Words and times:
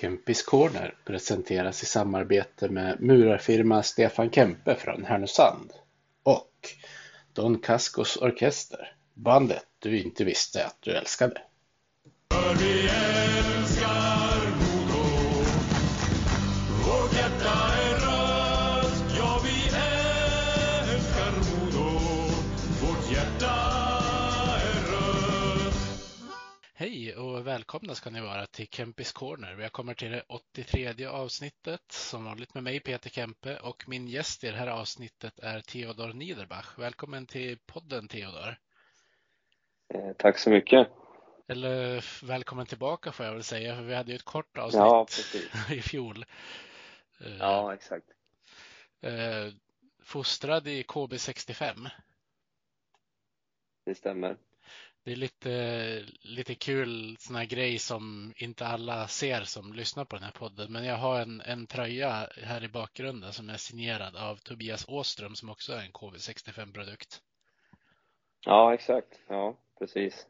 Kempis 0.00 0.42
Corner 0.42 0.94
presenteras 1.04 1.82
i 1.82 1.86
samarbete 1.86 2.68
med 2.68 3.00
murarfirma 3.00 3.82
Stefan 3.82 4.30
Kempe 4.30 4.74
från 4.74 5.04
Härnösand 5.04 5.72
och 6.22 6.52
Don 7.32 7.58
Cascos 7.58 8.16
Orkester, 8.16 8.92
bandet 9.14 9.66
du 9.78 9.98
inte 9.98 10.24
visste 10.24 10.66
att 10.66 10.76
du 10.80 10.90
älskade. 10.96 11.40
Välkomna 27.68 27.94
ska 27.94 28.10
ni 28.10 28.20
vara 28.20 28.46
till 28.46 28.68
Kempis 28.68 29.12
Corner. 29.12 29.54
Vi 29.54 29.68
kommer 29.68 29.94
till 29.94 30.10
det 30.10 30.22
83 30.28 31.06
avsnittet 31.06 31.92
som 31.92 32.24
vanligt 32.24 32.54
med 32.54 32.62
mig 32.62 32.80
Peter 32.80 33.10
Kempe 33.10 33.58
och 33.58 33.88
min 33.88 34.08
gäst 34.08 34.44
i 34.44 34.50
det 34.50 34.56
här 34.56 34.66
avsnittet 34.66 35.38
är 35.38 35.60
Theodor 35.60 36.12
Niederbach. 36.12 36.78
Välkommen 36.78 37.26
till 37.26 37.58
podden 37.66 38.08
Theodor. 38.08 38.56
Eh, 39.94 40.12
tack 40.18 40.38
så 40.38 40.50
mycket. 40.50 40.88
Eller 41.48 42.04
välkommen 42.26 42.66
tillbaka 42.66 43.12
får 43.12 43.26
jag 43.26 43.32
väl 43.32 43.42
säga, 43.42 43.76
för 43.76 43.82
vi 43.82 43.94
hade 43.94 44.10
ju 44.10 44.16
ett 44.16 44.24
kort 44.24 44.58
avsnitt 44.58 44.80
Ja, 44.80 45.06
i 45.74 45.82
fjol. 45.82 46.24
Eh, 47.20 47.36
Ja, 47.38 47.74
exakt. 47.74 48.06
eh, 49.00 49.52
fostrad 50.02 50.68
i 50.68 50.82
KB65. 50.82 51.90
Det 53.84 53.94
stämmer. 53.94 54.36
Det 55.08 55.14
är 55.14 55.16
lite, 55.16 56.04
lite 56.20 56.54
kul 56.54 57.16
sån 57.18 57.36
här 57.36 57.44
grej 57.44 57.78
som 57.78 58.32
inte 58.36 58.66
alla 58.66 59.08
ser 59.08 59.42
som 59.44 59.72
lyssnar 59.72 60.04
på 60.04 60.16
den 60.16 60.24
här 60.24 60.32
podden. 60.32 60.72
Men 60.72 60.84
jag 60.84 60.96
har 60.96 61.20
en, 61.20 61.40
en 61.40 61.66
tröja 61.66 62.28
här 62.42 62.64
i 62.64 62.68
bakgrunden 62.68 63.32
som 63.32 63.50
är 63.50 63.56
signerad 63.56 64.16
av 64.16 64.36
Tobias 64.36 64.84
Åström 64.88 65.34
som 65.34 65.50
också 65.50 65.72
är 65.72 65.80
en 65.80 65.92
KB65-produkt. 65.92 67.20
Ja, 68.44 68.74
exakt. 68.74 69.20
Ja, 69.28 69.56
precis. 69.78 70.26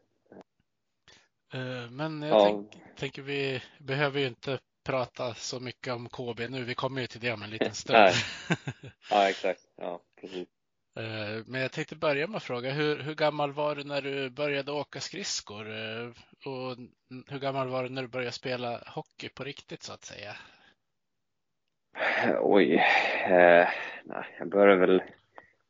Eh, 1.53 1.89
Men 1.89 2.21
jag 2.21 2.37
Ja. 2.37 2.43
tänk, 2.43 2.83
tänker 2.97 3.21
vi 3.21 3.61
behöver 3.79 4.19
ju 4.19 4.27
inte 4.27 4.59
prata 4.83 5.33
så 5.33 5.59
mycket 5.59 5.93
om 5.93 6.09
KB 6.09 6.49
nu. 6.49 6.63
Vi 6.63 6.75
kommer 6.75 7.01
ju 7.01 7.07
till 7.07 7.21
det 7.21 7.31
om 7.31 7.43
en 7.43 7.49
liten 7.49 7.73
stund. 7.83 7.99
Nej. 7.99 8.13
Ja, 9.09 9.29
exakt. 9.29 9.61
Ja, 9.75 10.01
precis. 10.21 10.47
Eh, 10.99 11.43
men 11.45 11.61
jag 11.61 11.71
tänkte 11.71 11.95
börja 11.95 12.27
med 12.27 12.37
att 12.37 12.43
fråga, 12.43 12.71
hur, 12.71 12.99
hur 12.99 13.15
gammal 13.15 13.53
var 13.53 13.75
du 13.75 13.83
när 13.83 14.01
du 14.01 14.29
började 14.29 14.71
åka 14.71 14.99
skridskor? 14.99 15.69
Eh, 15.69 16.07
och 16.45 16.77
hur 17.27 17.39
gammal 17.39 17.67
var 17.67 17.83
du 17.83 17.89
när 17.89 18.01
du 18.01 18.07
började 18.07 18.31
spela 18.31 18.83
hockey 18.87 19.29
på 19.29 19.43
riktigt 19.43 19.83
så 19.83 19.93
att 19.93 20.03
säga? 20.03 20.31
Eh, 22.23 22.37
oj. 22.41 22.73
Eh, 23.25 23.67
nej, 24.03 24.35
jag 24.39 24.49
började 24.49 24.79
väl, 24.79 25.03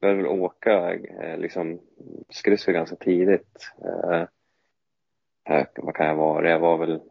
började 0.02 0.22
väl 0.22 0.32
åka 0.32 0.94
eh, 0.94 1.38
liksom 1.38 1.82
skridskor 2.30 2.74
ganska 2.74 2.96
tidigt. 2.96 3.72
Eh, 3.86 4.26
vad 5.76 5.96
kan 5.96 6.08
jag 6.08 6.16
vara? 6.16 6.50
Jag 6.50 6.60
var 6.60 6.78
väl 6.78 7.02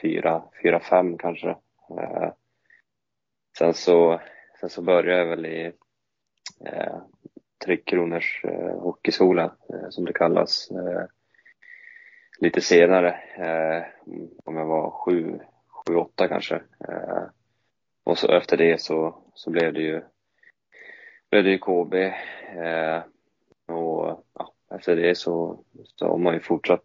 fyra, 0.00 0.42
fyra, 0.62 0.80
fem 0.80 1.18
kanske. 1.18 1.48
Eh, 2.00 2.32
sen 3.58 3.74
så, 3.74 4.20
sen 4.60 4.70
så 4.70 4.82
började 4.82 5.18
jag 5.18 5.26
väl 5.26 5.46
i 5.46 5.72
eh, 6.64 6.98
Tre 7.66 7.76
Kronors 7.76 8.44
eh, 8.44 8.78
hockeyskola 8.80 9.44
eh, 9.44 9.88
som 9.90 10.04
det 10.04 10.12
kallas. 10.12 10.70
Eh, 10.70 11.04
lite 12.38 12.60
senare, 12.60 13.10
eh, 13.36 13.82
om 14.44 14.56
jag 14.56 14.66
var 14.66 14.90
sju, 14.90 15.38
sju, 15.68 15.96
åtta 15.96 16.28
kanske. 16.28 16.54
Eh, 16.88 17.22
och 18.04 18.18
så 18.18 18.32
efter 18.32 18.56
det 18.56 18.80
så, 18.80 19.22
så 19.34 19.50
blev 19.50 19.72
det 19.72 19.80
ju, 19.80 20.02
blev 21.30 21.44
det 21.44 21.50
ju 21.50 21.58
KB. 21.58 21.94
Och 23.68 24.24
ja, 24.34 24.52
efter 24.74 24.96
det 24.96 25.14
så, 25.14 25.64
så 25.84 26.08
har 26.08 26.18
man 26.18 26.34
ju 26.34 26.40
fortsatt, 26.40 26.84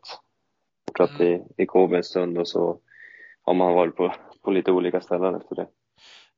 fortsatt 0.87 1.21
i, 1.21 1.43
i 1.57 1.65
KB 1.65 1.93
en 1.93 2.03
stund 2.03 2.37
och 2.37 2.47
så 2.47 2.79
har 3.41 3.53
man 3.53 3.73
varit 3.73 3.95
på, 3.95 4.13
på 4.41 4.51
lite 4.51 4.71
olika 4.71 5.01
ställen 5.01 5.35
efter 5.35 5.55
det. 5.55 5.67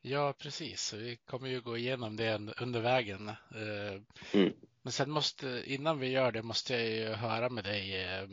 Ja, 0.05 0.33
precis. 0.37 0.93
Vi 0.93 1.15
kommer 1.15 1.47
ju 1.49 1.61
gå 1.61 1.77
igenom 1.77 2.15
det 2.15 2.37
un- 2.37 2.53
under 2.61 2.79
vägen. 2.81 3.29
Eh, 3.29 4.01
Mm. 4.33 4.53
Men 4.81 4.91
sen 4.91 5.11
måste, 5.11 5.63
innan 5.65 5.99
vi 5.99 6.07
gör 6.07 6.31
det, 6.31 6.41
måste 6.43 6.73
jag 6.73 6.89
ju 6.89 7.13
höra 7.13 7.49
med 7.49 7.63
dig. 7.63 8.03
eh, 8.03 8.27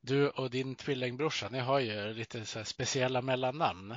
Du 0.00 0.28
och 0.30 0.50
din 0.50 0.74
tvillingbrorsa, 0.74 1.48
ni 1.48 1.58
har 1.58 1.78
ju 1.80 2.12
lite 2.14 2.44
så 2.44 2.64
speciella 2.64 3.22
mellannamn. 3.22 3.94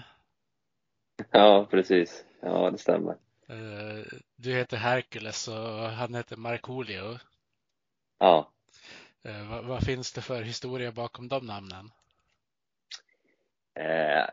Ja, 1.31 1.67
precis. 1.71 2.25
Ja, 2.41 2.71
det 2.71 2.77
stämmer. 2.77 3.17
Eh, 3.47 4.05
Du 4.35 4.53
heter 4.53 4.77
Hercules 4.77 5.47
och 5.47 5.89
han 5.89 6.15
heter 6.15 6.37
Markoolio. 6.37 7.19
Ja. 8.19 8.51
Vad, 9.49 9.65
vad 9.65 9.83
finns 9.83 10.11
det 10.13 10.21
för 10.21 10.41
historia 10.41 10.91
bakom 10.91 11.27
de 11.27 11.45
namnen? 11.45 11.91
Eh, 13.79 14.25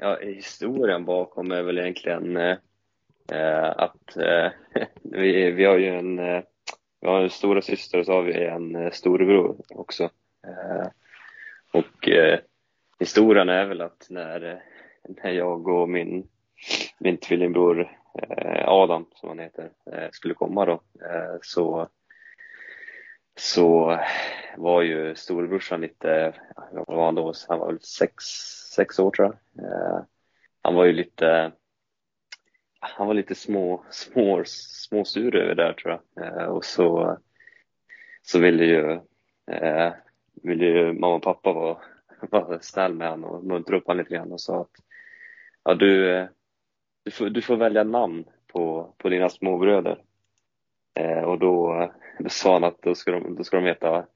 ja, 0.00 0.18
historien 0.22 1.04
bakom 1.04 1.50
är 1.50 1.62
väl 1.62 1.78
egentligen 1.78 2.36
eh, 2.36 3.70
att 3.76 4.16
eh, 4.16 4.50
vi, 5.02 5.50
vi 5.50 5.64
har 5.64 5.76
ju 5.78 5.86
en, 5.86 6.18
eh, 6.18 6.42
vi 7.00 7.08
har 7.08 7.20
en 7.20 7.30
stora 7.30 7.62
syster 7.62 7.98
och 7.98 8.06
så 8.06 8.12
har 8.12 8.22
vi 8.22 8.44
en 8.44 8.76
eh, 8.76 8.90
storebror 8.90 9.56
också. 9.68 10.04
Eh, 10.46 10.88
och 11.72 12.08
eh, 12.08 12.38
historien 12.98 13.48
är 13.48 13.66
väl 13.66 13.80
att 13.80 14.06
när, 14.10 14.44
eh, 14.44 14.58
när 15.22 15.30
jag 15.30 15.68
och 15.68 15.88
min, 15.88 16.28
min 16.98 17.16
tvillingbror 17.16 17.80
eh, 18.22 18.68
Adam, 18.68 19.06
som 19.14 19.28
han 19.28 19.38
heter, 19.38 19.70
eh, 19.92 20.08
skulle 20.12 20.34
komma 20.34 20.66
då, 20.66 20.72
eh, 21.04 21.38
så 21.42 21.88
så 23.40 23.98
var 24.56 24.82
ju 24.82 25.14
storebrorsan 25.14 25.80
lite, 25.80 26.34
vad 26.72 26.96
var 26.96 27.04
han 27.04 27.14
då? 27.14 27.32
Han 27.48 27.58
var 27.58 27.66
väl 27.66 27.80
sex, 27.80 28.24
sex 28.80 28.98
år 28.98 29.10
tror 29.10 29.26
jag. 29.28 29.64
Eh, 29.64 30.02
han 30.62 30.74
var 30.74 30.84
ju 30.84 30.92
lite, 30.92 31.52
han 32.80 33.06
var 33.06 33.14
lite 33.14 33.34
små, 33.34 33.84
små, 33.90 34.42
småsur 34.46 35.36
över 35.36 35.54
det 35.54 35.62
där 35.62 35.72
tror 35.72 36.00
jag. 36.14 36.26
Eh, 36.26 36.44
och 36.44 36.64
så, 36.64 37.18
så 38.22 38.38
ville 38.38 38.64
ju, 38.64 39.00
eh, 39.50 39.92
ville 40.42 40.64
ju 40.64 40.92
mamma 40.92 41.14
och 41.14 41.22
pappa 41.22 41.52
vara, 41.52 41.78
vara 42.30 42.60
snäll 42.60 42.94
med 42.94 43.10
honom 43.10 43.30
och 43.30 43.44
muntra 43.44 43.76
upp 43.76 43.86
honom 43.86 43.98
lite 43.98 44.14
grann 44.14 44.32
och 44.32 44.40
sa 44.40 44.60
att 44.60 44.76
ja, 45.64 45.74
du, 45.74 46.28
du, 47.04 47.10
får, 47.10 47.30
du 47.30 47.42
får 47.42 47.56
välja 47.56 47.84
namn 47.84 48.24
på, 48.46 48.94
på 48.98 49.08
dina 49.08 49.28
småbröder. 49.28 50.02
Eh, 50.94 51.22
och 51.22 51.38
då, 51.38 51.90
då 52.18 52.28
sa 52.28 52.52
han 52.52 52.64
att 52.64 52.82
då 52.82 52.94
ska 52.94 53.10
de, 53.10 53.34
då 53.36 53.44
ska 53.44 53.56
de 53.56 53.66
heta 53.66 54.06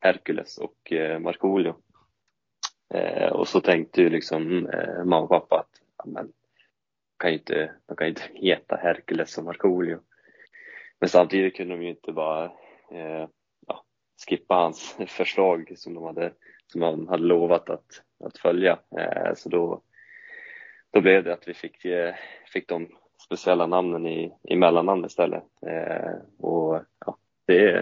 Hercules 0.00 0.58
och 0.58 0.92
eh, 0.92 1.18
Markoolio. 1.18 1.74
Eh, 2.94 3.32
och 3.32 3.48
så 3.48 3.60
tänkte 3.60 4.02
ju 4.02 4.10
liksom 4.10 4.66
eh, 4.66 5.04
mamma 5.04 5.20
och 5.20 5.28
pappa 5.28 5.58
att 5.58 5.80
ja, 5.98 6.04
men, 6.06 6.26
de 6.26 6.32
kan 7.18 7.30
ju 7.30 7.38
inte, 7.38 7.72
de 7.86 7.96
kan 7.96 8.06
ju 8.06 8.08
inte 8.08 8.30
heta 8.34 8.76
Herkules 8.76 9.38
och 9.38 9.44
Markoolio. 9.44 9.98
Men 11.00 11.08
samtidigt 11.08 11.56
kunde 11.56 11.74
de 11.74 11.82
ju 11.82 11.90
inte 11.90 12.12
bara 12.12 12.44
eh, 12.90 13.28
ja, 13.66 13.84
skippa 14.28 14.54
hans 14.54 14.96
förslag 15.06 15.72
som 15.76 15.94
de 15.94 16.04
hade, 16.04 16.32
som 16.66 16.82
han 16.82 17.08
hade 17.08 17.22
lovat 17.22 17.70
att, 17.70 18.02
att 18.24 18.38
följa. 18.38 18.78
Eh, 18.98 19.34
så 19.34 19.48
då, 19.48 19.82
då 20.90 21.00
blev 21.00 21.24
det 21.24 21.32
att 21.32 21.48
vi 21.48 21.54
fick, 21.54 21.84
eh, 21.84 22.14
fick 22.52 22.68
de 22.68 22.88
speciella 23.24 23.66
namnen 23.66 24.06
i, 24.06 24.32
i 24.42 24.56
mellannamn 24.56 25.04
istället. 25.04 25.44
Eh, 25.66 26.14
och 26.38 26.80
ja, 27.06 27.16
det 27.46 27.58
är 27.58 27.76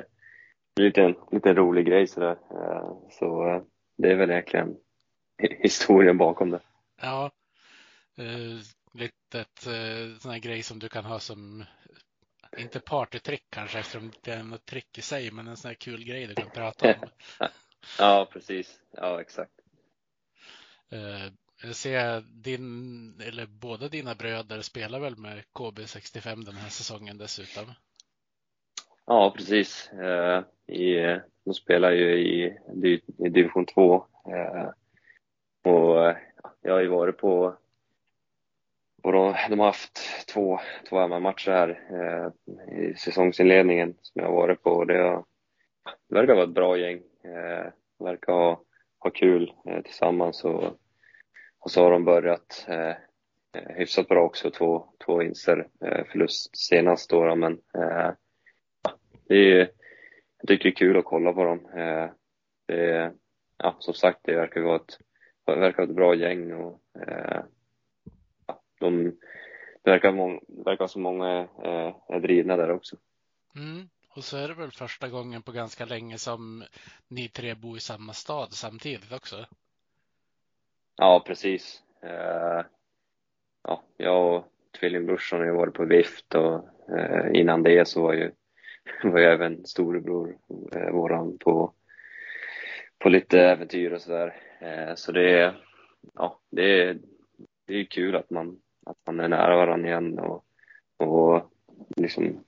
en 0.78 0.84
liten, 0.84 1.14
liten 1.30 1.56
rolig 1.56 1.86
grej 1.86 2.06
sådär. 2.06 2.36
Eh, 2.50 2.92
så 3.10 3.48
eh, 3.48 3.62
det 3.96 4.12
är 4.12 4.16
väl 4.16 4.30
egentligen 4.30 4.76
historien 5.62 6.18
bakom 6.18 6.50
det. 6.50 6.60
Ja, 7.00 7.30
eh, 8.16 8.58
lite 8.94 9.38
eh, 9.40 10.18
sån 10.18 10.30
här 10.30 10.38
grej 10.38 10.62
som 10.62 10.78
du 10.78 10.88
kan 10.88 11.04
ha 11.04 11.20
som, 11.20 11.64
inte 12.58 12.80
partytrick 12.80 13.44
kanske 13.50 13.78
eftersom 13.78 14.12
det 14.22 14.32
är 14.32 14.42
något 14.42 14.66
trick 14.66 14.98
i 14.98 15.02
sig, 15.02 15.30
men 15.30 15.48
en 15.48 15.56
sån 15.56 15.68
här 15.68 15.74
kul 15.74 16.04
grej 16.04 16.26
du 16.26 16.34
kan 16.34 16.50
prata 16.50 16.86
om. 16.86 17.08
Ja, 17.98 18.28
precis. 18.32 18.80
Ja, 18.90 19.20
exakt. 19.20 19.52
Eh, 20.90 21.32
Jag 21.62 21.76
ser 21.76 22.20
din, 22.20 23.20
eller 23.20 23.46
båda 23.46 23.88
dina 23.88 24.14
bröder 24.14 24.60
spelar 24.60 25.00
väl 25.00 25.16
med 25.16 25.42
KB65 25.54 26.44
den 26.44 26.54
här 26.54 26.68
säsongen 26.68 27.18
dessutom? 27.18 27.64
Ja, 29.06 29.34
precis. 29.36 29.92
Eh, 29.92 30.44
i, 30.66 31.20
de 31.44 31.54
spelar 31.54 31.90
ju 31.90 32.18
i, 32.18 32.58
i 33.18 33.28
division 33.28 33.66
2. 33.66 34.06
Och 35.62 36.14
jag 36.62 36.72
har 36.72 36.80
ju 36.80 36.88
varit 36.88 37.16
på, 37.16 37.56
och 39.02 39.12
de, 39.12 39.34
de 39.50 39.58
har 39.58 39.66
haft 39.66 40.26
två, 40.28 40.60
två 40.88 41.08
matcher 41.08 41.50
här 41.50 41.80
eh, 41.90 42.78
i 42.78 42.94
säsongsinledningen 42.94 43.94
som 44.02 44.22
jag 44.22 44.28
har 44.28 44.36
varit 44.36 44.62
på. 44.62 44.84
Det, 44.84 44.98
har, 44.98 45.24
det 46.08 46.14
verkar 46.14 46.34
vara 46.34 46.44
ett 46.44 46.54
bra 46.54 46.78
gäng. 46.78 47.02
Eh, 47.24 47.72
verkar 47.98 48.32
ha, 48.32 48.62
ha 48.98 49.10
kul 49.10 49.54
eh, 49.66 49.82
tillsammans 49.82 50.44
och, 50.44 50.64
och 51.58 51.70
så 51.70 51.82
har 51.82 51.90
de 51.90 52.04
börjat 52.04 52.66
eh, 52.68 52.94
hyfsat 53.52 54.08
bra 54.08 54.22
också, 54.22 54.50
två, 54.50 54.86
två 55.04 55.16
vinster, 55.16 55.68
eh, 55.84 56.04
förlust 56.04 56.56
senast 56.56 57.10
då, 57.10 57.34
men 57.34 57.52
eh, 57.52 58.10
det 59.28 59.34
är, 59.34 59.70
jag 60.38 60.48
tycker 60.48 60.64
det 60.64 60.70
är 60.70 60.76
kul 60.76 60.96
att 60.96 61.04
kolla 61.04 61.32
på 61.32 61.44
dem. 61.44 61.66
Eh, 61.66 62.10
det 62.66 62.90
är, 62.90 63.12
ja, 63.58 63.76
som 63.78 63.94
sagt, 63.94 64.20
det 64.22 64.36
verkar 64.36 64.60
vara 64.60 64.76
ett, 64.76 64.98
verkar 65.56 65.76
vara 65.76 65.88
ett 65.90 65.96
bra 65.96 66.14
gäng 66.14 66.52
och 66.52 66.80
eh, 67.08 67.42
de, 68.78 69.04
det 69.82 69.90
verkar, 69.90 70.12
må, 70.12 70.40
verkar 70.48 70.86
som 70.86 71.02
många 71.02 71.40
eh, 71.40 71.94
är 72.08 72.20
drivna 72.20 72.56
där 72.56 72.70
också. 72.70 72.96
Mm. 73.56 73.88
Och 74.16 74.24
så 74.24 74.36
är 74.36 74.48
det 74.48 74.54
väl 74.54 74.70
första 74.70 75.08
gången 75.08 75.42
på 75.42 75.52
ganska 75.52 75.84
länge 75.84 76.18
som 76.18 76.64
ni 77.08 77.28
tre 77.28 77.54
bor 77.54 77.76
i 77.76 77.80
samma 77.80 78.12
stad 78.12 78.52
samtidigt 78.52 79.12
också? 79.12 79.46
Ja, 80.96 81.22
precis. 81.26 81.82
Eh, 82.02 82.64
ja, 83.62 83.82
jag 83.96 84.36
och 84.36 84.44
tvillingbrorsan 84.80 85.38
har 85.38 85.46
ju 85.46 85.52
varit 85.52 85.74
på 85.74 85.84
vift 85.84 86.34
och 86.34 86.68
eh, 86.98 87.40
innan 87.40 87.62
det 87.62 87.88
så 87.88 88.02
var 88.02 88.12
ju, 88.12 88.30
var 89.02 89.18
ju 89.18 89.24
även 89.24 89.66
storebror 89.66 90.36
eh, 90.72 90.90
våran 90.90 91.38
på, 91.38 91.72
på 93.00 93.08
lite 93.08 93.40
äventyr 93.40 93.92
och 93.92 94.02
sådär. 94.02 94.36
Eh, 94.60 94.94
så 94.94 95.12
det 95.12 95.40
är, 95.40 95.64
ja, 96.14 96.40
det 96.50 96.82
är, 96.82 96.98
det 97.66 97.74
är 97.74 97.84
kul 97.84 98.16
att 98.16 98.30
man, 98.30 98.60
att 98.86 98.96
man 99.06 99.20
är 99.20 99.28
nära 99.28 99.56
varandra 99.56 99.88
igen 99.88 100.18
och, 100.18 100.44
och 100.96 101.52
liksom, 101.96 102.44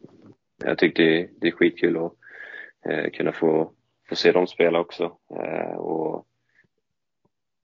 jag 0.64 0.78
tycker 0.78 1.04
det, 1.04 1.28
det 1.40 1.48
är 1.48 1.52
skitkul 1.52 1.96
att 1.96 2.12
eh, 2.88 3.10
kunna 3.10 3.32
få, 3.32 3.72
få 4.08 4.16
se 4.16 4.32
dem 4.32 4.46
spela 4.46 4.80
också. 4.80 5.16
Eh, 5.30 5.76
och 5.76 6.26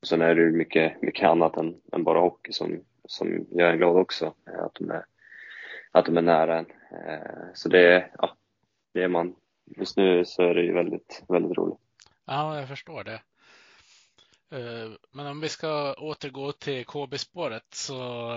sen 0.05 0.21
är 0.21 0.35
det 0.35 0.51
mycket, 0.51 1.01
mycket 1.01 1.29
annat 1.29 1.57
än, 1.57 1.81
än 1.93 2.03
bara 2.03 2.19
hockey 2.19 2.51
som, 2.51 2.83
som 3.05 3.45
gör 3.51 3.71
en 3.71 3.77
glad 3.77 3.97
också. 3.97 4.33
Eh, 4.47 4.63
att 4.63 4.75
de 4.75 4.91
är, 4.91 5.05
att 5.91 6.05
de 6.05 6.17
är 6.17 6.21
nära 6.21 6.57
en. 6.57 6.65
Eh, 6.91 7.53
så 7.53 7.69
det 7.69 8.09
ja, 8.17 8.37
det 8.93 9.03
är 9.03 9.07
man. 9.07 9.35
Just 9.77 9.97
nu 9.97 10.25
så 10.25 10.43
är 10.43 10.53
det 10.53 10.61
ju 10.61 10.73
väldigt, 10.73 11.23
väldigt 11.27 11.57
roligt. 11.57 11.79
Ja, 12.31 12.59
jag 12.59 12.67
förstår 12.67 13.03
det. 13.03 13.21
Eh, 14.51 14.91
men 15.11 15.27
om 15.27 15.41
vi 15.41 15.49
ska 15.49 15.93
återgå 15.93 16.51
till 16.51 16.85
KB-spåret 16.85 17.73
så 17.73 18.33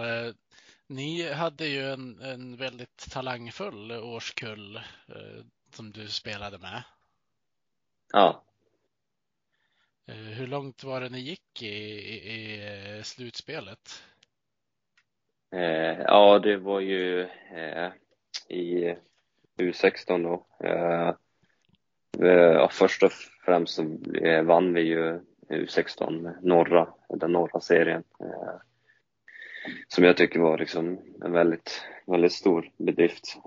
ni 0.86 1.32
hade 1.32 1.66
ju 1.66 1.92
en, 1.92 2.20
en 2.20 2.56
väldigt 2.56 3.10
talangfull 3.10 3.92
årskull 3.92 4.80
som 5.70 5.90
du 5.90 6.08
spelade 6.08 6.58
med. 6.58 6.82
Ja. 8.12 8.44
Hur 10.06 10.46
långt 10.46 10.84
var 10.84 11.00
det 11.00 11.08
ni 11.08 11.20
gick 11.20 11.62
i, 11.62 11.66
i, 11.66 12.54
i 12.98 13.02
slutspelet? 13.04 14.02
Eh, 15.52 16.00
ja, 16.00 16.38
det 16.38 16.56
var 16.56 16.80
ju 16.80 17.20
eh, 17.54 17.92
i 18.48 18.94
U16 19.58 20.22
då. 20.22 20.66
Eh, 20.66 21.14
Eh, 22.18 22.28
ja, 22.28 22.68
först 22.72 23.02
och 23.02 23.12
främst 23.44 23.74
så 23.74 23.82
eh, 24.14 24.42
vann 24.42 24.74
vi 24.74 24.80
ju 24.80 25.20
U16 25.48 26.32
norra, 26.42 26.88
den 27.08 27.32
norra 27.32 27.60
serien. 27.60 28.04
Eh, 28.20 28.54
som 29.88 30.04
jag 30.04 30.16
tycker 30.16 30.40
var 30.40 30.58
liksom 30.58 30.98
en 31.24 31.32
väldigt, 31.32 31.84
väldigt 32.06 32.32
stor 32.32 32.70
bedrift 32.76 33.38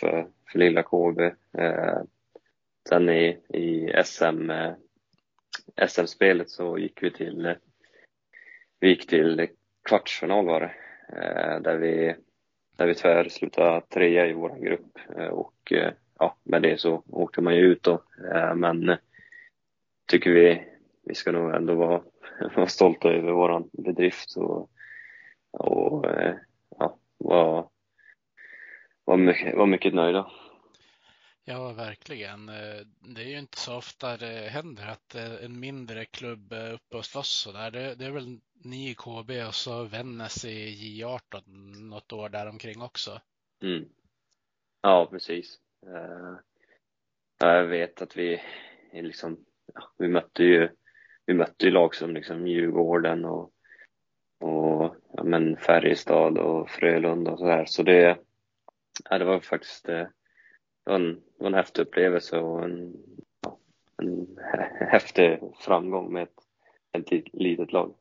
för, 0.00 0.28
för 0.52 0.58
lilla 0.58 0.82
KB. 0.82 1.20
Sen 2.88 3.08
i, 3.08 3.28
i 3.48 3.92
SM, 4.04 4.50
SM-spelet 5.86 6.50
så 6.50 6.78
gick 6.78 7.02
vi 7.02 7.10
till, 7.10 7.54
vi 8.80 8.88
gick 8.88 9.06
till 9.06 9.48
kvartsfinal 9.88 10.46
var 10.46 10.60
det. 10.60 10.74
Där 11.60 11.76
vi, 11.76 12.14
där 12.76 12.86
vi 12.86 12.94
tyvärr 12.94 13.28
slutade 13.28 13.80
trea 13.80 14.26
i 14.26 14.32
vår 14.32 14.58
grupp 14.58 14.98
och 15.30 15.72
ja, 16.18 16.36
med 16.42 16.62
det 16.62 16.80
så 16.80 17.02
åkte 17.06 17.40
man 17.40 17.56
ju 17.56 17.60
ut 17.60 17.82
då. 17.82 18.02
Men 18.54 18.96
tycker 20.06 20.30
vi, 20.30 20.64
vi 21.04 21.14
ska 21.14 21.32
nog 21.32 21.54
ändå 21.54 21.74
vara, 21.74 22.02
vara 22.56 22.66
stolta 22.66 23.08
över 23.08 23.32
våran 23.32 23.70
bedrift 23.72 24.36
och, 24.36 24.70
och 25.50 26.06
ja, 26.78 26.98
vara 27.18 27.64
var 29.04 29.16
mycket, 29.16 29.56
var 29.56 29.66
mycket 29.66 29.94
nöjda. 29.94 30.30
Ja, 31.44 31.72
verkligen. 31.72 32.46
Det 33.00 33.22
är 33.22 33.28
ju 33.28 33.38
inte 33.38 33.58
så 33.58 33.76
ofta 33.76 34.16
det 34.16 34.48
händer 34.50 34.86
att 34.88 35.14
en 35.14 35.60
mindre 35.60 36.04
klubb 36.04 36.52
är 36.52 36.72
uppe 36.72 36.96
och 36.96 37.04
slåss 37.04 37.28
så 37.28 37.52
där. 37.52 37.70
Det, 37.70 37.94
det 37.94 38.04
är 38.04 38.10
väl 38.10 38.40
ni 38.52 38.90
i 38.90 38.94
KB 38.94 39.30
och 39.48 39.54
så 39.54 39.84
Vännäs 39.84 40.44
i 40.44 41.02
J18 41.02 41.42
något 41.88 42.12
år 42.12 42.28
däromkring 42.28 42.82
också. 42.82 43.20
Mm. 43.62 43.88
Ja, 44.82 45.08
precis. 45.10 45.60
Uh, 45.86 46.36
jag 47.38 47.64
vet 47.64 48.02
att 48.02 48.16
vi 48.16 48.40
liksom, 48.92 49.44
ja, 49.74 49.82
vi 49.98 50.08
mötte 50.08 50.44
ju, 50.44 50.68
vi 51.26 51.34
mötte 51.34 51.64
ju 51.64 51.70
lag 51.70 51.94
som 51.94 52.14
liksom 52.14 52.46
Djurgården 52.46 53.24
och, 53.24 53.50
och 54.40 54.96
ja, 55.12 55.22
men 55.24 55.56
Färjestad 55.56 56.38
och 56.38 56.70
Frölunda 56.70 57.30
och 57.30 57.38
sådär. 57.38 57.64
Så 57.64 57.82
det, 57.82 58.18
ja, 59.10 59.18
det 59.18 59.24
var 59.24 59.40
faktiskt 59.40 59.88
eh, 59.88 60.06
det 60.84 60.90
var 60.90 60.94
en, 60.94 61.14
det 61.14 61.20
var 61.38 61.46
en 61.46 61.54
häftig 61.54 61.82
upplevelse 61.82 62.38
och 62.38 62.64
en, 62.64 62.96
ja, 63.40 63.58
en 64.02 64.38
häftig 64.90 65.38
framgång 65.60 66.12
med 66.12 66.22
ett, 66.22 67.12
ett 67.12 67.34
litet 67.34 67.72
lag. 67.72 67.94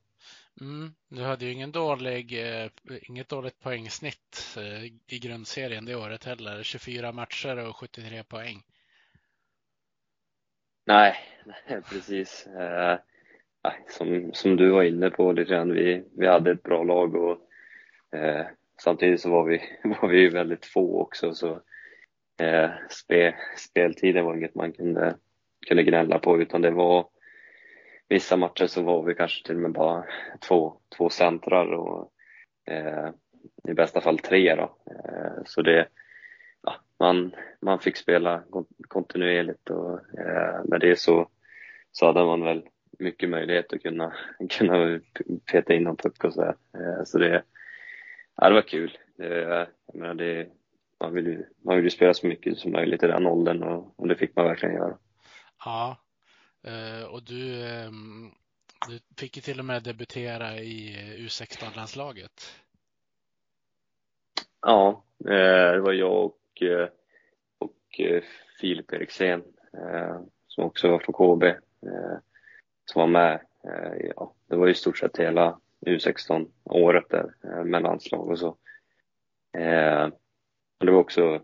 Mm, 0.62 0.94
du 1.08 1.22
hade 1.22 1.46
ju 1.46 1.52
ingen 1.52 1.72
dålig, 1.72 2.54
eh, 2.56 2.70
inget 3.02 3.30
dåligt 3.30 3.60
poängsnitt 3.60 4.58
eh, 4.58 4.84
i 5.08 5.20
grundserien 5.20 5.86
det 5.86 5.96
året 5.96 6.24
heller. 6.24 6.64
24 6.64 7.12
matcher 7.12 7.70
och 7.70 7.76
73 7.76 8.24
poäng. 8.24 8.64
Nej, 10.86 11.16
precis. 11.90 12.48
Eh, 12.48 13.00
som, 13.88 14.34
som 14.34 14.56
du 14.56 14.70
var 14.70 14.84
inne 14.84 15.10
på 15.10 15.32
lite 15.32 15.52
grann, 15.52 15.74
vi, 15.74 16.04
vi 16.18 16.28
hade 16.28 16.52
ett 16.52 16.64
bra 16.64 16.84
lag 16.84 17.16
och 17.16 17.38
eh, 18.18 18.46
samtidigt 18.82 19.22
så 19.22 19.30
var 19.30 19.46
vi, 19.46 19.62
var 20.02 20.10
vi 20.10 20.30
väldigt 20.30 20.66
få 20.66 21.02
också 21.02 21.34
så 21.34 21.62
eh, 22.42 22.70
spe, 22.90 23.36
speltiden 23.58 24.26
var 24.26 24.36
inget 24.36 24.56
man 24.56 24.74
kunde, 24.74 25.18
kunde 25.68 25.84
gnälla 25.84 26.20
på 26.20 26.42
utan 26.42 26.62
det 26.62 26.72
var 26.72 27.08
vissa 28.14 28.38
matcher 28.38 28.68
så 28.68 28.82
var 28.82 29.04
vi 29.04 29.16
kanske 29.16 29.46
till 29.46 29.56
och 29.56 29.62
med 29.62 29.72
bara 29.72 30.04
två, 30.48 30.78
två 30.98 31.10
centrar 31.10 31.74
och 31.74 32.12
eh, 32.66 33.10
i 33.68 33.74
bästa 33.74 34.02
fall 34.02 34.20
tre 34.20 34.56
då. 34.56 34.64
Eh, 34.64 35.44
så 35.46 35.62
det, 35.62 35.88
ja, 36.64 36.76
man, 37.00 37.36
man 37.62 37.80
fick 37.80 37.98
spela 37.98 38.44
kontinuerligt 38.88 39.70
och 39.70 40.20
eh, 40.20 40.64
med 40.66 40.80
det 40.80 41.00
så, 41.00 41.30
så 41.92 42.06
hade 42.06 42.26
man 42.26 42.44
väl 42.44 42.64
mycket 43.00 43.30
möjlighet 43.30 43.74
att 43.74 43.82
kunna, 43.82 44.14
kunna 44.50 45.00
peta 45.52 45.74
in 45.74 45.84
någon 45.84 45.98
puck 45.98 46.24
och 46.24 46.34
så. 46.34 46.44
Eh, 46.44 47.04
så 47.06 47.18
det, 47.18 47.44
ja, 48.36 48.50
det 48.50 48.56
var 48.56 48.62
kul. 48.62 48.98
Det, 49.18 49.42
jag 49.42 49.68
menar 49.94 50.14
det, 50.14 50.48
man 51.00 51.14
vill 51.14 51.26
ju 51.26 51.46
man 51.66 51.76
vill 51.76 51.86
ju 51.86 51.90
spela 51.90 52.14
så 52.14 52.28
mycket 52.28 52.58
som 52.58 52.72
möjligt 52.72 53.04
i 53.04 53.08
den 53.08 53.28
åldern 53.28 53.64
och, 53.64 54.00
och 54.00 54.08
det 54.08 54.16
fick 54.16 54.36
man 54.36 54.46
verkligen 54.46 54.76
göra. 54.76 54.98
Ja, 55.66 56.03
Eh, 56.64 57.06
och 57.06 57.24
du, 57.24 57.68
ehm, 57.68 58.32
du 58.90 59.00
fick 59.18 59.36
ju 59.36 59.42
till 59.42 59.60
och 59.60 59.66
med 59.66 59.84
debutera 59.84 60.58
i 60.58 60.96
U16-landslaget. 61.18 62.64
Ja, 64.62 65.04
eh, 65.20 65.72
det 65.72 65.80
var 65.80 65.94
jag 65.94 66.26
och, 66.26 66.62
eh, 66.62 66.90
och 67.58 68.00
eh, 68.00 68.24
Filip 68.60 68.94
Eriksen 68.94 69.44
som 70.48 70.64
också 70.64 70.90
var 70.90 71.00
från 71.00 71.14
KB 71.14 71.44
som 72.86 73.00
var 73.00 73.08
med. 73.08 73.40
Ja, 74.16 74.34
det 74.48 74.56
var 74.56 74.68
i 74.68 74.74
stort 74.74 74.98
sett 74.98 75.18
hela 75.18 75.60
U16-året 75.86 77.10
där 77.10 77.64
med 77.64 77.84
landslag 77.84 78.30
och 78.30 78.40
så. 78.40 78.58
Det 80.80 80.92
var 80.92 80.94
också 80.94 81.42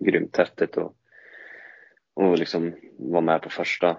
grymt 0.00 0.36
häftigt 0.36 0.76
och 0.76 0.96
och 2.18 2.38
liksom 2.38 2.74
vara 2.98 3.20
med 3.20 3.42
på 3.42 3.50
första, 3.50 3.96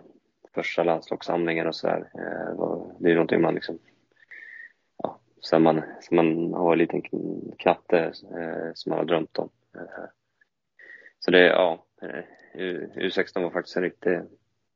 första 0.54 0.84
landslagssamlingen 0.84 1.68
och 1.68 1.76
sådär. 1.76 2.12
Eh, 2.14 2.58
där. 2.58 2.96
det 3.00 3.10
är 3.10 3.14
någonting 3.14 3.42
man 3.42 3.56
liksom, 3.56 3.80
ja, 4.98 5.20
sen 5.50 5.62
man, 5.62 5.82
sen 6.02 6.16
man 6.16 6.54
har 6.54 6.74
en 6.74 6.78
liten 6.78 7.02
knatte 7.58 8.00
eh, 8.00 8.72
som 8.74 8.90
man 8.90 9.00
har 9.00 9.06
drömt 9.06 9.38
om. 9.38 9.50
Eh, 9.76 10.06
så 11.20 11.32
det, 11.32 11.48
ja, 11.48 11.86
U16 12.96 13.42
var 13.42 13.50
faktiskt 13.50 13.78
en 13.78 13.84
riktigt, 13.84 14.20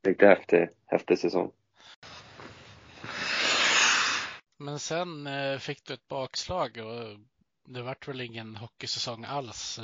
riktigt 0.03 0.27
häftig, 0.27 0.69
häftig 0.85 1.19
säsong. 1.19 1.51
Men 4.57 4.79
sen 4.79 5.27
fick 5.59 5.85
du 5.85 5.93
ett 5.93 6.07
bakslag 6.07 6.77
och 6.77 7.19
det 7.73 7.81
vart 7.81 8.07
väl 8.07 8.21
ingen 8.21 8.55
hockeysäsong 8.55 9.23
alls 9.23 9.79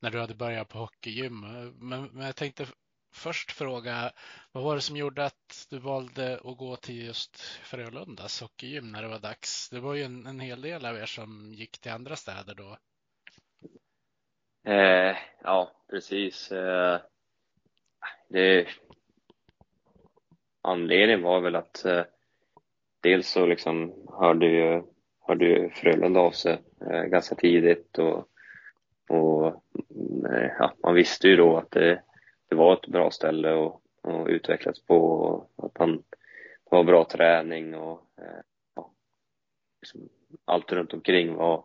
när 0.00 0.10
du 0.10 0.20
hade 0.20 0.34
börjat 0.34 0.68
på 0.68 0.78
hockeygym. 0.78 1.40
Men, 1.78 2.04
men 2.04 2.26
jag 2.26 2.36
tänkte 2.36 2.66
först 3.12 3.52
fråga, 3.52 4.12
vad 4.52 4.64
var 4.64 4.74
det 4.74 4.80
som 4.80 4.96
gjorde 4.96 5.24
att 5.24 5.66
du 5.70 5.78
valde 5.78 6.34
att 6.44 6.56
gå 6.56 6.76
till 6.76 7.06
just 7.06 7.40
Frölundas 7.40 8.40
hockeygym 8.40 8.92
när 8.92 9.02
det 9.02 9.08
var 9.08 9.18
dags? 9.18 9.70
Det 9.70 9.80
var 9.80 9.94
ju 9.94 10.02
en, 10.02 10.26
en 10.26 10.40
hel 10.40 10.60
del 10.60 10.86
av 10.86 10.96
er 10.96 11.06
som 11.06 11.52
gick 11.54 11.78
till 11.78 11.92
andra 11.92 12.16
städer 12.16 12.54
då. 12.54 12.76
Eh, 14.72 15.16
ja, 15.42 15.72
precis. 15.90 16.52
Eh, 16.52 17.00
det, 18.28 18.68
anledningen 20.62 21.22
var 21.22 21.40
väl 21.40 21.56
att 21.56 21.84
eh, 21.84 22.04
dels 23.00 23.28
så 23.28 23.46
liksom 23.46 24.06
hörde 24.20 24.46
ju, 24.46 24.82
hörde 25.20 25.44
ju 25.44 25.70
Frölunda 25.70 26.20
av 26.20 26.30
sig 26.30 26.58
eh, 26.80 27.02
ganska 27.02 27.34
tidigt 27.34 27.98
och, 27.98 28.28
och 29.08 29.64
Eh, 30.32 30.50
ja, 30.58 30.72
man 30.82 30.94
visste 30.94 31.28
ju 31.28 31.36
då 31.36 31.56
att 31.56 31.70
det, 31.70 32.02
det 32.48 32.56
var 32.56 32.72
ett 32.72 32.86
bra 32.86 33.10
ställe 33.10 33.66
att, 33.66 33.80
och 34.02 34.26
utvecklas 34.26 34.80
på 34.80 34.96
och 35.56 35.66
att 35.66 35.78
han 35.78 36.02
det 36.70 36.76
var 36.76 36.84
bra 36.84 37.04
träning 37.04 37.74
och 37.74 38.00
eh, 38.18 38.40
ja, 38.74 38.92
liksom 39.80 40.08
allt 40.44 40.72
runt 40.72 40.92
omkring 40.92 41.34
var, 41.34 41.64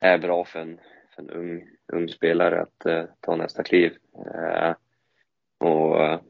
är 0.00 0.18
bra 0.18 0.44
för 0.44 0.60
en, 0.60 0.80
för 1.14 1.22
en 1.22 1.30
ung, 1.30 1.68
ung 1.92 2.08
spelare 2.08 2.62
att 2.62 2.86
eh, 2.86 3.04
ta 3.20 3.36
nästa 3.36 3.62
kliv. 3.62 3.96
Eh, 4.34 4.74
och 5.58 6.04
eh, 6.04 6.20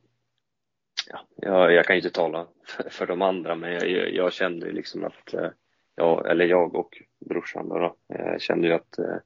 ja, 1.11 1.21
jag, 1.37 1.73
jag 1.73 1.85
kan 1.85 1.97
ju 1.97 2.01
inte 2.01 2.15
tala 2.15 2.49
för, 2.67 2.91
för 2.91 3.07
de 3.07 3.23
andra, 3.23 3.55
men 3.55 3.73
jag, 3.73 4.15
jag 4.15 4.33
kände 4.33 4.67
ju 4.67 4.73
liksom 4.73 5.05
att 5.05 5.35
eh, 5.35 5.51
jag, 5.95 6.31
eller 6.31 6.45
jag 6.45 6.75
och 6.75 7.03
brorsan 7.21 7.69
då, 7.69 7.79
då 7.79 8.39
kände 8.39 8.69
ju 8.69 8.75
att, 8.75 8.99
eh, 8.99 9.17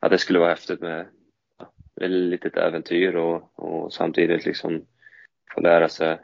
att 0.00 0.10
det 0.10 0.18
skulle 0.18 0.38
vara 0.38 0.50
häftigt 0.50 0.80
med 0.80 1.06
ja, 1.58 1.72
ett 2.00 2.10
litet 2.10 2.56
äventyr 2.56 3.14
och, 3.14 3.58
och 3.58 3.92
samtidigt 3.92 4.46
liksom 4.46 4.86
få 5.54 5.60
lära 5.60 5.88
sig 5.88 6.18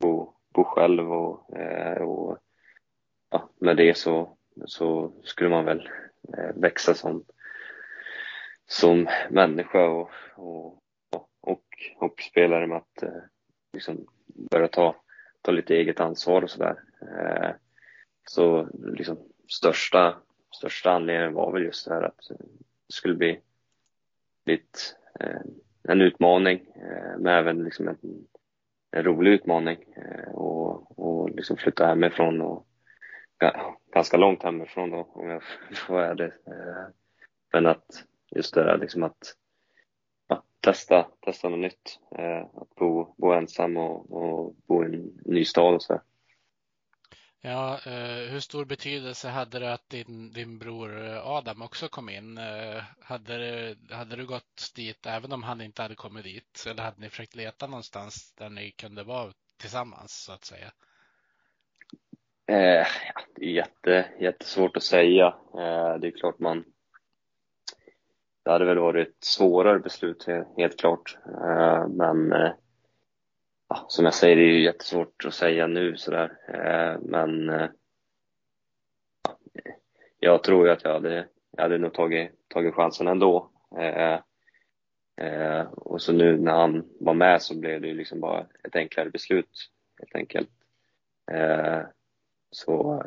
bo, 0.00 0.34
bo 0.54 0.64
själv 0.64 1.12
och, 1.12 1.56
eh, 1.58 2.02
och 2.02 2.38
ja, 3.30 3.50
med 3.58 3.76
det 3.76 3.96
så, 3.96 4.36
så 4.64 5.12
skulle 5.22 5.50
man 5.50 5.64
väl 5.64 5.90
eh, 6.38 6.54
växa 6.54 6.94
som, 6.94 7.24
som 8.66 9.08
människa 9.30 9.88
och, 9.88 10.10
och, 10.34 10.82
och, 11.40 11.64
och 11.96 12.20
spelare 12.30 12.66
med 12.66 12.76
att 12.76 13.02
eh, 13.02 13.22
liksom 13.72 14.06
börja 14.50 14.68
ta, 14.68 14.96
ta 15.42 15.52
lite 15.52 15.74
eget 15.74 16.00
ansvar 16.00 16.42
och 16.42 16.50
sådär. 16.50 16.80
Eh, 17.02 17.50
så 18.24 18.68
liksom 18.72 19.18
största, 19.48 20.16
största 20.54 20.90
anledningen 20.90 21.34
var 21.34 21.52
väl 21.52 21.62
just 21.62 21.88
det 21.88 21.94
här 21.94 22.02
att 22.02 22.30
skulle 22.90 23.14
bli 23.14 23.40
lite, 24.46 24.78
eh, 25.20 25.40
en 25.88 26.00
utmaning, 26.00 26.66
eh, 26.74 27.18
men 27.18 27.26
även 27.26 27.64
liksom 27.64 27.88
en, 27.88 27.98
en 28.90 29.04
rolig 29.04 29.30
utmaning 29.30 29.78
eh, 29.96 30.32
och, 30.32 30.98
och 30.98 31.30
liksom 31.30 31.56
flytta 31.56 31.86
hemifrån 31.86 32.40
och 32.40 32.66
ganska 33.92 34.16
långt 34.16 34.42
hemifrån 34.42 34.90
då, 34.90 35.08
om 35.12 35.28
jag 35.28 35.42
får 35.74 35.94
vara 35.94 36.06
ärlig. 36.06 36.26
Eh, 36.26 36.86
men 37.52 37.66
att 37.66 38.04
just 38.30 38.54
det 38.54 38.64
där 38.64 38.78
liksom 38.78 39.02
att 39.02 39.34
testa, 40.60 41.06
testa 41.20 41.48
något 41.48 41.58
nytt. 41.58 42.00
Eh, 42.18 42.40
att 42.40 42.74
bo, 42.74 43.14
bo 43.18 43.32
ensam 43.32 43.76
och, 43.76 44.12
och 44.12 44.54
bo 44.66 44.84
i 44.84 44.86
en 44.86 45.12
ny 45.24 45.44
stad 45.44 45.74
och 45.74 45.82
så. 45.82 46.00
Ja, 47.42 47.78
eh, 47.86 48.30
hur 48.30 48.40
stor 48.40 48.64
betydelse 48.64 49.28
hade 49.28 49.58
det 49.58 49.72
att 49.72 49.88
din, 49.88 50.32
din 50.32 50.58
bror 50.58 51.06
eh, 51.06 51.26
Adam 51.26 51.62
också 51.62 51.88
kom 51.88 52.08
in? 52.08 52.38
Eh, 52.38 52.82
hade, 53.00 53.38
det, 53.38 53.94
hade 53.94 54.16
du 54.16 54.26
gått 54.26 54.72
dit 54.76 55.06
även 55.06 55.32
om 55.32 55.42
han 55.42 55.60
inte 55.60 55.82
hade 55.82 55.94
kommit 55.94 56.24
dit? 56.24 56.64
Eller 56.70 56.82
hade 56.82 57.00
ni 57.00 57.08
försökt 57.08 57.36
leta 57.36 57.66
någonstans 57.66 58.34
där 58.34 58.50
ni 58.50 58.70
kunde 58.70 59.02
vara 59.02 59.32
tillsammans 59.60 60.24
så 60.24 60.32
att 60.32 60.44
säga? 60.44 60.66
Eh, 62.46 62.86
det 63.36 63.44
är 63.44 63.50
jätte, 63.54 64.08
jättesvårt 64.20 64.76
att 64.76 64.82
säga. 64.82 65.26
Eh, 65.54 65.94
det 66.00 66.06
är 66.06 66.18
klart 66.18 66.38
man 66.38 66.64
det 68.44 68.50
hade 68.50 68.64
väl 68.64 68.78
varit 68.78 69.08
ett 69.08 69.24
svårare 69.24 69.78
beslut 69.78 70.26
helt 70.56 70.80
klart. 70.80 71.18
Eh, 71.26 71.88
men 71.88 72.32
eh, 72.32 72.52
ja, 73.70 73.84
som 73.88 74.04
jag 74.04 74.14
säger, 74.14 74.36
det 74.36 74.42
är 74.42 74.52
ju 74.52 74.62
jättesvårt 74.62 75.24
att 75.24 75.34
säga 75.34 75.66
nu 75.66 75.96
sådär. 75.96 76.38
Eh, 76.48 77.00
men 77.00 77.48
eh, 77.48 77.68
ja, 79.24 79.38
jag 80.18 80.42
tror 80.42 80.66
ju 80.66 80.72
att 80.72 80.84
jag 80.84 80.92
hade, 80.92 81.28
jag 81.50 81.62
hade 81.62 81.78
nog 81.78 81.94
tagit, 81.94 82.48
tagit 82.48 82.74
chansen 82.74 83.08
ändå. 83.08 83.50
Eh, 83.78 84.18
eh, 85.26 85.62
och 85.62 86.02
så 86.02 86.12
nu 86.12 86.38
när 86.38 86.52
han 86.52 86.88
var 87.00 87.14
med 87.14 87.42
så 87.42 87.58
blev 87.58 87.80
det 87.80 87.88
ju 87.88 87.94
liksom 87.94 88.20
bara 88.20 88.46
ett 88.64 88.76
enklare 88.76 89.10
beslut 89.10 89.70
helt 89.98 90.14
enkelt. 90.14 90.50
Så 92.50 93.02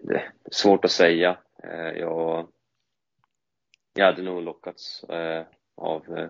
det 0.00 0.14
är 0.14 0.32
svårt 0.50 0.84
att 0.84 0.90
säga. 0.90 1.38
Jag 1.94 2.48
jag 3.94 4.06
hade 4.06 4.22
nog 4.22 4.42
lockats 4.42 5.04
av, 5.74 6.28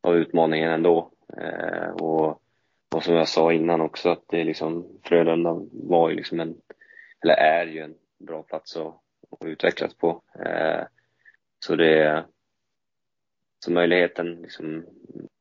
av 0.00 0.16
utmaningen 0.16 0.70
ändå. 0.70 1.13
Eh, 1.36 1.88
och, 1.88 2.42
och 2.94 3.02
som 3.02 3.14
jag 3.14 3.28
sa 3.28 3.52
innan 3.52 3.80
också 3.80 4.08
att 4.08 4.24
det 4.28 4.40
är 4.40 4.44
liksom 4.44 5.00
Frölunda 5.04 5.60
var 5.72 6.10
ju 6.10 6.16
liksom 6.16 6.40
en, 6.40 6.60
eller 7.22 7.34
är 7.34 7.66
ju 7.66 7.80
en 7.80 7.94
bra 8.18 8.42
plats 8.42 8.76
att, 8.76 9.00
att 9.30 9.46
utvecklas 9.46 9.94
på. 9.94 10.22
Eh, 10.44 10.82
så 11.58 11.76
det 11.76 12.24
så 13.64 13.72
möjligheten 13.72 14.42
liksom 14.42 14.86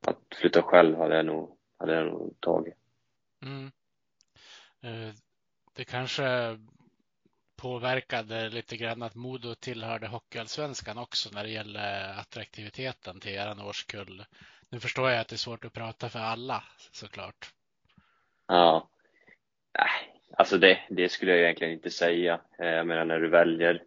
att 0.07 0.19
flytta 0.35 0.61
själv 0.61 0.97
hade 0.97 1.15
jag 1.15 1.25
nog, 1.25 1.57
hade 1.77 1.93
jag 1.93 2.05
nog 2.05 2.35
tagit. 2.39 2.75
Mm. 3.41 3.71
Eh, 4.81 5.13
det 5.73 5.85
kanske 5.85 6.57
påverkade 7.55 8.49
lite 8.49 8.77
grann 8.77 9.03
att 9.03 9.15
Modo 9.15 9.55
tillhörde 9.55 10.07
Hockeyallsvenskan 10.07 10.97
också 10.97 11.29
när 11.33 11.43
det 11.43 11.49
gäller 11.49 12.19
attraktiviteten 12.19 13.19
till 13.19 13.31
er 13.31 13.65
årskull. 13.67 14.25
Nu 14.73 14.79
förstår 14.79 15.09
jag 15.09 15.19
att 15.19 15.27
det 15.27 15.35
är 15.35 15.37
svårt 15.37 15.65
att 15.65 15.73
prata 15.73 16.09
för 16.09 16.19
alla 16.19 16.63
såklart. 16.91 17.53
Ja, 18.47 18.89
äh, 19.79 20.07
alltså 20.37 20.57
det, 20.57 20.79
det 20.89 21.09
skulle 21.09 21.31
jag 21.31 21.41
egentligen 21.41 21.73
inte 21.73 21.89
säga. 21.89 22.41
Eh, 22.59 22.67
jag 22.67 22.87
menar 22.87 23.05
när 23.05 23.19
du 23.19 23.29
väljer, 23.29 23.83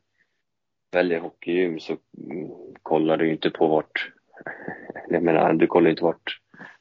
väljer 0.90 1.21
hockeygym 1.21 1.81
så 1.81 1.97
mm, 2.19 2.50
kollar 2.83 3.16
du 3.16 3.31
inte 3.31 3.50
på 3.50 3.66
vart, 3.66 4.12
jag 5.09 5.23
menar 5.23 5.52
du 5.52 5.66
kollar 5.66 5.90
inte 5.90 6.05
vart 6.05 6.40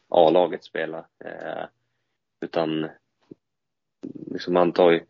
A-laget 0.10 0.64
spelar. 0.64 1.06
Eh, 1.26 1.66
utan 2.42 2.90
liksom 4.32 4.54
man 4.54 4.74
tar 4.74 4.92
ju 4.92 5.06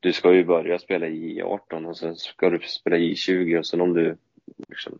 du 0.00 0.12
ska 0.12 0.34
ju 0.34 0.44
börja 0.44 0.78
spela 0.78 1.06
i 1.06 1.42
18 1.42 1.86
och 1.86 1.96
sen 1.96 2.16
ska 2.16 2.50
du 2.50 2.58
spela 2.58 2.96
i 2.96 3.16
20 3.16 3.58
och 3.58 3.66
sen 3.66 3.80
om 3.80 3.94
du, 3.94 4.16
liksom, 4.68 4.98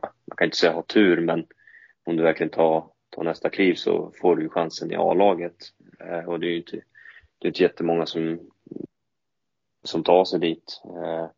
ja, 0.00 0.12
man 0.24 0.36
kan 0.36 0.44
inte 0.44 0.56
säga 0.56 0.72
ha 0.72 0.82
tur, 0.82 1.20
men 1.20 1.46
om 2.04 2.16
du 2.16 2.22
verkligen 2.22 2.50
tar, 2.50 2.90
tar 3.10 3.24
nästa 3.24 3.50
kliv 3.50 3.74
så 3.74 4.12
får 4.20 4.36
du 4.36 4.48
chansen 4.48 4.92
i 4.92 4.96
A-laget. 4.96 5.56
Eh, 6.00 6.28
och 6.28 6.40
det 6.40 6.46
är 6.46 6.50
ju 6.50 6.56
inte, 6.56 6.76
det 7.38 7.46
är 7.46 7.48
inte 7.48 7.62
jättemånga 7.62 8.06
som, 8.06 8.50
som 9.82 10.04
tar 10.04 10.24
sig 10.24 10.40
dit. 10.40 10.82
Eh, 10.84 11.30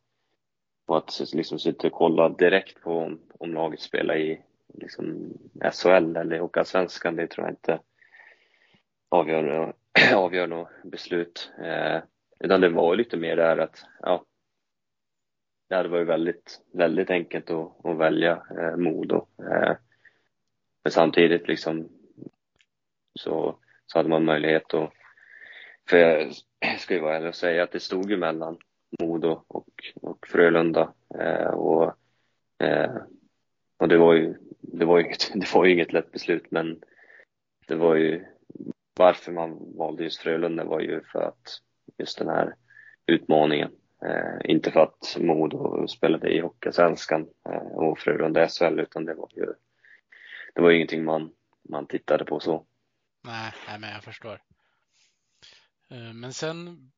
och 0.87 0.97
att 0.97 1.21
liksom 1.33 1.59
sitta 1.59 1.87
och 1.87 1.93
kolla 1.93 2.29
direkt 2.29 2.81
på 2.81 2.99
om, 2.99 3.21
om 3.39 3.55
laget 3.55 3.81
spelar 3.81 4.17
i 4.17 4.43
liksom, 4.75 5.33
SHL 5.73 6.17
eller 6.17 6.39
Hockeyallsvenskan, 6.39 7.17
det 7.17 7.27
tror 7.27 7.47
jag 7.47 7.53
inte 7.53 7.81
avgör, 9.09 9.73
avgör 10.15 10.47
något 10.47 10.69
beslut. 10.85 11.53
Eh, 11.59 12.03
utan 12.41 12.61
det 12.61 12.69
var 12.69 12.97
lite 12.97 13.17
mer 13.17 13.37
där 13.37 13.59
att, 13.59 13.85
ja, 14.01 14.25
det 15.69 15.75
hade 15.75 15.89
varit 15.89 16.09
väldigt, 16.09 16.61
väldigt 16.73 17.11
enkelt 17.11 17.51
att, 17.51 17.87
att 17.87 17.97
välja 17.97 18.43
eh, 18.59 18.77
Modo. 18.77 19.27
Eh, 19.39 19.77
men 20.85 20.93
samtidigt 20.93 21.49
liksom 21.49 21.89
så, 23.15 23.59
så 23.87 23.99
hade 23.99 24.09
man 24.09 24.25
möjlighet 24.25 24.75
att, 24.75 24.93
för 25.89 25.97
jag 25.97 26.33
ska 26.79 26.95
ju 26.95 27.01
vara 27.01 27.17
ärlig 27.17 27.29
och 27.29 27.35
säga 27.35 27.63
att 27.63 27.73
det 27.73 27.81
stod 27.81 28.11
ju 28.11 28.17
mellan 28.17 28.59
Modo 29.01 29.45
och, 29.49 29.69
och 29.95 30.27
Frölunda 30.27 30.93
eh, 31.21 31.51
och, 31.51 31.95
eh, 32.59 32.97
och 33.77 33.89
det 33.89 33.99
var 33.99 34.15
ju, 34.15 34.35
det 34.61 34.85
var 34.85 34.99
ju 34.99 35.05
inget, 35.05 35.31
det 35.35 35.55
var 35.55 35.65
ju 35.65 35.73
inget 35.73 35.93
lätt 35.93 36.13
beslut 36.13 36.51
men 36.51 36.81
det 37.67 37.75
var 37.75 37.95
ju 37.95 38.25
varför 38.97 39.33
man 39.33 39.77
valde 39.77 40.05
just 40.05 40.21
Frölunda 40.21 40.65
var 40.65 40.81
ju 40.81 41.01
för 41.13 41.23
att 41.23 41.61
just 41.99 42.19
den 42.19 42.29
här 42.29 42.55
utmaningen. 43.07 43.71
Eh, 44.05 44.51
inte 44.51 44.71
för 44.71 44.81
att 44.81 45.17
Modo 45.21 45.89
spelade 45.89 46.29
i 46.29 46.41
Hockeyallsvenskan 46.41 47.29
eh, 47.49 47.73
och 47.73 47.99
Frölunda 47.99 48.49
SHL 48.49 48.81
utan 48.81 49.05
det 49.05 49.15
var 49.15 49.29
ju 49.35 49.47
det 50.55 50.63
var 50.63 50.71
ingenting 50.71 51.05
man, 51.05 51.33
man 51.69 51.87
tittade 51.87 52.25
på 52.25 52.41
så. 52.41 52.67
Nej, 53.25 53.53
nej 53.67 53.79
men 53.79 53.91
jag 53.91 54.05
förstår. 54.05 54.43
Eh, 55.91 56.13
men 56.13 56.33
sen 56.33 56.91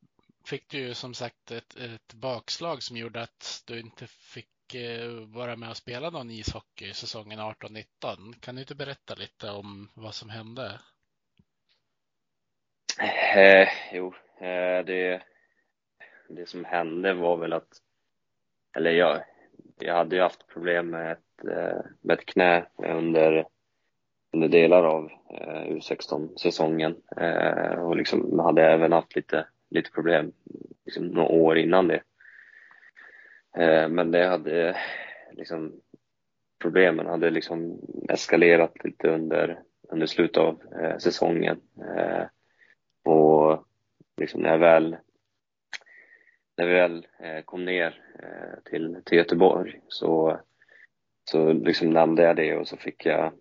fick 0.47 0.69
du 0.69 0.79
ju 0.79 0.95
som 0.95 1.15
sagt 1.15 1.51
ett, 1.51 1.77
ett 1.77 2.15
bakslag 2.15 2.83
som 2.83 2.97
gjorde 2.97 3.23
att 3.23 3.63
du 3.67 3.81
inte 3.81 4.07
fick 4.07 4.49
fick 4.67 4.75
eh, 4.75 5.11
vara 5.11 5.57
med 5.57 5.71
och 5.71 5.77
spela 5.77 6.11
någon 6.11 6.31
ishockey 6.31 6.93
säsongen 6.93 7.41
18-19. 7.41 8.41
Kan 8.41 8.55
du 8.55 8.61
inte 8.61 8.75
berätta 8.75 9.15
lite 9.15 9.51
om 9.51 9.91
vad 9.95 10.15
som 10.15 10.31
hände? 10.31 10.81
Eh, 13.37 13.69
jo, 13.93 14.15
eh, 14.41 14.85
det, 14.85 15.23
det 16.29 16.49
som 16.49 16.65
hände 16.65 17.15
var 17.15 17.37
väl 17.37 17.53
att, 17.53 17.69
eller 18.77 18.91
jag, 18.91 19.25
jag 19.79 19.95
hade 19.95 20.17
ju 20.17 20.23
haft 20.23 20.49
problem 20.49 20.91
med 20.91 21.13
ett, 21.13 21.45
eh, 21.51 21.81
med 22.01 22.19
ett 22.19 22.27
knä 22.27 22.67
under, 22.77 23.47
under 24.33 24.49
delar 24.49 24.85
av 24.85 25.11
eh, 25.31 25.63
U16-säsongen 25.63 26.97
eh, 27.17 27.81
och 27.81 27.97
liksom 27.97 28.39
hade 28.39 28.63
även 28.63 28.93
haft 28.93 29.17
lite, 29.17 29.47
lite 29.71 29.91
problem 29.91 30.33
liksom 30.85 31.07
några 31.07 31.29
år 31.29 31.59
innan 31.59 31.89
det. 31.89 32.03
Men 33.89 34.11
det 34.11 34.27
hade 34.27 34.77
liksom 35.33 35.81
problemen 36.63 37.07
hade 37.07 37.31
liksom 37.31 37.81
eskalerat 38.09 38.85
lite 38.85 39.09
under, 39.09 39.61
under 39.89 40.07
slutet 40.07 40.37
av 40.37 40.61
säsongen. 40.99 41.61
Och 43.05 43.67
liksom 44.17 44.43
när 44.43 44.51
jag 44.51 44.59
väl 44.59 44.97
när 46.57 46.67
vi 46.67 46.73
väl 46.73 47.07
eh, 47.19 47.43
kom 47.45 47.65
ner 47.65 48.01
Eh, 48.23 48.59
till, 48.65 49.03
till 49.05 49.19
Göteborg 49.19 49.81
så, 49.89 50.41
så 51.31 51.53
liksom 51.53 51.91
nämnde 51.91 52.23
jag 52.23 52.37
det 52.37 52.57
och 52.57 52.69
så 52.69 52.77
fick 52.77 53.07
jag, 53.07 53.33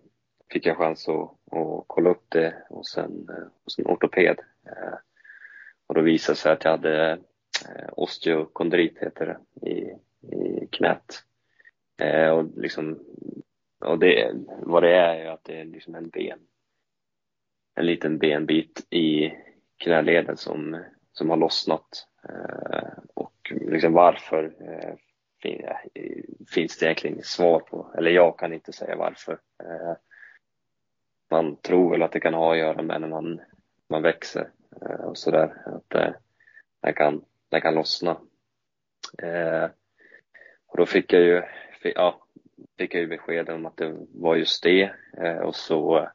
fick 0.52 0.66
jag 0.66 0.76
chans 0.76 1.08
att, 1.08 1.30
att 1.58 1.84
kolla 1.86 2.10
upp 2.10 2.24
det 2.28 2.54
hos 2.68 2.98
en, 2.98 3.28
eh, 3.28 3.44
hos 3.64 3.78
en 3.78 3.86
ortoped. 3.86 4.40
Eh, 4.66 4.94
och 5.86 5.94
då 5.94 6.00
visade 6.00 6.34
det 6.34 6.40
sig 6.40 6.52
att 6.52 6.64
jag 6.64 6.70
hade 6.70 7.18
osteokondrit 7.92 8.98
heter 8.98 9.38
det, 9.54 9.70
i, 9.70 9.96
i 10.36 10.66
knät. 10.66 11.22
Och, 12.34 12.44
liksom, 12.56 13.04
och 13.80 13.98
det, 13.98 14.32
vad 14.46 14.82
det 14.82 14.96
är 14.96 15.14
är 15.14 15.30
att 15.30 15.44
det 15.44 15.60
är 15.60 15.64
liksom 15.64 15.94
en 15.94 16.08
ben, 16.08 16.38
en 17.74 17.86
liten 17.86 18.18
benbit 18.18 18.86
i 18.90 19.32
knäleden 19.76 20.36
som, 20.36 20.84
som 21.12 21.30
har 21.30 21.36
lossnat 21.36 22.06
och 23.14 23.35
liksom 23.50 23.92
varför 23.92 24.52
eh, 24.60 24.94
eh, 25.52 25.76
finns 26.54 26.78
det 26.78 26.86
egentligen 26.86 27.14
inget 27.14 27.26
svar 27.26 27.60
på, 27.60 27.94
eller 27.98 28.10
jag 28.10 28.38
kan 28.38 28.52
inte 28.52 28.72
säga 28.72 28.96
varför. 28.96 29.32
Eh, 29.62 29.96
man 31.30 31.56
tror 31.56 31.90
väl 31.90 32.02
att 32.02 32.12
det 32.12 32.20
kan 32.20 32.34
ha 32.34 32.52
att 32.52 32.58
göra 32.58 32.82
med 32.82 33.00
när 33.00 33.08
man, 33.08 33.40
man 33.88 34.02
växer 34.02 34.50
eh, 34.82 35.04
och 35.04 35.18
sådär, 35.18 35.62
att 35.66 35.94
eh, 35.94 36.12
det 36.80 36.92
kan, 36.92 37.24
den 37.48 37.60
kan 37.60 37.74
lossna. 37.74 38.20
Och 40.66 40.76
då 40.76 40.86
fick 40.86 41.12
jag 41.12 41.22
ju, 41.22 41.42
ja, 41.82 42.26
fick 42.78 42.94
jag 42.94 43.00
ju 43.00 43.06
besked 43.06 43.50
om 43.50 43.66
att 43.66 43.76
det 43.76 43.96
var 44.14 44.36
just 44.36 44.62
det 44.62 44.92
och 45.42 45.54
så 45.54 46.08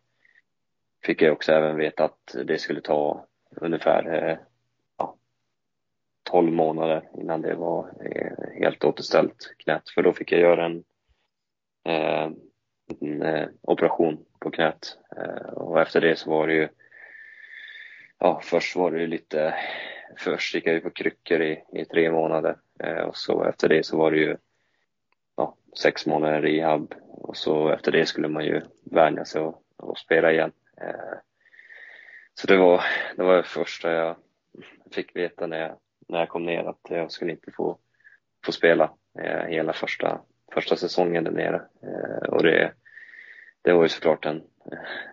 fick 1.04 1.22
jag 1.22 1.34
också 1.34 1.52
även 1.52 1.78
veta 1.78 2.06
att 2.06 2.36
det 2.46 2.58
skulle 2.58 2.82
ta 2.82 3.28
ungefär 3.52 4.40
12 6.24 6.52
månader 6.52 7.10
innan 7.18 7.42
det 7.42 7.56
var 7.56 7.90
eh, 8.06 8.60
helt 8.60 8.84
återställt 8.84 9.54
knät. 9.58 9.90
För 9.90 10.02
då 10.04 10.14
fick 10.14 10.32
jag 10.32 10.42
göra 10.42 10.66
en, 10.66 10.84
eh, 11.86 12.32
en 13.00 13.22
eh, 13.22 13.48
operation 13.62 14.26
på 14.40 14.52
knät. 14.52 14.98
Eh, 15.18 15.54
och 15.54 15.82
efter 15.82 16.02
det 16.02 16.16
så 16.16 16.30
var 16.30 16.48
det 16.48 16.54
ju, 16.54 16.68
ja 18.20 18.42
först 18.44 18.76
var 18.76 18.92
det 18.92 19.00
ju 19.00 19.08
lite, 19.08 19.56
först 20.18 20.56
gick 20.56 20.68
jag 20.68 20.74
ju 20.74 20.82
på 20.82 20.90
kryckor 20.90 21.42
i, 21.42 21.64
i 21.74 21.86
tre 21.86 22.12
månader 22.12 22.58
eh, 22.80 23.04
och 23.04 23.18
så 23.18 23.44
efter 23.44 23.70
det 23.70 23.86
så 23.86 23.98
var 23.98 24.12
det 24.12 24.18
ju 24.18 24.38
ja, 25.38 25.58
sex 25.78 26.06
månader 26.06 26.42
rehab 26.42 26.94
och 27.08 27.38
så 27.38 27.70
efter 27.70 27.92
det 27.92 28.06
skulle 28.06 28.28
man 28.28 28.46
ju 28.46 28.62
vänja 28.84 29.26
sig 29.26 29.42
och, 29.42 29.64
och 29.78 29.98
spela 29.98 30.32
igen. 30.32 30.52
Eh, 30.82 31.18
så 32.34 32.48
det 32.48 32.58
var, 32.58 32.84
det 33.16 33.24
var 33.24 33.38
det 33.38 33.44
första 33.44 33.92
jag 33.92 34.16
fick 34.92 35.16
veta 35.16 35.48
när 35.48 35.60
jag 35.60 35.78
när 36.12 36.20
jag 36.20 36.30
kom 36.30 36.46
ner 36.46 36.64
att 36.64 36.82
jag 36.90 37.12
skulle 37.12 37.32
inte 37.32 37.52
få, 37.52 37.78
få 38.46 38.52
spela 38.52 38.92
eh, 39.20 39.46
hela 39.46 39.74
första, 39.74 40.22
första 40.54 40.76
säsongen 40.76 41.24
där 41.24 41.32
nere. 41.32 41.62
Eh, 41.84 42.30
och 42.30 42.44
det, 42.44 42.74
det 43.62 43.74
var 43.74 43.84
ju 43.84 43.90
såklart 43.90 44.26
en, 44.26 44.44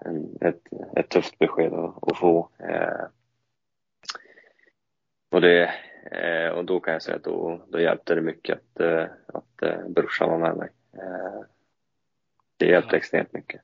en, 0.00 0.38
ett, 0.40 0.62
ett 0.96 1.08
tufft 1.08 1.38
besked 1.38 1.72
att, 1.72 2.08
att 2.08 2.18
få. 2.18 2.50
Eh, 2.58 3.06
och, 5.30 5.40
det, 5.40 5.74
eh, 6.12 6.48
och 6.48 6.64
då 6.64 6.80
kan 6.80 6.92
jag 6.92 7.02
säga 7.02 7.16
att 7.16 7.24
då, 7.24 7.66
då 7.68 7.80
hjälpte 7.80 8.14
det 8.14 8.20
mycket 8.20 8.58
att, 8.58 8.80
eh, 8.80 9.06
att 9.26 9.62
eh, 9.62 9.88
brorsan 9.88 10.30
var 10.30 10.38
med 10.38 10.56
mig. 10.56 10.68
Det 12.56 12.66
hjälpte 12.66 12.94
ja. 12.94 12.98
extremt 12.98 13.32
mycket. 13.32 13.60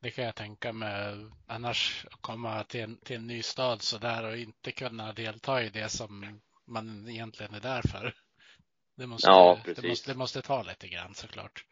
Det 0.00 0.10
kan 0.10 0.24
jag 0.24 0.34
tänka 0.34 0.72
mig. 0.72 1.26
Annars 1.46 2.06
komma 2.20 2.64
till 2.64 2.80
en, 2.80 2.96
till 2.96 3.16
en 3.16 3.26
ny 3.26 3.42
stad 3.42 3.82
så 3.82 3.98
där 3.98 4.24
och 4.24 4.36
inte 4.36 4.72
kunna 4.72 5.12
delta 5.12 5.62
i 5.62 5.68
det 5.68 5.88
som 5.88 6.40
man 6.64 7.08
egentligen 7.08 7.54
är 7.54 7.60
där 7.60 7.82
för. 7.82 8.14
Det 8.96 9.06
måste, 9.06 9.28
ja, 9.28 9.58
det 9.64 9.88
måste, 9.88 10.12
det 10.12 10.18
måste 10.18 10.42
ta 10.42 10.62
lite 10.62 10.88
grann 10.88 11.14
såklart. 11.14 11.64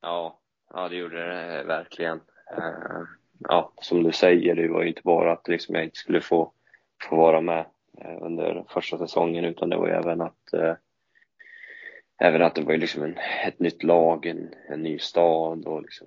Ja, 0.00 0.38
ja 0.70 0.88
det 0.88 0.96
gjorde 0.96 1.28
det 1.28 1.64
verkligen. 1.64 2.20
Uh, 2.58 3.02
ja, 3.38 3.72
som 3.80 4.02
du 4.02 4.12
säger, 4.12 4.54
det 4.54 4.68
var 4.68 4.82
ju 4.82 4.88
inte 4.88 5.02
bara 5.04 5.32
att 5.32 5.48
liksom 5.48 5.74
jag 5.74 5.84
inte 5.84 5.98
skulle 5.98 6.20
få, 6.20 6.52
få 7.08 7.16
vara 7.16 7.40
med 7.40 7.66
uh, 8.04 8.22
under 8.22 8.64
första 8.68 8.98
säsongen 8.98 9.44
utan 9.44 9.70
det 9.70 9.76
var 9.76 9.86
ju 9.86 9.94
även 9.94 10.20
att 10.20 10.54
även 12.18 12.42
att 12.42 12.54
det 12.54 12.62
var 12.62 12.72
ju 12.72 12.78
liksom 12.78 13.02
en, 13.02 13.18
ett 13.46 13.58
nytt 13.58 13.82
lag, 13.82 14.26
en, 14.26 14.54
en 14.68 14.82
ny 14.82 14.98
stad 14.98 15.64
och 15.64 15.82
liksom 15.82 16.06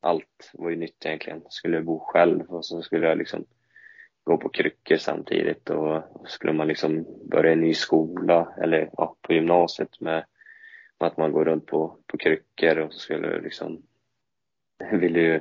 allt 0.00 0.50
var 0.52 0.70
ju 0.70 0.76
nytt 0.76 1.06
egentligen. 1.06 1.42
Skulle 1.48 1.82
bo 1.82 1.98
själv 1.98 2.50
och 2.50 2.64
så 2.64 2.82
skulle 2.82 3.06
jag 3.06 3.18
liksom 3.18 3.44
gå 4.26 4.36
på 4.36 4.48
kryckor 4.48 4.96
samtidigt 4.96 5.70
och 5.70 6.02
skulle 6.28 6.52
man 6.52 6.68
liksom 6.68 7.06
börja 7.30 7.52
en 7.52 7.60
ny 7.60 7.74
skola 7.74 8.54
eller 8.62 8.90
ja, 8.92 9.16
på 9.22 9.32
gymnasiet 9.32 10.00
med, 10.00 10.24
att 10.98 11.16
man 11.16 11.32
går 11.32 11.44
runt 11.44 11.66
på, 11.66 11.98
på 12.06 12.18
kryckor 12.18 12.78
och 12.78 12.92
så 12.92 12.98
skulle 12.98 13.40
liksom 13.40 13.82
ville 14.92 15.20
ju 15.20 15.40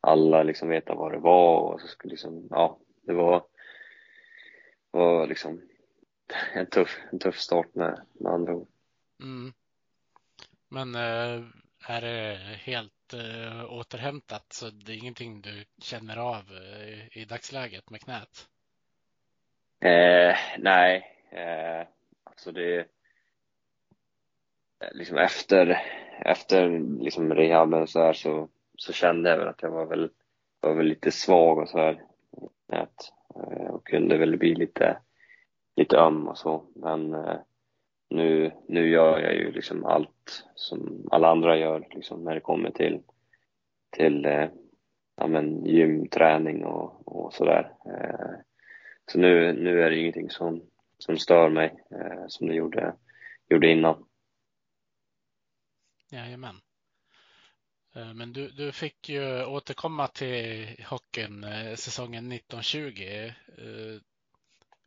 alla 0.00 0.42
liksom 0.42 0.68
veta 0.68 0.94
vad 0.94 1.12
det 1.12 1.18
var 1.18 1.58
och 1.58 1.80
så 1.80 1.86
skulle 1.86 2.10
liksom, 2.10 2.48
ja, 2.50 2.78
det 3.06 3.12
var, 3.12 3.44
var 4.90 5.26
liksom 5.26 5.62
en 6.54 6.66
tuff, 6.66 7.00
en 7.12 7.18
tuff 7.18 7.38
start 7.38 7.74
med, 7.74 8.00
med 8.12 8.32
andra 8.32 8.54
ord. 8.54 8.68
Mm. 9.22 9.52
Men 10.68 10.94
eh, 10.94 11.44
är 11.88 12.00
det 12.00 12.38
helt 12.60 12.92
Eh, 13.14 13.72
återhämtat 13.72 14.52
så 14.52 14.70
det 14.70 14.92
är 14.92 14.96
ingenting 14.96 15.40
du 15.40 15.64
känner 15.78 16.16
av 16.16 16.42
eh, 16.50 17.18
i 17.18 17.24
dagsläget 17.24 17.90
med 17.90 18.00
knät? 18.00 18.48
Eh, 19.80 20.36
nej, 20.58 21.16
eh, 21.30 21.86
alltså 22.24 22.52
det 22.52 22.78
eh, 22.78 22.86
liksom 24.92 25.18
efter, 25.18 25.82
efter 26.24 26.78
liksom 27.00 27.34
rehaben 27.34 27.86
så 27.86 28.00
här 28.00 28.12
så, 28.12 28.48
så 28.76 28.92
kände 28.92 29.30
jag 29.30 29.38
väl 29.38 29.48
att 29.48 29.62
jag 29.62 29.70
var 29.70 29.86
väl, 29.86 30.10
var 30.60 30.74
väl 30.74 30.86
lite 30.86 31.12
svag 31.12 31.58
och 31.58 31.68
så 31.68 31.78
här 31.78 32.02
knät 32.68 33.12
eh, 33.34 33.66
och 33.66 33.86
kunde 33.86 34.18
väl 34.18 34.36
bli 34.36 34.54
lite, 34.54 34.98
lite 35.76 35.96
öm 35.96 36.28
och 36.28 36.38
så 36.38 36.64
men 36.74 37.14
eh, 37.14 37.36
nu, 38.16 38.52
nu 38.68 38.90
gör 38.90 39.18
jag 39.18 39.34
ju 39.34 39.52
liksom 39.52 39.84
allt 39.84 40.44
som 40.54 41.08
alla 41.10 41.28
andra 41.28 41.58
gör 41.58 41.88
liksom 41.90 42.24
när 42.24 42.34
det 42.34 42.40
kommer 42.40 42.70
till, 42.70 43.00
till 43.90 44.24
eh, 44.24 44.48
ja, 45.16 45.26
men 45.26 45.66
gymträning 45.66 46.64
och, 46.64 47.08
och 47.08 47.34
sådär. 47.34 47.72
Eh, 47.86 48.30
så 49.06 49.18
nu, 49.18 49.52
nu 49.52 49.82
är 49.82 49.90
det 49.90 49.98
ingenting 49.98 50.30
som, 50.30 50.62
som 50.98 51.16
stör 51.16 51.48
mig 51.48 51.74
eh, 51.90 52.24
som 52.28 52.46
det 52.46 52.54
gjorde, 52.54 52.94
gjorde 53.48 53.70
innan. 53.70 54.04
Jajamän. 56.10 56.56
Eh, 57.94 58.14
men 58.14 58.32
du, 58.32 58.48
du 58.48 58.72
fick 58.72 59.08
ju 59.08 59.44
återkomma 59.44 60.06
till 60.06 60.66
hockeyn 60.88 61.44
eh, 61.44 61.74
säsongen 61.74 62.32
1920. 62.32 63.32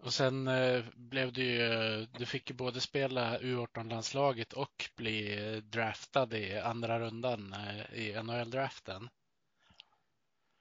Och 0.03 0.13
sen 0.13 0.47
eh, 0.47 0.83
blev 0.95 1.33
du 1.33 1.43
ju, 1.43 2.05
du 2.05 2.25
fick 2.25 2.49
ju 2.49 2.55
både 2.55 2.81
spela 2.81 3.39
U18-landslaget 3.39 4.53
och 4.53 4.89
bli 4.95 5.61
draftad 5.63 6.37
i 6.37 6.59
andra 6.59 6.99
rundan 6.99 7.53
eh, 7.53 7.99
i 7.99 8.13
NHL-draften. 8.23 9.09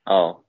Ja. 0.05 0.45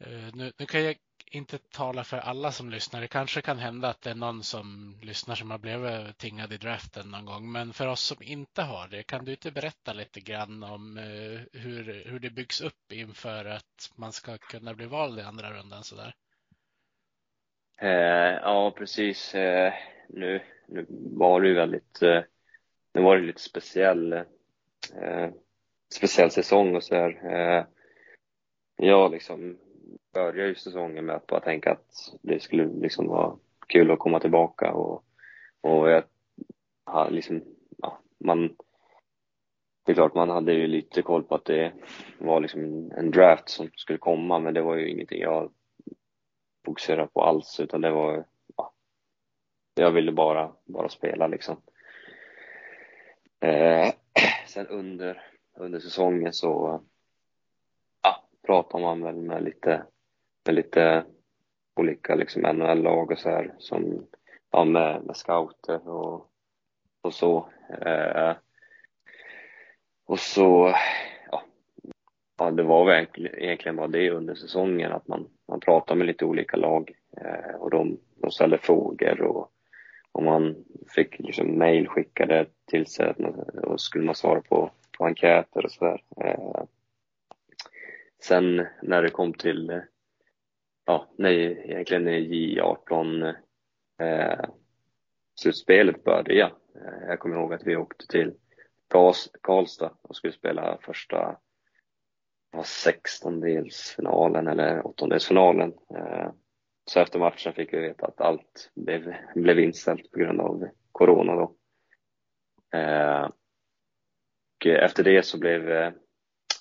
Eh, 0.00 0.34
nu, 0.34 0.52
nu, 0.58 0.66
kan 0.66 0.84
jag 0.84 0.96
inte 1.26 1.58
tala 1.58 2.04
för 2.04 2.18
alla 2.18 2.52
som 2.52 2.70
lyssnar. 2.70 3.00
Det 3.00 3.08
kanske 3.08 3.42
kan 3.42 3.58
hända 3.58 3.88
att 3.88 4.02
det 4.02 4.10
är 4.10 4.14
någon 4.14 4.42
som 4.42 4.98
lyssnar 5.02 5.34
som 5.34 5.50
har 5.50 5.58
blivit 5.58 6.18
tingad 6.18 6.52
i 6.52 6.56
draften 6.56 7.10
någon 7.10 7.24
gång. 7.24 7.52
Men 7.52 7.72
för 7.72 7.86
oss 7.86 8.00
som 8.02 8.22
inte 8.22 8.62
har 8.62 8.88
det, 8.88 9.02
kan 9.02 9.24
du 9.24 9.30
inte 9.30 9.50
berätta 9.50 9.92
lite 9.92 10.20
grann 10.20 10.62
om 10.62 10.96
hur, 11.52 12.04
hur 12.06 12.18
det 12.18 12.30
byggs 12.30 12.60
upp 12.60 12.92
inför 12.92 13.44
att 13.44 13.92
man 13.94 14.12
ska 14.12 14.38
kunna 14.38 14.74
bli 14.74 14.86
vald 14.86 15.18
i 15.18 15.22
andra 15.22 15.52
rundan 15.52 15.84
sådär? 15.84 16.14
Eh, 17.82 18.38
ja, 18.42 18.74
precis. 18.76 19.34
Eh, 19.34 19.72
nu, 20.08 20.40
nu 20.66 20.86
var 20.90 21.40
det 21.40 21.48
ju 21.48 21.54
väldigt, 21.54 22.02
eh, 22.02 22.22
nu 22.94 23.02
var 23.02 23.16
det 23.16 23.22
lite 23.22 23.40
speciell, 23.40 24.12
eh, 24.12 25.28
speciell 25.94 26.30
säsong 26.30 26.76
och 26.76 26.84
sådär. 26.84 27.20
Eh, 27.24 27.64
jag 28.76 29.12
liksom 29.12 29.58
började 30.12 30.48
ju 30.48 30.54
säsongen 30.54 31.06
med 31.06 31.16
att 31.16 31.26
bara 31.26 31.40
tänka 31.40 31.72
att 31.72 32.14
det 32.22 32.42
skulle 32.42 32.64
liksom 32.66 33.06
vara 33.06 33.36
kul 33.66 33.90
att 33.90 33.98
komma 33.98 34.20
tillbaka 34.20 34.72
och, 34.72 35.04
och 35.60 35.90
jag 35.90 36.04
hade 36.84 37.10
liksom, 37.10 37.42
ja, 37.78 38.00
man 38.18 38.56
det 39.84 39.92
är 39.92 39.94
klart, 39.94 40.14
man 40.14 40.30
hade 40.30 40.52
ju 40.52 40.66
lite 40.66 41.02
koll 41.02 41.22
på 41.22 41.34
att 41.34 41.44
det 41.44 41.72
var 42.18 42.40
liksom 42.40 42.92
en 42.96 43.10
draft 43.10 43.48
som 43.48 43.70
skulle 43.74 43.98
komma, 43.98 44.38
men 44.38 44.54
det 44.54 44.62
var 44.62 44.76
ju 44.76 44.90
ingenting 44.90 45.20
jag 45.20 45.52
fokuserade 46.64 47.08
på 47.08 47.22
alls, 47.22 47.60
utan 47.60 47.80
det 47.80 47.90
var, 47.90 48.24
ja, 48.56 48.72
jag 49.74 49.90
ville 49.90 50.12
bara, 50.12 50.52
bara 50.64 50.88
spela 50.88 51.26
liksom. 51.26 51.56
Eh, 53.40 53.92
sen 54.46 54.66
under, 54.66 55.22
under 55.56 55.80
säsongen 55.80 56.32
så 56.32 56.82
ja, 58.02 58.24
pratar 58.46 58.78
man 58.78 59.02
väl 59.02 59.16
med 59.16 59.42
lite, 59.42 59.82
med 60.46 60.54
lite 60.54 61.04
olika 61.74 62.14
liksom 62.14 62.42
NHL-lag 62.42 63.10
och 63.10 63.18
så 63.18 63.28
här, 63.28 63.54
som, 63.58 64.06
ja, 64.50 64.64
med, 64.64 65.02
med 65.04 65.16
scouter 65.16 65.88
och, 65.88 66.30
och 67.02 67.14
så. 67.14 67.48
Eh, 67.80 68.36
och 70.06 70.18
så, 70.18 70.74
ja, 72.40 72.50
det 72.50 72.62
var 72.62 72.92
egentligen 73.16 73.76
bara 73.76 73.88
det 73.88 74.10
under 74.10 74.34
säsongen 74.34 74.92
att 74.92 75.08
man, 75.08 75.28
man 75.48 75.60
pratade 75.60 75.98
med 75.98 76.06
lite 76.06 76.24
olika 76.24 76.56
lag 76.56 76.92
eh, 77.16 77.54
och 77.54 77.70
de, 77.70 78.00
de 78.16 78.30
ställde 78.30 78.58
frågor 78.58 79.20
och, 79.22 79.52
och 80.12 80.22
man 80.22 80.64
fick 80.94 81.18
liksom 81.18 81.46
mejl 81.58 81.88
skickade 81.88 82.46
till 82.66 82.86
sig 82.86 83.14
och 83.62 83.80
skulle 83.80 84.04
man 84.04 84.14
svara 84.14 84.40
på, 84.40 84.70
på 84.98 85.04
enkäter 85.04 85.64
och 85.64 85.72
sådär. 85.72 86.02
Eh, 86.24 86.64
sen 88.22 88.66
när 88.82 89.02
det 89.02 89.10
kom 89.10 89.32
till, 89.32 89.82
ja, 90.86 91.08
när, 91.18 91.30
egentligen 91.30 92.04
när 92.04 92.18
J18 92.18 93.34
eh, 94.00 94.44
slutspelet 95.34 96.04
började, 96.04 96.34
ja. 96.34 96.50
Eh, 96.74 97.08
jag 97.08 97.18
kommer 97.18 97.36
ihåg 97.36 97.54
att 97.54 97.66
vi 97.66 97.76
åkte 97.76 98.06
till 98.06 98.34
Karlstad 99.42 99.92
och 100.02 100.16
skulle 100.16 100.32
spela 100.32 100.78
första 100.82 101.36
var 102.50 102.62
sextondelsfinalen 102.62 104.48
eller 104.48 104.86
åttondelsfinalen. 104.86 105.74
Eh, 105.96 106.30
så 106.84 107.00
efter 107.00 107.18
matchen 107.18 107.52
fick 107.52 107.72
vi 107.72 107.80
veta 107.80 108.06
att 108.06 108.20
allt 108.20 108.70
blev, 108.74 109.14
blev 109.34 109.58
inställt 109.58 110.10
på 110.10 110.18
grund 110.18 110.40
av 110.40 110.68
corona 110.92 111.34
då. 111.34 111.54
Eh, 112.78 113.28
och 114.60 114.66
efter 114.66 115.04
det 115.04 115.22
så 115.22 115.38
blev, 115.38 115.70
eh, 115.70 115.92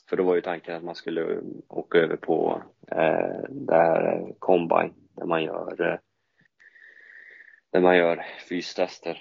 för 0.10 0.18
då 0.18 0.24
var 0.24 0.36
ju 0.36 0.42
tanken 0.42 0.76
att 0.76 0.84
man 0.84 0.96
skulle 0.96 1.42
åka 1.68 1.98
över 1.98 2.16
på 2.16 2.64
där 3.50 4.34
Combine 4.40 4.94
där 5.16 5.26
man 5.26 5.44
gör 5.44 6.00
där 7.72 7.82
man 7.82 7.98
gör 7.98 8.26
fystester 8.50 9.18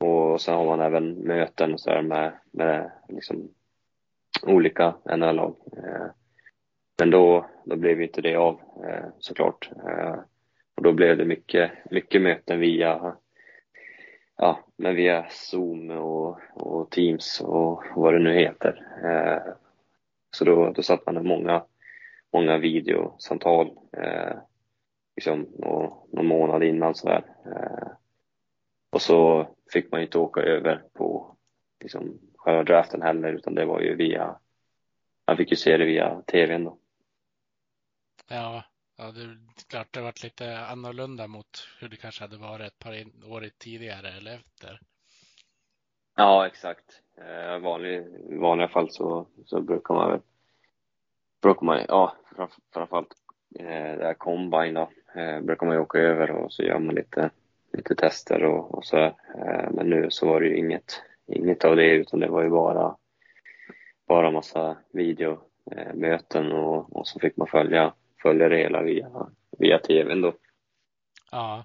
och 0.00 0.40
sen 0.40 0.54
har 0.54 0.64
man 0.64 0.80
även 0.80 1.14
möten 1.14 1.72
och 1.72 1.80
så 1.80 2.02
med, 2.02 2.40
med 2.50 2.90
liksom 3.08 3.54
olika 4.42 4.94
NHL-lag. 5.04 5.56
Eh, 5.76 6.06
men 6.98 7.10
då, 7.10 7.46
då 7.64 7.76
blev 7.76 8.02
inte 8.02 8.20
det 8.20 8.36
av 8.36 8.60
eh, 8.88 9.04
såklart. 9.18 9.70
Eh, 9.88 10.16
och 10.76 10.82
då 10.82 10.92
blev 10.92 11.16
det 11.16 11.24
mycket, 11.24 11.70
mycket 11.90 12.22
möten 12.22 12.60
via, 12.60 13.16
ja, 14.36 14.58
men 14.76 14.94
via 14.94 15.26
Zoom 15.30 15.90
och, 15.90 16.38
och 16.54 16.90
Teams 16.90 17.40
och 17.40 17.84
vad 17.94 18.14
det 18.14 18.18
nu 18.18 18.34
heter. 18.34 18.80
Så 20.36 20.44
då, 20.44 20.72
då 20.72 20.82
satt 20.82 21.06
man 21.06 21.16
i 21.16 21.20
många, 21.20 21.64
många 22.32 22.58
videosamtal 22.58 23.70
liksom 25.16 25.46
någon 25.58 26.26
månad 26.26 26.62
innan 26.62 26.94
sådär. 26.94 27.24
Och 28.92 29.02
så 29.02 29.48
fick 29.72 29.92
man 29.92 30.02
inte 30.02 30.18
åka 30.18 30.40
över 30.40 30.82
på 30.92 31.36
liksom, 31.80 32.18
själva 32.44 32.62
draften 32.62 33.02
heller 33.02 33.32
utan 33.32 33.54
det 33.54 33.64
var 33.64 33.80
ju 33.80 33.94
via, 33.94 34.38
man 35.26 35.36
fick 35.36 35.50
ju 35.50 35.56
se 35.56 35.76
det 35.76 35.84
via 35.84 36.22
tvn 36.22 36.64
då. 36.64 36.78
Ja, 38.28 38.64
ja 38.98 39.04
det 39.04 39.20
är 39.20 39.38
klart 39.68 39.92
det 39.92 40.00
varit 40.00 40.22
lite 40.22 40.58
annorlunda 40.58 41.26
mot 41.26 41.68
hur 41.80 41.88
det 41.88 41.96
kanske 41.96 42.24
hade 42.24 42.36
varit 42.36 42.66
ett 42.66 42.78
par 42.78 42.92
år 43.32 43.48
tidigare 43.58 44.08
eller 44.08 44.34
efter. 44.34 44.80
Ja, 46.16 46.46
exakt. 46.46 47.00
I 47.56 47.58
vanlig, 47.58 48.04
vanliga 48.40 48.68
fall 48.68 48.90
så, 48.90 49.26
så 49.46 49.60
brukar 49.60 49.94
man 49.94 50.10
väl, 50.10 50.20
brukar 51.42 51.66
man, 51.66 51.80
ja, 51.88 52.16
framförallt 52.72 53.14
eh, 53.58 53.96
det 53.98 54.04
här 54.04 54.14
combine 54.14 54.74
då, 54.74 54.90
eh, 55.20 55.40
brukar 55.40 55.66
man 55.66 55.76
ju 55.76 55.82
åka 55.82 55.98
över 55.98 56.30
och 56.30 56.52
så 56.52 56.62
gör 56.62 56.78
man 56.78 56.94
lite 56.94 57.30
lite 57.76 57.94
tester 57.94 58.44
och, 58.44 58.74
och 58.74 58.84
så. 58.84 58.96
Eh, 58.96 59.70
men 59.70 59.90
nu 59.90 60.10
så 60.10 60.26
var 60.26 60.40
det 60.40 60.46
ju 60.46 60.56
inget, 60.56 61.02
inget 61.26 61.64
av 61.64 61.76
det 61.76 61.90
utan 61.90 62.20
det 62.20 62.28
var 62.28 62.42
ju 62.42 62.50
bara, 62.50 62.96
bara 64.08 64.30
massa 64.30 64.76
videomöten 64.92 66.52
och, 66.52 66.96
och 66.96 67.06
så 67.06 67.20
fick 67.20 67.36
man 67.36 67.48
följa, 67.48 67.94
följa 68.22 68.48
det 68.48 68.56
hela 68.56 68.82
via, 68.82 69.10
via 69.58 69.78
tvn 69.78 70.20
då. 70.20 70.34
Ja. 71.30 71.64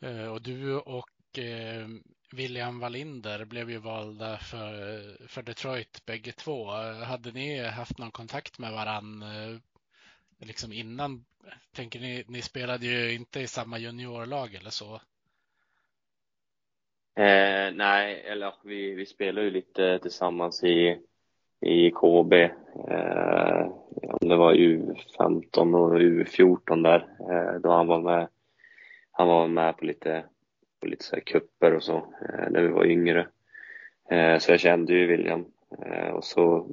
Eh, 0.00 0.26
och 0.26 0.42
du 0.42 0.76
och 0.76 1.38
eh, 1.38 1.86
William 2.32 2.80
Wallinder 2.80 3.44
blev 3.44 3.70
ju 3.70 3.78
valda 3.78 4.38
för, 4.38 5.26
för 5.28 5.42
Detroit 5.42 6.06
bägge 6.06 6.32
två. 6.32 6.70
Hade 7.04 7.32
ni 7.32 7.64
haft 7.64 7.98
någon 7.98 8.10
kontakt 8.10 8.58
med 8.58 8.72
varann 8.72 9.22
eh, 9.22 9.58
liksom 10.38 10.72
innan 10.72 11.24
tänker 11.72 12.00
ni, 12.00 12.24
ni 12.28 12.42
spelade 12.42 12.86
ju 12.86 13.14
inte 13.14 13.40
i 13.40 13.46
samma 13.46 13.78
juniorlag 13.78 14.54
eller 14.54 14.70
så? 14.70 15.00
Eh, 17.14 17.74
nej, 17.74 18.22
eller 18.26 18.54
vi, 18.64 18.94
vi 18.94 19.06
spelade 19.06 19.46
ju 19.46 19.50
lite 19.50 19.98
tillsammans 19.98 20.64
i, 20.64 20.98
i 21.60 21.90
KB. 21.90 22.32
Eh, 22.88 23.66
om 24.02 24.28
det 24.28 24.36
var 24.36 24.54
U15 24.54 25.76
och 25.76 26.00
U14 26.00 26.82
där, 26.82 27.08
eh, 27.30 27.60
då 27.60 27.70
han 27.70 27.86
var 27.86 28.00
med. 28.00 28.28
Han 29.10 29.28
var 29.28 29.48
med 29.48 29.76
på 29.76 29.84
lite, 29.84 30.24
på 30.80 30.86
lite 30.86 31.04
så 31.04 31.16
här 31.16 31.22
kupper 31.22 31.74
och 31.74 31.82
så, 31.82 31.96
eh, 31.96 32.50
när 32.50 32.62
vi 32.62 32.68
var 32.68 32.84
yngre. 32.84 33.28
Eh, 34.10 34.38
så 34.38 34.52
jag 34.52 34.60
kände 34.60 34.92
ju 34.92 35.06
William. 35.06 35.44
Eh, 35.86 36.08
och 36.08 36.24
så 36.24 36.66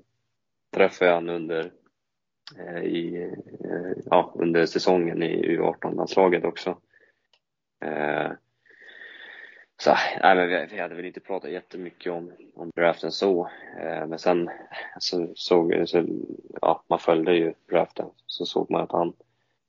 träffade 0.71 1.11
jag 1.11 1.15
honom 1.15 1.35
under 1.35 1.71
Eh, 2.57 2.83
i, 2.83 3.23
eh, 3.63 4.03
ja, 4.05 4.33
under 4.35 4.65
säsongen 4.65 5.23
i 5.23 5.57
U18-landslaget 5.57 6.45
också. 6.45 6.77
Eh, 7.81 8.31
så, 9.81 9.95
nej, 10.21 10.35
men 10.35 10.49
vi, 10.49 10.67
vi 10.71 10.79
hade 10.79 10.95
väl 10.95 11.05
inte 11.05 11.19
pratat 11.19 11.51
jättemycket 11.51 12.11
om, 12.11 12.31
om 12.55 12.71
draften 12.75 13.11
så, 13.11 13.49
eh, 13.79 14.07
men 14.07 14.19
sen 14.19 14.49
så 14.99 15.31
såg 15.35 15.83
så, 15.85 16.05
ja, 16.61 16.83
man 16.87 16.99
följde 16.99 17.35
ju 17.35 17.53
draften, 17.69 18.09
så 18.25 18.45
såg 18.45 18.71
man 18.71 18.81
att 18.81 18.91
han, 18.91 19.13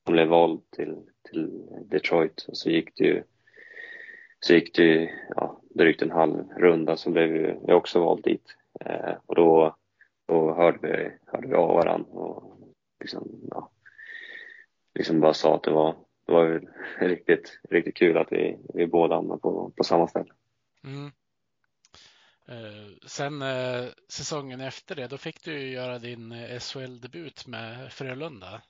han 0.04 0.12
blev 0.12 0.28
vald 0.28 0.60
till, 0.70 0.96
till 1.30 1.62
Detroit. 1.84 2.46
Och 2.48 2.56
så 2.56 2.70
gick 2.70 2.96
det 2.96 3.04
ju 3.04 3.22
så 4.40 4.54
gick 4.54 4.74
det 4.76 4.82
ju 4.82 5.08
ja, 5.36 5.60
drygt 5.74 6.02
en 6.02 6.10
halv 6.10 6.48
runda. 6.56 6.96
Så 6.96 7.10
blev 7.10 7.36
jag 7.66 7.76
också 7.76 8.00
vald 8.00 8.24
dit. 8.24 8.56
Eh, 8.80 9.14
och 9.26 9.34
då, 9.34 9.76
då 10.26 10.54
hörde, 10.54 10.78
vi, 10.82 11.10
hörde 11.32 11.48
vi 11.48 11.54
av 11.54 11.74
varandra 11.74 12.10
och 12.12 12.58
liksom, 13.00 13.28
ja, 13.50 13.70
liksom 14.94 15.20
bara 15.20 15.34
sa 15.34 15.54
att 15.54 15.62
det 15.62 15.70
var, 15.70 15.94
det 16.30 16.34
var 16.34 16.60
riktigt, 17.08 17.60
riktigt 17.70 17.96
kul 17.96 18.16
att 18.16 18.32
vi, 18.32 18.58
vi 18.74 18.86
båda 18.86 19.14
hamnade 19.14 19.40
på, 19.40 19.72
på 19.76 19.84
samma 19.84 20.08
ställe. 20.08 20.32
Mm. 20.84 21.12
Eh, 22.48 22.92
sen 23.06 23.42
eh, 23.42 23.84
säsongen 24.08 24.60
efter 24.60 24.94
det, 24.96 25.06
då 25.06 25.18
fick 25.18 25.44
du 25.44 25.70
göra 25.70 25.98
din 25.98 26.32
eh, 26.32 26.58
SHL-debut 26.58 27.46
med 27.46 27.92
Frölunda. 27.92 28.62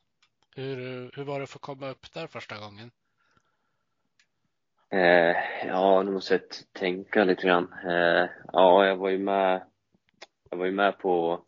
Hur, 0.57 1.11
hur 1.17 1.25
var 1.25 1.39
det 1.39 1.43
att 1.43 1.51
få 1.51 1.59
komma 1.59 1.91
upp 1.91 2.13
där 2.13 2.27
första 2.27 2.59
gången? 2.59 2.91
Eh, 4.91 5.37
ja, 5.67 6.03
nu 6.03 6.11
måste 6.11 6.35
jag 6.35 6.43
tänka 6.73 7.25
lite 7.25 7.47
grann. 7.47 7.73
Eh, 7.73 8.29
ja, 8.53 8.87
jag 8.87 8.97
var 8.97 9.09
ju 9.09 9.19
med, 9.19 9.63
jag 10.51 10.59
var 10.59 10.67
ju 10.67 10.73
med 10.73 10.99
på, 10.99 11.45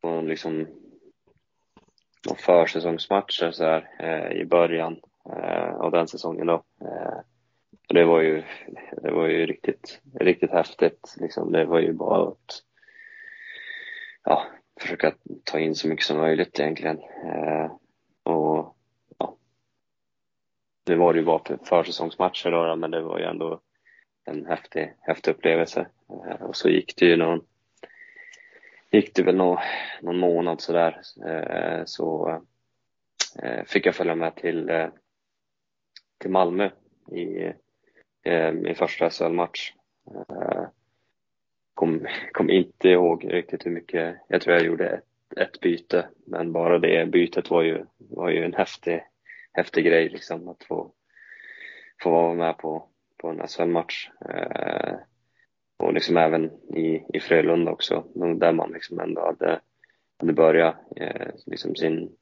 på 0.00 0.20
liksom 0.20 0.81
några 2.26 2.38
försäsongsmatcher 2.38 3.50
så 3.50 3.64
här, 3.64 3.88
eh, 3.98 4.40
i 4.40 4.44
början 4.44 5.00
eh, 5.30 5.74
av 5.74 5.90
den 5.90 6.08
säsongen 6.08 6.46
då. 6.46 6.62
Eh, 6.80 7.18
det 7.88 8.04
var 8.04 8.20
ju, 8.20 8.42
det 9.02 9.10
var 9.10 9.26
ju 9.26 9.46
riktigt, 9.46 10.00
riktigt 10.20 10.50
häftigt. 10.50 11.16
Liksom. 11.20 11.52
Det 11.52 11.64
var 11.64 11.80
ju 11.80 11.92
bara 11.92 12.28
att 12.28 12.62
ja, 14.24 14.46
försöka 14.80 15.14
ta 15.44 15.58
in 15.58 15.74
så 15.74 15.88
mycket 15.88 16.04
som 16.04 16.16
möjligt 16.16 16.60
egentligen. 16.60 16.98
Eh, 16.98 17.72
och 18.22 18.76
ja, 19.18 19.36
det 20.84 20.94
var 20.94 21.14
ju 21.14 21.24
bara 21.24 21.44
för 21.44 21.58
försäsongsmatcher 21.64 22.50
då, 22.50 22.76
men 22.76 22.90
det 22.90 23.02
var 23.02 23.18
ju 23.18 23.24
ändå 23.24 23.60
en 24.24 24.46
häftig, 24.46 24.94
häftig 25.00 25.30
upplevelse. 25.30 25.86
Eh, 26.08 26.42
och 26.42 26.56
så 26.56 26.68
gick 26.68 26.96
det 26.96 27.06
ju 27.06 27.16
någon, 27.16 27.40
gick 28.92 29.14
det 29.14 29.22
väl 29.22 29.36
någon, 29.36 29.58
någon 30.02 30.18
månad 30.18 30.60
sådär, 30.60 31.00
eh, 31.26 31.84
så 31.84 32.30
eh, 33.42 33.64
fick 33.64 33.86
jag 33.86 33.94
följa 33.94 34.14
med 34.14 34.36
till, 34.36 34.70
eh, 34.70 34.88
till 36.18 36.30
Malmö 36.30 36.70
i 37.12 37.52
eh, 38.22 38.52
min 38.52 38.74
första 38.74 39.10
SHL-match. 39.10 39.72
Eh, 40.10 40.66
kom, 41.74 42.06
kom 42.32 42.50
inte 42.50 42.88
ihåg 42.88 43.32
riktigt 43.32 43.66
hur 43.66 43.70
mycket, 43.70 44.16
jag 44.28 44.40
tror 44.40 44.56
jag 44.56 44.64
gjorde 44.66 44.88
ett, 44.88 45.04
ett 45.36 45.60
byte, 45.60 46.08
men 46.26 46.52
bara 46.52 46.78
det 46.78 47.10
bytet 47.10 47.50
var 47.50 47.62
ju, 47.62 47.84
var 47.98 48.30
ju 48.30 48.44
en 48.44 48.54
häftig, 48.54 49.04
häftig 49.52 49.84
grej 49.84 50.08
liksom 50.08 50.48
att 50.48 50.64
få, 50.64 50.92
få 52.02 52.10
vara 52.10 52.34
med 52.34 52.58
på, 52.58 52.88
på 53.16 53.28
en 53.28 53.48
SHL-match. 53.48 54.10
Eh, 54.28 54.94
och 55.82 55.92
liksom 55.92 56.16
även 56.16 56.44
i, 56.76 57.04
i 57.12 57.20
Frölunda 57.20 57.72
också, 57.72 58.04
där 58.14 58.52
man 58.52 58.72
liksom 58.72 59.00
ändå 59.00 59.20
hade, 59.20 59.60
hade 60.18 60.32
börjat 60.32 60.76
eh, 60.96 61.28
liksom 61.46 61.74
sin 61.74 62.16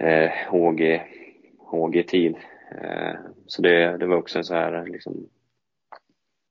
eh, 0.00 0.30
HG, 0.50 1.02
HG-tid. 1.58 2.36
Eh, 2.82 3.14
så 3.46 3.62
det, 3.62 3.96
det 3.96 4.06
var 4.06 4.16
också 4.16 4.38
en 4.38 4.44
så 4.44 4.54
här 4.54 4.86
liksom, 4.86 5.28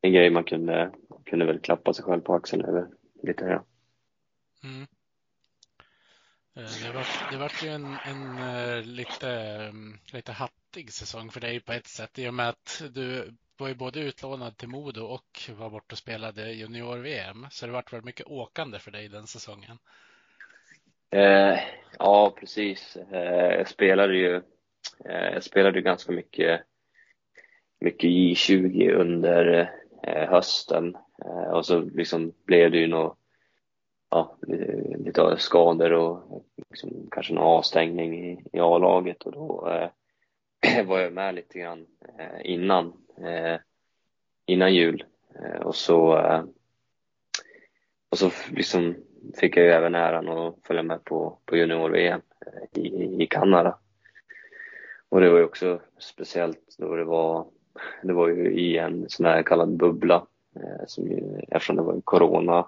en 0.01 0.13
grej 0.13 0.30
man 0.30 0.43
kunde, 0.43 0.91
kunde 1.25 1.45
väl 1.45 1.60
klappa 1.60 1.93
sig 1.93 2.06
själv 2.06 2.21
på 2.21 2.34
axeln 2.34 2.65
över 2.65 2.88
lite. 3.23 3.45
Ja. 3.45 3.63
Mm. 4.63 4.88
Eh, 6.56 6.88
det 6.88 6.93
var, 6.93 7.32
det 7.32 7.38
var 7.38 7.51
ju 7.63 7.69
en, 7.69 7.97
en 8.06 8.38
eh, 8.38 8.84
lite, 8.84 9.30
mm, 9.69 9.99
lite 10.13 10.32
hattig 10.32 10.93
säsong 10.93 11.32
för 11.32 11.39
dig 11.41 11.60
på 11.60 11.73
ett 11.73 11.88
sätt 11.88 12.19
i 12.19 12.30
och 12.30 12.34
med 12.34 12.49
att 12.49 12.84
du 12.93 13.36
var 13.58 13.68
ju 13.68 13.76
både 13.76 14.00
utlånad 14.00 14.58
till 14.58 14.70
Modo 14.70 15.02
och 15.02 15.50
var 15.58 15.70
borta 15.70 15.94
och 15.94 15.98
spelade 15.98 16.52
junior-VM. 16.52 17.48
Så 17.52 17.65
det 17.65 17.72
vart 17.72 17.94
väl 17.94 18.04
mycket 18.04 18.28
åkande 18.28 18.80
för 18.80 18.91
dig 18.91 19.08
den 19.08 19.28
säsongen? 19.28 19.78
Eh, 21.10 21.60
ja, 22.00 22.34
precis. 22.39 22.98
Eh, 23.12 23.54
jag 23.58 23.68
spelade 23.68 24.15
ju 24.15 24.36
eh, 25.06 25.34
jag 25.34 25.44
spelade 25.44 25.82
ganska 25.82 26.12
mycket, 26.12 26.62
mycket 27.80 28.10
J20 28.10 28.91
under 28.91 29.72
eh, 30.04 30.30
hösten 30.30 30.98
eh, 31.26 31.52
och 31.52 31.65
så 31.65 31.80
liksom 31.80 32.34
blev 32.46 32.72
det 32.72 32.78
ju 32.78 32.88
nog 32.88 33.15
ja, 34.10 34.38
lite 34.98 35.36
skador 35.38 35.91
och 35.91 36.46
liksom 36.70 37.08
kanske 37.12 37.34
någon 37.34 37.44
avstängning 37.44 38.26
i, 38.26 38.46
i 38.54 38.60
A-laget 38.60 39.24
och 39.24 39.32
då 39.32 39.70
eh, 39.70 40.86
var 40.86 41.00
jag 41.00 41.13
med 41.13 41.36
lite 41.36 41.60
grann 41.60 41.86
eh, 42.20 42.52
innan, 42.52 42.94
Eh, 43.17 43.60
innan 44.45 44.73
jul. 44.73 45.04
Eh, 45.39 45.62
och 45.62 45.75
så, 45.75 46.17
eh, 46.17 46.43
och 48.10 48.17
så 48.17 48.32
liksom 48.51 48.95
fick 49.36 49.58
jag 49.58 49.65
ju 49.65 49.71
även 49.71 49.95
äran 49.95 50.30
att 50.30 50.56
följa 50.63 50.84
med 50.84 51.04
på, 51.04 51.39
på 51.45 51.58
junior-VM 51.58 52.21
eh, 52.45 52.82
i, 52.82 53.23
i 53.23 53.28
Kanada. 53.28 53.80
Och 55.10 55.21
det 55.21 55.30
var 55.30 55.38
ju 55.38 55.43
också 55.43 55.82
speciellt 55.97 56.75
då 56.78 56.95
det 56.95 57.04
var, 57.04 57.47
det 58.04 58.13
var 58.13 58.28
ju 58.28 58.60
i 58.60 58.78
en 58.78 59.10
sån 59.10 59.25
här 59.25 59.43
kallad 59.43 59.78
bubbla, 59.78 60.28
eh, 60.56 60.86
som 60.88 61.08
ju, 61.08 61.39
eftersom 61.47 61.75
det 61.75 61.82
var 61.82 62.01
corona 62.04 62.67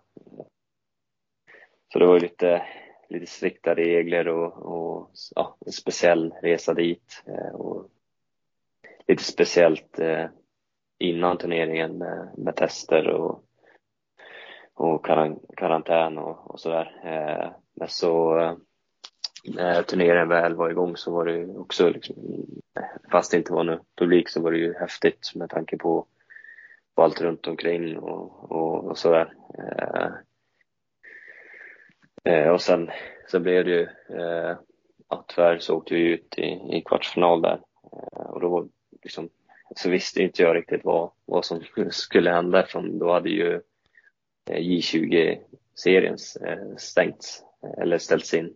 så 1.94 2.00
det 2.00 2.06
var 2.06 2.20
lite, 2.20 2.62
lite 3.10 3.26
strikta 3.26 3.76
regler 3.76 4.28
och, 4.28 4.54
och 4.54 5.12
ja, 5.36 5.58
en 5.66 5.72
speciell 5.72 6.34
resa 6.42 6.74
dit. 6.74 7.24
Eh, 7.26 7.56
och 7.56 7.90
lite 9.08 9.24
speciellt 9.24 10.00
eh, 10.00 10.26
innan 11.00 11.38
turneringen 11.38 11.98
med, 11.98 12.30
med 12.38 12.56
tester 12.56 13.08
och, 13.08 13.44
och 14.74 15.06
karantän 15.58 16.18
och, 16.18 16.52
och 16.52 16.60
sådär. 16.60 17.02
Eh, 17.04 17.52
men 17.76 17.88
så 17.88 18.40
eh, 18.40 18.56
när 19.44 19.84
turneringen 19.84 20.30
väl 20.30 20.56
var 20.56 20.70
igång 20.70 20.98
så 20.98 21.12
var 21.12 21.26
det 21.26 21.46
också, 21.46 21.90
liksom, 21.90 22.16
fast 23.12 23.32
det 23.32 23.38
inte 23.38 23.54
var 23.54 23.64
någon 23.64 23.80
publik 23.96 24.30
så 24.30 24.42
var 24.42 24.52
det 24.52 24.58
ju 24.58 24.74
häftigt 24.74 25.32
med 25.36 25.50
tanke 25.50 25.78
på, 25.78 26.06
på 26.96 27.04
allt 27.04 27.22
runt 27.22 27.48
omkring 27.48 27.98
och, 27.98 28.52
och, 28.52 28.86
och 28.86 28.98
sådär. 28.98 29.34
Eh, 29.58 30.10
eh 32.34 32.50
och 32.50 32.62
sen, 32.62 32.90
sen 33.32 33.44
blev 33.44 33.66
det 33.66 33.72
ju, 33.72 33.88
eh, 34.10 34.58
ja, 35.10 35.26
tyvärr 35.28 35.60
så 35.60 35.76
åkte 35.76 35.94
vi 35.94 36.02
ut 36.02 36.38
i, 36.38 36.78
i 36.78 36.84
kvartsfinal 36.86 37.42
där. 37.42 37.62
Eh, 37.84 38.26
och 38.26 38.42
då 38.42 38.50
var 38.50 38.68
liksom, 39.04 39.30
så 39.76 39.90
visste 39.90 40.24
inte 40.24 40.42
jag 40.42 40.56
riktigt 40.56 40.86
vad, 40.86 41.12
vad 41.26 41.46
som 41.46 41.64
skulle 41.92 42.32
hända 42.32 42.60
eftersom 42.60 43.00
då 43.00 43.12
hade 43.14 43.30
ju 43.30 43.62
eh, 44.50 44.60
J20-serien 44.60 46.18
eh, 46.46 46.76
stängts, 46.78 47.44
eh, 47.64 47.82
eller 47.82 47.98
ställts 47.98 48.34
in 48.34 48.54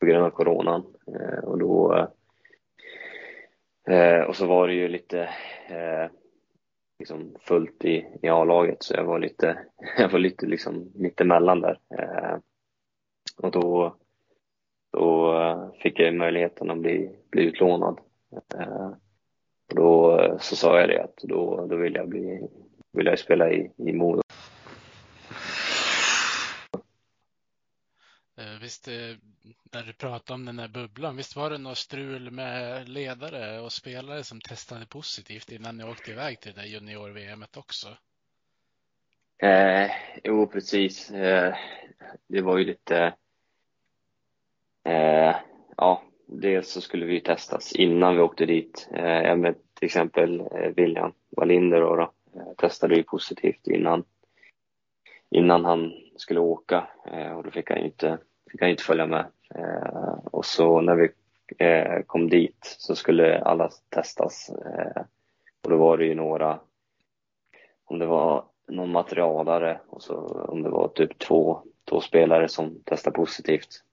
på 0.00 0.06
grund 0.06 0.24
av 0.24 0.30
coronan. 0.30 0.94
och 1.42 1.58
då 1.58 2.08
och 4.28 4.36
så 4.36 4.46
var 4.46 4.68
det 4.68 4.74
ju 4.74 4.88
lite 4.88 5.30
liksom 6.98 7.36
fullt 7.40 7.84
i, 7.84 8.06
i 8.22 8.28
A-laget 8.28 8.82
så 8.82 8.94
jag 8.94 9.04
var 9.04 9.18
lite, 9.18 9.58
jag 9.98 10.08
var 10.08 10.18
lite 10.18 10.46
liksom 10.46 10.92
mittemellan 10.94 11.60
där. 11.60 11.78
Och 13.36 13.50
då, 13.50 13.96
då 14.92 15.74
fick 15.82 15.98
jag 15.98 16.14
möjligheten 16.14 16.70
att 16.70 16.78
bli, 16.78 17.16
bli 17.30 17.42
utlånad. 17.42 18.00
Eh, 19.70 19.76
och 19.76 19.76
då 19.76 20.38
så 20.40 20.56
sa 20.56 20.80
jag 20.80 20.88
det 20.88 21.02
att 21.02 21.16
då, 21.22 21.66
då 21.66 21.76
vill 21.76 21.94
jag 21.94 22.08
bli, 22.08 22.48
vill 22.92 23.06
jag 23.06 23.18
spela 23.18 23.50
i, 23.50 23.70
i 23.76 23.92
Modo. 23.92 24.22
visst, 28.60 28.88
eh, 28.88 29.16
när 29.72 29.82
du 29.82 29.92
pratade 29.92 30.34
om 30.34 30.44
den 30.44 30.58
här 30.58 30.68
bubblan, 30.68 31.16
visst 31.16 31.36
var 31.36 31.50
det 31.50 31.58
något 31.58 31.78
strul 31.78 32.30
med 32.30 32.88
ledare 32.88 33.60
och 33.60 33.72
spelare 33.72 34.24
som 34.24 34.40
testade 34.40 34.86
positivt 34.86 35.52
innan 35.52 35.76
ni 35.76 35.84
åkte 35.84 36.10
iväg 36.10 36.40
till 36.40 36.52
det 36.52 36.60
där 36.60 36.68
junior-VMet 36.68 37.56
också? 37.56 37.96
Eh, 39.42 39.90
jo, 40.24 40.46
precis. 40.46 41.10
Eh, 41.10 41.54
det 42.26 42.42
var 42.42 42.58
ju 42.58 42.64
lite, 42.64 43.14
eh, 44.84 45.36
ja, 45.76 46.02
dels 46.32 46.70
så 46.70 46.80
skulle 46.80 47.06
vi 47.06 47.20
testas 47.20 47.72
innan 47.72 48.16
vi 48.16 48.22
åkte 48.22 48.46
dit. 48.46 48.88
Eh, 48.92 49.36
med 49.36 49.54
till 49.74 49.86
exempel 49.86 50.40
eh, 50.40 50.70
William 50.76 51.12
Wallinder 51.36 51.80
då, 51.80 51.96
då 51.96 52.12
eh, 52.34 52.52
testade 52.56 52.94
ju 52.94 53.02
positivt 53.02 53.66
innan, 53.66 54.04
innan 55.30 55.64
han 55.64 55.92
skulle 56.16 56.40
åka 56.40 56.88
eh, 57.12 57.32
och 57.32 57.44
då 57.44 57.50
fick 57.50 57.70
han 57.70 57.78
ju 57.78 57.84
inte 57.84 58.18
fick 58.50 58.60
han 58.60 58.70
inte 58.70 58.82
följa 58.82 59.06
med. 59.06 59.26
Eh, 59.54 60.18
och 60.24 60.44
så 60.44 60.80
när 60.80 60.94
vi 60.94 61.08
kom 62.06 62.28
dit 62.28 62.76
så 62.78 62.94
skulle 62.94 63.40
alla 63.40 63.70
testas. 63.88 64.50
Och 65.62 65.70
då 65.70 65.76
var 65.76 65.98
det 65.98 66.04
ju 66.04 66.14
några, 66.14 66.60
om 67.84 67.98
det 67.98 68.06
var 68.06 68.44
någon 68.68 68.92
materialare 68.92 69.80
och 69.88 70.02
så 70.02 70.16
om 70.48 70.62
det 70.62 70.68
var 70.68 70.88
typ 70.88 71.18
två, 71.18 71.62
två 71.88 72.00
spelare 72.00 72.48
som 72.48 72.82
testade 72.84 73.16
positivt. 73.16 73.84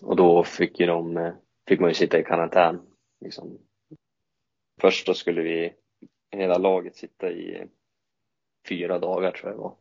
Och 0.00 0.16
då 0.16 0.44
fick 0.44 0.80
ju 0.80 0.86
de, 0.86 1.16
eh, 1.16 1.34
fick 1.68 1.80
man 1.80 1.90
ju 1.90 1.94
sitta 1.94 2.18
i 2.18 2.24
karantän. 2.24 2.80
Liksom. 3.20 3.58
Först 4.80 5.06
då 5.06 5.14
skulle 5.14 5.42
vi, 5.42 5.74
hela 6.30 6.58
laget 6.58 6.96
sitta 6.96 7.30
i 7.30 7.68
fyra 8.68 8.98
dagar 8.98 9.30
tror 9.30 9.50
jag 9.52 9.58
det 9.58 9.62
var. 9.62 9.76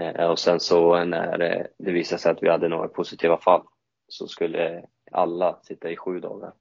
Eh, 0.00 0.30
och 0.30 0.38
sen 0.38 0.60
så 0.60 1.04
när 1.04 1.40
eh, 1.40 1.66
det 1.78 1.92
visade 1.92 2.22
sig 2.22 2.32
att 2.32 2.42
vi 2.42 2.48
hade 2.48 2.68
några 2.68 2.88
positiva 2.88 3.38
fall 3.38 3.62
så 4.08 4.28
skulle 4.28 4.86
alla 5.12 5.60
sitta 5.62 5.90
i 5.90 5.96
sju 5.96 6.20
dagar. 6.20 6.52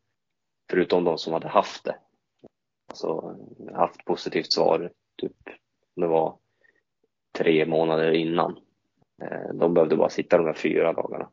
Förutom 0.69 1.03
de 1.03 1.17
som 1.17 1.34
hade 1.34 1.47
haft 1.47 1.84
det. 1.84 1.95
Alltså 2.88 3.38
haft 3.73 4.05
positivt 4.05 4.53
svar, 4.53 4.91
typ 5.17 5.38
det 5.95 6.08
var 6.08 6.38
tre 7.38 7.65
månader 7.65 8.12
innan. 8.12 8.60
De 9.53 9.73
behövde 9.73 9.95
bara 9.95 10.10
sitta 10.10 10.38
de 10.38 10.45
här 10.45 10.53
fyra 10.53 10.93
dagarna. 10.93 11.29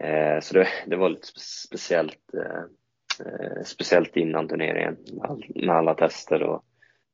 Eh, 0.00 0.40
så 0.40 0.54
det, 0.54 0.68
det 0.86 0.96
var 0.96 1.08
lite 1.08 1.26
speciellt, 1.66 2.18
speciellt 3.64 4.16
innan 4.16 4.48
turneringen 4.48 4.96
med 5.54 5.76
alla 5.76 5.94
tester 5.94 6.42
och 6.42 6.64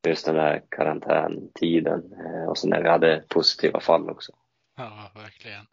just 0.08 0.26
den 0.26 0.34
där 0.34 0.62
karantäntiden 0.70 2.12
eh, 2.12 2.48
och 2.48 2.58
så 2.58 2.68
när 2.68 2.82
vi 2.82 2.88
hade 2.88 3.24
positiva 3.28 3.80
fall 3.80 4.10
också. 4.10 4.32
Ja, 4.76 5.10
verkligen. 5.14 5.66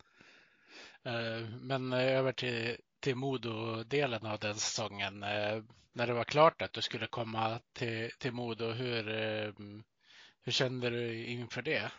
Eh, 1.04 1.50
men 1.62 1.93
över 1.93 2.32
till, 2.32 2.78
till 3.00 3.15
Modo-delen 3.15 4.26
av 4.26 4.39
den 4.39 4.56
säsongen. 4.56 5.24
Eh, 5.24 5.63
när 5.93 6.08
det 6.08 6.13
var 6.13 6.24
klart 6.24 6.62
att 6.62 6.74
du 6.74 6.82
skulle 6.82 7.08
komma 7.08 7.60
till, 7.74 8.12
till 8.19 8.32
Modo, 8.32 8.65
hur, 8.65 9.04
hur 10.43 10.52
kände 10.52 10.89
du 10.89 11.26
inför 11.26 11.62
det? 11.62 11.91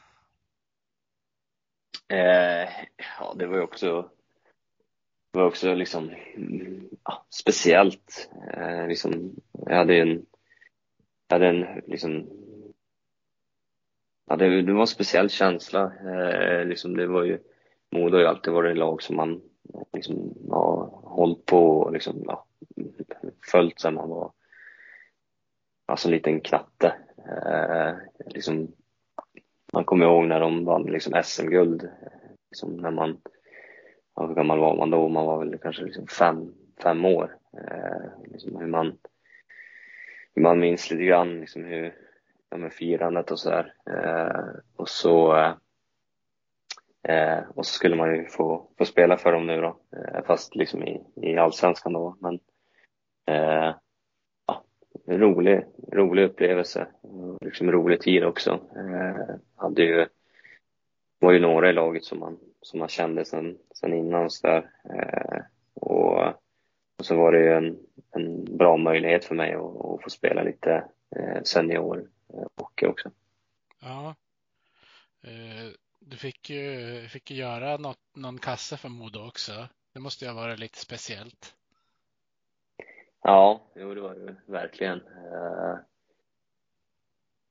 Eh, 2.09 2.69
ja, 3.19 3.35
det 3.37 3.47
var 3.47 3.57
ju 3.57 3.63
också, 3.63 4.11
det 5.33 5.39
var 5.39 5.47
också 5.47 5.75
liksom 5.75 6.11
ja, 7.05 7.27
speciellt. 7.31 8.31
Eh, 8.55 8.89
liksom, 8.89 9.35
jag 9.53 9.77
hade 9.77 9.97
en 9.97 10.27
jag 11.29 11.35
hade 11.35 11.49
en 11.49 11.83
liksom 11.87 12.29
Ja, 14.27 14.37
det, 14.37 14.63
det 14.63 14.73
var 14.73 14.81
en 14.81 14.87
speciell 14.87 15.31
känsla. 15.31 15.93
Eh, 16.05 16.65
liksom 16.65 16.97
det 16.97 17.07
var 17.07 17.25
ju, 17.25 17.39
Modo 17.91 18.17
har 18.17 18.21
ju 18.21 18.27
alltid 18.27 18.53
varit 18.53 18.71
ett 18.71 18.79
lag 18.79 19.03
som 19.03 19.17
man 19.17 19.41
liksom 19.93 20.35
har 20.51 21.01
hållit 21.03 21.47
på 21.47 21.79
och 21.79 21.93
liksom, 21.93 22.23
ja, 22.27 22.47
följt 23.53 23.81
sedan 23.81 23.95
man 23.95 24.09
var 24.09 24.33
alltså 25.87 26.09
en 26.09 26.15
liten 26.15 26.41
knatte. 26.41 26.95
Eh, 27.47 27.95
liksom, 28.27 28.73
man 29.73 29.85
kommer 29.85 30.07
ihåg 30.07 30.27
när 30.27 30.41
de 30.41 30.65
vann 30.65 30.83
liksom 30.83 31.23
SM-guld. 31.25 31.91
Liksom 32.51 32.77
när 32.77 32.91
man, 32.91 33.21
ja, 34.17 34.27
hur 34.27 34.35
gammal 34.35 34.59
var 34.59 34.77
man 34.77 34.91
då? 34.91 35.09
Man 35.09 35.27
var 35.27 35.39
väl 35.39 35.59
kanske 35.59 35.85
liksom 35.85 36.07
fem, 36.07 36.55
fem 36.83 37.05
år. 37.05 37.37
Eh, 37.59 38.31
liksom 38.33 38.57
hur 38.57 38.67
man 38.67 38.99
hur 40.35 40.43
man 40.43 40.59
minns 40.59 40.91
lite 40.91 41.05
grann 41.05 41.41
liksom 41.41 41.65
hur, 41.65 41.95
ja, 42.51 42.57
med 42.57 42.73
firandet 42.73 43.31
och 43.31 43.39
sådär. 43.39 43.75
Eh, 43.87 44.61
och 44.77 44.89
så 44.89 45.37
eh, 47.03 47.39
och 47.55 47.67
så 47.67 47.73
skulle 47.73 47.97
man 47.97 48.17
ju 48.17 48.27
få, 48.27 48.69
få 48.79 48.85
spela 48.85 49.17
för 49.17 49.33
dem 49.33 49.47
nu 49.47 49.61
då, 49.61 49.77
eh, 49.97 50.25
fast 50.27 50.55
liksom 50.55 50.83
i, 50.83 51.05
i 51.17 51.37
allsvenskan 51.37 51.93
då. 51.93 52.17
Men 52.21 52.35
eh, 53.27 53.75
ja, 54.47 54.65
en 55.07 55.19
rolig, 55.19 55.65
rolig 55.93 56.25
upplevelse, 56.25 56.87
liksom 57.41 57.73
rolig 57.73 58.01
tid 58.01 58.25
också. 58.25 58.51
Eh, 58.77 59.37
hade 59.57 59.83
ju, 59.83 60.07
var 61.19 61.33
ju 61.33 61.41
några 61.41 61.71
i 61.71 61.73
laget 61.73 62.05
som 62.05 62.19
man, 62.19 62.39
som 62.63 62.79
man 62.79 62.89
kände 62.89 63.25
sen, 63.25 63.59
sen 63.75 63.95
innan 63.95 64.31
så 64.31 64.47
där. 64.47 64.71
Eh, 64.85 65.43
och, 65.75 66.27
och 66.99 67.07
så 67.07 67.17
var 67.17 67.33
det 67.33 67.39
ju 67.39 67.53
en, 67.53 67.79
en 68.11 68.57
bra 68.57 68.77
möjlighet 68.77 69.25
för 69.25 69.35
mig 69.35 69.55
att, 69.55 69.61
att 69.61 70.03
få 70.03 70.11
spela 70.11 70.43
lite 70.43 70.85
eh, 71.17 71.43
senior 71.43 72.09
hockey 72.57 72.87
också. 72.87 73.11
Ja. 73.81 74.15
Du 75.99 76.17
fick 76.17 76.51
ju, 76.51 77.09
fick 77.09 77.31
ju 77.31 77.37
göra 77.37 77.77
något, 77.77 78.01
någon 78.15 78.39
kasse 78.39 78.77
för 78.77 78.89
Modo 78.89 79.27
också. 79.29 79.69
Det 79.93 80.01
måste 80.01 80.25
ju 80.25 80.31
ha 80.31 80.41
varit 80.41 80.59
lite 80.59 80.79
speciellt. 80.79 81.55
Ja, 83.23 83.63
jo 83.75 83.95
det 83.95 84.01
var 84.01 84.15
det 84.15 84.37
verkligen. 84.47 85.01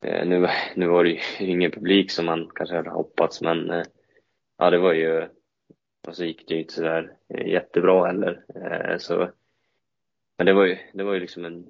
nu, 0.02 0.47
nu 0.76 0.88
var 0.88 1.04
det 1.04 1.10
ju 1.10 1.19
ingen 1.39 1.71
publik 1.71 2.12
som 2.12 2.26
man 2.26 2.52
kanske 2.56 2.76
hade 2.76 2.89
hoppats 2.89 3.41
men 3.41 3.86
ja 4.62 4.69
det 4.69 4.78
var 4.78 4.93
ju 4.93 5.28
och 6.08 6.15
så 6.15 6.26
gick 6.26 6.47
det 6.47 6.54
ju 6.54 6.62
inte 6.62 6.74
sådär 6.74 7.13
eh, 7.30 7.47
jättebra 7.47 8.06
heller. 8.06 8.43
Eh, 8.56 8.97
så, 8.97 9.30
men 10.38 10.45
det 10.45 10.54
var 10.54 10.65
ju, 10.65 10.78
det 10.93 11.04
var 11.04 11.13
ju 11.13 11.19
liksom 11.19 11.45
en, 11.45 11.65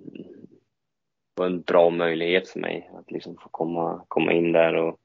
var 1.36 1.46
en 1.46 1.62
bra 1.62 1.90
möjlighet 1.90 2.50
för 2.50 2.60
mig 2.60 2.90
att 2.94 3.12
liksom 3.12 3.38
få 3.38 3.50
komma, 3.50 4.06
komma 4.08 4.34
in 4.34 4.52
där 4.52 4.76
och, 4.76 5.00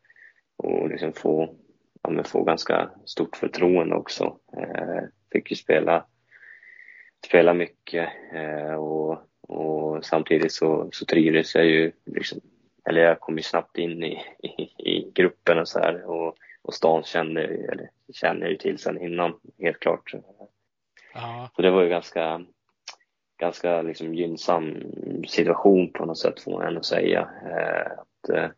och 0.57 0.89
liksom 0.89 1.13
få, 1.13 1.57
ja, 2.03 2.11
men 2.11 2.25
få 2.25 2.45
ganska 2.45 2.91
stort 3.05 3.37
förtroende 3.37 3.95
också. 3.95 4.39
Eh, 4.57 5.03
fick 5.33 5.51
ju 5.51 5.57
spela, 5.57 6.07
spela 7.27 7.55
mycket 7.55 8.09
eh, 8.35 8.75
och, 8.75 9.19
och 9.41 10.05
samtidigt 10.05 10.53
så, 10.53 10.89
så 10.93 11.05
trivdes 11.05 11.55
jag 11.55 11.67
ju, 11.67 11.93
liksom, 12.05 12.41
eller 12.89 13.01
jag 13.01 13.21
kom 13.21 13.37
ju 13.37 13.43
snabbt 13.43 13.79
in 13.79 14.05
i, 14.05 14.23
i, 14.43 14.63
i 14.91 15.11
gruppen 15.15 15.59
och 15.59 15.69
så 15.69 15.79
här 15.79 16.05
och, 16.05 16.37
och 16.67 16.75
stan 16.75 17.03
kände, 17.03 17.43
eller 17.45 17.91
känner 18.13 18.49
ju 18.49 18.57
till 18.57 18.79
sen 18.79 19.01
innan, 19.01 19.41
helt 19.59 19.81
klart. 19.81 20.13
Ja. 21.15 21.51
Så 21.57 21.63
det 21.63 21.71
var 21.71 21.83
ju 21.83 21.89
ganska, 21.89 22.45
ganska 23.39 23.83
liksom 23.83 24.15
gynnsam 24.15 24.77
situation 25.27 25.93
på 25.93 26.05
något 26.05 26.19
sätt 26.19 26.41
får 26.41 26.53
man 26.53 26.67
ändå 26.67 26.83
säga. 26.83 27.31
Eh, 27.51 27.93
att, 27.99 28.29
eh, 28.29 28.51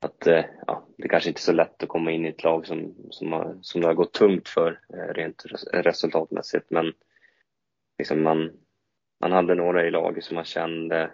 att 0.00 0.26
eh, 0.26 0.44
ja, 0.66 0.86
det 0.98 1.08
kanske 1.08 1.30
inte 1.30 1.38
är 1.38 1.42
så 1.42 1.52
lätt 1.52 1.82
att 1.82 1.88
komma 1.88 2.10
in 2.10 2.26
i 2.26 2.28
ett 2.28 2.44
lag 2.44 2.66
som, 2.66 2.94
som, 3.10 3.32
har, 3.32 3.58
som 3.62 3.80
det 3.80 3.86
har 3.86 3.94
gått 3.94 4.12
tungt 4.12 4.48
för 4.48 4.80
rent 4.88 5.44
resultatmässigt 5.72 6.70
men 6.70 6.92
liksom 7.98 8.22
man, 8.22 8.52
man 9.20 9.32
hade 9.32 9.54
några 9.54 9.86
i 9.86 9.90
laget 9.90 10.24
som 10.24 10.34
man 10.34 10.44
kände 10.44 11.10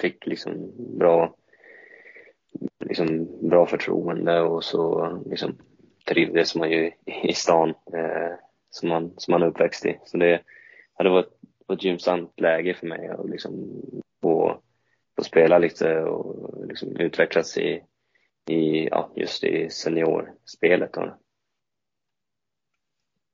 fick 0.00 0.26
liksom 0.26 0.72
bra, 0.98 1.34
liksom 2.84 3.28
bra 3.48 3.66
förtroende 3.66 4.40
och 4.40 4.64
så 4.64 5.10
liksom 5.26 5.58
trivdes 6.08 6.54
man 6.54 6.70
ju 6.70 6.92
i 7.22 7.32
stan 7.32 7.68
eh, 7.68 8.34
som 8.70 8.88
man, 8.88 9.14
som 9.16 9.32
man 9.32 9.42
är 9.42 9.46
uppväxt 9.46 9.86
i. 9.86 9.98
Så 10.04 10.16
det, 10.16 10.42
ja, 10.96 11.04
det 11.04 11.10
var 11.10 11.20
ett, 11.20 11.32
ett 11.72 11.84
gynnsamt 11.84 12.40
läge 12.40 12.74
för 12.74 12.86
mig 12.86 13.08
att 13.08 13.30
liksom 13.30 13.82
få, 14.22 14.60
få 15.16 15.24
spela 15.24 15.58
lite 15.58 16.00
och 16.00 16.66
liksom 16.66 16.96
utvecklas 16.96 17.58
i, 17.58 17.82
i 18.50 18.88
ja, 18.88 19.12
just 19.16 19.44
i 19.44 19.70
seniorspelet. 19.70 20.92
Då. 20.92 21.18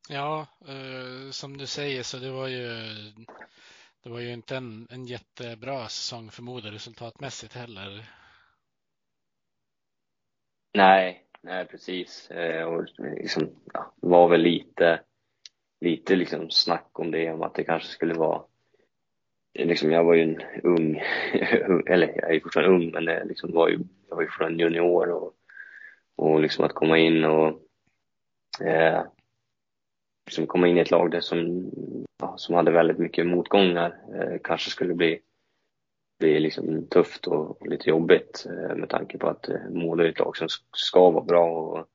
Ja, 0.09 0.47
eh, 0.69 1.31
som 1.31 1.57
du 1.57 1.67
säger 1.67 2.03
så 2.03 2.17
det 2.17 2.31
var 2.31 2.49
ju 2.49 2.69
det 4.03 4.11
var 4.11 4.21
ju 4.21 4.33
inte 4.33 4.57
en, 4.57 4.87
en 4.91 5.07
jättebra 5.07 5.89
säsong 5.89 6.31
förmodar 6.31 6.71
resultatmässigt 6.71 7.55
heller. 7.55 8.11
Nej, 10.75 11.25
nej 11.41 11.67
precis. 11.67 12.31
Eh, 12.31 12.65
och 12.65 12.87
liksom, 12.99 13.51
ja, 13.73 13.95
var 14.01 14.29
väl 14.29 14.41
lite 14.41 15.01
lite 15.81 16.17
liksom 16.17 16.51
snack 16.51 16.89
om 16.93 17.11
det, 17.11 17.33
om 17.33 17.43
att 17.43 17.55
det 17.55 17.65
kanske 17.65 17.89
skulle 17.89 18.15
vara 18.15 18.43
Liksom, 19.59 19.91
jag 19.91 20.05
var 20.05 20.15
ju 20.15 20.23
en 20.23 20.43
ung, 20.63 21.03
eller 21.87 22.13
jag 22.17 22.35
är 22.35 22.41
fortfarande 22.41 22.75
ung, 22.75 22.91
men 22.91 23.05
jag, 23.05 23.27
liksom 23.27 23.53
var 23.53 23.69
ju, 23.69 23.79
jag 24.09 24.17
var 24.17 24.23
ju 24.23 24.29
fortfarande 24.29 24.63
junior 24.63 25.11
och, 25.11 25.33
och 26.17 26.41
liksom 26.41 26.65
att 26.65 26.73
komma 26.73 26.99
in 26.99 27.25
och 27.25 27.61
eh, 28.67 29.03
liksom 30.27 30.47
komma 30.47 30.69
in 30.69 30.77
i 30.77 30.81
ett 30.81 30.91
lag 30.91 31.11
där 31.11 31.21
som, 31.21 31.71
ja, 32.21 32.35
som 32.37 32.55
hade 32.55 32.71
väldigt 32.71 32.99
mycket 32.99 33.27
motgångar 33.27 33.99
eh, 34.15 34.39
kanske 34.45 34.71
skulle 34.71 34.95
bli, 34.95 35.21
bli 36.19 36.41
liksom 36.41 36.87
tufft 36.91 37.27
och 37.27 37.67
lite 37.67 37.91
jobbigt 37.91 38.47
eh, 38.49 38.77
med 38.77 38.89
tanke 38.89 39.19
på 39.19 39.29
att 39.29 39.49
Modo 39.71 40.03
är 40.03 40.09
ett 40.09 40.19
lag 40.19 40.37
som 40.37 40.49
ska 40.73 41.11
vara 41.11 41.25
bra 41.25 41.47
och 41.47 41.89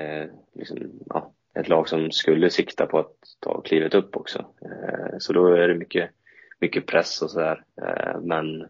eh, 0.00 0.26
liksom, 0.54 0.78
ja, 1.06 1.32
ett 1.56 1.68
lag 1.68 1.88
som 1.88 2.10
skulle 2.10 2.50
sikta 2.50 2.86
på 2.86 2.98
att 2.98 3.16
ta 3.40 3.60
klivet 3.60 3.94
upp 3.94 4.16
också. 4.16 4.38
Eh, 4.38 5.18
så 5.18 5.32
då 5.32 5.46
är 5.46 5.68
det 5.68 5.74
mycket, 5.74 6.10
mycket 6.60 6.86
press 6.86 7.22
och 7.22 7.30
sådär. 7.30 7.64
Eh, 7.82 8.20
men 8.20 8.68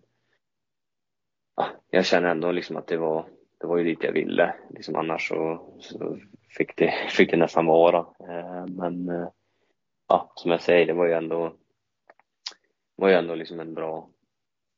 ja, 1.56 1.68
jag 1.90 2.06
känner 2.06 2.28
ändå 2.28 2.52
liksom 2.52 2.76
att 2.76 2.86
det 2.86 2.96
var, 2.96 3.26
det 3.60 3.66
var 3.66 3.76
ju 3.76 3.84
dit 3.84 4.04
jag 4.04 4.12
ville. 4.12 4.54
Liksom 4.70 4.96
annars 4.96 5.28
så, 5.28 5.74
så 5.80 6.18
fick, 6.56 6.76
det, 6.76 6.94
fick 7.10 7.30
det 7.30 7.36
nästan 7.36 7.66
vara. 7.66 7.98
Eh, 7.98 8.66
men 8.66 9.08
eh, 9.08 9.28
ja, 10.08 10.32
som 10.34 10.50
jag 10.50 10.60
säger, 10.60 10.86
det 10.86 10.92
var 10.92 11.06
ju 11.06 11.12
ändå, 11.12 11.52
var 12.96 13.08
ju 13.08 13.14
ändå 13.14 13.34
liksom 13.34 13.60
en 13.60 13.74
bra, 13.74 14.08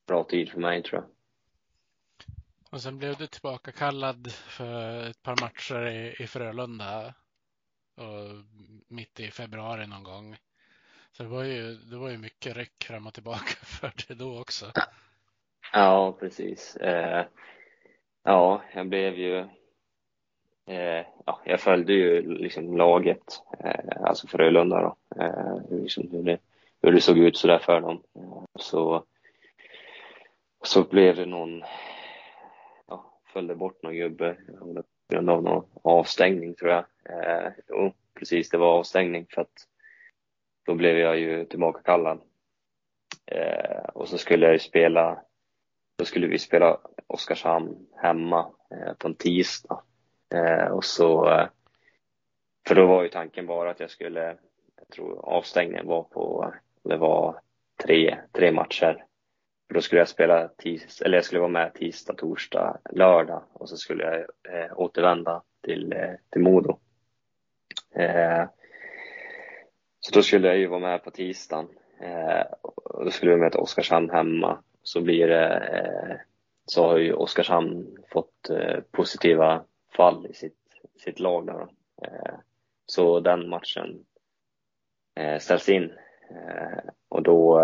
bra 0.09 0.25
tid 0.25 0.51
för 0.51 0.61
mig 0.61 0.83
tror 0.83 1.03
jag. 1.03 1.11
Och 2.71 2.81
sen 2.81 2.99
blev 2.99 3.17
du 3.17 3.27
tillbaka 3.27 3.73
kallad 3.73 4.33
för 4.33 5.07
ett 5.11 5.23
par 5.23 5.41
matcher 5.41 5.87
i, 5.87 6.23
i 6.23 6.27
Frölunda 6.27 7.15
och 7.97 8.45
mitt 8.89 9.21
i 9.21 9.31
februari 9.31 9.87
någon 9.87 10.03
gång. 10.03 10.37
Så 11.13 11.23
det 11.23 11.29
var 11.29 11.45
ju, 11.45 11.75
det 11.75 11.97
var 11.97 12.11
ju 12.11 12.19
mycket 12.19 12.57
ryck 12.57 12.85
fram 12.85 13.07
och 13.07 13.15
tillbaka 13.15 13.55
för 13.63 13.93
det 14.09 14.15
då 14.15 14.41
också. 14.41 14.73
Ja, 15.73 16.17
precis. 16.21 16.77
Eh, 16.77 17.27
ja, 18.23 18.63
jag 18.75 18.89
blev 18.89 19.15
ju 19.15 19.39
eh, 20.67 21.07
ja, 21.27 21.41
jag 21.45 21.61
följde 21.61 21.93
ju 21.93 22.35
liksom 22.39 22.77
laget, 22.77 23.43
eh, 23.65 24.03
alltså 24.03 24.27
Frölunda 24.27 24.83
då, 24.83 25.23
eh, 25.23 25.81
liksom 25.83 26.11
hur, 26.11 26.23
det, 26.23 26.39
hur 26.83 26.93
det 26.93 27.01
såg 27.01 27.19
ut 27.19 27.37
sådär 27.37 27.59
för 27.59 27.81
dem. 27.81 28.03
Eh, 28.15 28.45
så, 28.55 29.05
så 30.63 30.83
blev 30.83 31.17
det 31.17 31.27
någon, 31.27 31.63
ja, 32.87 33.21
följde 33.33 33.55
bort 33.55 33.83
någon 33.83 33.95
gubbe 33.95 34.37
på 34.59 34.85
grund 35.09 35.31
av 35.31 35.43
någon 35.43 35.65
avstängning 35.83 36.55
tror 36.55 36.71
jag. 36.71 36.85
Eh, 37.05 37.53
jo, 37.69 37.93
precis, 38.15 38.51
det 38.51 38.59
var 38.59 38.79
avstängning 38.79 39.27
för 39.31 39.41
att 39.41 39.67
då 40.67 40.75
blev 40.75 40.99
jag 40.99 41.19
ju 41.19 41.45
tillbaka 41.45 41.83
kallad. 41.83 42.21
Eh, 43.27 43.85
och 43.95 44.09
så 44.09 44.19
skulle 44.19 44.47
jag 44.47 44.53
ju 44.53 44.59
spela, 44.59 45.23
då 45.99 46.05
skulle 46.05 46.27
vi 46.27 46.39
spela 46.39 46.81
Oskarshamn 47.07 47.87
hemma 47.97 48.53
eh, 48.71 48.93
på 48.93 49.09
en 49.09 49.15
tisdag. 49.15 49.83
Eh, 50.35 50.67
och 50.67 50.85
så, 50.85 51.31
eh, 51.31 51.49
för 52.69 52.75
då 52.75 52.87
var 52.87 53.03
ju 53.03 53.09
tanken 53.09 53.47
bara 53.47 53.71
att 53.71 53.81
jag 53.81 53.91
skulle, 53.91 54.37
jag 54.77 54.89
tror 54.93 55.29
avstängningen 55.29 55.87
var 55.87 56.03
på, 56.03 56.55
det 56.85 56.97
var 56.97 57.41
tre, 57.83 58.19
tre 58.33 58.53
matcher. 58.53 59.05
För 59.69 59.75
då 59.75 59.81
skulle 59.81 60.01
jag 60.01 60.09
spela 60.09 60.49
tis, 60.49 61.03
eller 61.03 61.17
jag 61.17 61.25
skulle 61.25 61.41
vara 61.41 61.51
med 61.51 61.75
tisdag, 61.75 62.15
torsdag, 62.15 62.79
lördag 62.91 63.43
och 63.53 63.69
så 63.69 63.77
skulle 63.77 64.05
jag 64.05 64.21
eh, 64.55 64.73
återvända 64.77 65.43
till, 65.63 65.93
eh, 65.93 66.15
till 66.31 66.43
Modo. 66.43 66.79
Eh, 67.95 68.45
så 70.01 70.15
då 70.15 70.23
skulle 70.23 70.49
jag 70.49 70.59
ju 70.59 70.67
vara 70.67 70.81
med 70.81 71.05
på 71.05 71.11
tisdagen. 71.11 71.69
Eh, 72.01 72.43
och 72.63 73.05
då 73.05 73.11
skulle 73.11 73.35
vi 73.35 73.41
möta 73.41 73.59
Oskarshamn 73.59 74.11
hemma 74.11 74.63
så 74.83 75.01
blir 75.01 75.29
det, 75.29 75.57
eh, 75.57 76.17
så 76.67 76.87
har 76.87 76.99
ju 76.99 77.13
Oskarshamn 77.13 77.97
fått 78.11 78.51
eh, 78.51 78.81
positiva 78.91 79.65
fall 79.97 80.27
i 80.27 80.35
sitt, 80.35 80.59
sitt 80.99 81.21
lag. 81.21 81.47
Då. 81.47 81.69
Eh, 82.03 82.35
så 82.87 83.21
den 83.21 83.49
matchen 83.49 84.05
ställs 85.41 85.69
in 85.69 85.93
och 87.09 87.23
då 87.23 87.61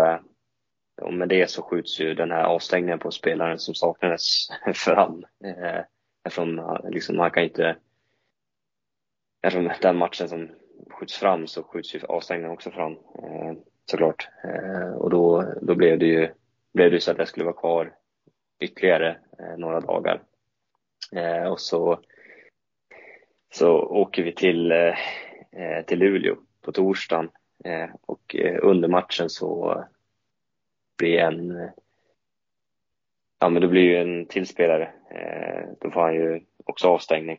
och 1.01 1.13
med 1.13 1.29
det 1.29 1.49
så 1.49 1.61
skjuts 1.61 1.99
ju 1.99 2.13
den 2.13 2.31
här 2.31 2.43
avstängningen 2.43 2.99
på 2.99 3.11
spelaren 3.11 3.59
som 3.59 3.75
saknades 3.75 4.47
fram. 4.73 5.25
Eh, 5.43 5.81
eftersom 6.23 6.79
liksom, 6.89 7.17
man 7.17 7.31
kan 7.31 7.43
inte 7.43 7.75
eftersom 9.41 9.71
den 9.81 9.97
matchen 9.97 10.29
som 10.29 10.49
skjuts 10.89 11.17
fram 11.17 11.47
så 11.47 11.63
skjuts 11.63 11.95
ju 11.95 11.99
avstängningen 12.09 12.51
också 12.51 12.71
fram 12.71 12.91
eh, 12.93 13.53
såklart. 13.85 14.29
Eh, 14.43 14.93
och 14.93 15.09
då, 15.09 15.53
då 15.61 15.75
blev 15.75 15.99
det 15.99 16.05
ju 16.05 16.29
blev 16.75 16.91
det 16.91 16.99
så 16.99 17.11
att 17.11 17.17
jag 17.17 17.27
skulle 17.27 17.45
vara 17.45 17.55
kvar 17.55 17.93
ytterligare 18.59 19.17
eh, 19.39 19.57
några 19.57 19.79
dagar. 19.79 20.23
Eh, 21.11 21.43
och 21.43 21.59
så, 21.59 21.99
så 23.53 23.79
åker 23.79 24.23
vi 24.23 24.33
till, 24.33 24.71
eh, 24.71 25.85
till 25.87 25.99
Luleå 25.99 26.35
på 26.61 26.71
torsdagen 26.71 27.29
och 28.01 28.35
under 28.61 28.87
matchen 28.87 29.29
så 29.29 29.83
blir 30.97 31.17
en 31.17 31.69
Ja 33.39 33.49
men 33.49 33.61
då 33.61 33.67
blir 33.67 33.81
ju 33.81 33.97
en 33.97 34.25
tillspelare, 34.25 34.91
då 35.81 35.91
får 35.91 36.01
han 36.01 36.13
ju 36.13 36.41
också 36.65 36.87
avstängning. 36.87 37.37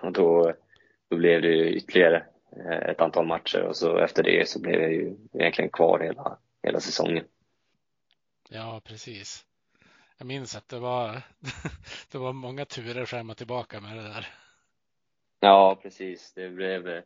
Och 0.00 0.12
då, 0.12 0.54
då 1.08 1.16
blev 1.16 1.42
det 1.42 1.48
ju 1.48 1.76
ytterligare 1.76 2.26
eh, 2.56 2.90
ett 2.90 3.00
antal 3.00 3.26
matcher 3.26 3.62
och 3.62 3.76
så 3.76 3.98
efter 3.98 4.22
det 4.22 4.48
så 4.48 4.60
blev 4.60 4.80
jag 4.80 4.92
ju 4.92 5.16
egentligen 5.32 5.70
kvar 5.70 6.00
hela, 6.00 6.38
hela 6.62 6.80
säsongen. 6.80 7.24
Ja, 8.48 8.80
precis. 8.84 9.46
Jag 10.18 10.26
minns 10.26 10.56
att 10.56 10.68
det 10.68 10.78
var, 10.78 11.22
det 12.12 12.18
var 12.18 12.32
många 12.32 12.64
turer 12.64 13.04
fram 13.04 13.30
och 13.30 13.36
tillbaka 13.36 13.80
med 13.80 13.96
det 13.96 14.02
där. 14.02 14.26
Ja, 15.40 15.78
precis. 15.82 16.32
Det 16.32 16.48
blev, 16.50 17.02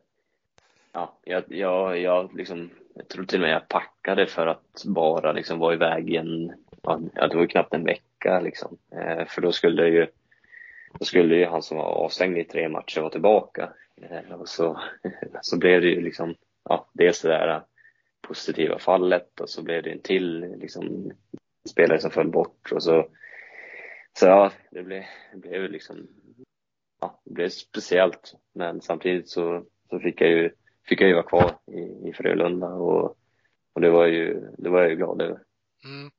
ja, 0.92 1.18
jag, 1.24 1.44
jag, 1.48 1.98
jag, 2.00 2.34
liksom, 2.34 2.70
jag 2.94 3.08
tror 3.08 3.24
till 3.24 3.38
och 3.38 3.48
med 3.48 3.54
jag 3.54 3.68
packade 3.68 4.26
för 4.26 4.46
att 4.46 4.84
bara 4.84 5.32
liksom 5.32 5.58
vara 5.58 5.74
iväg 5.74 6.10
i 6.10 6.16
en, 6.16 6.52
ja, 6.82 7.28
det 7.28 7.34
var 7.34 7.42
ju 7.42 7.48
knappt 7.48 7.74
en 7.74 7.84
vecka 7.84 8.40
liksom. 8.40 8.78
Eh, 8.92 9.26
för 9.26 9.42
då 9.42 9.52
skulle 9.52 9.88
ju 9.88 10.06
då 10.98 11.04
skulle 11.04 11.36
ju 11.36 11.46
han 11.46 11.62
som 11.62 11.76
var 11.76 11.84
avstängd 11.84 12.38
i 12.38 12.44
tre 12.44 12.68
matcher 12.68 13.00
vara 13.00 13.10
tillbaka. 13.10 13.72
Eh, 14.02 14.32
och 14.32 14.48
så, 14.48 14.80
så 15.42 15.58
blev 15.58 15.80
det 15.80 15.88
ju 15.88 16.00
liksom, 16.00 16.34
ja, 16.64 16.88
dels 16.92 17.22
det 17.22 17.28
där 17.28 17.62
positiva 18.20 18.78
fallet 18.78 19.40
och 19.40 19.50
så 19.50 19.62
blev 19.62 19.82
det 19.82 19.90
en 19.90 20.02
till 20.02 20.56
liksom, 20.58 21.12
spelare 21.70 21.98
som 21.98 22.10
föll 22.10 22.30
bort 22.30 22.72
och 22.72 22.82
så, 22.82 23.08
så 24.12 24.26
ja, 24.26 24.52
det 24.70 24.82
blev, 24.82 25.04
det 25.32 25.38
blev 25.38 25.70
liksom, 25.70 26.08
ja, 27.00 27.20
det 27.24 27.34
blev 27.34 27.48
speciellt. 27.48 28.34
Men 28.52 28.80
samtidigt 28.80 29.28
så, 29.28 29.64
så 29.90 30.00
fick 30.00 30.20
jag 30.20 30.30
ju, 30.30 30.50
fick 30.88 31.00
jag 31.00 31.08
ju 31.08 31.14
vara 31.14 31.26
kvar 31.26 31.58
i, 31.66 32.08
i 32.08 32.12
Frölunda 32.12 32.66
och, 32.66 33.16
och 33.72 33.80
det 33.80 33.90
var 33.90 34.06
ju, 34.06 34.50
det 34.58 34.68
var 34.68 34.80
jag 34.80 34.90
ju 34.90 34.96
glad 34.96 35.22
över. 35.22 35.42
Mm. 35.84 36.10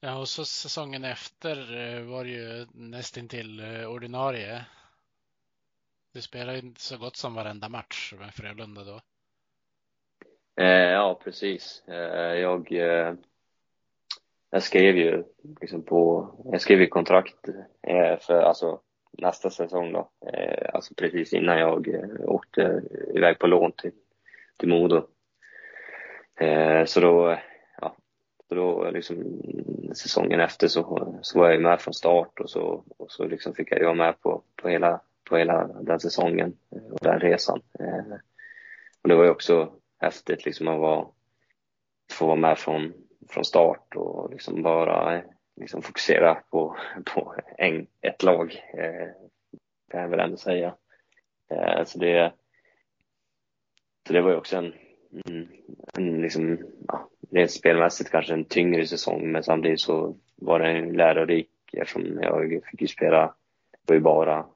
Ja, 0.00 0.18
och 0.18 0.28
så 0.28 0.44
säsongen 0.44 1.04
efter 1.04 1.76
eh, 1.76 2.02
var 2.02 2.24
det 2.24 2.30
ju 2.30 2.66
nästintill 2.72 3.60
eh, 3.60 3.90
ordinarie. 3.90 4.64
Du 6.12 6.22
spelade 6.22 6.58
ju 6.58 6.74
så 6.76 6.98
gott 6.98 7.16
som 7.16 7.34
varenda 7.34 7.68
match 7.68 8.14
med 8.18 8.34
Frölunda 8.34 8.84
då. 8.84 9.00
Eh, 10.62 10.90
ja, 10.90 11.20
precis. 11.24 11.82
jag, 11.86 12.72
jag 14.50 14.62
skrev 14.62 14.96
ju 14.96 15.24
liksom 15.60 15.82
på, 15.82 16.30
jag 16.52 16.60
skrev 16.60 16.80
ju 16.80 16.86
kontrakt 16.86 17.48
för 18.20 18.42
alltså 18.42 18.80
nästa 19.12 19.50
säsong 19.50 19.92
då. 19.92 20.10
Eh, 20.32 20.68
alltså 20.72 20.94
precis 20.94 21.32
innan 21.32 21.58
jag 21.58 21.88
eh, 21.88 22.20
åkte 22.24 22.82
iväg 23.14 23.38
på 23.38 23.46
lån 23.46 23.72
till, 23.72 23.92
till 24.56 24.68
Modo. 24.68 25.06
Eh, 26.40 26.84
så 26.84 27.00
då 27.00 27.38
så 28.48 28.54
då 28.54 28.90
liksom 28.90 29.42
säsongen 29.94 30.40
efter 30.40 30.68
så, 30.68 31.14
så 31.22 31.38
var 31.38 31.50
jag 31.50 31.62
med 31.62 31.80
från 31.80 31.94
start 31.94 32.40
och 32.40 32.50
så, 32.50 32.84
och 32.98 33.10
så 33.10 33.24
liksom 33.24 33.54
fick 33.54 33.72
jag 33.72 33.84
vara 33.84 33.94
med 33.94 34.20
på, 34.20 34.42
på, 34.56 34.68
hela, 34.68 35.00
på 35.28 35.36
hela 35.36 35.66
den 35.66 36.00
säsongen 36.00 36.56
och 36.90 36.98
den 37.00 37.20
resan. 37.20 37.60
Och 39.02 39.08
det 39.08 39.14
var 39.14 39.24
ju 39.24 39.30
också 39.30 39.72
häftigt 39.98 40.44
liksom 40.44 40.68
att 40.68 40.78
vara, 40.78 41.06
få 42.12 42.26
vara 42.26 42.36
med 42.36 42.58
från, 42.58 42.92
från 43.28 43.44
start 43.44 43.96
och 43.96 44.30
liksom 44.30 44.62
bara 44.62 45.22
liksom 45.60 45.82
fokusera 45.82 46.34
på, 46.34 46.76
på 47.14 47.34
en, 47.58 47.86
ett 48.00 48.22
lag, 48.22 48.62
eh, 48.74 49.08
kan 49.90 50.00
jag 50.00 50.08
väl 50.08 50.20
ändå 50.20 50.36
säga. 50.36 50.74
Eh, 51.50 51.84
så, 51.84 51.98
det, 51.98 52.32
så 54.06 54.12
det 54.12 54.20
var 54.20 54.30
ju 54.30 54.36
också 54.36 54.56
en, 54.56 54.74
mm, 55.28 55.48
en, 55.96 56.22
liksom, 56.22 56.58
ja, 56.88 57.08
rent 57.30 57.50
spelmässigt 57.50 58.10
kanske 58.10 58.34
en 58.34 58.44
tyngre 58.44 58.86
säsong 58.86 59.32
men 59.32 59.42
samtidigt 59.42 59.80
så 59.80 60.16
var 60.36 60.58
den 60.58 60.92
lärorik 60.92 61.50
eftersom 61.72 62.18
jag 62.22 62.62
fick 62.70 62.80
ju 62.80 62.86
spela, 62.86 63.34
det 63.86 63.92
var 63.92 63.94
ju 63.94 64.00
bara, 64.00 64.46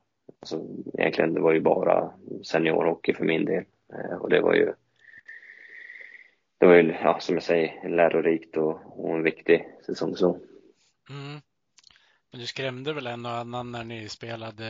alltså 0.40 0.66
egentligen 0.98 1.34
det 1.34 1.40
var 1.40 1.52
ju 1.52 1.60
bara 1.60 2.12
seniorhockey 2.44 3.14
för 3.14 3.24
min 3.24 3.44
del 3.44 3.64
eh, 3.92 4.16
och 4.16 4.30
det 4.30 4.40
var 4.40 4.54
ju 4.54 4.72
det 6.58 6.66
var 6.66 6.74
ju, 6.74 6.94
ja, 7.02 7.20
som 7.20 7.34
jag 7.34 7.42
säger, 7.42 7.88
lärorikt 7.88 8.56
och, 8.56 9.04
och 9.04 9.14
en 9.14 9.22
viktig 9.22 9.68
säsong 9.86 10.16
så. 10.16 10.38
Men 12.32 12.40
du 12.40 12.46
skrämde 12.46 12.92
väl 12.92 13.06
en 13.06 13.26
och 13.26 13.32
annan 13.32 13.72
när 13.72 13.84
ni 13.84 14.08
spelade, 14.08 14.68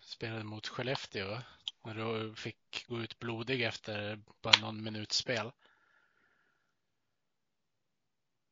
spelade 0.00 0.44
mot 0.44 0.68
Skellefteå? 0.68 1.38
När 1.84 1.94
du 1.94 2.34
fick 2.34 2.86
gå 2.88 2.98
ut 2.98 3.18
blodig 3.18 3.62
efter 3.62 4.18
bara 4.42 4.66
någon 4.66 4.84
minuts 4.84 5.16
spel? 5.16 5.50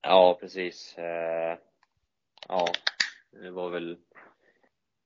Ja, 0.02 0.38
precis. 0.40 0.98
Eh, 0.98 1.58
ja, 2.48 2.66
det 3.30 3.50
var 3.50 3.70
väl, 3.70 3.98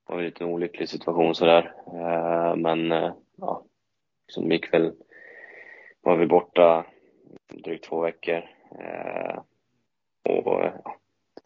var 0.05 0.15
väl 0.15 0.25
lite 0.25 0.43
en 0.43 0.49
olycklig 0.49 0.89
situation 0.89 1.35
sådär. 1.35 1.73
Eh, 1.87 2.55
men 2.55 2.91
eh, 2.91 3.13
ja, 3.35 3.65
som 4.27 4.51
gick 4.51 4.73
väl, 4.73 4.93
var 6.01 6.17
vi 6.17 6.25
borta 6.25 6.85
drygt 7.47 7.85
två 7.85 8.01
veckor. 8.01 8.49
Och 10.23 10.61
ja, 10.83 10.97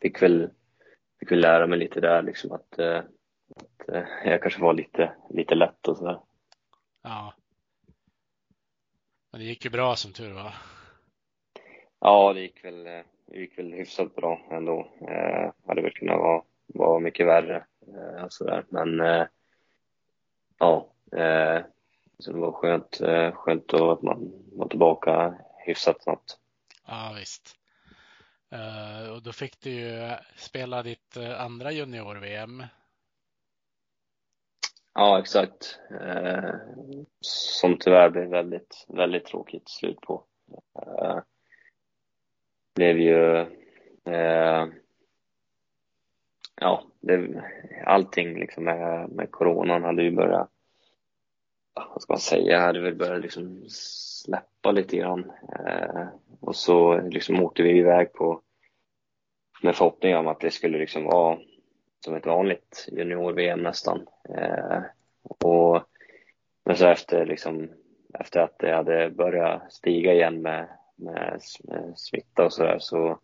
fick 0.01 0.21
väl, 0.21 0.49
fick 1.19 1.31
väl 1.31 1.39
lära 1.39 1.67
mig 1.67 1.79
lite 1.79 2.01
där 2.01 2.21
liksom 2.21 2.51
att, 2.51 2.79
att 2.79 4.05
jag 4.25 4.41
kanske 4.41 4.61
var 4.61 4.73
lite, 4.73 5.15
lite 5.29 5.55
lätt 5.55 5.87
och 5.87 5.97
sådär. 5.97 6.19
Ja. 7.01 7.33
Men 9.31 9.41
det 9.41 9.45
gick 9.45 9.65
ju 9.65 9.71
bra 9.71 9.95
som 9.95 10.13
tur 10.13 10.33
var. 10.33 10.53
Ja, 11.99 12.33
det 12.33 12.41
gick 12.41 12.65
väl, 12.65 12.83
det 13.25 13.37
gick 13.39 13.57
väl 13.57 13.73
hyfsat 13.73 14.15
bra 14.15 14.41
ändå. 14.51 14.91
Eh, 15.01 15.51
hade 15.67 15.81
väl 15.81 15.91
kunnat 15.91 16.17
vara, 16.17 16.43
vara 16.67 16.99
mycket 16.99 17.27
värre. 17.27 17.65
Eh, 17.87 18.25
sådär. 18.29 18.65
Men 18.69 18.99
eh, 18.99 19.25
ja, 20.59 20.93
eh, 21.11 21.61
så 22.19 22.31
det 22.31 22.39
var 22.39 22.51
skönt, 22.51 23.01
eh, 23.01 23.31
skönt 23.31 23.73
att 23.73 24.01
man 24.01 24.31
var 24.51 24.67
tillbaka 24.67 25.35
hyfsat 25.65 26.03
snabbt. 26.03 26.37
Ja, 26.87 27.15
visst. 27.19 27.58
Uh, 28.53 29.09
och 29.09 29.23
då 29.23 29.31
fick 29.31 29.61
du 29.61 29.69
ju 29.69 30.15
spela 30.35 30.83
ditt 30.83 31.17
uh, 31.17 31.41
andra 31.41 31.71
junior-VM. 31.71 32.63
Ja, 34.93 35.19
exakt. 35.19 35.79
Uh, 35.91 36.53
som 37.21 37.77
tyvärr 37.79 38.09
blev 38.09 38.29
väldigt, 38.29 38.85
väldigt 38.87 39.25
tråkigt 39.25 39.69
slut 39.69 40.01
på 40.01 40.25
blev 42.75 42.97
ju 42.99 43.45
ja, 46.55 46.83
det, 46.99 47.43
allting 47.85 48.39
liksom 48.39 48.63
med, 48.63 49.09
med 49.09 49.31
coronan 49.31 49.83
hade 49.83 50.03
ju 50.03 50.11
börjat, 50.11 50.49
vad 51.73 52.01
ska 52.01 52.13
man 52.13 52.19
säga, 52.19 52.59
hade 52.59 52.81
väl 52.81 52.95
börjat 52.95 53.21
liksom 53.21 53.65
släppa 54.23 54.71
lite 54.71 54.97
grann. 54.97 55.31
Eh, 55.67 56.07
och 56.41 56.55
så 56.55 57.01
liksom 57.01 57.43
åkte 57.43 57.63
vi 57.63 57.77
iväg 57.77 58.13
på, 58.13 58.41
med 59.61 59.75
förhoppning 59.75 60.15
om 60.15 60.27
att 60.27 60.39
det 60.39 60.51
skulle 60.51 60.77
liksom 60.77 61.03
vara 61.03 61.37
som 62.05 62.15
ett 62.15 62.25
vanligt 62.25 62.87
junior-VM 62.91 63.63
nästan. 63.63 64.07
Eh, 64.37 64.81
och, 65.23 65.83
men 66.65 66.75
så 66.75 66.87
efter 66.87 67.25
liksom, 67.25 67.69
efter 68.19 68.39
att 68.39 68.59
det 68.59 68.75
hade 68.75 69.09
börjat 69.09 69.73
stiga 69.73 70.13
igen 70.13 70.41
med 70.41 70.67
med, 70.99 71.41
med 71.63 71.93
smitta 71.95 72.45
och 72.45 72.53
sådär 72.53 72.79
så, 72.79 73.19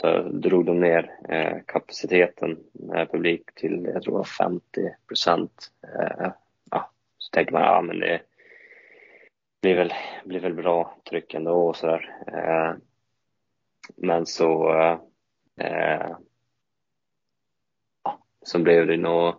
så 0.00 0.22
drog 0.22 0.66
de 0.66 0.80
ner 0.80 1.10
eh, 1.28 1.56
kapaciteten 1.66 2.58
med 2.72 3.10
publik 3.10 3.54
till, 3.54 3.90
jag 3.94 4.02
tror 4.02 4.12
det 4.12 4.18
var 4.18 4.24
50 4.24 4.62
procent. 5.08 5.70
Eh, 5.82 6.32
ja, 6.70 6.90
så 7.18 7.30
tänkte 7.30 7.52
man, 7.52 7.62
ja 7.62 7.80
men 7.80 8.00
det 8.00 8.20
blir 9.62 9.76
väl, 9.76 9.92
blir 10.24 10.40
väl 10.40 10.54
bra 10.54 10.96
tryck 11.10 11.34
ändå 11.34 11.68
och 11.68 11.76
sådär. 11.76 12.16
Eh, 12.26 12.74
men 13.96 14.26
så, 14.26 14.72
eh, 15.60 16.16
ja, 18.04 18.18
så 18.42 18.58
blev 18.58 18.86
det 18.86 18.96
nog, 18.96 19.34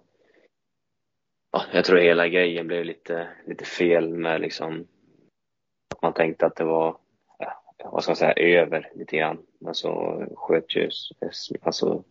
ja, 1.52 1.64
jag 1.74 1.86
tror 1.86 1.98
hela 1.98 2.28
grejen 2.28 2.68
blev 2.68 2.86
lite, 2.86 3.28
lite 3.46 3.66
fel 3.66 4.10
med 4.10 4.42
liksom, 4.42 4.88
att 5.96 6.02
man 6.02 6.14
tänkte 6.14 6.46
att 6.46 6.56
det 6.56 6.64
var, 6.64 6.98
ja, 7.40 7.64
vad 7.78 8.04
ska 8.04 8.10
man 8.12 8.16
säga, 8.16 8.34
över 8.34 8.92
lite 8.96 9.18
grann. 9.18 9.46
Men 9.60 9.74
så 9.74 10.24
sköt 10.36 10.76
ju, 10.76 10.90
alltså 11.62 12.04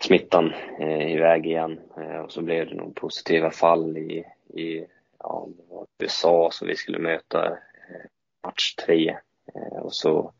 smittan 0.00 0.54
eh, 0.80 1.12
iväg 1.12 1.46
igen 1.46 1.80
eh, 1.96 2.18
och 2.18 2.32
så 2.32 2.42
blev 2.42 2.68
det 2.68 2.74
nog 2.74 2.94
positiva 2.94 3.50
fall 3.50 3.96
i, 3.96 4.24
i 4.54 4.86
ja, 5.18 5.48
det 5.56 5.74
var 5.74 5.86
USA 5.98 6.50
som 6.52 6.68
vi 6.68 6.76
skulle 6.76 6.98
möta 6.98 7.46
eh, 7.46 8.06
match 8.42 8.74
tre 8.74 9.16
eh, 9.54 9.78
och 9.78 9.94
så, 9.94 10.32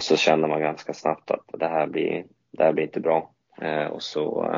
så 0.00 0.16
kände 0.16 0.48
man 0.48 0.60
ganska 0.60 0.94
snabbt 0.94 1.30
att 1.30 1.44
det 1.52 1.68
här 1.68 1.86
blir, 1.86 2.24
det 2.50 2.64
här 2.64 2.72
blir 2.72 2.84
inte 2.84 3.00
bra 3.00 3.34
eh, 3.60 3.86
och 3.86 4.02
så 4.02 4.54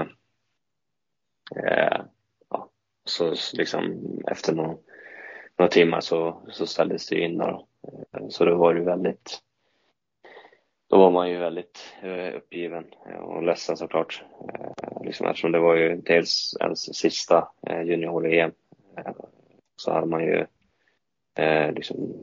ja, 2.51 2.70
så 3.05 3.35
liksom 3.53 4.01
efter 4.31 4.55
någon, 4.55 4.79
några 5.59 5.70
timmar 5.70 6.01
så, 6.01 6.43
så 6.49 6.66
ställdes 6.66 7.09
det 7.09 7.20
in 7.20 7.39
då. 7.39 7.66
Så 8.29 8.45
då 8.45 8.57
var 8.57 8.75
det 8.75 8.81
väldigt 8.81 9.41
då 10.89 10.99
var 10.99 11.11
man 11.11 11.31
ju 11.31 11.39
väldigt 11.39 11.95
uppgiven 12.35 12.85
och 13.23 13.43
ledsen 13.43 13.77
såklart. 13.77 14.25
Liksom 15.05 15.27
eftersom 15.27 15.53
det 15.53 15.59
var 15.59 15.77
ju 15.77 15.97
dels 15.97 16.57
ens 16.61 16.97
sista 16.97 17.49
junior-EM 17.85 18.53
så 19.76 19.93
hade 19.93 20.07
man 20.07 20.24
ju 20.24 20.47
eh, 21.34 21.72
liksom, 21.72 22.14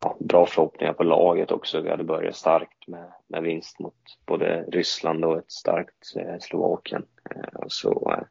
ja, 0.00 0.16
bra 0.20 0.46
förhoppningar 0.46 0.92
på 0.92 1.02
laget 1.02 1.50
också. 1.50 1.80
Vi 1.80 1.90
hade 1.90 2.04
börjat 2.04 2.36
starkt 2.36 2.88
med, 2.88 3.12
med 3.26 3.42
vinst 3.42 3.78
mot 3.78 3.96
både 4.26 4.62
Ryssland 4.62 5.24
och 5.24 5.38
ett 5.38 5.52
starkt 5.52 6.16
eh, 6.16 6.38
Slovakien. 6.40 7.06
Eh, 7.30 7.54
och 7.54 7.72
så, 7.72 8.22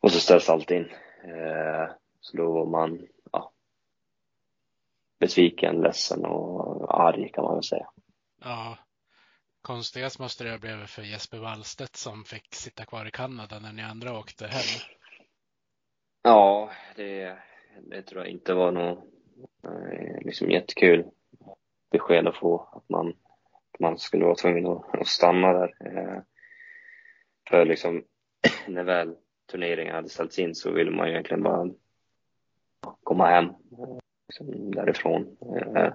och 0.00 0.12
så 0.12 0.20
ställs 0.20 0.50
allt 0.50 0.70
in. 0.70 0.88
Så 2.20 2.36
då 2.36 2.52
var 2.52 2.66
man 2.66 3.06
ja, 3.32 3.52
besviken, 5.20 5.80
ledsen 5.80 6.24
och 6.24 7.04
arg 7.04 7.30
kan 7.32 7.44
man 7.44 7.54
väl 7.54 7.62
säga. 7.62 7.86
Ja, 8.40 8.78
konstigast 9.62 10.18
måste 10.18 10.44
det 10.44 10.50
ha 10.50 10.58
blivit 10.58 10.90
för 10.90 11.02
Jesper 11.02 11.38
Wallstedt 11.38 11.96
som 11.96 12.24
fick 12.24 12.54
sitta 12.54 12.84
kvar 12.84 13.06
i 13.06 13.10
Kanada 13.10 13.58
när 13.58 13.72
ni 13.72 13.82
andra 13.82 14.18
åkte 14.18 14.46
hem. 14.46 14.80
Ja, 16.26 16.70
det, 16.96 17.38
det 17.82 18.02
tror 18.02 18.22
jag 18.22 18.30
inte 18.30 18.54
var 18.54 18.72
något 18.72 19.04
eh, 19.64 20.18
liksom 20.20 20.50
jättekul 20.50 21.04
besked 21.90 22.26
att 22.26 22.36
få 22.36 22.68
att 22.72 22.88
man, 22.88 23.08
att 23.72 23.80
man 23.80 23.98
skulle 23.98 24.24
vara 24.24 24.34
tvungen 24.34 24.66
att, 24.66 25.00
att 25.00 25.06
stanna 25.06 25.52
där. 25.52 25.74
Eh, 25.80 26.22
för 27.50 27.64
liksom 27.64 28.04
när 28.68 28.84
väl 28.84 29.16
turneringen 29.50 29.94
hade 29.94 30.08
ställts 30.08 30.38
in 30.38 30.54
så 30.54 30.72
ville 30.72 30.90
man 30.90 31.06
ju 31.06 31.12
egentligen 31.12 31.42
bara 31.42 31.70
komma 33.02 33.26
hem 33.26 33.48
liksom 34.28 34.70
därifrån. 34.70 35.36
Eh, 35.76 35.92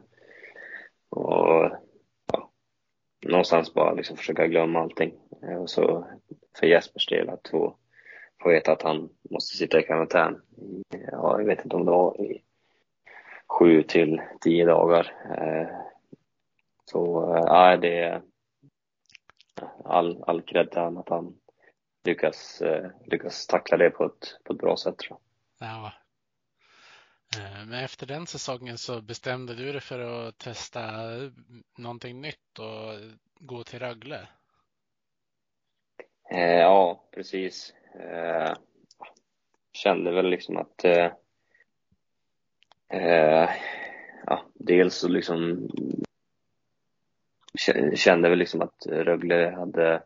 och 1.09 1.71
och 3.23 3.29
någonstans 3.29 3.73
bara 3.73 3.93
liksom 3.93 4.17
försöka 4.17 4.47
glömma 4.47 4.79
allting. 4.79 5.13
Och 5.59 5.69
så 5.69 6.07
för 6.59 6.67
Jespers 6.67 7.07
del 7.07 7.29
att 7.29 7.47
få, 7.51 7.77
få 8.41 8.49
veta 8.49 8.71
att 8.71 8.81
han 8.81 9.09
måste 9.29 9.57
sitta 9.57 9.79
i 9.79 9.83
karantän. 9.83 10.41
Ja, 11.11 11.39
jag 11.39 11.45
vet 11.45 11.63
inte 11.63 11.75
om 11.75 11.85
det 11.85 11.91
var 11.91 12.21
i 12.21 12.43
sju 13.47 13.83
till 13.83 14.21
tio 14.41 14.65
dagar. 14.65 15.13
Eh, 15.37 15.67
så 16.85 17.33
eh, 17.35 17.43
ja, 17.45 17.77
det 17.77 17.99
är 17.99 18.21
all, 19.83 20.23
all 20.23 20.41
cred 20.41 20.71
till 20.71 20.79
att 20.79 21.09
han 21.09 21.35
lyckas, 22.03 22.61
lyckas 23.05 23.47
tackla 23.47 23.77
det 23.77 23.89
på 23.89 24.05
ett, 24.05 24.39
på 24.43 24.53
ett 24.53 24.59
bra 24.59 24.77
sätt 24.77 24.97
tror 24.97 25.19
jag. 25.59 25.69
Ja, 25.69 25.91
Eh, 27.37 27.65
men 27.65 27.83
efter 27.83 28.07
den 28.07 28.27
säsongen 28.27 28.77
så 28.77 29.01
bestämde 29.01 29.55
du 29.55 29.71
dig 29.71 29.81
för 29.81 29.99
att 29.99 30.37
testa 30.37 30.81
någonting 31.77 32.21
nytt 32.21 32.59
och 32.59 32.99
gå 33.39 33.63
till 33.63 33.79
Rögle. 33.79 34.27
Eh, 36.31 36.59
ja, 36.59 37.09
precis. 37.11 37.73
Eh, 37.93 38.53
kände 39.73 40.11
väl 40.11 40.29
liksom 40.29 40.57
att 40.57 40.85
eh, 40.85 41.11
eh, 42.89 43.49
ja, 44.25 44.41
dels 44.53 44.95
så 44.95 45.07
liksom 45.07 45.69
kände 47.95 48.29
väl 48.29 48.39
liksom 48.39 48.61
att 48.61 48.85
Rögle 48.85 49.55
hade 49.57 50.03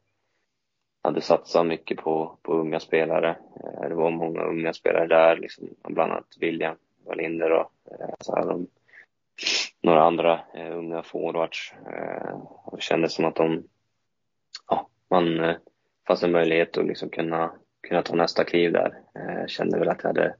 hade 1.01 1.21
satsat 1.21 1.65
mycket 1.65 1.97
på, 1.97 2.37
på 2.41 2.53
unga 2.53 2.79
spelare. 2.79 3.29
Eh, 3.63 3.89
det 3.89 3.95
var 3.95 4.11
många 4.11 4.43
unga 4.43 4.73
spelare 4.73 5.07
där, 5.07 5.37
liksom, 5.37 5.69
bland 5.87 6.11
annat 6.11 6.37
William 6.39 6.75
Wallinder 7.05 7.51
och 7.51 7.71
eh, 7.91 8.15
så 8.19 8.35
här, 8.35 8.45
de 8.45 8.67
några 9.81 10.03
andra 10.03 10.41
eh, 10.53 10.77
unga 10.77 11.03
forwards. 11.03 11.73
Eh, 11.93 12.33
och 12.43 12.77
det 12.77 12.83
kändes 12.83 13.13
som 13.13 13.25
att 13.25 13.35
de, 13.35 13.63
ja, 14.69 14.89
man 15.09 15.39
eh, 15.39 15.55
fanns 16.07 16.23
en 16.23 16.31
möjlighet 16.31 16.77
att 16.77 16.85
liksom 16.85 17.09
kunna, 17.09 17.51
kunna 17.87 18.01
ta 18.01 18.15
nästa 18.15 18.43
kliv 18.43 18.71
där. 18.73 19.01
Jag 19.13 19.49
kände 19.49 19.79
väl 19.79 19.89
att 19.89 20.03
jag 20.03 20.09
hade 20.09 20.35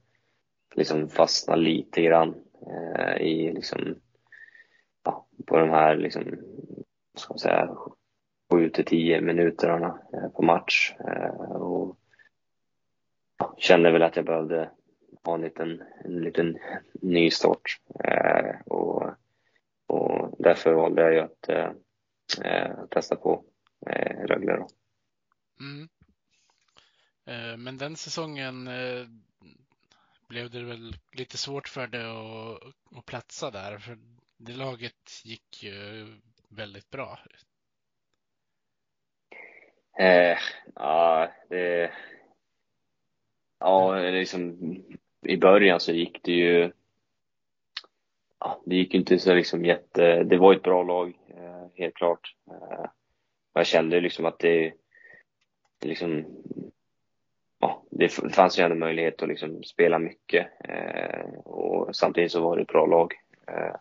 liksom 0.74 1.08
fastnat 1.08 1.58
lite 1.58 2.02
grann 2.02 2.34
eh, 2.66 3.16
i 3.16 3.52
liksom, 3.52 4.00
ja, 5.04 5.26
på 5.46 5.58
de 5.58 5.70
här 5.70 5.96
liksom, 5.96 6.22
ska 7.14 7.32
man 7.32 7.38
säga, 7.38 7.76
sju 8.52 8.70
till 8.70 8.84
tio 8.84 9.20
minuterna 9.20 9.98
eh, 10.12 10.28
på 10.28 10.42
match. 10.42 10.94
Och 11.48 11.98
ja, 13.38 13.54
kände 13.58 13.92
väl 13.92 14.02
att 14.02 14.16
jag 14.16 14.24
behövde 14.24 14.70
ha 15.24 15.34
en 15.34 15.40
liten, 15.40 15.82
en 16.04 16.20
liten 16.20 16.58
ny 16.92 17.30
start. 17.30 17.80
Och, 18.66 19.02
och 19.86 20.36
därför 20.38 20.72
valde 20.72 21.02
jag 21.02 21.12
ju 21.12 21.20
att 21.20 22.90
testa 22.90 23.16
på 23.16 23.44
Rögle. 24.26 24.56
Då. 24.56 24.68
Mm. 25.60 25.88
Eh, 27.26 27.56
men 27.56 27.78
den 27.78 27.96
säsongen 27.96 28.68
eh, 28.68 29.06
blev 30.28 30.50
det 30.50 30.62
väl 30.62 30.96
lite 31.12 31.36
svårt 31.36 31.68
för 31.68 31.86
dig 31.86 32.04
att, 32.04 32.98
att 32.98 33.06
platsa 33.06 33.50
där, 33.50 33.78
för 33.78 33.98
det 34.36 34.52
laget 34.52 35.24
gick 35.24 35.62
ju 35.62 36.06
väldigt 36.48 36.90
bra. 36.90 37.18
Eh, 39.98 40.38
ja, 40.74 41.32
det... 41.48 41.92
Ja, 43.58 43.94
liksom 43.94 44.58
i 45.22 45.36
början 45.36 45.80
så 45.80 45.92
gick 45.92 46.22
det 46.22 46.32
ju 46.32 46.72
ja, 48.44 48.62
det 48.66 48.76
gick 48.76 48.94
ju 48.94 49.00
inte 49.00 49.18
så 49.18 49.34
liksom 49.34 49.64
jätte, 49.64 50.24
det 50.24 50.36
var 50.36 50.54
ett 50.54 50.62
bra 50.62 50.82
lag, 50.82 51.18
eh, 51.28 51.66
helt 51.74 51.94
klart. 51.94 52.34
Jag 53.54 53.66
kände 53.66 54.00
liksom 54.00 54.26
att 54.26 54.38
det, 54.38 54.72
liksom, 55.80 56.24
det 57.98 58.08
fanns 58.08 58.58
ju 58.58 58.62
ändå 58.62 58.76
möjlighet 58.76 59.22
att 59.22 59.28
liksom 59.28 59.62
spela 59.62 59.98
mycket 59.98 60.46
eh, 60.68 61.24
och 61.44 61.96
samtidigt 61.96 62.32
så 62.32 62.40
var 62.40 62.56
det 62.56 62.62
ett 62.62 62.68
bra 62.68 62.86
lag. 62.86 63.14
Eh, 63.46 63.74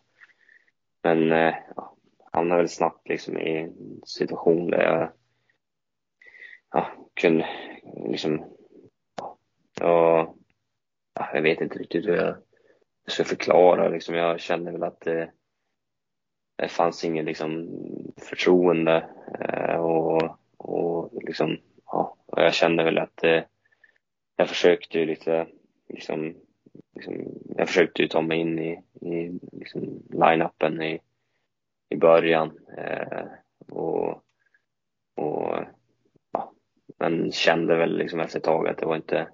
men 1.03 1.32
eh, 1.32 1.55
ja, 1.76 1.95
hamnade 2.32 2.61
väl 2.61 2.70
snabbt 2.70 3.09
liksom 3.09 3.38
i 3.38 3.57
en 3.57 4.01
situation 4.05 4.68
där 4.72 4.82
jag 4.82 5.11
ja, 6.72 6.88
kunde 7.14 7.47
liksom, 8.09 8.45
ja, 9.80 10.36
jag 11.16 11.41
vet 11.41 11.61
inte 11.61 11.80
riktigt 11.80 12.05
hur 12.05 12.16
jag 12.16 12.36
ska 13.07 13.24
förklara. 13.24 13.89
Liksom, 13.89 14.16
jag 14.16 14.39
kände 14.39 14.72
väl 14.72 14.84
att 14.84 15.01
det, 15.01 15.32
det 16.55 16.68
fanns 16.68 17.03
ingen 17.03 17.26
liksom, 17.26 17.70
förtroende 18.18 19.09
eh, 19.39 19.76
och, 19.76 20.38
och, 20.57 21.24
liksom, 21.24 21.57
ja, 21.86 22.16
och 22.26 22.41
jag 22.41 22.53
kände 22.53 22.84
väl 22.84 22.97
att 22.97 23.24
eh, 23.24 23.43
jag 24.36 24.50
försökte 24.50 25.00
ju 25.00 25.06
lite 25.06 25.48
liksom, 25.90 26.36
liksom, 26.96 27.14
jag 27.58 27.68
försökte 27.68 28.02
ju 28.02 28.08
ta 28.08 28.22
mig 28.22 28.40
in 28.40 28.60
i, 28.60 28.84
i 29.02 29.40
liksom, 29.52 30.04
line-upen 30.10 30.82
i, 30.82 31.00
i 31.90 31.96
början 31.96 32.60
eh, 32.78 33.26
och, 33.70 34.10
och 35.16 35.58
ja, 36.32 36.54
men 36.98 37.32
kände 37.32 37.76
väl 37.76 37.98
liksom 37.98 38.20
efter 38.20 38.40
ett 38.40 38.44
tag 38.46 38.68
att 38.68 38.78
det 38.78 38.86
var 38.86 38.96
inte 38.96 39.28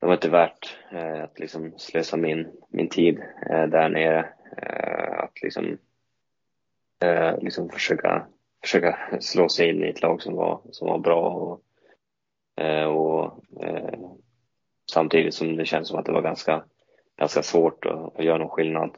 det 0.00 0.06
var 0.06 0.14
inte 0.14 0.30
värt 0.30 0.78
eh, 0.92 1.22
att 1.22 1.38
liksom 1.38 1.72
slösa 1.78 2.16
min, 2.16 2.46
min 2.68 2.88
tid 2.88 3.18
eh, 3.50 3.66
där 3.66 3.88
nere. 3.88 4.28
Eh, 4.62 5.18
att 5.18 5.42
liksom, 5.42 5.78
eh, 7.04 7.38
liksom 7.38 7.68
försöka, 7.68 8.26
försöka 8.62 8.98
slå 9.20 9.48
sig 9.48 9.68
in 9.68 9.84
i 9.84 9.88
ett 9.88 10.02
lag 10.02 10.22
som 10.22 10.34
var, 10.34 10.60
som 10.70 10.88
var 10.88 10.98
bra 10.98 11.30
och, 11.30 11.60
och 12.86 13.44
eh, 13.62 13.98
samtidigt 14.92 15.34
som 15.34 15.56
det 15.56 15.66
känns 15.66 15.88
som 15.88 15.98
att 15.98 16.06
det 16.06 16.12
var 16.12 16.22
ganska, 16.22 16.64
ganska 17.18 17.42
svårt 17.42 17.84
att, 17.84 18.18
att 18.18 18.24
göra 18.24 18.38
någon 18.38 18.48
skillnad. 18.48 18.90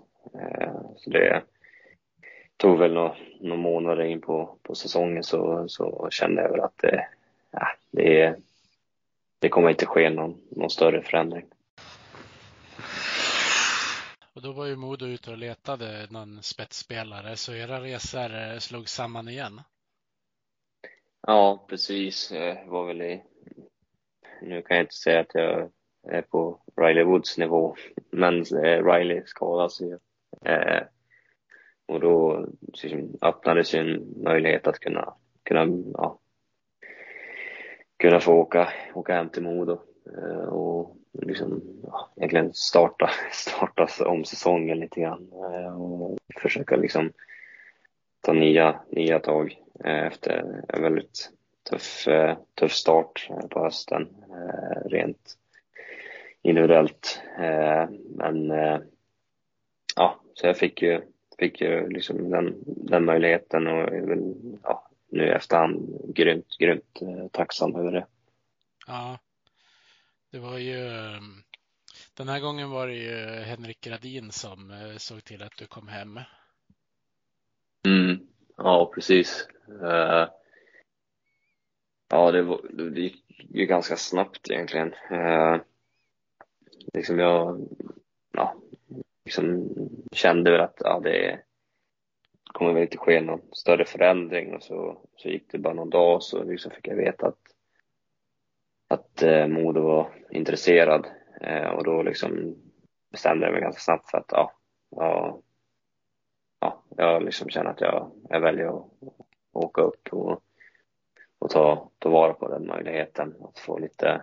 så 0.96 1.10
det, 1.10 1.42
tog 2.58 2.78
väl 2.78 2.92
några, 2.92 3.16
några 3.40 3.62
månader 3.62 4.04
in 4.04 4.20
på, 4.20 4.58
på 4.62 4.74
säsongen 4.74 5.22
så, 5.22 5.68
så 5.68 6.08
kände 6.10 6.42
jag 6.42 6.50
väl 6.50 6.60
att 6.60 6.78
det, 6.78 7.08
ja, 7.50 7.68
det, 7.90 8.36
det 9.38 9.48
kommer 9.48 9.70
inte 9.70 9.86
ske 9.86 10.10
någon, 10.10 10.40
någon 10.50 10.70
större 10.70 11.02
förändring. 11.02 11.46
Och 14.34 14.42
då 14.42 14.52
var 14.52 14.66
ju 14.66 14.76
Modo 14.76 15.06
ute 15.06 15.30
och 15.30 15.38
letade 15.38 16.06
någon 16.10 16.42
spetsspelare, 16.42 17.36
så 17.36 17.52
era 17.52 17.80
resor 17.80 18.34
eh, 18.34 18.58
slog 18.58 18.88
samman 18.88 19.28
igen? 19.28 19.60
Ja, 21.26 21.64
precis. 21.68 22.30
Jag 22.32 22.66
var 22.66 22.86
väl 22.86 23.02
i, 23.02 23.22
nu 24.42 24.62
kan 24.62 24.76
jag 24.76 24.84
inte 24.84 24.94
säga 24.94 25.20
att 25.20 25.34
jag 25.34 25.70
är 26.08 26.22
på 26.22 26.60
Riley 26.76 27.04
Woods 27.04 27.38
nivå, 27.38 27.76
men 28.10 28.40
eh, 28.40 28.84
Riley 28.84 29.22
skadas 29.26 29.80
ju. 29.80 29.98
Eh, 30.44 30.82
och 31.86 32.00
då 32.00 32.46
liksom, 32.82 33.18
öppnades 33.22 33.74
ju 33.74 33.78
en 33.78 34.22
möjlighet 34.22 34.66
att 34.66 34.78
kunna, 34.78 35.14
kunna, 35.42 35.66
ja, 35.94 36.18
kunna 37.96 38.20
få 38.20 38.32
åka, 38.32 38.68
åka 38.94 39.14
hem 39.14 39.28
till 39.28 39.42
Modo 39.42 39.80
eh, 40.16 40.48
och 40.48 40.96
liksom, 41.12 41.62
ja, 41.82 42.10
egentligen 42.16 42.52
starta, 42.52 43.10
starta 43.32 44.08
om 44.08 44.24
säsongen 44.24 44.80
lite 44.80 45.00
grann 45.00 45.32
eh, 45.32 45.82
och 45.82 46.18
försöka 46.40 46.76
liksom 46.76 47.12
ta 48.20 48.32
nya, 48.32 48.80
nya 48.90 49.18
tag 49.18 49.62
eh, 49.84 50.06
efter 50.06 50.62
en 50.68 50.82
väldigt 50.82 51.30
tuff, 51.62 52.08
tuff 52.54 52.72
start 52.72 53.28
på 53.50 53.60
hösten 53.60 54.08
rent 54.84 55.38
individuellt. 56.42 57.20
Men 58.16 58.48
ja, 59.96 60.20
så 60.34 60.46
jag 60.46 60.56
fick 60.56 60.82
ju, 60.82 61.00
fick 61.38 61.60
ju 61.60 61.88
liksom 61.88 62.30
den, 62.30 62.54
den 62.66 63.04
möjligheten 63.04 63.66
och 63.66 63.90
ja, 64.62 64.90
nu 65.08 65.26
i 65.26 65.30
efterhand 65.30 66.00
grymt, 66.14 66.58
grymt 66.58 66.98
tacksam 67.32 67.76
över 67.76 67.92
det. 67.92 68.06
Ja, 68.86 69.18
det 70.30 70.38
var 70.38 70.58
ju 70.58 70.78
den 72.18 72.28
här 72.28 72.40
gången 72.40 72.70
var 72.70 72.86
det 72.86 72.94
ju 72.94 73.42
Henrik 73.42 73.80
Gradin 73.80 74.32
som 74.32 74.70
eh, 74.70 74.96
såg 74.96 75.24
till 75.24 75.42
att 75.42 75.56
du 75.58 75.66
kom 75.66 75.88
hem. 75.88 76.20
Mm, 77.86 78.18
ja, 78.56 78.92
precis. 78.94 79.48
Uh, 79.82 80.28
ja, 82.08 82.32
det, 82.32 82.42
var, 82.42 82.60
det 82.90 83.00
gick 83.00 83.24
ju 83.54 83.66
ganska 83.66 83.96
snabbt 83.96 84.50
egentligen. 84.50 84.94
Eh, 85.10 85.56
liksom 86.94 87.18
jag 87.18 87.68
ja, 88.32 88.54
liksom 89.24 89.68
kände 90.12 90.50
väl 90.50 90.60
att 90.60 90.78
ja, 90.80 91.00
det 91.00 91.40
kommer 92.52 92.72
väl 92.72 92.82
inte 92.82 92.98
ske 92.98 93.20
någon 93.20 93.42
större 93.52 93.84
förändring 93.84 94.54
och 94.54 94.62
så, 94.62 95.00
så 95.16 95.28
gick 95.28 95.52
det 95.52 95.58
bara 95.58 95.74
någon 95.74 95.90
dag 95.90 96.14
och 96.14 96.24
så 96.24 96.44
liksom 96.44 96.70
fick 96.70 96.88
jag 96.88 96.96
veta 96.96 97.26
att 97.26 97.38
att 98.88 99.22
eh, 99.22 99.46
Modo 99.46 99.80
var 99.82 100.10
intresserad 100.30 101.06
eh, 101.40 101.68
och 101.68 101.84
då 101.84 102.02
liksom 102.02 102.56
bestämde 103.10 103.46
jag 103.46 103.52
mig 103.52 103.62
ganska 103.62 103.80
snabbt 103.80 104.10
för 104.10 104.18
att 104.18 104.32
ja, 104.32 104.52
ja, 104.90 105.40
ja 106.60 106.82
jag 106.96 107.22
liksom 107.22 107.48
känner 107.48 107.70
att 107.70 107.80
jag, 107.80 108.12
jag 108.28 108.40
väljer 108.40 108.68
att 108.68 108.84
åka 109.52 109.82
upp 109.82 110.08
och, 110.12 110.42
och 111.38 111.50
ta, 111.50 111.90
ta 111.98 112.08
vara 112.08 112.32
på 112.32 112.48
den 112.48 112.66
möjligheten 112.66 113.34
att 113.40 113.58
få 113.58 113.78
lite 113.78 114.22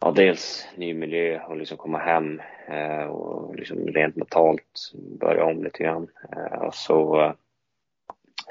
ja, 0.00 0.10
dels 0.10 0.68
ny 0.76 0.94
miljö 0.94 1.44
och 1.44 1.56
liksom 1.56 1.76
komma 1.76 1.98
hem 1.98 2.40
eh, 2.68 3.04
och 3.04 3.56
liksom 3.56 3.78
rent 3.78 4.16
mentalt 4.16 4.92
börja 5.20 5.44
om 5.44 5.64
lite 5.64 5.82
grann. 5.82 6.08
Eh, 6.32 6.62
och 6.62 6.74
så 6.74 7.24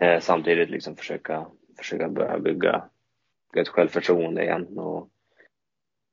eh, 0.02 0.20
samtidigt 0.20 0.70
liksom 0.70 0.96
försöka, 0.96 1.46
försöka 1.78 2.10
börja 2.10 2.40
bygga 2.40 2.84
ett 3.56 3.68
självförtroende 3.68 4.44
igen 4.44 4.78
och, 4.78 5.10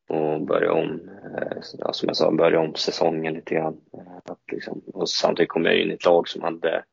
och 0.09 0.41
börja 0.41 0.73
om, 0.73 1.11
eh, 1.39 1.59
ja, 1.79 1.93
som 1.93 2.09
jag 2.09 2.17
sa, 2.17 2.31
börja 2.31 2.61
om 2.61 2.75
säsongen 2.75 3.35
lite 3.35 3.55
grann. 3.55 3.81
Eh, 3.93 4.17
att 4.25 4.53
liksom, 4.53 4.83
och 4.87 5.09
samtidigt 5.09 5.51
kom 5.51 5.65
jag 5.65 5.77
in 5.77 5.91
i 5.91 5.95
ett 5.95 6.05
lag 6.05 6.29
som 6.29 6.43
hade, 6.43 6.85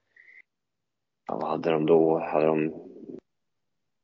ja, 1.28 1.36
vad 1.36 1.49
hade 1.49 1.71
de 1.71 1.86
då? 1.86 2.19
Hade 2.19 2.45
de 2.45 2.74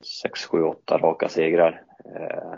sex, 0.05 0.45
sju, 0.45 0.63
åtta 0.63 0.97
raka 0.97 1.29
segrar. 1.29 1.83
Eh, 2.05 2.53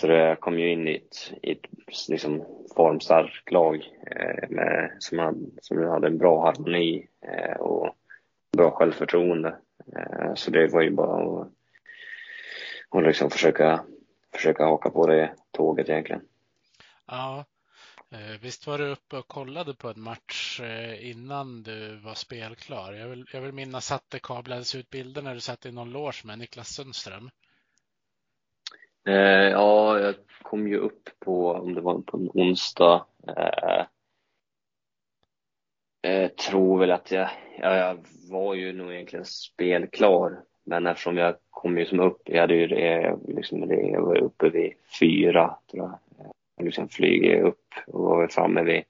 så 0.00 0.06
det 0.06 0.36
kom 0.40 0.58
ju 0.58 0.72
in 0.72 0.88
i 0.88 0.96
ett, 0.96 1.32
i 1.42 1.52
ett 1.52 1.64
liksom 2.08 2.44
formstarkt 2.76 3.52
lag 3.52 3.76
eh, 4.06 4.48
med, 4.48 4.96
som, 4.98 5.18
hade, 5.18 5.38
som 5.62 5.88
hade 5.88 6.06
en 6.06 6.18
bra 6.18 6.44
harmoni 6.44 7.08
eh, 7.22 7.56
och 7.56 7.96
bra 8.56 8.70
självförtroende. 8.70 9.56
så 10.34 10.50
det 10.50 10.72
var 10.72 10.82
ju 10.82 10.90
bara 10.90 11.40
att 11.40 11.52
och 12.88 13.02
liksom 13.02 13.30
försöka, 13.30 13.84
försöka 14.34 14.64
haka 14.64 14.90
på 14.90 15.06
det 15.06 15.34
tåget 15.50 15.88
egentligen. 15.88 16.22
Ja, 17.06 17.44
Eh, 18.10 18.40
visst 18.42 18.66
var 18.66 18.78
du 18.78 18.88
uppe 18.88 19.16
och 19.16 19.28
kollade 19.28 19.74
på 19.74 19.88
en 19.88 20.00
match 20.00 20.60
eh, 20.60 21.10
innan 21.10 21.62
du 21.62 21.96
var 21.96 22.14
spelklar? 22.14 22.92
Jag 22.92 23.08
vill, 23.08 23.26
jag 23.32 23.40
vill 23.40 23.52
minnas 23.52 23.92
att 23.92 24.10
det 24.10 24.22
kablades 24.22 24.74
ut 24.74 24.90
bilder 24.90 25.22
när 25.22 25.34
du 25.34 25.40
satt 25.40 25.66
i 25.66 25.72
någon 25.72 25.90
loge 25.90 26.22
med 26.24 26.38
Niklas 26.38 26.68
Sundström. 26.68 27.30
Eh, 29.06 29.48
ja, 29.50 29.98
jag 29.98 30.14
kom 30.42 30.68
ju 30.68 30.78
upp 30.78 31.08
på, 31.18 31.52
om 31.52 31.74
det 31.74 31.80
var 31.80 32.00
på 32.00 32.16
en 32.16 32.30
onsdag, 32.34 33.06
eh, 33.28 33.84
jag 36.00 36.36
tror 36.36 36.78
väl 36.78 36.90
att 36.90 37.10
jag, 37.10 37.30
ja, 37.58 37.76
jag 37.76 38.06
var 38.30 38.54
ju 38.54 38.72
nog 38.72 38.92
egentligen 38.92 39.24
spelklar 39.24 40.44
men 40.64 40.86
eftersom 40.86 41.16
jag 41.16 41.36
kom 41.50 41.78
ju 41.78 41.86
som 41.86 42.00
upp, 42.00 42.22
jag 42.24 42.40
hade 42.40 42.54
ju 42.54 42.66
det, 42.66 43.18
liksom 43.28 43.68
det, 43.68 43.74
jag 43.74 44.02
var 44.02 44.18
uppe 44.18 44.48
vid 44.48 44.72
fyra 45.00 45.58
tror 45.70 45.82
jag. 45.84 45.98
Liksom 46.58 46.88
flyger 46.88 47.42
upp 47.42 47.74
och 47.86 48.00
var 48.00 48.28
framme 48.28 48.62
vid, 48.62 48.84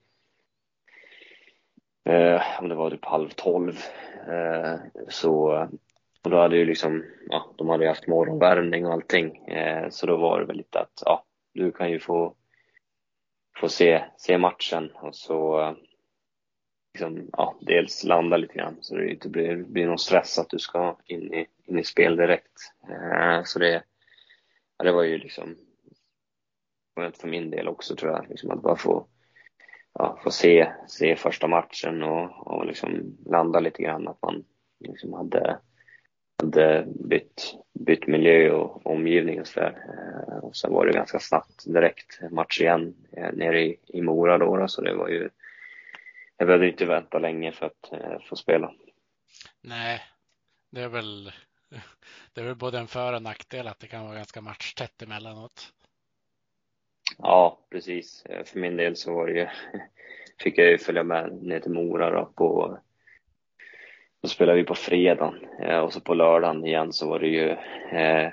eh, 2.04 2.42
om 2.60 2.68
det 2.68 2.74
var 2.74 2.90
typ 2.90 3.04
halv 3.04 3.28
tolv. 3.28 3.76
Eh, 4.28 4.74
så, 5.08 5.68
och 6.24 6.30
då 6.30 6.38
hade 6.38 6.56
ju 6.56 6.64
liksom, 6.64 7.04
ja, 7.28 7.54
de 7.56 7.68
hade 7.68 7.84
ju 7.84 7.88
haft 7.88 8.06
morgonvärmning 8.06 8.86
och 8.86 8.92
allting. 8.92 9.36
Eh, 9.36 9.88
så 9.90 10.06
då 10.06 10.16
var 10.16 10.40
det 10.40 10.46
väl 10.46 10.56
lite 10.56 10.80
att, 10.80 11.02
ja, 11.04 11.24
du 11.54 11.72
kan 11.72 11.90
ju 11.90 12.00
få, 12.00 12.34
få 13.56 13.68
se, 13.68 14.04
se 14.16 14.38
matchen 14.38 14.90
och 14.94 15.14
så 15.14 15.74
liksom, 16.92 17.30
ja, 17.32 17.56
dels 17.60 18.04
landa 18.04 18.36
lite 18.36 18.54
grann 18.54 18.76
så 18.80 18.96
det 18.96 19.10
inte 19.10 19.28
blir, 19.28 19.56
blir 19.56 19.86
någon 19.86 19.98
stress 19.98 20.38
att 20.38 20.50
du 20.50 20.58
ska 20.58 20.96
in 21.04 21.34
i, 21.34 21.46
in 21.64 21.78
i 21.78 21.84
spel 21.84 22.16
direkt. 22.16 22.72
Eh, 22.90 23.42
så 23.44 23.58
det, 23.58 23.82
ja, 24.78 24.84
det 24.84 24.92
var 24.92 25.02
ju 25.02 25.18
liksom 25.18 25.56
skönt 26.98 27.18
för 27.18 27.28
min 27.28 27.50
del 27.50 27.68
också 27.68 27.96
tror 27.96 28.12
jag, 28.12 28.28
liksom 28.28 28.50
att 28.50 28.62
bara 28.62 28.76
få, 28.76 29.06
ja, 29.94 30.18
få 30.22 30.30
se, 30.30 30.72
se 30.88 31.16
första 31.16 31.46
matchen 31.46 32.02
och, 32.02 32.46
och 32.46 32.66
liksom 32.66 33.16
landa 33.26 33.60
lite 33.60 33.82
grann, 33.82 34.08
att 34.08 34.22
man 34.22 34.44
liksom 34.80 35.12
hade, 35.12 35.58
hade 36.42 36.86
bytt, 37.08 37.54
bytt 37.72 38.06
miljö 38.06 38.50
och 38.50 38.86
omgivning 38.86 39.40
och 39.40 39.46
sådär. 39.46 39.70
där. 39.70 40.36
Eh, 40.36 40.44
och 40.44 40.56
sen 40.56 40.72
var 40.72 40.86
det 40.86 40.92
ganska 40.92 41.18
snabbt 41.18 41.64
direkt 41.66 42.20
match 42.30 42.60
igen 42.60 42.94
eh, 43.12 43.32
nere 43.32 43.62
i, 43.62 43.80
i 43.86 44.02
Mora 44.02 44.38
då, 44.38 44.56
då 44.56 44.68
så 44.68 44.82
det 44.82 44.94
var 44.94 45.08
ju 45.08 45.30
jag 46.36 46.46
behövde 46.46 46.68
inte 46.68 46.84
vänta 46.84 47.18
länge 47.18 47.52
för 47.52 47.66
att 47.66 47.92
eh, 47.92 48.20
få 48.28 48.36
spela. 48.36 48.72
Nej, 49.62 50.00
det 50.70 50.80
är 50.80 50.88
väl 50.88 51.32
det 52.32 52.40
är 52.40 52.44
väl 52.44 52.56
både 52.56 52.78
en 52.78 52.86
för 52.86 53.12
och 53.12 53.22
nackdel 53.22 53.68
att 53.68 53.78
det 53.78 53.86
kan 53.86 54.04
vara 54.04 54.14
ganska 54.14 54.40
matchtätt 54.40 55.02
emellanåt. 55.02 55.72
Ja, 57.18 57.58
precis. 57.70 58.26
Eh, 58.26 58.44
för 58.44 58.58
min 58.58 58.76
del 58.76 58.96
så 58.96 59.14
var 59.14 59.26
det 59.26 59.32
ju, 59.32 59.46
fick 60.42 60.58
jag 60.58 60.70
ju 60.70 60.78
följa 60.78 61.02
med 61.02 61.42
ner 61.42 61.60
till 61.60 61.72
Mora 61.72 62.10
då 62.10 62.32
på 62.34 62.78
då 64.20 64.28
spelade 64.28 64.58
vi 64.58 64.64
på 64.64 64.74
fredagen 64.74 65.34
eh, 65.60 65.78
och 65.78 65.92
så 65.92 66.00
på 66.00 66.14
lördagen 66.14 66.64
igen 66.64 66.92
så 66.92 67.08
var 67.08 67.18
det 67.18 67.28
ju 67.28 67.50
eh, 67.98 68.30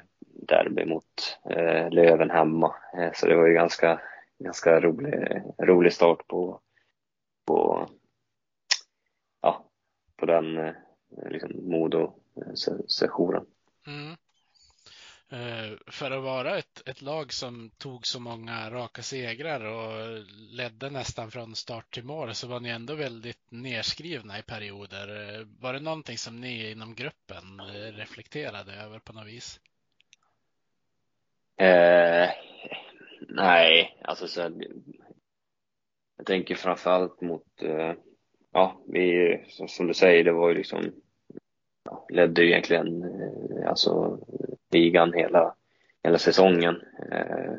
derby 0.48 0.86
mot 0.86 1.38
eh, 1.50 1.90
Löven 1.90 2.30
hemma. 2.30 2.76
Eh, 2.98 3.12
så 3.14 3.28
det 3.28 3.36
var 3.36 3.48
ju 3.48 3.54
ganska, 3.54 4.02
ganska 4.40 4.80
rolig, 4.80 5.14
rolig 5.58 5.94
start 5.94 6.28
på, 6.28 6.60
på, 7.48 7.88
ja, 9.42 9.66
på 10.18 10.26
den 10.26 10.58
eh, 10.58 10.74
liksom, 11.30 11.52
Modo-sessionen. 11.70 13.46
Eh, 13.88 13.94
mm. 13.94 14.16
Eh, 15.30 15.78
för 15.88 16.12
att 16.12 16.24
vara 16.24 16.58
ett, 16.58 16.88
ett 16.88 17.02
lag 17.02 17.34
som 17.34 17.70
tog 17.78 18.08
så 18.08 18.20
många 18.20 18.70
raka 18.70 19.02
segrar 19.02 19.66
och 19.66 20.24
ledde 20.52 20.90
nästan 20.90 21.32
från 21.32 21.56
start 21.56 21.94
till 21.94 22.04
mål 22.04 22.34
så 22.34 22.48
var 22.48 22.60
ni 22.60 22.70
ändå 22.70 22.96
väldigt 22.96 23.52
nerskrivna 23.52 24.40
i 24.40 24.42
perioder. 24.42 25.38
Eh, 25.40 25.48
var 25.60 25.74
det 25.74 25.80
någonting 25.80 26.18
som 26.18 26.42
ni 26.42 26.72
inom 26.72 26.96
gruppen 26.96 27.60
eh, 27.60 27.92
reflekterade 27.98 28.74
över 28.74 29.00
på 29.00 29.14
något 29.14 29.28
vis? 29.28 29.60
Eh, 31.58 32.30
nej, 33.30 33.98
alltså 34.02 34.28
så 34.28 34.52
jag 36.18 36.26
tänker 36.26 36.56
framförallt 36.56 37.22
mot, 37.22 37.64
eh, 37.64 37.94
ja, 38.52 38.82
vi, 38.88 39.38
som 39.68 39.88
du 39.88 39.94
säger, 39.94 40.24
det 40.24 40.32
var 40.32 40.50
ju 40.50 40.56
liksom, 40.56 40.94
ja, 41.86 42.06
ledde 42.10 42.42
ju 42.42 42.48
egentligen 42.48 43.04
eh, 43.04 43.70
alltså 43.70 44.20
ligan 44.72 45.14
hela, 45.14 45.56
hela 46.04 46.18
säsongen. 46.18 46.82
Eh, 47.12 47.54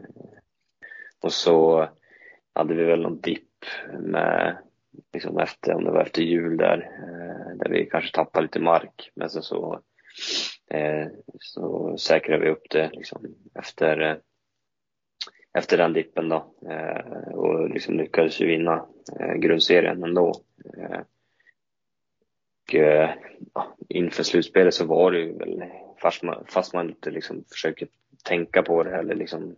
och 1.20 1.32
så 1.32 1.88
hade 2.52 2.74
vi 2.74 2.84
väl 2.84 3.02
någon 3.02 3.20
dipp 3.20 3.64
med, 3.98 4.56
liksom 5.12 5.38
efter, 5.38 5.74
om 5.74 5.84
det 5.84 5.90
var 5.90 6.02
efter 6.02 6.22
jul 6.22 6.56
där, 6.56 6.78
eh, 6.78 7.56
där 7.56 7.70
vi 7.70 7.86
kanske 7.86 8.14
tappade 8.14 8.42
lite 8.42 8.60
mark. 8.60 9.10
Men 9.14 9.30
sen 9.30 9.42
så, 9.42 9.80
eh, 10.70 11.06
så 11.40 11.96
säkrade 11.98 12.44
vi 12.44 12.50
upp 12.50 12.70
det 12.70 12.90
liksom 12.92 13.34
efter, 13.54 14.00
eh, 14.00 14.16
efter 15.58 15.78
den 15.78 15.92
dippen 15.92 16.28
då. 16.28 16.54
Eh, 16.70 17.32
och 17.34 17.70
liksom 17.70 17.96
lyckades 17.96 18.40
ju 18.40 18.46
vinna 18.46 18.86
eh, 19.20 19.34
grundserien 19.34 20.04
ändå. 20.04 20.34
Eh, 20.78 21.00
Eh, 22.74 23.10
ja, 23.54 23.76
inför 23.88 24.22
slutspelet 24.22 24.74
så 24.74 24.86
var 24.86 25.12
det 25.12 25.18
ju 25.18 25.32
väl, 25.38 25.64
fast 26.02 26.22
man, 26.22 26.44
fast 26.48 26.74
man 26.74 26.88
inte 26.88 27.10
liksom 27.10 27.44
försöker 27.52 27.88
tänka 28.24 28.62
på 28.62 28.82
det 28.82 28.96
eller 28.96 29.14
liksom, 29.14 29.56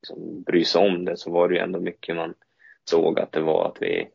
liksom 0.00 0.42
bry 0.42 0.64
sig 0.64 0.88
om 0.88 1.04
det, 1.04 1.16
så 1.16 1.30
var 1.30 1.48
det 1.48 1.54
ju 1.54 1.60
ändå 1.60 1.80
mycket 1.80 2.16
man 2.16 2.34
såg 2.84 3.18
att 3.18 3.32
det 3.32 3.40
var 3.40 3.68
att 3.68 3.82
vi, 3.82 4.08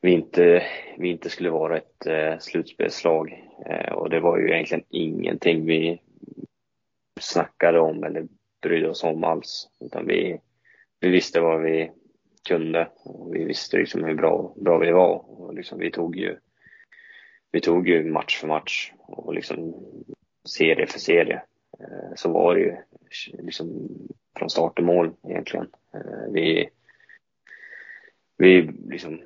vi, 0.00 0.12
inte, 0.12 0.62
vi 0.98 1.08
inte 1.08 1.30
skulle 1.30 1.50
vara 1.50 1.76
ett 1.76 2.06
eh, 2.06 2.38
slutspelslag. 2.38 3.44
Eh, 3.66 3.92
och 3.92 4.10
det 4.10 4.20
var 4.20 4.38
ju 4.38 4.50
egentligen 4.50 4.84
ingenting 4.88 5.66
vi 5.66 6.00
snackade 7.20 7.80
om 7.80 8.04
eller 8.04 8.28
brydde 8.62 8.88
oss 8.88 9.04
om 9.04 9.24
alls. 9.24 9.68
Utan 9.80 10.06
vi, 10.06 10.40
vi 11.00 11.08
visste 11.08 11.40
vad 11.40 11.62
vi 11.62 11.90
kunde 12.48 12.88
och 13.04 13.34
vi 13.34 13.44
visste 13.44 13.76
liksom 13.76 14.04
hur 14.04 14.14
bra, 14.14 14.54
bra 14.56 14.78
vi 14.78 14.92
var. 14.92 15.40
Och 15.40 15.54
liksom 15.54 15.78
vi, 15.78 15.90
tog 15.90 16.16
ju, 16.16 16.36
vi 17.52 17.60
tog 17.60 17.88
ju 17.88 18.04
match 18.04 18.40
för 18.40 18.48
match 18.48 18.92
och 18.98 19.34
liksom 19.34 19.74
serie 20.44 20.86
för 20.86 20.98
serie. 20.98 21.42
Eh, 21.80 22.14
så 22.16 22.32
var 22.32 22.54
det 22.54 22.60
ju 22.60 22.76
liksom 23.32 23.88
från 24.38 24.50
start 24.50 24.76
till 24.76 24.84
mål 24.84 25.10
egentligen. 25.28 25.66
Eh, 25.94 26.32
vi, 26.32 26.70
vi 28.36 28.62
liksom 28.88 29.20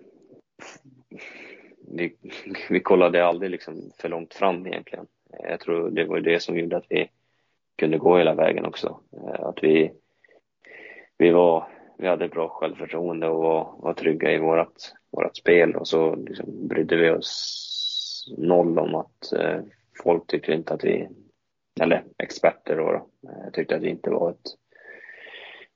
vi, 1.88 2.16
vi 2.70 2.80
kollade 2.80 3.26
aldrig 3.26 3.50
liksom 3.50 3.90
för 3.98 4.08
långt 4.08 4.34
fram 4.34 4.66
egentligen. 4.66 5.06
Eh, 5.32 5.50
jag 5.50 5.60
tror 5.60 5.90
det 5.90 6.04
var 6.04 6.20
det 6.20 6.42
som 6.42 6.58
gjorde 6.58 6.76
att 6.76 6.86
vi 6.88 7.10
kunde 7.76 7.98
gå 7.98 8.18
hela 8.18 8.34
vägen 8.34 8.64
också. 8.64 9.00
Att 9.38 9.64
vi, 9.64 9.92
vi, 11.18 11.30
var, 11.30 11.68
vi 11.98 12.08
hade 12.08 12.28
bra 12.28 12.48
självförtroende 12.48 13.28
och 13.28 13.42
var, 13.42 13.74
var 13.78 13.94
trygga 13.94 14.32
i 14.32 14.38
vårat, 14.38 14.94
vårat 15.10 15.36
spel 15.36 15.76
och 15.76 15.88
så 15.88 16.16
liksom 16.16 16.68
brydde 16.68 16.96
vi 16.96 17.10
oss 17.10 17.70
noll 18.26 18.78
om 18.78 18.94
att 18.94 19.32
eh, 19.32 19.60
folk 20.02 20.26
tyckte 20.26 20.52
inte 20.52 20.74
att 20.74 20.84
vi, 20.84 21.08
eller 21.80 22.04
experter 22.18 22.76
då, 22.76 22.92
då 22.92 23.28
eh, 23.30 23.50
tyckte 23.52 23.76
att 23.76 23.82
vi 23.82 23.88
inte 23.88 24.10
var 24.10 24.30
ett, 24.30 24.46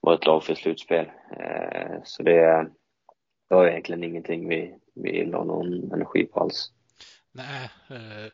var 0.01 0.15
ett 0.15 0.27
lag 0.27 0.45
för 0.45 0.55
slutspel. 0.55 1.11
Eh, 1.37 2.01
så 2.05 2.23
det, 2.23 2.71
det 3.49 3.55
var 3.55 3.67
egentligen 3.67 4.05
ingenting 4.05 4.49
vi, 4.49 4.79
vi 4.95 5.25
la 5.25 5.45
någon 5.45 5.93
energi 5.93 6.25
på 6.25 6.41
alls. 6.41 6.73
Nej, 7.33 7.71
eh, 7.91 8.33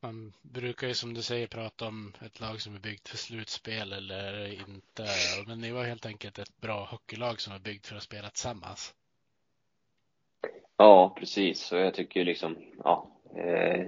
man 0.00 0.32
brukar 0.42 0.86
ju 0.86 0.94
som 0.94 1.14
du 1.14 1.22
säger 1.22 1.46
prata 1.46 1.86
om 1.86 2.12
ett 2.26 2.40
lag 2.40 2.60
som 2.60 2.74
är 2.74 2.80
byggt 2.80 3.08
för 3.08 3.16
slutspel 3.16 3.92
eller 3.92 4.46
inte. 4.52 5.06
Men 5.46 5.60
ni 5.60 5.72
var 5.72 5.84
helt 5.84 6.06
enkelt 6.06 6.38
ett 6.38 6.60
bra 6.60 6.84
hockeylag 6.84 7.40
som 7.40 7.52
var 7.52 7.60
byggt 7.60 7.86
för 7.86 7.96
att 7.96 8.02
spela 8.02 8.28
tillsammans. 8.28 8.94
Ja, 10.76 11.14
precis. 11.18 11.72
Och 11.72 11.78
jag 11.78 11.94
tycker 11.94 12.24
liksom, 12.24 12.56
ja. 12.84 13.10
Eh, 13.36 13.86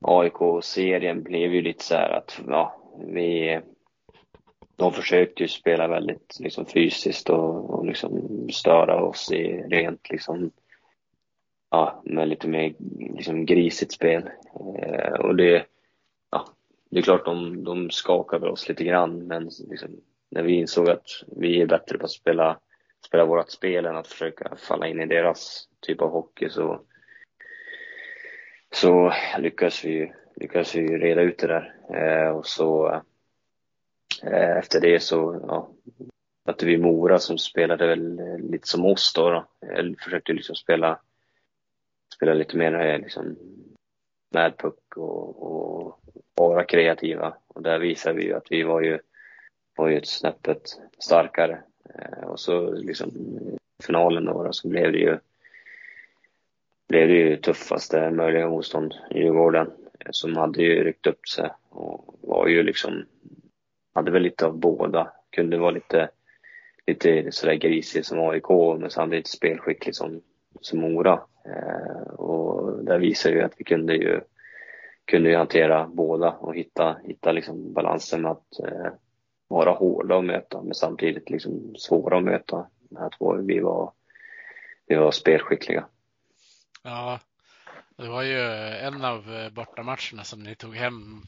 AIK-serien 0.00 1.22
blev 1.22 1.54
ju 1.54 1.62
lite 1.62 1.84
så 1.84 1.94
här 1.94 2.10
att, 2.10 2.40
ja, 2.48 2.76
vi, 3.06 3.60
de 4.76 4.92
försökte 4.92 5.42
ju 5.42 5.48
spela 5.48 5.88
väldigt 5.88 6.36
liksom 6.40 6.66
fysiskt 6.66 7.30
och, 7.30 7.70
och 7.70 7.86
liksom 7.86 8.22
störa 8.52 9.04
oss 9.04 9.32
i 9.32 9.62
rent 9.62 10.10
liksom 10.10 10.50
ja, 11.70 12.02
med 12.04 12.28
lite 12.28 12.48
mer 12.48 12.74
liksom 13.16 13.46
grisigt 13.46 13.92
spel. 13.92 14.30
Eh, 14.78 15.12
och 15.12 15.36
det, 15.36 15.66
ja, 16.30 16.46
det 16.90 16.98
är 16.98 17.02
klart 17.02 17.24
de, 17.24 17.64
de 17.64 17.90
skakade 17.90 18.50
oss 18.50 18.68
lite 18.68 18.84
grann, 18.84 19.26
men 19.26 19.50
liksom, 19.68 20.00
när 20.30 20.42
vi 20.42 20.52
insåg 20.52 20.90
att 20.90 21.06
vi 21.26 21.62
är 21.62 21.66
bättre 21.66 21.98
på 21.98 22.04
att 22.04 22.10
spela, 22.10 22.58
spela 23.06 23.24
vårt 23.24 23.50
spel 23.50 23.86
än 23.86 23.96
att 23.96 24.08
försöka 24.08 24.56
falla 24.56 24.86
in 24.86 25.00
i 25.00 25.06
deras 25.06 25.68
typ 25.80 26.00
av 26.00 26.10
hockey 26.10 26.48
så, 26.48 26.80
så 28.72 29.12
lyckades 29.38 29.84
vi, 29.84 30.12
lyckades 30.36 30.74
vi 30.74 30.98
reda 30.98 31.20
ut 31.20 31.38
det 31.38 31.46
där. 31.46 31.74
Eh, 31.94 32.28
och 32.28 32.46
så 32.46 33.02
eh, 34.22 34.56
efter 34.56 34.80
det 34.80 35.00
så 35.00 35.44
ja, 35.48 35.70
mötte 36.46 36.66
vi 36.66 36.78
Mora 36.78 37.18
som 37.18 37.38
spelade 37.38 37.86
väl 37.86 38.18
eh, 38.18 38.38
lite 38.38 38.68
som 38.68 38.86
oss 38.86 39.12
då. 39.14 39.30
då. 39.30 39.46
försökte 40.04 40.32
liksom 40.32 40.56
spela 40.56 41.00
spela 42.16 42.34
lite 42.34 42.56
mer 42.56 42.80
eh, 42.80 42.98
liksom, 42.98 43.36
med 44.30 44.58
puck 44.58 44.96
och, 44.96 45.42
och 45.42 46.00
vara 46.34 46.64
kreativa. 46.64 47.36
Och 47.48 47.62
där 47.62 47.78
visade 47.78 48.14
vi 48.14 48.24
ju 48.24 48.34
att 48.34 48.46
vi 48.50 48.62
var 48.62 48.80
ju, 48.80 48.98
var 49.76 49.88
ju 49.88 49.98
ett 49.98 50.08
snäppet 50.08 50.62
starkare. 50.98 51.62
Eh, 51.94 52.28
och 52.28 52.40
så 52.40 52.70
liksom 52.70 53.10
finalen 53.86 54.24
då, 54.24 54.42
då 54.42 54.52
så 54.52 54.68
blev 54.68 54.92
det 54.92 54.98
ju 54.98 55.18
blev 56.88 57.08
det 57.08 57.14
ju 57.14 57.36
tuffaste 57.36 58.10
möjliga 58.10 58.48
motstånd, 58.48 58.94
Djurgården, 59.10 59.70
som 60.10 60.36
hade 60.36 60.62
ju 60.62 60.84
ryckt 60.84 61.06
upp 61.06 61.28
sig 61.28 61.50
och 61.68 62.18
var 62.20 62.46
ju 62.46 62.62
liksom, 62.62 63.04
hade 63.94 64.10
väl 64.10 64.22
lite 64.22 64.46
av 64.46 64.58
båda. 64.58 65.12
Kunde 65.30 65.58
vara 65.58 65.70
lite, 65.70 66.08
lite 66.86 67.32
sådär 67.32 67.54
grisig 67.54 68.04
som 68.04 68.20
AIK, 68.20 68.78
men 68.80 68.90
samtidigt 68.90 69.26
spelskicklig 69.26 69.94
som, 69.94 70.20
som 70.60 70.80
Mora. 70.80 71.20
Eh, 71.44 72.14
och 72.14 72.84
där 72.84 72.98
visar 72.98 73.30
ju 73.30 73.42
att 73.42 73.54
vi 73.58 73.64
kunde 73.64 73.94
ju, 73.94 74.20
kunde 75.04 75.30
ju 75.30 75.36
hantera 75.36 75.86
båda 75.92 76.30
och 76.30 76.56
hitta, 76.56 76.96
hitta 77.04 77.32
liksom 77.32 77.72
balansen 77.72 78.22
med 78.22 78.30
att 78.30 78.60
eh, 78.60 78.92
vara 79.48 79.70
hårda 79.70 80.18
att 80.18 80.24
möta 80.24 80.62
men 80.62 80.74
samtidigt 80.74 81.30
liksom 81.30 81.74
svåra 81.78 82.18
att 82.18 82.24
möta. 82.24 82.66
Att 82.96 83.14
vi 83.42 83.60
var, 83.60 83.92
vi 84.86 84.94
var 84.94 85.10
spelskickliga. 85.10 85.86
Ja, 86.82 87.20
det 87.96 88.08
var 88.08 88.22
ju 88.22 88.40
en 88.76 89.04
av 89.04 89.34
eh, 89.34 89.50
bortamatcherna 89.50 90.24
som 90.24 90.42
ni 90.42 90.54
tog 90.54 90.76
hem. 90.76 91.22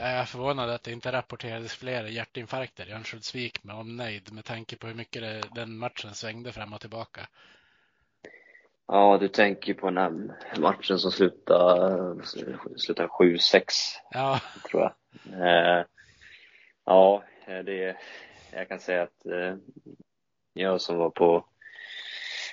Är 0.00 0.16
jag 0.16 0.28
förvånad 0.28 0.70
att 0.70 0.82
det 0.82 0.92
inte 0.92 1.12
rapporterades 1.12 1.74
fler 1.74 2.04
hjärtinfarkter 2.04 2.88
i 2.88 2.92
Örnsköldsvik 2.92 3.64
med 3.64 3.76
omnejd 3.76 4.32
med 4.32 4.44
tanke 4.44 4.76
på 4.76 4.86
hur 4.86 4.94
mycket 4.94 5.22
det, 5.22 5.42
den 5.54 5.78
matchen 5.78 6.14
svängde 6.14 6.52
fram 6.52 6.72
och 6.72 6.80
tillbaka. 6.80 7.20
Ja, 8.86 9.18
du 9.20 9.28
tänker 9.28 9.74
på 9.74 9.90
den 9.90 9.96
här 9.96 10.60
matchen 10.60 10.98
som 10.98 11.12
slutade, 11.12 12.26
slutade 12.76 13.08
7-6. 13.08 13.62
Ja. 14.10 14.40
Tror 14.70 14.82
jag. 14.82 14.92
Eh, 16.88 16.94
ja, 16.94 17.22
det, 17.46 17.96
jag 18.52 18.68
kan 18.68 18.80
säga 18.80 19.02
att 19.02 19.26
eh, 19.26 19.56
jag 20.52 20.80
som 20.80 20.96
var 20.96 21.10
på, 21.10 21.44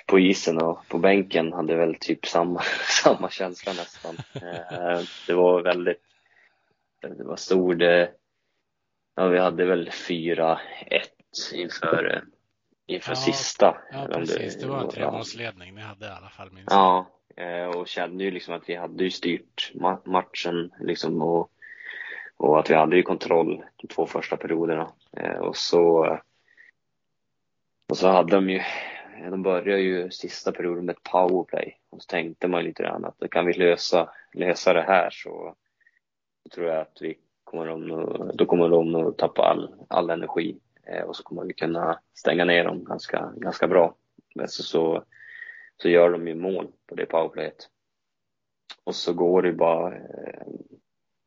på 0.06 0.18
isen 0.18 0.62
och 0.62 0.88
på 0.88 0.98
bänken 0.98 1.52
hade 1.52 1.76
väl 1.76 1.94
typ 2.00 2.26
samma, 2.26 2.60
samma 3.02 3.30
känsla 3.30 3.72
nästan. 3.72 4.16
Eh, 4.34 5.00
det 5.26 5.34
var 5.34 5.62
väldigt, 5.62 6.02
det 7.00 7.24
var 7.24 7.36
stor, 7.36 7.74
det, 7.74 8.12
ja, 9.16 9.28
vi 9.28 9.38
hade 9.38 9.64
väl 9.64 9.88
4-1 9.88 10.58
inför 11.54 12.24
inför 12.90 13.12
ja, 13.12 13.16
sista. 13.16 13.76
Ja, 13.92 14.08
precis. 14.12 14.60
Det 14.60 14.66
var 14.66 14.80
en 14.80 14.90
tremålsledning 14.90 15.74
ni 15.74 15.80
hade 15.80 16.06
i 16.06 16.08
alla 16.08 16.28
fall. 16.28 16.50
Minst. 16.52 16.70
Ja, 16.70 17.10
eh, 17.36 17.66
och 17.66 17.88
kände 17.88 18.24
ju 18.24 18.30
liksom 18.30 18.54
att 18.54 18.68
vi 18.68 18.74
hade 18.74 19.04
ju 19.04 19.10
styrt 19.10 19.72
matchen 20.04 20.70
liksom 20.80 21.22
och, 21.22 21.50
och 22.40 22.58
att 22.58 22.70
vi 22.70 22.74
hade 22.74 22.96
ju 22.96 23.02
kontroll 23.02 23.64
de 23.76 23.88
två 23.88 24.06
första 24.06 24.36
perioderna. 24.36 24.92
Eh, 25.16 25.38
och 25.38 25.56
så, 25.56 26.18
och 27.88 27.96
så 27.96 28.08
hade 28.08 28.36
de 28.36 28.50
ju, 28.50 28.60
de 29.30 29.42
började 29.42 29.82
ju 29.82 30.10
sista 30.10 30.52
perioden 30.52 30.84
med 30.84 30.96
ett 30.96 31.02
powerplay 31.02 31.78
och 31.90 32.02
så 32.02 32.06
tänkte 32.06 32.48
man 32.48 32.64
lite 32.64 32.82
grann 32.82 33.04
att 33.04 33.30
kan 33.30 33.46
vi 33.46 33.52
lösa, 33.52 34.10
lösa 34.32 34.72
det 34.72 34.82
här 34.82 35.10
så, 35.10 35.54
så 36.42 36.48
tror 36.54 36.66
jag 36.66 36.80
att 36.80 36.98
vi 37.00 37.18
kommer 37.44 37.66
de, 37.66 38.32
då 38.34 38.46
kommer 38.46 38.68
de 38.68 38.94
att 38.94 39.18
tappa 39.18 39.42
all, 39.42 39.74
all 39.88 40.10
energi 40.10 40.58
Eh, 40.90 41.02
och 41.02 41.16
så 41.16 41.22
kommer 41.22 41.44
vi 41.44 41.52
kunna 41.52 42.00
stänga 42.14 42.44
ner 42.44 42.64
dem 42.64 42.84
ganska, 42.84 43.32
ganska 43.36 43.68
bra. 43.68 43.94
Men 44.34 44.48
så, 44.48 44.62
så, 44.62 45.04
så 45.76 45.88
gör 45.88 46.10
de 46.10 46.28
ju 46.28 46.34
mål 46.34 46.68
på 46.86 46.94
det 46.94 47.06
powerplayet. 47.06 47.68
Och 48.84 48.94
så 48.94 49.12
går 49.12 49.42
det 49.42 49.52
bara, 49.52 49.94
eh, 49.94 50.46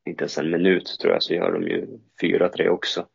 inte 0.06 0.24
ens 0.24 0.38
en 0.38 0.50
minut 0.50 0.98
tror 1.00 1.14
jag, 1.14 1.24
så 1.24 1.34
gör 1.34 1.52
de 1.52 1.64
ju 1.64 1.88
4-3 2.22 2.68
också. 2.68 3.08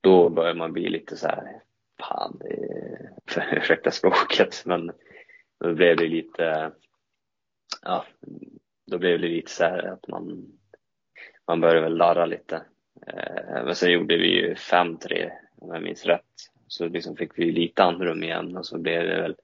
Då 0.00 0.28
börjar 0.28 0.54
man 0.54 0.72
bli 0.72 0.88
lite 0.88 1.16
så 1.16 1.26
här, 1.26 1.62
fan, 2.00 2.40
det 2.40 2.54
är, 2.54 3.56
ursäkta 3.58 3.90
språket, 3.90 4.62
men 4.66 4.92
då 5.60 5.74
blev 5.74 5.96
det 5.96 6.08
lite, 6.08 6.72
ja, 7.82 8.04
då 8.86 8.98
blev 8.98 9.20
det 9.20 9.28
lite 9.28 9.50
så 9.50 9.64
här 9.64 9.82
att 9.82 10.08
man, 10.08 10.52
man 11.46 11.60
började 11.60 11.80
väl 11.80 11.96
larra 11.96 12.26
lite. 12.26 12.56
Eh, 13.06 13.64
men 13.64 13.74
sen 13.74 13.92
gjorde 13.92 14.16
vi 14.16 14.26
ju 14.26 14.54
5-3 14.54 15.30
om 15.56 15.74
jag 15.74 15.82
minns 15.82 16.04
rätt. 16.04 16.22
Så 16.68 16.88
liksom 16.88 17.16
fick 17.16 17.38
vi 17.38 17.52
lite 17.52 17.82
andrum 17.82 18.22
igen 18.22 18.56
och 18.56 18.66
så 18.66 18.78
blev 18.78 19.02
det 19.02 19.22
väl 19.22 19.36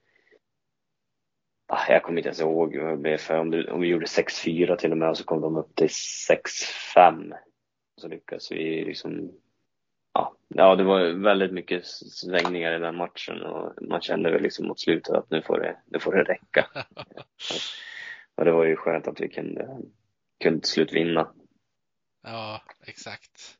ah, 1.66 1.84
jag 1.88 2.02
kommer 2.02 2.18
inte 2.18 2.28
ens 2.28 2.40
ihåg 2.40 2.76
vad 2.76 2.90
det 2.90 2.96
blev 2.96 3.16
för, 3.16 3.38
om, 3.38 3.50
det, 3.50 3.70
om 3.70 3.80
vi 3.80 3.88
gjorde 3.88 4.06
6-4 4.06 4.76
till 4.76 4.92
och 4.92 4.98
med 4.98 5.08
och 5.08 5.18
så 5.18 5.24
kom 5.24 5.40
de 5.40 5.56
upp 5.56 5.74
till 5.74 5.86
6-5. 5.86 7.32
Så 7.96 8.08
lyckades 8.08 8.52
vi 8.52 8.84
liksom 8.84 9.32
ja, 10.12 10.36
ja, 10.48 10.76
det 10.76 10.84
var 10.84 11.22
väldigt 11.22 11.52
mycket 11.52 11.86
svängningar 11.86 12.76
i 12.76 12.78
den 12.78 12.96
matchen 12.96 13.42
och 13.42 13.82
man 13.82 14.00
kände 14.00 14.30
väl 14.30 14.42
liksom 14.42 14.66
mot 14.66 14.80
slutet 14.80 15.14
att 15.14 15.30
nu 15.30 15.42
får 15.42 15.60
det, 15.60 15.76
nu 15.86 15.98
får 15.98 16.12
det 16.12 16.22
räcka. 16.22 16.68
och 18.34 18.44
det 18.44 18.52
var 18.52 18.64
ju 18.64 18.76
skönt 18.76 19.08
att 19.08 19.20
vi 19.20 19.28
kunde, 19.28 19.78
kunde 20.40 20.60
till 20.60 20.70
slut 20.70 20.92
vinna. 20.92 21.32
Ja, 22.22 22.62
exakt. 22.86 23.58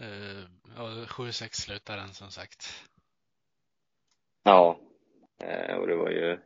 Uh, 0.00 0.44
och 0.82 1.06
7-6 1.08 1.48
slutade 1.52 2.00
den 2.00 2.14
som 2.14 2.30
sagt. 2.30 2.88
Ja, 4.42 4.80
uh, 5.44 5.74
och 5.74 5.86
det 5.86 5.96
var 5.96 6.10
ju 6.10 6.38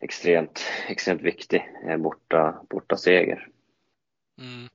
extremt, 0.00 0.64
extremt 0.88 1.22
viktig 1.22 1.68
uh, 1.88 1.96
borta, 1.96 2.62
borta 2.70 2.96
seger. 2.96 3.48
Mm. 4.38 4.68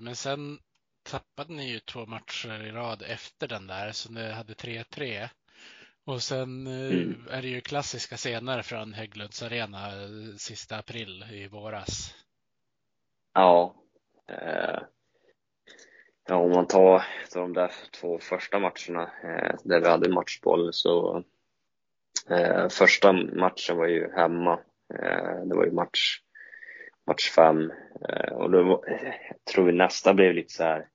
Men 0.00 0.16
sen 0.16 0.58
tappade 1.02 1.52
ni 1.52 1.70
ju 1.70 1.78
två 1.78 2.06
matcher 2.06 2.64
i 2.64 2.72
rad 2.72 3.02
efter 3.02 3.48
den 3.48 3.66
där, 3.66 3.92
så 3.92 4.12
ni 4.12 4.30
hade 4.30 4.54
3-3. 4.54 5.28
Och 6.04 6.22
sen 6.22 6.66
mm. 6.66 7.28
är 7.30 7.42
det 7.42 7.48
ju 7.48 7.60
klassiska 7.60 8.16
scener 8.16 8.62
från 8.62 8.92
Hägglunds 8.92 9.42
arena 9.42 9.90
sista 10.38 10.78
april 10.78 11.24
i 11.30 11.48
våras. 11.48 12.14
Ja. 13.34 13.74
Eh, 14.28 14.78
ja, 16.26 16.36
om 16.36 16.50
man 16.50 16.66
tar, 16.66 17.04
tar 17.32 17.40
de 17.40 17.52
där 17.52 17.72
två 18.00 18.18
första 18.18 18.58
matcherna 18.58 19.02
eh, 19.02 19.56
där 19.64 19.80
vi 19.80 19.88
hade 19.88 20.08
matchboll 20.08 20.72
så 20.72 21.16
eh, 21.16 21.22
Eh, 22.28 22.68
första 22.68 23.12
matchen 23.12 23.76
var 23.76 23.86
ju 23.86 24.12
hemma. 24.12 24.52
Eh, 24.94 25.44
det 25.44 25.56
var 25.56 25.64
ju 25.64 25.72
match, 25.72 26.20
match 27.06 27.30
fem 27.30 27.72
eh, 28.08 28.32
och 28.32 28.50
då 28.50 28.62
var, 28.62 28.84
eh, 28.88 29.14
jag 29.28 29.44
tror 29.52 29.64
vi 29.64 29.72
nästan 29.72 30.16
blev 30.16 30.34
lite 30.34 30.52
så 30.52 30.64
här 30.64 30.88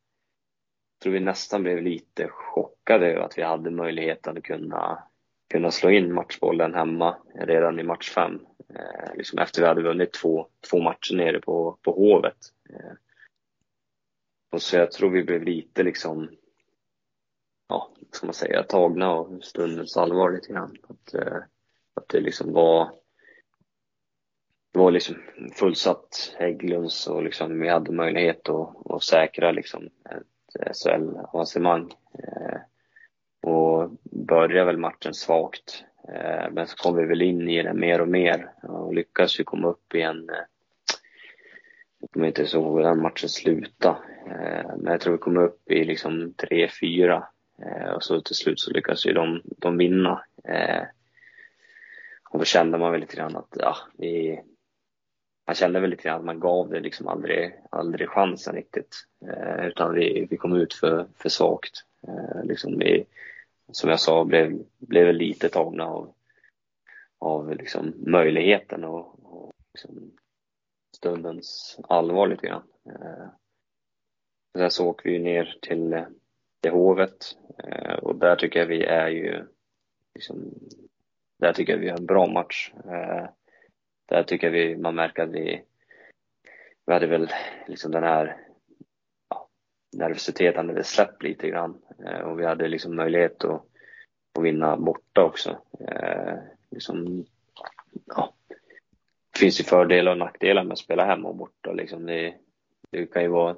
jag 0.95 1.03
tror 1.03 1.13
vi 1.13 1.19
nästan 1.19 1.63
blev 1.63 1.81
lite 1.81 2.27
chockade 2.27 3.11
över 3.11 3.21
att 3.21 3.37
vi 3.37 3.41
hade 3.41 3.71
möjligheten 3.71 4.37
att 4.37 4.43
kunna, 4.43 5.03
kunna 5.49 5.71
slå 5.71 5.89
in 5.89 6.13
matchbollen 6.13 6.73
hemma 6.73 7.17
redan 7.35 7.79
i 7.79 7.83
match 7.83 8.09
fem. 8.09 8.39
Eh, 8.75 9.15
liksom 9.15 9.39
efter 9.39 9.61
vi 9.61 9.67
hade 9.67 9.81
vunnit 9.81 10.13
två, 10.13 10.47
två 10.69 10.81
matcher 10.81 11.15
nere 11.15 11.39
på, 11.39 11.77
på 11.81 11.91
Hovet. 11.91 12.37
Eh, 12.69 12.93
och 14.51 14.61
så 14.61 14.77
jag 14.77 14.91
tror 14.91 15.09
vi 15.09 15.23
blev 15.23 15.43
lite 15.43 15.83
liksom, 15.83 16.29
ja, 17.67 17.91
ska 18.11 18.27
man 18.27 18.33
säga, 18.33 18.63
tagna 18.63 19.09
av 19.09 19.39
stundens 19.43 19.97
allvar 19.97 20.31
lite 20.31 20.53
grann. 20.53 20.77
Att, 20.87 21.13
eh, 21.13 21.37
att 21.93 22.09
det 22.09 22.19
liksom 22.19 22.53
var, 22.53 22.91
det 24.73 24.79
var 24.79 24.91
liksom 24.91 25.15
fullsatt 25.53 26.35
Hägglunds 26.37 27.07
och 27.07 27.23
liksom 27.23 27.59
vi 27.59 27.69
hade 27.69 27.91
möjlighet 27.91 28.49
att, 28.49 28.91
att 28.91 29.03
säkra 29.03 29.51
liksom 29.51 29.89
ett 30.09 30.77
SHL-avancemang. 30.77 31.93
Eh, 32.13 32.59
och 33.51 33.89
började 34.03 34.65
väl 34.65 34.77
matchen 34.77 35.13
svagt 35.13 35.85
Eh, 36.07 36.51
men 36.51 36.67
så 36.67 36.75
kom 36.75 36.95
vi 36.95 37.05
väl 37.05 37.21
in 37.21 37.49
i 37.49 37.63
det 37.63 37.73
mer 37.73 38.01
och 38.01 38.07
mer 38.07 38.51
och 38.61 38.93
lyckades 38.93 39.39
ju 39.39 39.43
komma 39.43 39.67
upp 39.67 39.95
i 39.95 40.01
en 40.01 40.29
eh, 40.29 40.35
jag 41.99 42.11
kommer 42.11 42.27
inte 42.27 42.41
ihåg 42.41 42.77
hur 42.77 42.83
den 42.83 43.01
matchen 43.01 43.29
slutade. 43.29 43.97
Eh, 44.27 44.75
men 44.77 44.91
jag 44.91 45.01
tror 45.01 45.13
vi 45.13 45.17
kom 45.17 45.37
upp 45.37 45.71
i 45.71 45.83
liksom 45.83 46.33
3-4 46.33 47.23
Eh, 47.61 47.89
och 47.89 48.03
så 48.03 48.21
till 48.21 48.35
slut 48.35 48.59
så 48.59 48.71
lyckades 48.71 49.05
ju 49.05 49.13
de, 49.13 49.41
de 49.57 49.77
vinna. 49.77 50.25
Eh, 50.43 50.83
och 52.29 52.39
då 52.39 52.45
kände 52.45 52.77
man 52.77 52.91
väl 52.91 53.01
lite 53.01 53.15
grann 53.15 53.35
att, 53.35 53.57
ja, 53.59 53.77
vi, 53.97 54.41
man 55.47 55.55
kände 55.55 55.79
väl 55.79 55.89
lite 55.89 56.03
grann 56.03 56.19
att 56.19 56.25
man 56.25 56.39
gav 56.39 56.69
det 56.69 56.79
liksom 56.79 57.07
aldrig, 57.07 57.55
aldrig 57.71 58.09
chansen 58.09 58.55
riktigt. 58.55 58.95
Eh, 59.27 59.65
utan 59.65 59.93
vi, 59.93 60.27
vi 60.29 60.37
kom 60.37 60.55
ut 60.55 60.73
för, 60.73 61.07
för 61.15 61.29
svagt. 61.29 61.85
Liksom 62.43 62.79
vi, 62.79 63.05
som 63.71 63.89
jag 63.89 63.99
sa, 63.99 64.25
blev, 64.25 64.59
blev 64.77 65.13
lite 65.13 65.49
tagna 65.49 65.85
av, 65.85 66.13
av 67.19 67.55
liksom 67.55 67.93
möjligheten 67.97 68.83
och, 68.83 69.19
och 69.23 69.53
liksom 69.73 70.11
stundens 70.95 71.79
allvar 71.83 72.27
lite 72.27 72.47
grann. 72.47 72.63
Eh, 72.85 73.27
sen 74.57 74.71
så 74.71 74.87
åker 74.87 75.09
vi 75.09 75.19
ner 75.19 75.57
till, 75.61 76.05
till 76.65 76.73
Hovet 76.73 77.37
eh, 77.63 77.93
och 77.93 78.15
där 78.15 78.35
tycker 78.35 78.59
jag 78.59 78.67
vi 78.67 78.83
är 78.83 79.07
ju 79.07 79.43
liksom, 80.15 80.53
där 81.39 81.53
tycker 81.53 81.73
jag 81.73 81.79
vi 81.79 81.89
har 81.89 81.97
en 81.97 82.05
bra 82.05 82.27
match. 82.27 82.71
Eh, 82.85 83.29
där 84.05 84.23
tycker 84.23 84.47
jag 84.47 84.51
vi, 84.51 84.77
man 84.77 84.95
märker 84.95 85.23
att 85.23 85.29
vi, 85.29 85.63
vi 86.85 86.93
hade 86.93 87.07
väl 87.07 87.29
liksom 87.67 87.91
den 87.91 88.03
här 88.03 88.37
nervositeten 89.97 90.69
hade 90.69 90.83
släppt 90.83 91.23
lite 91.23 91.49
grann 91.49 91.81
eh, 92.05 92.19
och 92.19 92.39
vi 92.39 92.45
hade 92.45 92.67
liksom 92.67 92.95
möjlighet 92.95 93.43
att, 93.43 93.61
att 94.37 94.43
vinna 94.43 94.77
borta 94.77 95.23
också. 95.23 95.57
Eh, 95.79 96.33
liksom, 96.71 97.25
ja. 98.05 98.33
Det 99.33 99.39
finns 99.39 99.59
ju 99.59 99.63
fördelar 99.63 100.11
och 100.11 100.17
nackdelar 100.17 100.63
med 100.63 100.73
att 100.73 100.79
spela 100.79 101.05
hemma 101.05 101.29
och 101.29 101.35
borta. 101.35 101.73
Liksom 101.73 102.05
det, 102.05 102.35
det 102.91 103.05
kan 103.05 103.21
ju 103.21 103.29
vara 103.29 103.55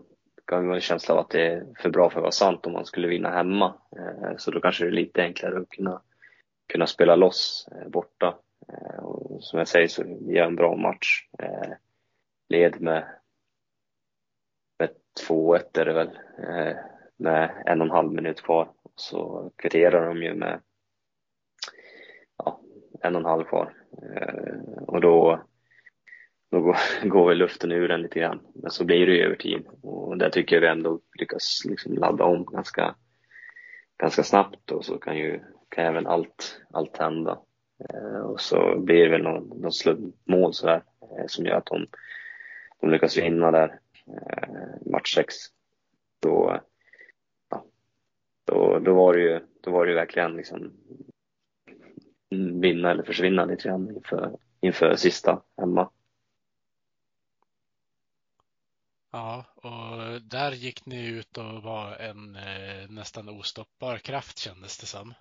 gav 0.48 0.64
ju 0.64 0.74
en 0.74 0.82
känsla 0.82 1.14
av 1.14 1.20
att 1.20 1.30
det 1.30 1.48
är 1.48 1.66
för 1.80 1.90
bra 1.90 2.10
för 2.10 2.20
att 2.20 2.24
vara 2.24 2.32
sant 2.32 2.66
om 2.66 2.74
man 2.74 2.86
skulle 2.86 3.08
vinna 3.08 3.30
hemma. 3.30 3.76
Eh, 3.98 4.38
så 4.38 4.52
då 4.52 4.60
kanske 4.60 4.84
det 4.84 4.90
är 4.90 4.92
lite 4.92 5.22
enklare 5.22 5.60
att 5.60 5.70
kunna, 5.70 6.02
kunna 6.68 6.88
spela 6.88 7.16
loss 7.16 7.70
eh, 7.72 7.90
borta. 7.90 8.38
Eh, 8.68 9.04
och 9.04 9.44
som 9.44 9.60
jag 9.60 9.68
säger 9.68 9.88
så 9.88 10.04
gör 10.22 10.46
en 10.46 10.56
bra 10.56 10.76
match. 10.76 11.28
Led 12.50 12.82
med 12.82 13.06
2-1 15.30 15.80
är 15.80 15.86
det 15.86 15.94
väl, 15.94 16.10
med 17.18 17.64
en 17.66 17.82
och 17.82 17.88
en 17.88 17.92
halv 17.92 18.12
minut 18.12 18.42
kvar. 18.42 18.72
Så 18.96 19.52
kvitterar 19.56 20.08
de 20.08 20.24
ju 20.24 20.36
med 20.36 20.62
ja, 22.38 22.62
en 23.02 23.16
och 23.16 23.22
en 23.22 23.26
halv 23.26 23.44
kvar. 23.44 23.74
Och 24.88 25.02
då, 25.02 25.42
då 26.52 26.76
går, 27.04 27.28
väl 27.28 27.38
luften 27.38 27.72
ur 27.72 27.88
den 27.88 28.02
lite 28.02 28.20
grann. 28.20 28.40
Men 28.56 28.72
så 28.72 28.86
blir 28.86 29.08
det 29.08 29.14
ju 29.14 29.24
övertid 29.24 29.66
och 29.82 30.18
där 30.18 30.30
tycker 30.30 30.56
jag 30.56 30.62
vi 30.62 30.68
ändå 30.68 31.00
lyckas 31.20 31.62
liksom 31.66 31.94
ladda 31.94 32.24
om 32.24 32.46
ganska, 32.46 32.96
ganska 33.98 34.24
snabbt 34.24 34.72
och 34.72 34.86
så 34.86 34.98
kan 34.98 35.18
ju 35.18 35.40
kan 35.70 35.86
även 35.86 36.08
allt, 36.08 36.62
allt 36.72 36.98
hända. 36.98 37.40
Eh, 37.90 38.20
och 38.20 38.42
så 38.42 38.80
blir 38.80 39.04
det 39.04 39.10
väl 39.10 39.24
någon, 39.24 39.62
någon 39.62 39.72
slumpmål 39.72 40.54
sådär 40.54 40.84
eh, 41.02 41.26
som 41.28 41.46
gör 41.46 41.56
att 41.56 41.66
de, 41.66 41.88
de 42.82 42.92
lyckas 42.92 43.18
vinna 43.18 43.52
där 43.52 43.80
Eh, 44.08 44.92
match 44.92 45.16
6. 45.16 45.36
Då, 46.20 46.60
ja, 47.50 47.66
då, 48.46 48.80
då 48.80 48.94
var 48.94 49.14
det 49.14 49.22
ju, 49.22 49.40
då 49.62 49.72
var 49.72 49.86
det 49.86 49.92
ju 49.92 49.98
verkligen 49.98 50.36
liksom 50.36 50.74
vinna 52.62 52.92
eller 52.92 53.04
försvinna 53.04 53.46
lite 53.46 53.68
grann 53.68 53.96
inför, 53.96 54.38
inför 54.62 54.96
sista 54.96 55.42
hemma. 55.58 55.90
Ja, 59.12 59.46
och 59.56 60.22
där 60.22 60.52
gick 60.52 60.86
ni 60.86 61.08
ut 61.08 61.38
och 61.38 61.64
var 61.64 61.96
en 61.96 62.36
eh, 62.36 62.90
nästan 62.90 63.30
ostoppbar 63.30 63.98
kraft 63.98 64.38
kändes 64.38 64.78
det 64.78 64.86
som. 64.86 65.14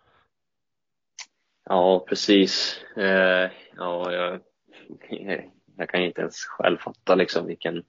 Ja, 1.65 2.05
precis. 2.09 2.81
Eh, 2.97 3.51
ja, 3.77 4.13
jag, 4.13 4.41
jag 5.77 5.89
kan 5.89 6.03
inte 6.03 6.21
ens 6.21 6.37
själv 6.37 6.79
fatta 6.79 7.15
liksom 7.15 7.47
vilken, 7.47 7.85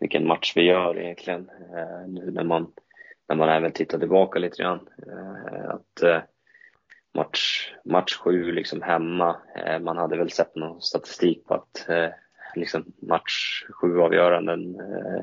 vilken 0.00 0.26
match 0.26 0.52
vi 0.56 0.62
gör 0.62 0.98
egentligen. 0.98 1.50
Eh, 1.50 2.08
nu 2.08 2.30
när 2.30 2.44
man, 2.44 2.72
när 3.28 3.36
man 3.36 3.48
även 3.48 3.72
tittar 3.72 3.98
tillbaka 3.98 4.38
lite 4.38 4.62
grann. 4.62 4.88
Eh, 5.06 5.70
att 5.70 6.02
eh, 6.02 6.22
match, 7.14 7.72
match 7.84 8.16
sju 8.16 8.52
liksom 8.52 8.82
hemma, 8.82 9.36
eh, 9.56 9.78
man 9.78 9.96
hade 9.96 10.16
väl 10.16 10.30
sett 10.30 10.56
någon 10.56 10.82
statistik 10.82 11.44
på 11.44 11.54
att 11.54 11.88
eh, 11.88 12.08
liksom 12.54 12.92
match 13.02 13.64
sju 13.70 14.00
avgöranden 14.00 14.80
eh, 14.80 15.22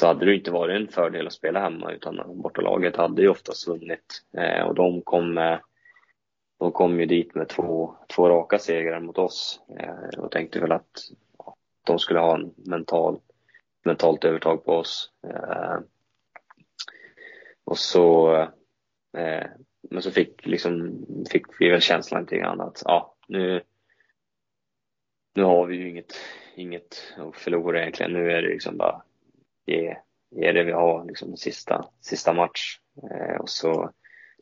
så 0.00 0.06
hade 0.06 0.24
det 0.24 0.34
inte 0.34 0.50
varit 0.50 0.80
en 0.80 0.88
fördel 0.88 1.26
att 1.26 1.32
spela 1.32 1.60
hemma 1.60 1.92
utan 1.92 2.42
bortalaget 2.42 2.96
hade 2.96 3.22
ju 3.22 3.28
oftast 3.28 3.68
vunnit 3.68 4.22
eh, 4.36 4.62
och 4.66 4.74
de 4.74 5.02
kom 5.02 5.38
eh, 5.38 5.58
de 6.58 6.72
kom 6.72 7.00
ju 7.00 7.06
dit 7.06 7.34
med 7.34 7.48
två, 7.48 7.96
två 8.14 8.28
raka 8.28 8.58
segrar 8.58 9.00
mot 9.00 9.18
oss 9.18 9.60
och 10.18 10.30
tänkte 10.30 10.60
väl 10.60 10.72
att 10.72 10.98
de 11.86 11.98
skulle 11.98 12.20
ha 12.20 12.34
en 12.34 12.54
mental 12.56 13.20
mentalt 13.84 14.24
övertag 14.24 14.64
på 14.64 14.72
oss. 14.72 15.10
Eh, 15.26 15.78
och 17.64 17.78
så, 17.78 18.36
eh, 19.16 19.46
men 19.90 20.02
så 20.02 20.10
fick, 20.10 20.46
liksom, 20.46 21.04
fick 21.30 21.46
vi 21.60 21.70
väl 21.70 21.80
känslan 21.80 22.20
lite 22.20 22.36
grann 22.36 22.60
att 22.60 22.82
ja, 22.84 23.14
nu, 23.28 23.62
nu 25.34 25.42
har 25.42 25.66
vi 25.66 25.76
ju 25.76 25.88
inget, 25.88 26.14
inget 26.54 27.14
att 27.16 27.36
förlora 27.36 27.80
egentligen. 27.80 28.12
Nu 28.12 28.30
är 28.30 28.42
det 28.42 28.48
liksom 28.48 28.76
bara 28.76 29.02
ge, 29.66 29.96
ge 30.30 30.52
det 30.52 30.64
vi 30.64 30.72
har 30.72 31.04
liksom 31.04 31.36
sista, 31.36 31.88
sista 32.00 32.32
match. 32.32 32.78
Eh, 33.10 33.36
och 33.36 33.48
så 33.48 33.90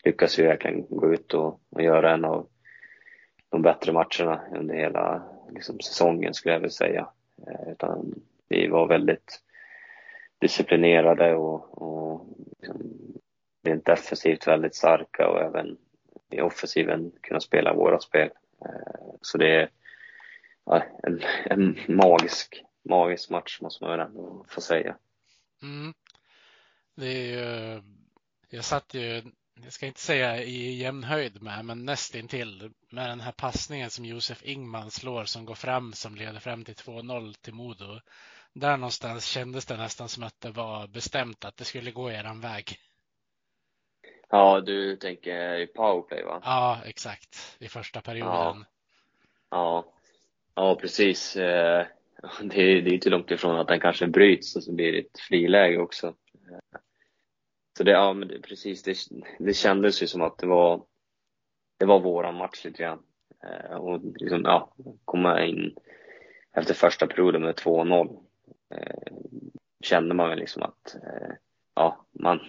lyckas 0.04 0.38
vi 0.38 0.42
verkligen 0.42 0.86
gå 0.88 1.12
ut 1.12 1.34
och, 1.34 1.60
och 1.70 1.82
göra 1.82 2.14
en 2.14 2.24
av 2.24 2.48
de 3.48 3.62
bättre 3.62 3.92
matcherna 3.92 4.40
under 4.56 4.74
hela 4.74 5.22
liksom, 5.50 5.80
säsongen 5.80 6.34
skulle 6.34 6.54
jag 6.54 6.60
vilja 6.60 6.70
säga. 6.70 7.08
Eh, 7.46 7.72
utan 7.72 8.14
vi 8.48 8.68
var 8.68 8.86
väldigt 8.86 9.40
disciplinerade 10.38 11.34
och, 11.34 11.82
och 11.82 12.26
liksom, 12.58 12.82
rent 13.64 13.84
defensivt 13.84 14.46
väldigt 14.46 14.74
starka 14.74 15.28
och 15.28 15.40
även 15.40 15.76
i 16.30 16.40
offensiven 16.40 17.12
kunna 17.20 17.40
spela 17.40 17.74
våra 17.74 17.98
spel. 17.98 18.30
Eh, 18.64 19.14
så 19.20 19.38
det 19.38 19.68
en, 21.02 21.20
en 21.44 21.78
magisk, 21.88 22.64
magisk 22.88 23.30
match 23.30 23.60
måste 23.60 23.84
man 23.84 23.90
väl 23.90 24.06
ändå 24.06 24.44
få 24.48 24.60
säga. 24.60 24.96
Mm. 25.62 25.94
Det 26.96 27.06
är 27.06 27.26
ju, 27.26 27.82
jag 28.48 28.64
satt 28.64 28.94
ju, 28.94 29.22
jag 29.54 29.72
ska 29.72 29.86
inte 29.86 30.00
säga 30.00 30.42
i 30.42 30.74
jämn 30.74 31.04
höjd 31.04 31.42
med, 31.42 31.64
men 31.64 31.84
nästintill 31.84 32.70
med 32.90 33.10
den 33.10 33.20
här 33.20 33.32
passningen 33.32 33.90
som 33.90 34.04
Josef 34.04 34.42
Ingman 34.42 34.90
slår 34.90 35.24
som 35.24 35.44
går 35.44 35.54
fram 35.54 35.92
som 35.92 36.14
leder 36.14 36.40
fram 36.40 36.64
till 36.64 36.74
2-0 36.74 37.34
till 37.40 37.54
Modo. 37.54 38.00
Där 38.52 38.76
någonstans 38.76 39.26
kändes 39.26 39.66
det 39.66 39.76
nästan 39.76 40.08
som 40.08 40.22
att 40.22 40.40
det 40.40 40.50
var 40.50 40.86
bestämt 40.86 41.44
att 41.44 41.56
det 41.56 41.64
skulle 41.64 41.90
gå 41.90 42.10
eran 42.10 42.40
väg. 42.40 42.78
Ja, 44.28 44.60
du 44.60 44.96
tänker 44.96 45.54
i 45.54 45.66
powerplay 45.66 46.24
va? 46.24 46.40
Ja, 46.44 46.80
exakt. 46.84 47.56
I 47.58 47.68
första 47.68 48.00
perioden. 48.00 48.64
Ja, 49.50 49.84
ja, 49.84 49.92
ja 50.54 50.78
precis. 50.80 51.36
Eh, 51.36 51.86
det 52.42 52.62
är, 52.62 52.82
det 52.82 52.90
är 52.90 52.94
inte 52.94 53.10
långt 53.10 53.30
ifrån 53.30 53.60
att 53.60 53.68
den 53.68 53.80
kanske 53.80 54.06
bryts 54.06 54.56
och 54.56 54.64
så 54.64 54.72
blir 54.72 54.92
det 54.92 54.98
ett 54.98 55.20
friläge 55.28 55.78
också. 55.78 56.06
Eh, 56.06 56.78
så 57.78 57.84
det, 57.84 57.90
ja 57.90 58.12
men 58.12 58.28
det, 58.28 58.40
precis, 58.40 58.82
det, 58.82 58.96
det 59.38 59.54
kändes 59.54 60.02
ju 60.02 60.06
som 60.06 60.22
att 60.22 60.38
det 60.38 60.46
var, 60.46 60.84
det 61.78 61.86
var 61.86 62.00
våran 62.00 62.34
match 62.34 62.64
lite 62.64 62.82
grann. 62.82 63.02
Eh, 63.44 63.76
och 63.76 64.00
liksom, 64.14 64.42
ja, 64.44 64.74
komma 65.04 65.44
in 65.44 65.76
efter 66.52 66.74
första 66.74 67.06
perioden 67.06 67.42
med 67.42 67.54
2-0 67.54 68.18
kände 69.84 70.14
man 70.14 70.28
väl 70.28 70.38
liksom 70.38 70.62
att, 70.62 70.96
ja, 71.74 72.06
man, 72.12 72.40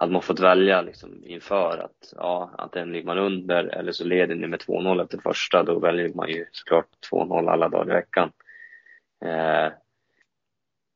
hade 0.00 0.12
man 0.12 0.22
fått 0.22 0.40
välja 0.40 0.82
liksom 0.82 1.22
inför 1.24 1.78
att, 1.78 2.14
ja, 2.16 2.50
antingen 2.58 2.92
ligger 2.92 3.06
man 3.06 3.18
under 3.18 3.64
eller 3.64 3.92
så 3.92 4.04
leder 4.04 4.34
ni 4.34 4.46
med 4.46 4.60
2-0 4.60 5.02
efter 5.02 5.18
första, 5.18 5.62
då 5.62 5.78
väljer 5.78 6.14
man 6.14 6.28
ju 6.28 6.46
såklart 6.52 6.86
2-0 7.12 7.50
alla 7.50 7.68
dagar 7.68 7.90
i 7.90 7.94
veckan. 7.94 8.32
Eh, 9.24 9.72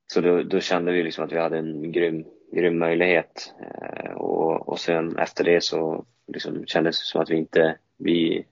så 0.07 0.21
då, 0.21 0.43
då, 0.43 0.61
kände 0.61 0.93
vi 0.93 1.03
liksom 1.03 1.25
att 1.25 1.33
vi 1.33 1.39
hade 1.39 1.59
en 1.59 1.93
grym, 1.93 2.25
grym 2.53 2.79
möjlighet. 2.79 3.55
Eh, 3.61 4.13
och, 4.13 4.69
och 4.69 4.81
sen 4.81 5.17
efter 5.17 5.45
det 5.45 5.61
så 5.61 6.05
liksom 6.27 6.67
kändes 6.67 7.01
det 7.01 7.05
som 7.05 7.21
att 7.21 7.31
vi 7.31 7.37
inte, 7.37 7.79
vi, 7.97 8.47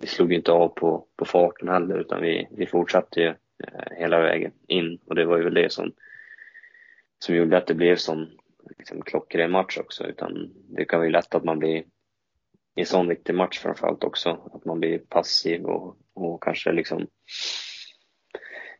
vi 0.00 0.06
slog 0.06 0.32
inte 0.32 0.52
av 0.52 0.68
på, 0.68 1.06
på 1.16 1.24
farten 1.24 1.68
heller 1.68 1.98
utan 1.98 2.22
vi, 2.22 2.48
vi 2.50 2.66
fortsatte 2.66 3.20
ju 3.20 3.28
eh, 3.64 3.96
hela 3.96 4.20
vägen 4.20 4.52
in 4.66 4.98
och 5.06 5.14
det 5.14 5.24
var 5.24 5.36
ju 5.36 5.44
väl 5.44 5.54
det 5.54 5.72
som, 5.72 5.92
som 7.18 7.34
gjorde 7.34 7.56
att 7.56 7.66
det 7.66 7.74
blev 7.74 7.96
som 7.96 8.37
liksom, 8.78 9.02
klockren 9.02 9.50
match 9.50 9.78
också 9.78 10.06
utan 10.06 10.50
det 10.68 10.84
kan 10.84 10.98
vara 10.98 11.06
ju 11.06 11.12
lätt 11.12 11.34
att 11.34 11.44
man 11.44 11.58
blir 11.58 11.84
i 12.78 12.80
en 12.80 12.86
sån 12.86 13.08
viktig 13.08 13.34
match 13.34 13.58
framförallt 13.58 14.04
också, 14.04 14.50
att 14.52 14.64
man 14.64 14.80
blir 14.80 14.98
passiv 14.98 15.64
och, 15.64 15.96
och 16.14 16.42
kanske 16.42 16.72
liksom 16.72 17.06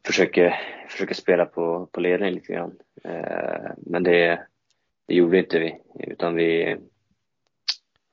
försöker, 0.07 0.55
försöker 0.89 1.15
spela 1.15 1.47
på, 1.47 1.89
på 1.93 2.01
ledning 2.01 2.35
lite 2.35 2.53
grann. 2.53 2.79
Eh, 3.05 3.71
men 3.77 4.03
det, 4.03 4.47
det 5.07 5.15
gjorde 5.15 5.39
inte 5.39 5.59
vi, 5.59 5.81
utan 5.95 6.35
vi, 6.35 6.77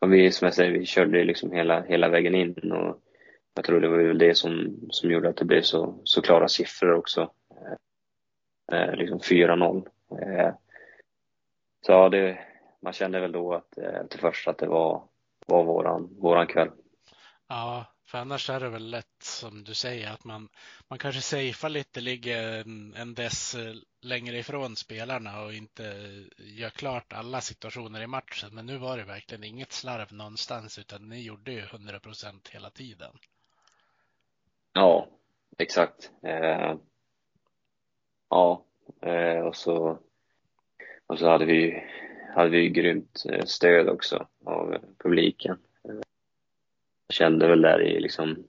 vi, 0.08 0.32
som 0.32 0.46
jag 0.46 0.54
säger, 0.54 0.72
vi 0.72 0.86
körde 0.86 1.24
liksom 1.24 1.52
hela, 1.52 1.82
hela 1.82 2.10
vägen 2.10 2.36
in 2.36 2.72
och 2.72 3.02
jag 3.56 3.66
tror 3.66 3.80
det 3.80 3.88
var 3.88 3.98
väl 3.98 4.18
det 4.18 4.38
som, 4.38 4.80
som 4.90 5.12
gjorde 5.12 5.30
att 5.30 5.38
det 5.38 5.46
blev 5.46 5.62
så, 5.62 6.02
så 6.04 6.22
klara 6.22 6.48
siffror 6.48 6.94
också. 6.94 7.32
Eh, 8.72 8.80
eh 8.80 8.96
liksom 8.96 9.20
4-0. 9.20 9.88
Eh, 10.22 10.54
så 11.86 12.10
det, 12.10 12.38
man 12.82 12.94
kände 12.94 13.20
väl 13.20 13.32
då 13.32 13.54
att, 13.54 13.78
eh, 13.78 14.04
till 14.10 14.20
först 14.20 14.48
att 14.48 14.58
det 14.58 14.68
var, 14.68 15.04
var 15.48 15.64
våran, 15.64 16.16
våran 16.20 16.48
kväll. 16.48 16.72
Ja, 17.48 17.86
för 18.08 18.18
annars 18.18 18.50
är 18.50 18.60
det 18.60 18.70
väl 18.70 18.90
lätt 18.90 19.22
som 19.24 19.64
du 19.64 19.74
säger 19.74 20.12
att 20.12 20.24
man, 20.24 20.50
man 20.88 21.00
kanske 21.00 21.22
safear 21.22 21.70
lite, 21.70 22.02
ligger 22.02 22.62
en, 22.62 22.94
en 22.94 23.14
dess 23.14 23.56
eh, 23.56 23.74
längre 24.02 24.38
ifrån 24.38 24.76
spelarna 24.76 25.44
och 25.44 25.54
inte 25.54 25.84
gör 26.38 26.70
klart 26.70 27.14
alla 27.14 27.42
situationer 27.42 28.02
i 28.02 28.08
matchen. 28.08 28.50
Men 28.56 28.66
nu 28.66 28.78
var 28.78 28.98
det 28.98 29.04
verkligen 29.04 29.44
inget 29.44 29.72
slarv 29.72 30.14
någonstans 30.14 30.80
utan 30.80 31.10
ni 31.10 31.22
gjorde 31.22 31.52
ju 31.52 31.60
100 31.60 32.00
procent 32.00 32.48
hela 32.48 32.70
tiden. 32.70 33.12
Ja, 34.74 35.08
exakt. 35.58 36.12
Eh, 36.24 36.76
ja, 38.30 38.66
eh, 39.02 39.40
och 39.40 39.56
så 39.56 40.00
och 41.08 41.20
så 41.20 41.30
hade 41.30 41.46
vi 41.46 41.84
hade 42.36 42.50
vi 42.50 42.70
grymt 42.70 43.24
eh, 43.30 43.46
stöd 43.46 43.90
också 43.90 44.28
av 44.46 44.78
publiken 44.98 45.58
Jag 47.08 47.16
kände 47.16 47.48
väl 47.48 47.62
där 47.62 47.82
i 47.82 48.00
liksom 48.00 48.48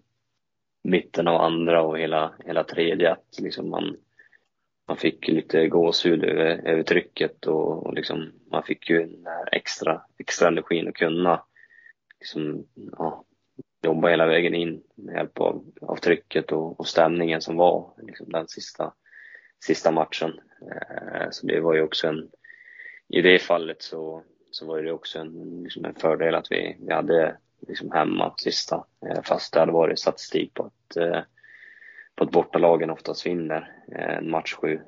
mitten 0.83 1.29
av 1.29 1.41
andra 1.41 1.83
och 1.83 1.99
hela, 1.99 2.35
hela 2.45 2.65
tredje 2.65 3.13
att 3.13 3.39
liksom 3.39 3.71
man, 3.71 3.97
man 4.89 4.97
fick 4.97 5.29
lite 5.29 5.69
gåshud 5.69 6.25
över, 6.25 6.69
över 6.69 6.83
trycket 6.83 7.47
och, 7.47 7.87
och 7.87 7.95
liksom 7.95 8.33
man 8.51 8.63
fick 8.63 8.91
ju 8.91 9.07
den 9.07 9.27
här 9.27 9.49
extra, 9.53 10.03
extra 10.19 10.49
energin 10.49 10.89
att 10.89 10.95
kunna 10.95 11.45
liksom, 12.21 12.67
ja, 12.99 13.25
jobba 13.83 14.09
hela 14.09 14.27
vägen 14.27 14.55
in 14.55 14.83
med 14.95 15.15
hjälp 15.15 15.41
av, 15.41 15.65
av 15.81 15.97
trycket 15.97 16.53
och, 16.53 16.81
och 16.81 16.87
stämningen 16.87 17.41
som 17.41 17.57
var 17.57 17.93
liksom 18.03 18.33
den 18.33 18.49
sista, 18.49 18.93
sista 19.65 19.91
matchen. 19.91 20.41
Eh, 20.61 21.27
så 21.31 21.47
det 21.47 21.61
var 21.61 21.75
ju 21.75 21.83
också 21.83 22.09
en, 22.09 22.31
i 23.09 23.23
det 23.23 23.39
fallet 23.39 23.83
så, 23.83 24.23
så 24.51 24.67
var 24.67 24.83
det 24.83 24.93
också 24.93 25.19
en, 25.19 25.63
liksom 25.63 25.85
en 25.85 25.95
fördel 25.95 26.35
att 26.35 26.47
vi, 26.51 26.77
vi 26.81 26.95
hade 26.95 27.37
liksom 27.69 27.93
hemma 27.93 28.35
sista. 28.37 28.85
Eh, 29.07 29.23
fast 29.23 29.53
det 29.53 29.61
hade 29.61 29.73
varit 29.73 29.99
statistik 29.99 30.55
på 30.55 30.63
att, 30.65 30.97
eh, 30.97 31.21
på 32.15 32.25
att 32.25 32.31
bortalagen 32.31 32.91
oftast 32.91 33.27
vinner 33.27 33.73
eh, 33.93 34.17
en 34.17 34.31
match 34.31 34.55
sju. 34.55 34.81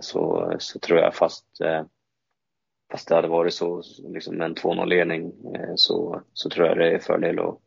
Så, 0.00 0.54
så 0.58 0.78
tror 0.78 0.98
jag 0.98 1.14
fast, 1.14 1.46
fast 2.90 3.08
det 3.08 3.14
hade 3.14 3.28
varit 3.28 3.54
så, 3.54 3.82
liksom 4.08 4.40
en 4.40 4.54
2-0 4.54 4.86
ledning 4.86 5.32
så, 5.76 6.22
så 6.32 6.50
tror 6.50 6.66
jag 6.66 6.78
det 6.78 6.90
är 6.90 6.98
fördel 6.98 7.38
att, 7.38 7.58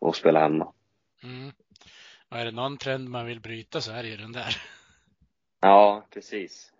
att 0.00 0.16
spela 0.16 0.40
hemma. 0.40 0.72
Mm. 1.22 1.52
Och 2.28 2.36
är 2.36 2.44
det 2.44 2.50
någon 2.50 2.78
trend 2.78 3.08
man 3.08 3.26
vill 3.26 3.40
bryta 3.40 3.80
så 3.80 3.92
är 3.92 4.02
det 4.02 4.08
ju 4.08 4.16
den 4.16 4.32
där. 4.32 4.56
Ja, 5.60 6.06
precis. 6.10 6.72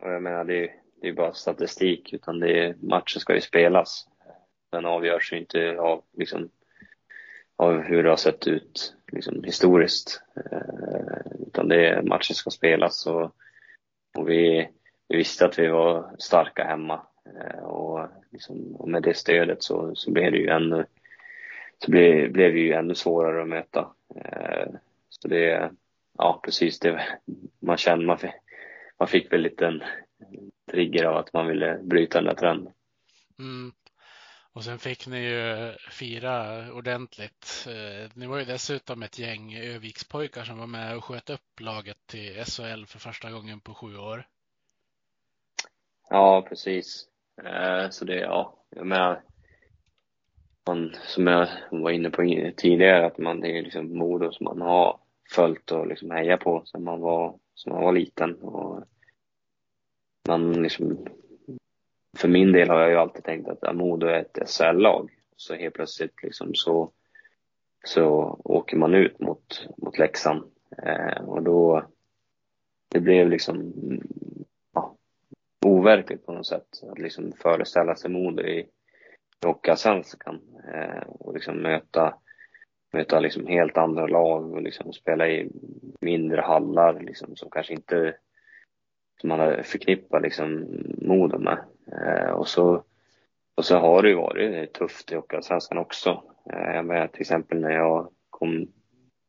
Och 0.00 0.10
jag 0.10 0.22
menar, 0.22 0.44
det 0.44 0.64
är, 0.64 0.74
det 1.00 1.08
är 1.08 1.12
bara 1.12 1.32
statistik, 1.32 2.12
utan 2.12 2.40
det 2.40 2.58
är, 2.58 2.74
matchen 2.80 3.20
ska 3.20 3.34
ju 3.34 3.40
spelas. 3.40 4.08
Den 4.70 4.84
avgörs 4.84 5.32
ju 5.32 5.38
inte 5.38 5.78
av, 5.78 6.04
liksom, 6.16 6.50
av 7.56 7.80
hur 7.80 8.02
det 8.02 8.08
har 8.08 8.16
sett 8.16 8.46
ut 8.46 8.94
liksom, 9.12 9.44
historiskt. 9.44 10.22
Eh, 10.36 11.32
utan 11.46 11.68
det 11.68 11.88
är 11.88 12.02
matchen 12.02 12.34
ska 12.34 12.50
spelas 12.50 13.06
och, 13.06 13.34
och 14.16 14.28
vi, 14.28 14.68
vi, 15.08 15.16
visste 15.16 15.46
att 15.46 15.58
vi 15.58 15.66
var 15.66 16.16
starka 16.18 16.64
hemma. 16.64 17.00
Eh, 17.26 17.62
och, 17.62 18.08
liksom, 18.30 18.76
och, 18.76 18.88
med 18.88 19.02
det 19.02 19.14
stödet 19.14 19.62
så, 19.62 19.94
så 19.94 20.10
blev 20.10 20.32
det 20.32 20.38
ju 20.38 20.48
ännu 20.48 20.84
så 21.78 21.90
blev, 21.90 22.32
blev 22.32 22.52
det 22.52 22.58
ju 22.58 22.72
ännu 22.72 22.94
svårare 22.94 23.42
att 23.42 23.48
möta. 23.48 23.90
Eh, 24.16 24.66
så 25.08 25.28
det, 25.28 25.70
ja 26.18 26.40
precis, 26.44 26.78
det, 26.78 27.00
man 27.60 27.76
känner, 27.76 28.04
man 28.04 28.18
fick, 28.18 28.30
man 28.98 29.08
fick 29.08 29.32
väl 29.32 29.40
lite 29.40 29.66
en 29.66 29.82
trigger 30.68 31.04
av 31.04 31.16
att 31.16 31.32
man 31.32 31.46
ville 31.46 31.78
bryta 31.82 32.18
den 32.18 32.24
där 32.24 32.34
trenden. 32.34 32.72
Mm. 33.38 33.72
Och 34.52 34.64
sen 34.64 34.78
fick 34.78 35.06
ni 35.06 35.18
ju 35.18 35.72
fira 35.90 36.66
ordentligt. 36.72 37.66
Eh, 37.68 38.10
ni 38.14 38.26
var 38.26 38.38
ju 38.38 38.44
dessutom 38.44 39.02
ett 39.02 39.18
gäng 39.18 39.56
Övikspojkar 39.56 40.44
som 40.44 40.58
var 40.58 40.66
med 40.66 40.96
och 40.96 41.04
sköt 41.04 41.30
upp 41.30 41.60
laget 41.60 42.06
till 42.06 42.44
SHL 42.44 42.84
för 42.86 42.98
första 42.98 43.30
gången 43.30 43.60
på 43.60 43.74
sju 43.74 43.96
år. 43.96 44.26
Ja, 46.10 46.46
precis. 46.48 47.06
Eh, 47.44 47.90
så 47.90 48.04
det, 48.04 48.16
ja, 48.16 48.54
jag 48.70 48.86
menar, 48.86 49.22
man, 50.66 50.94
som 51.06 51.26
jag 51.26 51.48
var 51.70 51.90
inne 51.90 52.10
på 52.10 52.22
tidigare, 52.56 53.06
att 53.06 53.18
man, 53.18 53.40
det 53.40 53.58
är 53.58 53.62
liksom 53.62 53.98
Modo 53.98 54.32
som 54.32 54.44
man 54.44 54.60
har 54.60 55.00
följt 55.30 55.72
och 55.72 55.86
liksom 55.86 56.10
hejat 56.10 56.40
på 56.40 56.62
sen 56.64 56.84
man 56.84 57.00
var, 57.00 57.38
som 57.54 57.72
man 57.72 57.82
var 57.82 57.92
liten. 57.92 58.34
Och 58.34 58.84
man 60.28 60.62
liksom 60.62 61.06
för 62.18 62.28
min 62.28 62.52
del 62.52 62.68
har 62.68 62.80
jag 62.80 62.90
ju 62.90 62.96
alltid 62.96 63.24
tänkt 63.24 63.48
att 63.48 63.76
Modo 63.76 64.06
är 64.06 64.20
ett 64.20 64.48
SHL-lag. 64.48 65.10
så 65.36 65.54
helt 65.54 65.74
plötsligt 65.74 66.22
liksom 66.22 66.54
så, 66.54 66.92
så 67.84 68.36
åker 68.44 68.76
man 68.76 68.94
ut 68.94 69.20
mot, 69.20 69.68
mot 69.76 69.98
Leksand. 69.98 70.42
Eh, 70.82 71.22
och 71.24 71.42
då, 71.42 71.84
det 72.88 73.00
blev 73.00 73.28
liksom 73.28 73.72
ja, 74.74 74.96
overkligt 75.66 76.26
på 76.26 76.32
något 76.32 76.46
sätt 76.46 76.68
att 76.82 76.98
liksom 76.98 77.32
föreställa 77.32 77.94
sig 77.94 78.10
Modo 78.10 78.42
i 78.42 78.68
Hockeyallsvenskan 79.44 80.40
eh, 80.74 81.02
och 81.08 81.34
liksom 81.34 81.62
möta, 81.62 82.14
möta 82.92 83.20
liksom 83.20 83.46
helt 83.46 83.76
andra 83.76 84.06
lag 84.06 84.52
och 84.52 84.62
liksom 84.62 84.92
spela 84.92 85.28
i 85.28 85.50
mindre 86.00 86.40
hallar 86.40 87.00
liksom, 87.00 87.36
som 87.36 87.50
kanske 87.50 87.74
inte 87.74 88.16
som 89.20 89.28
man 89.28 89.38
förknippar 89.38 89.62
förknippat 89.62 90.22
liksom 90.22 90.66
Modo 91.02 91.38
med. 91.38 91.58
Eh, 91.92 92.30
och, 92.30 92.48
så, 92.48 92.84
och 93.54 93.64
så 93.64 93.76
har 93.76 94.02
det 94.02 94.08
ju 94.08 94.14
varit 94.14 94.72
tufft 94.72 95.12
i 95.12 95.14
Hockeyallsvenskan 95.14 95.78
också. 95.78 96.22
Eh, 96.52 96.74
jag 96.74 96.84
menar 96.84 97.06
till 97.06 97.20
exempel 97.20 97.60
när 97.60 97.70
jag 97.70 98.08
kom, 98.30 98.68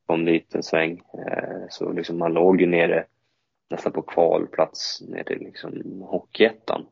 kom 0.07 0.25
dit 0.25 0.55
en 0.55 0.63
sväng 0.63 1.01
eh, 1.27 1.65
så 1.69 1.91
liksom 1.91 2.17
man 2.17 2.33
låg 2.33 2.61
ju 2.61 2.67
nere 2.67 3.05
nästan 3.69 3.91
på 3.91 4.01
kvalplats 4.01 5.01
ner 5.01 5.23
till 5.23 5.39
liksom 5.39 6.01
Hockeyettan. 6.01 6.85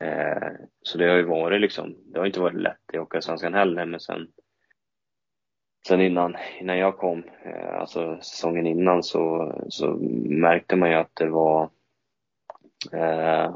Eh, 0.00 0.48
så 0.82 0.98
det 0.98 1.08
har 1.08 1.16
ju 1.16 1.22
varit 1.22 1.60
liksom, 1.60 1.96
det 2.12 2.18
har 2.18 2.26
inte 2.26 2.40
varit 2.40 2.60
lätt 2.60 2.90
i 2.92 2.98
Hockeyallsvenskan 2.98 3.54
heller 3.54 3.86
men 3.86 4.00
sen 4.00 4.28
Sen 5.88 6.00
innan, 6.00 6.36
innan 6.60 6.78
jag 6.78 6.98
kom, 6.98 7.22
eh, 7.44 7.80
alltså 7.80 8.18
säsongen 8.22 8.66
innan, 8.66 9.02
så, 9.02 9.52
så 9.68 9.86
märkte 10.28 10.76
man 10.76 10.90
ju 10.90 10.94
att 10.94 11.16
det 11.16 11.28
var 11.28 11.70
eh, 12.92 13.54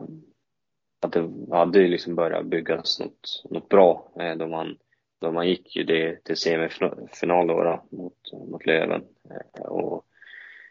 att 1.01 1.13
det 1.13 1.31
hade 1.51 1.89
liksom 1.89 2.15
börjat 2.15 2.47
byggas 2.47 3.01
något, 3.01 3.43
något 3.51 3.69
bra 3.69 4.13
eh, 4.21 4.37
då, 4.37 4.47
man, 4.47 4.79
då 5.21 5.33
man 5.33 5.49
gick 5.49 5.77
ju 5.77 5.85
det 5.85 6.25
till 6.25 6.37
semifinal 6.37 7.47
då, 7.47 7.65
då 7.65 7.85
mot, 7.91 8.33
mot 8.33 8.67
Löven. 8.67 9.05
Eh, 9.31 9.63
och 9.63 10.05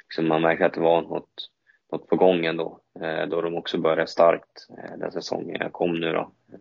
liksom 0.09 0.27
man 0.27 0.41
märkte 0.41 0.65
att 0.65 0.73
det 0.73 0.81
var 0.81 1.01
något, 1.01 1.49
något 1.91 2.07
på 2.07 2.15
gång 2.15 2.45
ändå, 2.45 2.79
eh, 3.01 3.25
då 3.25 3.41
de 3.41 3.55
också 3.55 3.77
började 3.77 4.07
starkt 4.07 4.67
eh, 4.77 4.97
den 4.97 5.11
säsongen 5.11 5.57
jag 5.59 5.73
kom 5.73 5.99
nu 5.99 6.11
då. 6.11 6.31
Eh, 6.53 6.59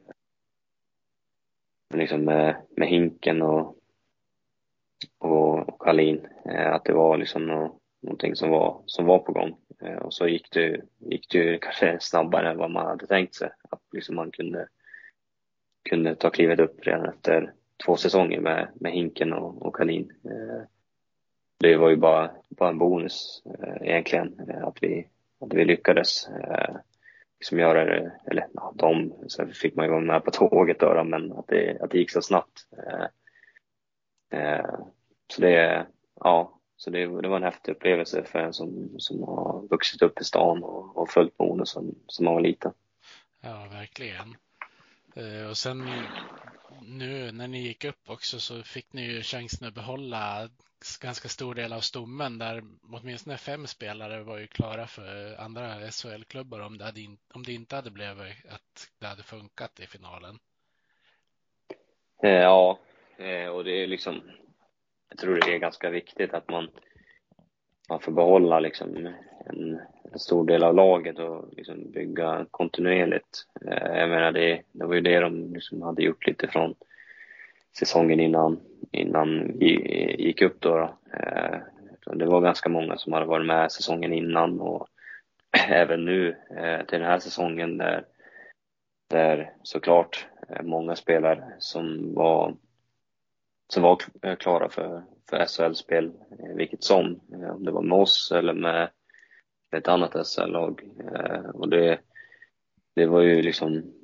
liksom 1.95 2.25
med, 2.25 2.57
med 2.77 2.89
Hinken 2.89 3.43
och, 3.43 3.77
och, 5.19 5.69
och 5.69 5.83
Kalin, 5.83 6.27
eh, 6.45 6.73
att 6.73 6.85
det 6.85 6.93
var 6.93 7.17
liksom 7.17 7.47
något, 7.47 7.78
någonting 8.01 8.37
som 8.37 8.51
var, 8.51 8.83
som 8.87 9.07
var 9.07 9.19
på 9.19 9.33
gång. 9.33 9.57
Eh, 9.83 9.97
och 9.97 10.15
så 10.15 10.29
gick 10.29 10.51
det, 10.51 10.81
gick 10.99 11.31
det 11.31 11.39
ju 11.39 11.59
kanske 11.59 11.99
snabbare 12.01 12.51
än 12.51 12.59
vad 12.59 12.71
man 12.71 12.87
hade 12.87 13.07
tänkt 13.07 13.35
sig. 13.35 13.51
Att 13.71 13.81
liksom 13.93 14.17
man 14.17 14.31
kunde, 14.31 14.69
kunde 15.89 16.15
ta 16.15 16.31
klivet 16.31 16.61
upp 16.61 16.87
redan 16.87 17.09
efter 17.09 17.53
två 17.85 17.97
säsonger 17.97 18.41
med, 18.41 18.69
med 18.75 18.93
Hinken 18.93 19.33
och, 19.33 19.63
och 19.63 19.77
Kanin. 19.77 20.13
Eh, 20.25 20.63
det 21.59 21.77
var 21.77 21.91
ju 21.91 21.97
bara, 21.97 22.31
bara 22.49 22.69
en 22.69 22.79
bonus 22.79 23.43
eh, 23.59 23.89
egentligen 23.89 24.41
eh, 24.49 24.67
att 24.67 24.79
vi, 24.83 25.09
att 25.41 25.55
vi 25.55 25.65
lyckades 25.65 26.29
eh, 26.29 26.77
liksom 27.39 27.59
göra 27.59 27.85
det, 27.85 28.13
eller 28.31 28.47
ja, 28.55 28.73
de, 28.77 29.15
så 29.27 29.47
fick 29.47 29.75
man 29.75 29.85
ju 29.85 29.91
vara 29.91 30.01
med 30.01 30.25
på 30.25 30.31
tåget 30.33 30.81
då, 30.81 31.05
men 31.05 31.33
att 31.33 31.47
det, 31.47 31.79
att 31.81 31.91
det 31.91 31.99
gick 31.99 32.11
så 32.11 32.23
snabbt. 32.23 32.67
Eh, 34.31 34.65
så 35.33 35.41
det, 35.41 35.87
ja, 36.21 36.58
så 36.79 36.91
det, 36.91 37.23
det, 37.23 37.29
var 37.29 37.37
en 37.37 37.43
häftig 37.43 37.73
upplevelse 37.73 38.25
för 38.25 38.39
en 38.39 38.53
som, 38.53 38.95
som 38.99 39.23
har 39.23 39.69
vuxit 39.71 40.03
upp 40.03 40.21
i 40.21 40.25
stan 40.25 40.63
och, 40.63 40.97
och 40.97 41.11
följt 41.11 41.39
Mono 41.39 41.67
som, 41.67 41.95
som 42.07 42.25
man 42.25 42.35
var 42.35 42.41
liten. 42.41 42.73
Ja, 43.41 43.67
verkligen. 43.71 44.37
Eh, 45.15 45.49
och 45.49 45.57
sen 45.57 45.91
nu 46.83 47.33
när 47.33 47.49
ni 47.49 47.63
gick 47.63 47.85
upp 47.85 48.11
också 48.11 48.41
så 48.41 48.63
fick 48.63 48.93
ni 48.93 49.03
ju 49.03 49.23
chansen 49.23 49.69
att 49.69 49.75
behålla 49.75 50.49
ganska 51.01 51.29
stor 51.29 51.55
del 51.55 51.73
av 51.73 51.81
stommen 51.81 52.39
där 52.39 52.63
åtminstone 52.93 53.37
fem 53.37 53.67
spelare 53.67 54.23
var 54.23 54.39
ju 54.39 54.47
klara 54.47 54.87
för 54.87 55.37
andra 55.41 55.91
SHL-klubbar 55.91 56.61
om 56.61 56.79
det, 56.79 56.85
hade 56.85 57.01
in, 57.01 57.19
om 57.35 57.43
det 57.43 57.53
inte 57.53 57.77
hade 57.77 57.91
blivit 57.91 58.47
att 58.49 58.91
det 58.99 59.07
hade 59.07 59.23
funkat 59.23 59.81
i 59.81 59.87
finalen. 59.87 60.39
Eh, 62.23 62.31
ja, 62.31 62.79
eh, 63.17 63.49
och 63.49 63.65
det 63.65 63.83
är 63.83 63.87
liksom 63.87 64.23
jag 65.09 65.19
tror 65.19 65.35
det 65.35 65.55
är 65.55 65.59
ganska 65.59 65.91
viktigt 65.91 66.35
att 66.35 66.51
man, 66.51 66.69
man 67.89 68.01
får 68.01 68.13
behålla 68.13 68.61
liksom 68.61 68.97
en, 69.47 69.81
en 70.13 70.19
stor 70.19 70.47
del 70.47 70.63
av 70.63 70.75
laget 70.75 71.19
och 71.19 71.55
liksom 71.57 71.91
bygga 71.91 72.47
kontinuerligt. 72.51 73.47
Eh, 73.67 73.99
jag 73.99 74.09
menar, 74.09 74.33
det, 74.33 74.63
det 74.73 74.87
var 74.87 74.95
ju 74.95 75.01
det 75.01 75.21
de 75.21 75.53
liksom 75.55 75.83
hade 75.83 76.03
gjort 76.03 76.27
lite 76.27 76.49
från 76.49 76.75
säsongen 77.79 78.21
innan, 78.21 78.61
innan 78.93 79.59
vi 79.59 79.71
gick 80.19 80.43
upp 80.43 80.61
då. 80.61 80.75
då. 80.75 80.95
Eh, 81.19 81.59
det 82.15 82.27
var 82.27 82.41
ganska 82.41 82.69
många 82.69 82.97
som 82.97 83.13
hade 83.13 83.27
varit 83.27 83.47
med 83.47 83.73
säsongen 83.73 84.13
innan 84.13 84.61
och 84.61 84.89
även 85.69 86.05
nu 86.05 86.37
eh, 86.57 86.87
till 86.87 86.99
den 86.99 87.09
här 87.09 87.19
säsongen 87.19 87.79
där, 87.79 88.05
där 89.11 89.53
såklart 89.63 90.27
många 90.63 90.97
spelare 90.97 91.45
som 91.59 92.15
var 92.15 92.55
som 93.73 93.83
var 93.83 94.03
eh, 94.23 94.37
klara 94.37 94.69
för, 94.69 95.05
för 95.31 95.47
SHL-spel, 95.47 96.13
eh, 96.31 96.55
vilket 96.55 96.85
som. 96.85 97.21
Eh, 97.33 97.51
om 97.51 97.65
det 97.65 97.71
var 97.71 97.83
med 97.83 97.99
oss 97.99 98.33
eller 98.35 98.53
med 98.53 98.91
ett 99.77 99.89
annat 99.89 100.27
SHL-lag. 100.27 100.83
Och 101.55 101.69
det, 101.69 102.01
det 102.95 103.07
var 103.07 103.21
ju 103.21 103.43
liksom 103.43 103.95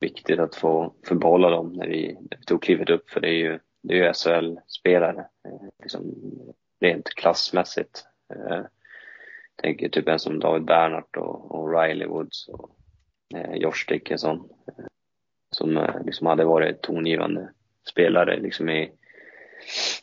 viktigt 0.00 0.38
att 0.38 0.54
få 0.54 0.94
behålla 1.10 1.50
dem 1.50 1.72
när 1.72 1.86
vi, 1.86 2.14
när 2.14 2.38
vi 2.38 2.44
tog 2.44 2.62
klivet 2.62 2.90
upp, 2.90 3.10
för 3.10 3.20
det 3.20 3.28
är 3.28 3.38
ju, 3.38 3.58
det 3.82 3.94
är 3.94 4.06
ju 4.06 4.12
SHL-spelare, 4.12 5.26
liksom 5.82 6.14
rent 6.80 7.08
klassmässigt. 7.08 8.04
Jag 8.28 8.66
tänker 9.56 9.88
typ 9.88 10.08
en 10.08 10.18
som 10.18 10.38
David 10.38 10.64
Bernhardt 10.64 11.16
och, 11.16 11.50
och 11.50 11.80
Riley 11.80 12.08
Woods 12.08 12.48
och 12.48 12.70
Josh 13.54 13.84
Dickinson 13.88 14.48
som 15.50 15.86
liksom 16.04 16.26
hade 16.26 16.44
varit 16.44 16.82
tongivande 16.82 17.52
spelare 17.88 18.40
liksom 18.40 18.68
i, 18.68 18.92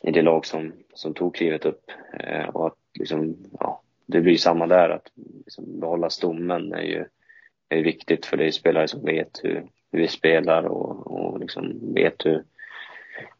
i 0.02 0.10
det 0.10 0.22
lag 0.22 0.46
som, 0.46 0.72
som 0.94 1.14
tog 1.14 1.34
klivet 1.34 1.64
upp. 1.64 1.90
Eh, 2.20 2.48
och 2.48 2.66
att 2.66 2.78
liksom, 2.98 3.36
ja, 3.60 3.82
det 4.06 4.20
blir 4.20 4.36
samma 4.36 4.66
där, 4.66 4.90
att 4.90 5.10
liksom 5.44 5.80
behålla 5.80 6.10
stommen 6.10 6.72
är 6.72 6.82
ju 6.82 7.04
är 7.68 7.82
viktigt 7.82 8.26
för 8.26 8.36
det 8.36 8.46
är 8.46 8.50
spelare 8.50 8.88
som 8.88 9.04
vet 9.04 9.40
hur, 9.42 9.66
hur 9.92 9.98
vi 9.98 10.08
spelar 10.08 10.62
och, 10.62 11.06
och 11.06 11.40
liksom 11.40 11.94
vet 11.94 12.26
hur, 12.26 12.44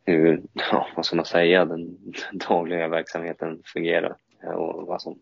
hur, 0.04 0.42
ja, 0.72 0.88
vad 0.96 1.06
ska 1.06 1.16
man 1.16 1.24
säga, 1.24 1.64
den 1.64 1.98
dagliga 2.48 2.88
verksamheten 2.88 3.62
fungerar 3.64 4.16
eh, 4.42 4.50
och 4.50 4.86
vad 4.86 5.02
som, 5.02 5.18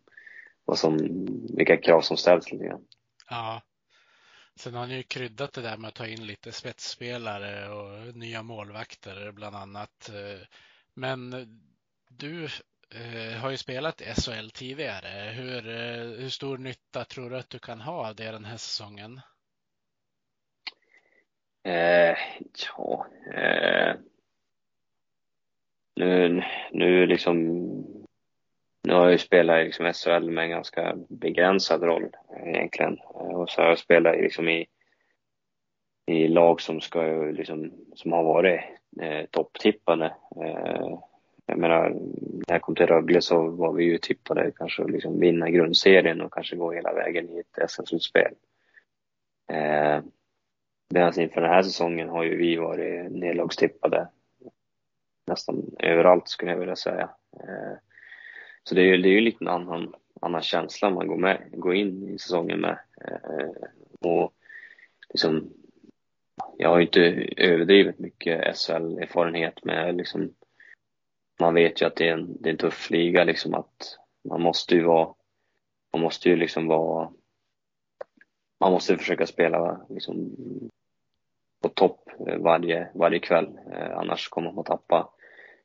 vad 0.64 0.78
som, 0.78 0.98
vilka 1.56 1.76
krav 1.76 2.00
som 2.00 2.16
ställs 2.16 2.52
lite 2.52 2.64
grann. 2.64 2.84
Ja, 3.30 3.62
Sen 4.56 4.74
har 4.74 4.86
ni 4.86 4.96
ju 4.96 5.02
kryddat 5.02 5.52
det 5.52 5.62
där 5.62 5.76
med 5.76 5.88
att 5.88 5.94
ta 5.94 6.06
in 6.06 6.26
lite 6.26 6.52
spetsspelare 6.52 7.68
och 7.68 8.16
nya 8.16 8.42
målvakter 8.42 9.32
bland 9.32 9.56
annat. 9.56 10.08
Eh, 10.08 10.46
men 10.94 11.30
du 12.08 12.44
eh, 12.94 13.38
har 13.40 13.50
ju 13.50 13.56
spelat 13.56 14.00
SHL 14.00 14.50
tidigare. 14.50 15.32
Hur, 15.32 15.68
eh, 15.68 16.20
hur 16.20 16.28
stor 16.28 16.58
nytta 16.58 17.04
tror 17.04 17.30
du 17.30 17.38
att 17.38 17.50
du 17.50 17.58
kan 17.58 17.80
ha 17.80 18.08
av 18.08 18.16
det 18.16 18.30
den 18.30 18.44
här 18.44 18.56
säsongen? 18.56 19.20
Eh, 21.62 22.16
ja, 22.76 23.06
eh, 23.34 23.96
nu, 25.96 26.42
nu 26.72 27.06
liksom 27.06 28.05
nu 28.86 28.92
har 28.92 29.02
jag 29.02 29.12
ju 29.12 29.18
spelat 29.18 29.60
i 29.60 29.64
liksom 29.64 29.92
SHL 29.92 30.30
med 30.30 30.44
en 30.44 30.50
ganska 30.50 30.96
begränsad 31.08 31.82
roll 31.82 32.16
eh, 32.36 32.48
egentligen. 32.48 32.98
Eh, 33.14 33.40
och 33.40 33.50
så 33.50 33.62
har 33.62 33.68
jag 33.68 33.78
spelat 33.78 34.16
liksom 34.16 34.48
i, 34.48 34.66
i 36.06 36.28
lag 36.28 36.60
som, 36.60 36.80
ska, 36.80 37.02
liksom, 37.32 37.72
som 37.94 38.12
har 38.12 38.22
varit 38.24 38.60
eh, 39.00 39.26
topptippade. 39.30 40.06
Eh, 40.42 40.98
jag 41.46 41.58
menar, 41.58 41.90
när 42.48 42.54
jag 42.54 42.62
kom 42.62 42.74
till 42.74 42.86
Rögle 42.86 43.20
så 43.20 43.50
var 43.50 43.72
vi 43.72 43.84
ju 43.84 43.98
tippade 43.98 44.52
kanske 44.56 44.82
att 44.82 44.90
liksom 44.90 45.20
vinna 45.20 45.50
grundserien 45.50 46.20
och 46.20 46.32
kanske 46.32 46.56
gå 46.56 46.72
hela 46.72 46.92
vägen 46.92 47.30
i 47.30 47.38
ett 47.38 47.70
SM-slutspel. 47.70 48.34
Eh, 49.52 50.00
Medan 50.94 51.20
inför 51.20 51.40
den 51.40 51.50
här 51.50 51.62
säsongen 51.62 52.08
har 52.08 52.24
ju 52.24 52.36
vi 52.36 52.56
varit 52.56 53.12
nedlagstippade 53.12 54.08
nästan 55.26 55.76
överallt 55.78 56.28
skulle 56.28 56.50
jag 56.50 56.58
vilja 56.58 56.76
säga. 56.76 57.10
Eh, 57.32 57.76
så 58.68 58.74
det 58.74 58.82
är, 58.82 58.98
det 58.98 59.08
är 59.08 59.12
ju 59.12 59.20
lite 59.20 59.44
en 59.44 59.48
annan, 59.48 59.94
annan 60.20 60.42
känsla 60.42 60.90
man 60.90 61.06
går, 61.06 61.16
med, 61.16 61.50
går 61.52 61.74
in 61.74 62.08
i 62.08 62.18
säsongen 62.18 62.60
med. 62.60 62.78
Eh, 63.00 63.50
och 64.00 64.34
liksom, 65.08 65.52
jag 66.56 66.68
har 66.68 66.78
ju 66.78 66.84
inte 66.84 67.00
överdrivet 67.36 67.98
mycket 67.98 68.56
SHL-erfarenhet 68.56 69.64
men 69.64 69.96
liksom, 69.96 70.34
man 71.40 71.54
vet 71.54 71.82
ju 71.82 71.86
att 71.86 71.96
det 71.96 72.08
är 72.08 72.12
en, 72.12 72.36
det 72.40 72.48
är 72.48 72.52
en 72.52 72.58
tuff 72.58 72.90
liga 72.90 73.24
liksom 73.24 73.54
att 73.54 73.98
man 74.28 74.42
måste 74.42 74.74
ju 74.74 74.82
vara, 74.82 75.14
man 75.92 76.02
måste 76.02 76.28
ju 76.28 76.36
liksom 76.36 76.66
vara, 76.66 77.12
man 78.60 78.72
måste 78.72 78.96
försöka 78.96 79.26
spela 79.26 79.86
liksom 79.88 80.36
på 81.62 81.68
topp 81.68 82.10
eh, 82.28 82.38
varje, 82.38 82.88
varje 82.94 83.18
kväll. 83.18 83.58
Eh, 83.72 83.98
annars 83.98 84.28
kommer 84.28 84.52
man 84.52 84.64
tappa, 84.64 85.08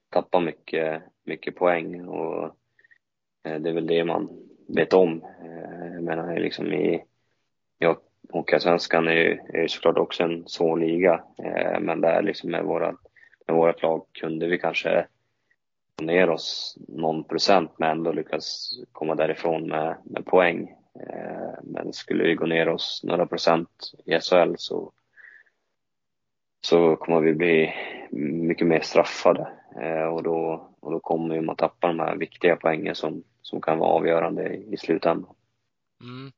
tappa 0.09 0.39
mycket, 0.39 1.03
mycket 1.23 1.55
poäng 1.55 2.07
och 2.07 2.57
Eh, 3.43 3.59
det 3.59 3.69
är 3.69 3.73
väl 3.73 3.87
det 3.87 4.03
man 4.03 4.29
vet 4.67 4.93
om. 4.93 5.23
Eh, 5.43 5.93
jag 5.93 6.03
menar 6.03 6.39
liksom 6.39 6.73
i, 6.73 7.03
Hockeyallsvenskan 8.29 9.07
är 9.07 9.11
ju, 9.11 9.39
är 9.53 9.67
såklart 9.67 9.97
också 9.97 10.23
en 10.23 10.47
svår 10.47 10.77
liga, 10.77 11.23
eh, 11.43 11.79
men 11.79 12.01
där 12.01 12.21
liksom 12.21 12.51
med 12.51 12.63
våra, 12.63 12.95
med 13.47 13.55
vårat 13.55 13.81
lag 13.81 14.05
kunde 14.13 14.47
vi 14.47 14.57
kanske 14.57 15.07
få 15.99 16.05
ner 16.05 16.29
oss 16.29 16.77
någon 16.87 17.23
procent 17.23 17.71
men 17.77 17.89
ändå 17.89 18.11
lyckas 18.11 18.73
komma 18.91 19.15
därifrån 19.15 19.67
med, 19.67 19.95
med 20.03 20.25
poäng. 20.25 20.75
Men 21.63 21.93
skulle 21.93 22.23
vi 22.23 22.35
gå 22.35 22.45
ner 22.45 22.69
oss 22.69 23.01
några 23.03 23.25
procent 23.25 23.69
i 24.05 24.19
SHL 24.19 24.53
så, 24.57 24.91
så 26.61 26.95
kommer 26.95 27.21
vi 27.21 27.33
bli 27.33 27.73
mycket 28.11 28.67
mer 28.67 28.79
straffade 28.79 29.47
och 30.11 30.23
då, 30.23 30.70
och 30.81 30.91
då 30.91 30.99
kommer 30.99 31.41
man 31.41 31.55
tappa 31.55 31.87
de 31.87 31.99
här 31.99 32.15
viktiga 32.15 32.55
poängen 32.55 32.95
som, 32.95 33.23
som 33.41 33.61
kan 33.61 33.79
vara 33.79 33.89
avgörande 33.89 34.53
i 34.55 34.77
slutändan. 34.77 35.35
Mm. 36.01 36.31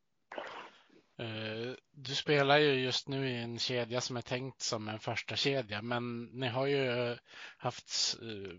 Uh, 1.19 1.73
du 1.91 2.15
spelar 2.15 2.57
ju 2.57 2.73
just 2.73 3.07
nu 3.07 3.29
i 3.29 3.41
en 3.41 3.59
kedja 3.59 4.01
som 4.01 4.17
är 4.17 4.21
tänkt 4.21 4.61
som 4.61 4.87
en 4.87 4.99
första 4.99 5.35
kedja, 5.35 5.81
men 5.81 6.23
ni 6.23 6.47
har 6.47 6.67
ju 6.67 7.15
haft 7.57 8.19
uh, 8.23 8.53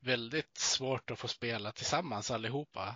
väldigt 0.00 0.58
svårt 0.58 1.10
att 1.10 1.18
få 1.18 1.28
spela 1.28 1.72
tillsammans 1.72 2.30
allihopa. 2.30 2.94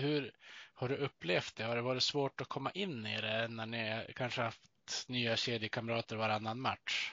Hur 0.00 0.32
har 0.74 0.88
du 0.88 0.96
upplevt 0.96 1.56
det? 1.56 1.64
Har 1.64 1.76
det 1.76 1.82
varit 1.82 2.02
svårt 2.02 2.40
att 2.40 2.48
komma 2.48 2.70
in 2.70 3.06
i 3.06 3.20
det 3.20 3.48
när 3.48 3.66
ni 3.66 4.12
kanske 4.14 4.42
haft 4.42 5.08
nya 5.08 5.36
kedjekamrater 5.36 6.16
varannan 6.16 6.60
match? 6.60 7.12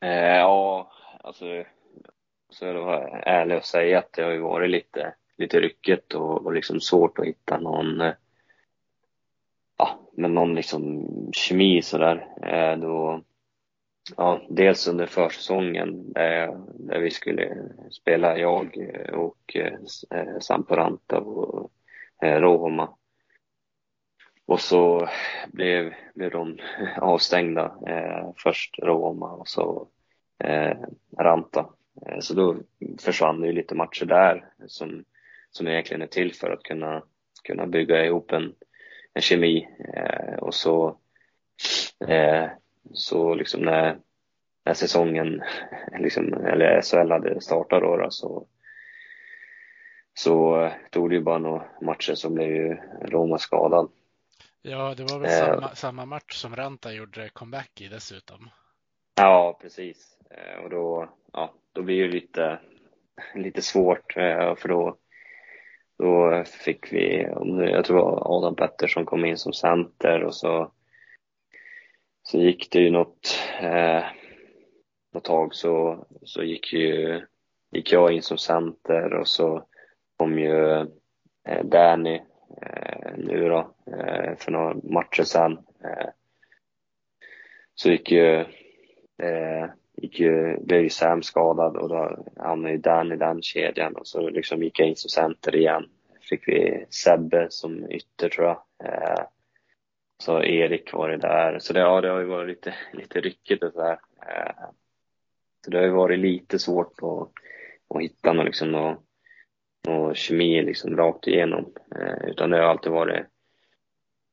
ja, 0.00 0.92
alltså 1.20 1.64
så 2.54 2.64
jag 2.64 2.74
vara 2.74 3.08
ärlig 3.20 3.56
och 3.56 3.64
säga 3.64 3.98
att 3.98 4.12
det 4.12 4.22
har 4.22 4.30
ju 4.30 4.40
varit 4.40 4.70
lite, 4.70 5.14
lite 5.36 5.60
ryckigt 5.60 6.14
och, 6.14 6.46
och 6.46 6.52
liksom 6.52 6.80
svårt 6.80 7.18
att 7.18 7.26
hitta 7.26 7.58
någon 7.58 8.00
eh, 8.00 8.12
ja, 9.78 10.08
men 10.12 10.34
någon 10.34 10.54
liksom 10.54 11.08
kemi 11.32 11.82
sådär. 11.82 12.28
Eh, 12.42 12.80
då, 12.80 13.22
ja, 14.16 14.40
dels 14.48 14.88
under 14.88 15.06
försäsongen 15.06 16.12
där, 16.12 16.56
där 16.74 16.98
vi 17.00 17.10
skulle 17.10 17.56
spela, 17.90 18.38
jag 18.38 18.76
eh, 18.76 19.14
och 19.14 19.56
eh, 19.56 20.38
Samporanta 20.40 21.20
och 21.20 21.70
eh, 22.22 22.40
Rohoma. 22.40 22.96
Och 24.46 24.60
så 24.60 25.08
blev, 25.52 25.94
blev 26.14 26.30
de 26.30 26.58
avstängda, 26.96 27.74
eh, 27.86 28.30
först 28.36 28.78
Roma 28.78 29.30
och 29.30 29.48
så 29.48 29.88
eh, 30.38 30.76
Ranta. 31.18 31.66
Eh, 32.06 32.18
så 32.20 32.34
då 32.34 32.56
försvann 33.00 33.40
det 33.40 33.46
ju 33.46 33.52
lite 33.52 33.74
matcher 33.74 34.04
där 34.04 34.44
som, 34.66 35.04
som 35.50 35.68
egentligen 35.68 36.02
är 36.02 36.06
till 36.06 36.34
för 36.34 36.50
att 36.50 36.62
kunna, 36.62 37.02
kunna 37.44 37.66
bygga 37.66 38.04
ihop 38.04 38.32
en, 38.32 38.54
en 39.14 39.22
kemi. 39.22 39.68
Eh, 39.94 40.34
och 40.34 40.54
så, 40.54 40.98
eh, 42.08 42.46
så 42.92 43.34
liksom 43.34 43.60
när, 43.62 43.98
när 44.64 44.74
säsongen, 44.74 45.42
liksom, 45.98 46.32
eller 46.32 46.82
SHL 46.82 47.10
hade 47.10 47.40
startat 47.40 47.82
då, 47.82 47.96
då 47.96 48.10
så, 48.10 48.46
så 50.14 50.70
tog 50.90 51.10
det 51.10 51.16
ju 51.16 51.22
bara 51.22 51.38
några 51.38 51.64
matcher 51.82 52.14
så 52.14 52.30
blev 52.30 52.48
ju 52.48 52.76
Roma 53.02 53.38
skadad. 53.38 53.90
Ja, 54.62 54.94
det 54.96 55.02
var 55.02 55.18
väl 55.18 55.30
eh, 55.30 55.46
samma, 55.46 55.74
samma 55.74 56.06
match 56.06 56.34
som 56.34 56.56
Ranta 56.56 56.92
gjorde 56.92 57.28
comeback 57.28 57.80
i 57.80 57.88
dessutom. 57.88 58.50
Ja, 59.14 59.58
precis. 59.62 60.18
Eh, 60.30 60.64
och 60.64 60.70
då, 60.70 61.08
ja, 61.32 61.54
då 61.72 61.82
blir 61.82 62.02
det 62.02 62.08
lite, 62.14 62.58
lite 63.34 63.62
svårt 63.62 64.16
eh, 64.16 64.54
för 64.54 64.68
då, 64.68 64.96
då 65.98 66.44
fick 66.44 66.92
vi, 66.92 67.22
jag 67.70 67.84
tror 67.84 67.96
det 67.96 68.02
var 68.02 68.36
Adam 68.36 68.56
Pettersson 68.56 69.04
kom 69.04 69.24
in 69.24 69.38
som 69.38 69.52
center 69.52 70.24
och 70.24 70.34
så, 70.34 70.72
så 72.22 72.38
gick 72.38 72.70
det 72.70 72.78
ju 72.80 72.90
något, 72.90 73.38
eh, 73.60 74.04
något 75.12 75.24
tag 75.24 75.54
så, 75.54 76.06
så 76.22 76.42
gick 76.42 76.72
ju, 76.72 77.20
gick 77.70 77.92
jag 77.92 78.12
in 78.12 78.22
som 78.22 78.38
center 78.38 79.14
och 79.14 79.28
så 79.28 79.66
kom 80.16 80.38
ju 80.38 80.86
eh, 81.48 81.64
Danny 81.64 82.20
eh, 82.62 83.12
nu 83.16 83.48
då, 83.48 83.74
eh, 83.86 84.36
för 84.36 84.52
några 84.52 84.74
matcher 84.74 85.22
sedan. 85.22 85.52
Eh, 85.84 86.08
så 87.74 87.90
gick 87.90 88.10
ju, 88.10 88.44
eh, 89.22 89.70
gick 89.96 90.20
ju, 90.20 90.60
blev 90.60 90.82
ju 90.82 90.90
Sam 90.90 91.22
skadad 91.22 91.76
och 91.76 91.88
då 91.88 92.24
hamnade 92.36 92.74
ju 92.74 92.80
Dan 92.80 93.12
i 93.12 93.16
den 93.16 93.42
kedjan 93.42 93.96
och 93.96 94.06
så 94.06 94.28
liksom 94.28 94.62
gick 94.62 94.80
jag 94.80 94.88
in 94.88 94.96
som 94.96 95.10
center 95.10 95.56
igen. 95.56 95.88
Fick 96.20 96.48
vi 96.48 96.86
Sebbe 96.90 97.46
som 97.50 97.90
ytter 97.90 98.28
tror 98.28 98.46
jag. 98.46 98.62
Eh, 98.84 99.24
så 100.18 100.42
Erik 100.42 100.92
var 100.92 101.08
det 101.08 101.16
där. 101.16 101.58
Så 101.58 101.72
det, 101.72 101.80
ja, 101.80 102.00
det 102.00 102.08
har 102.08 102.20
ju 102.20 102.26
varit 102.26 102.48
lite, 102.48 102.74
lite 102.92 103.20
ryckigt 103.20 103.62
och 103.62 103.72
sådär. 103.72 103.98
Eh, 104.26 104.64
så 105.64 105.70
det 105.70 105.78
har 105.78 105.84
ju 105.84 105.90
varit 105.90 106.18
lite 106.18 106.58
svårt 106.58 106.92
att, 107.02 107.28
att 107.96 108.02
hitta 108.02 108.32
någon, 108.32 108.46
liksom, 108.46 108.72
någon, 108.72 108.96
någon 109.88 110.14
kemi 110.14 110.62
liksom 110.62 110.96
rakt 110.96 111.26
igenom. 111.26 111.72
Eh, 111.96 112.28
utan 112.28 112.50
det 112.50 112.56
har 112.56 112.64
alltid 112.64 112.92
varit 112.92 113.26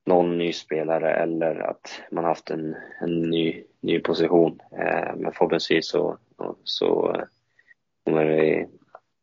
någon 0.06 0.38
ny 0.38 0.54
spelare 0.54 1.14
eller 1.14 1.56
att 1.56 2.02
man 2.12 2.24
haft 2.24 2.50
en, 2.50 2.76
en 3.02 3.22
ny, 3.22 3.64
ny 3.80 4.00
position. 4.00 4.60
Eh, 4.72 5.16
men 5.16 5.34
förhoppningsvis 5.34 5.90
så, 5.90 6.18
så 6.64 7.16
kommer, 8.06 8.26
det, 8.26 8.68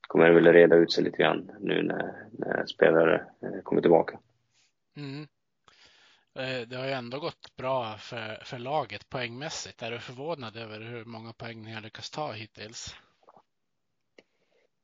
kommer 0.00 0.28
det 0.28 0.34
väl 0.34 0.52
reda 0.52 0.76
ut 0.76 0.92
sig 0.92 1.04
lite 1.04 1.16
grann 1.16 1.50
nu 1.60 1.82
när, 1.82 2.26
när 2.32 2.66
spelare 2.66 3.26
eh, 3.42 3.62
kommer 3.62 3.82
tillbaka. 3.82 4.18
Mm. 4.96 5.26
Eh, 6.38 6.68
det 6.68 6.76
har 6.76 6.86
ju 6.86 6.92
ändå 6.92 7.18
gått 7.18 7.56
bra 7.56 7.96
för, 7.96 8.44
för 8.44 8.58
laget 8.58 9.08
poängmässigt. 9.08 9.82
Är 9.82 9.90
du 9.90 9.98
förvånad 9.98 10.56
över 10.56 10.80
hur 10.80 11.04
många 11.04 11.32
poäng 11.32 11.62
ni 11.62 11.72
har 11.72 11.80
lyckats 11.80 12.10
ta 12.10 12.32
hittills? 12.32 12.94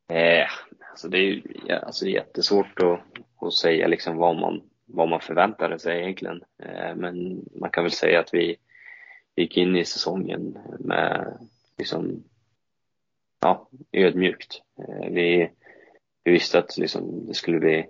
Eh, 0.09 0.47
alltså 0.91 1.09
det 1.09 1.19
är 1.19 1.75
alltså 1.85 2.05
det 2.05 2.11
är 2.11 2.15
jättesvårt 2.15 2.81
att, 2.81 3.01
att 3.47 3.55
säga 3.55 3.89
liksom 3.89 4.17
vad 4.17 4.37
man 4.37 4.63
vad 4.95 5.09
man 5.09 5.21
förväntade 5.21 5.79
sig 5.79 6.01
egentligen. 6.01 6.45
Eh, 6.59 6.95
men 6.97 7.45
man 7.55 7.71
kan 7.71 7.85
väl 7.85 7.93
säga 7.93 8.21
att 8.21 8.35
vi 8.35 8.57
gick 9.37 9.57
in 9.57 9.77
i 9.77 9.85
säsongen 9.85 10.59
med 10.79 11.39
liksom, 11.79 12.25
ja, 13.41 13.69
ödmjukt. 13.93 14.63
Eh, 14.79 15.11
vi, 15.11 15.51
vi 16.25 16.33
visste 16.33 16.59
att 16.59 16.77
liksom, 16.77 17.27
det 17.27 17.35
skulle 17.35 17.59
bli 17.59 17.87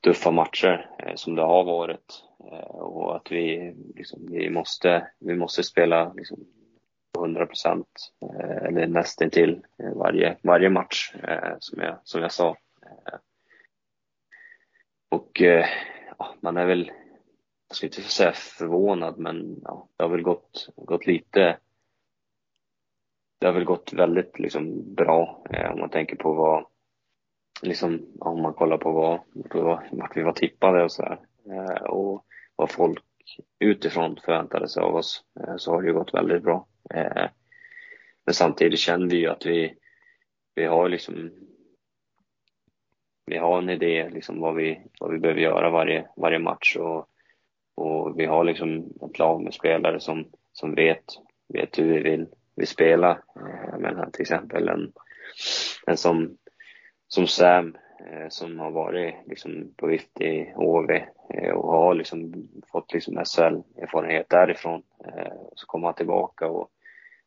tuffa 0.00 0.30
matcher 0.30 0.90
eh, 0.98 1.14
som 1.14 1.34
det 1.34 1.42
har 1.42 1.64
varit 1.64 2.24
och 2.68 3.16
att 3.16 3.32
vi, 3.32 3.74
liksom, 3.94 4.26
vi, 4.30 4.50
måste, 4.50 5.06
vi 5.18 5.34
måste 5.34 5.62
spela 5.62 6.12
liksom, 6.12 6.38
100 7.18 7.46
procent 7.46 8.12
eller 8.62 8.86
nästintill 8.86 9.60
varje, 9.94 10.36
varje 10.42 10.70
match 10.70 11.14
som 11.58 11.82
jag, 11.82 11.98
som 12.04 12.22
jag 12.22 12.32
sa. 12.32 12.56
Och 15.08 15.42
ja, 16.20 16.34
man 16.40 16.56
är 16.56 16.66
väl, 16.66 16.92
jag 17.68 17.76
ska 17.76 17.86
inte 17.86 18.02
säga 18.02 18.32
förvånad, 18.32 19.18
men 19.18 19.60
ja, 19.64 19.88
det 19.96 20.02
har 20.02 20.10
väl 20.10 20.22
gått, 20.22 20.68
gått 20.76 21.06
lite 21.06 21.58
det 23.40 23.46
har 23.46 23.54
väl 23.54 23.64
gått 23.64 23.92
väldigt 23.92 24.38
liksom 24.38 24.94
bra 24.94 25.44
eh, 25.50 25.72
om 25.72 25.80
man 25.80 25.90
tänker 25.90 26.16
på 26.16 26.32
vad, 26.32 26.66
liksom 27.62 28.06
om 28.20 28.42
man 28.42 28.54
kollar 28.54 28.78
på 28.78 28.92
vad, 28.92 29.20
vart 29.90 30.16
vi 30.16 30.22
var 30.22 30.32
tippade 30.32 30.84
och 30.84 30.92
sådär. 30.92 31.20
Eh, 31.50 31.82
och 31.82 32.24
vad 32.56 32.70
folk 32.70 33.04
utifrån 33.58 34.16
förväntade 34.24 34.68
sig 34.68 34.82
av 34.82 34.94
oss, 34.94 35.24
eh, 35.40 35.56
så 35.56 35.70
har 35.70 35.82
det 35.82 35.88
ju 35.88 35.94
gått 35.94 36.14
väldigt 36.14 36.42
bra. 36.42 36.66
Eh, 36.94 37.28
men 38.24 38.34
samtidigt 38.34 38.78
känner 38.78 39.06
vi 39.06 39.16
ju 39.16 39.26
att 39.26 39.46
vi, 39.46 39.74
vi 40.54 40.64
har 40.64 40.88
liksom 40.88 41.30
vi 43.30 43.38
har 43.38 43.58
en 43.58 43.70
idé 43.70 44.08
liksom 44.10 44.40
vad 44.40 44.54
vi, 44.54 44.80
vad 45.00 45.12
vi 45.12 45.18
behöver 45.18 45.40
göra 45.40 45.70
varje, 45.70 46.06
varje 46.16 46.38
match 46.38 46.76
och, 46.76 47.08
och 47.74 48.20
vi 48.20 48.26
har 48.26 48.44
liksom 48.44 48.92
ett 49.02 49.18
lag 49.18 49.42
med 49.42 49.54
spelare 49.54 50.00
som, 50.00 50.24
som 50.52 50.74
vet, 50.74 51.04
vet 51.48 51.78
hur 51.78 51.94
vi 51.94 52.00
vill, 52.00 52.26
vill 52.56 52.66
spela. 52.66 53.10
Eh, 53.10 53.78
Men 53.78 54.12
till 54.12 54.22
exempel 54.22 54.68
en, 54.68 54.92
en 55.86 55.96
som, 55.96 56.36
som 57.08 57.26
Sam 57.26 57.76
eh, 58.10 58.28
som 58.28 58.58
har 58.58 58.70
varit 58.70 59.14
liksom 59.26 59.74
på 59.76 59.86
vift 59.86 60.20
i 60.20 60.52
HV 60.54 61.04
eh, 61.34 61.52
och 61.52 61.72
har 61.72 61.94
liksom 61.94 62.48
fått 62.72 62.92
liksom 62.92 63.24
SHL-erfarenhet 63.24 64.28
därifrån. 64.28 64.82
Så 65.54 65.66
kommer 65.66 65.86
han 65.86 65.94
tillbaka 65.94 66.46
och 66.46 66.70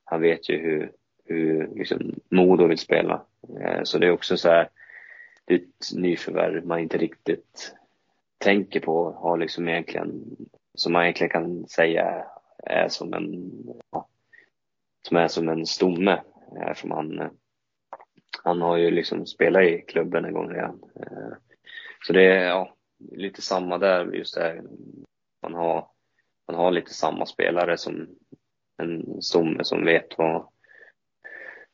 han 0.04 0.22
vet 0.22 0.50
ju 0.50 0.58
hur, 0.58 0.92
hur 1.26 1.70
liksom 1.76 2.16
Modo 2.30 2.68
vill 2.68 2.78
spela. 2.78 3.22
Så 3.84 4.00
det 4.00 4.08
är 4.08 4.12
också 4.12 4.38
så 4.38 4.50
här, 4.50 4.70
det 5.46 5.54
är 5.54 5.58
ett 5.60 5.96
nyförvärv 5.96 6.66
man 6.66 6.80
inte 6.80 6.98
riktigt 6.98 7.76
tänker 8.38 8.80
på, 8.80 9.12
har 9.12 9.38
liksom 9.38 9.70
egentligen, 9.70 10.38
som 10.74 10.94
man 10.94 11.04
egentligen 11.04 11.32
kan 11.32 11.68
säga 11.68 12.26
är 12.64 12.90
som 12.90 13.14
en, 13.14 13.52
ja, 13.92 14.08
som 15.08 15.18
är 15.18 15.28
som 15.28 15.50
en 15.50 15.66
stomme. 15.66 16.22
Eh, 16.58 16.68
Eftersom 16.68 16.92
han, 16.92 17.30
han 18.44 18.62
har 18.62 18.78
ju 18.78 18.92
liksom 18.92 19.26
spelat 19.26 19.64
i 19.64 19.84
klubben 19.88 20.26
en 20.26 20.34
gång 20.34 20.50
redan. 20.50 20.84
Eh, 20.96 21.34
så 22.08 22.14
det 22.14 22.24
är 22.24 22.46
ja, 22.46 22.76
lite 23.12 23.42
samma 23.42 23.78
där, 23.78 24.14
just 24.14 24.36
det. 24.36 24.64
Man 25.42 25.54
har, 25.54 25.88
man 26.48 26.56
har 26.56 26.72
lite 26.72 26.94
samma 26.94 27.26
spelare 27.26 27.78
som 27.78 28.10
en 28.78 29.22
stomme 29.22 29.64
som 29.64 29.86
vet 29.86 30.18
vad, 30.18 30.48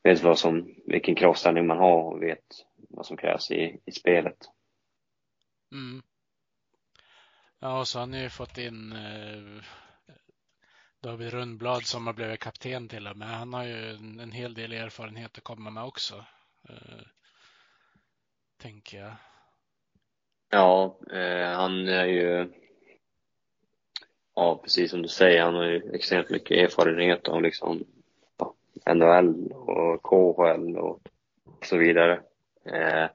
vet 0.04 0.24
vad 0.24 0.40
som, 0.40 0.76
vilken 0.86 1.16
kravställning 1.16 1.68
man 1.68 1.78
har 1.78 2.04
och 2.04 2.24
vet 2.24 2.46
vad 2.90 3.06
som 3.06 3.18
krävs 3.18 3.52
i, 3.52 3.80
i 3.86 3.92
spelet. 3.92 4.38
Mm. 5.72 6.04
Ja, 7.60 7.80
och 7.80 7.88
så 7.88 8.00
har 8.00 8.06
ni 8.06 8.22
ju 8.22 8.30
fått 8.30 8.58
in 8.58 8.92
eh, 8.92 9.64
David 11.00 11.34
Rundblad 11.34 11.84
som 11.84 12.08
har 12.08 12.14
blivit 12.14 12.40
kapten 12.40 12.88
till 12.88 13.08
och 13.08 13.18
med. 13.18 13.28
Han 13.28 13.54
har 13.54 13.64
ju 13.64 13.90
en, 13.90 14.20
en 14.20 14.32
hel 14.32 14.54
del 14.54 14.74
erfarenhet 14.74 15.38
att 15.38 15.44
komma 15.44 15.70
med 15.70 15.84
också. 15.84 16.26
Eh, 16.70 17.06
tänker 18.58 18.98
jag. 18.98 19.16
Ja, 20.50 21.00
eh, 21.12 21.48
han 21.48 21.88
är 21.88 22.06
ju 22.06 22.54
Ja, 24.40 24.60
precis 24.64 24.92
som 24.92 25.02
du 25.02 25.08
säger, 25.08 25.42
han 25.42 25.56
har 25.56 25.66
ju 25.66 25.92
extremt 25.94 26.30
mycket 26.30 26.58
erfarenhet 26.58 27.28
av 27.28 27.42
liksom 27.42 27.84
ja, 28.38 28.56
NHL 28.94 29.52
och 29.52 30.04
KHL 30.04 30.78
och 30.78 31.02
så 31.62 31.78
vidare. 31.78 32.22
Eh, 32.74 33.10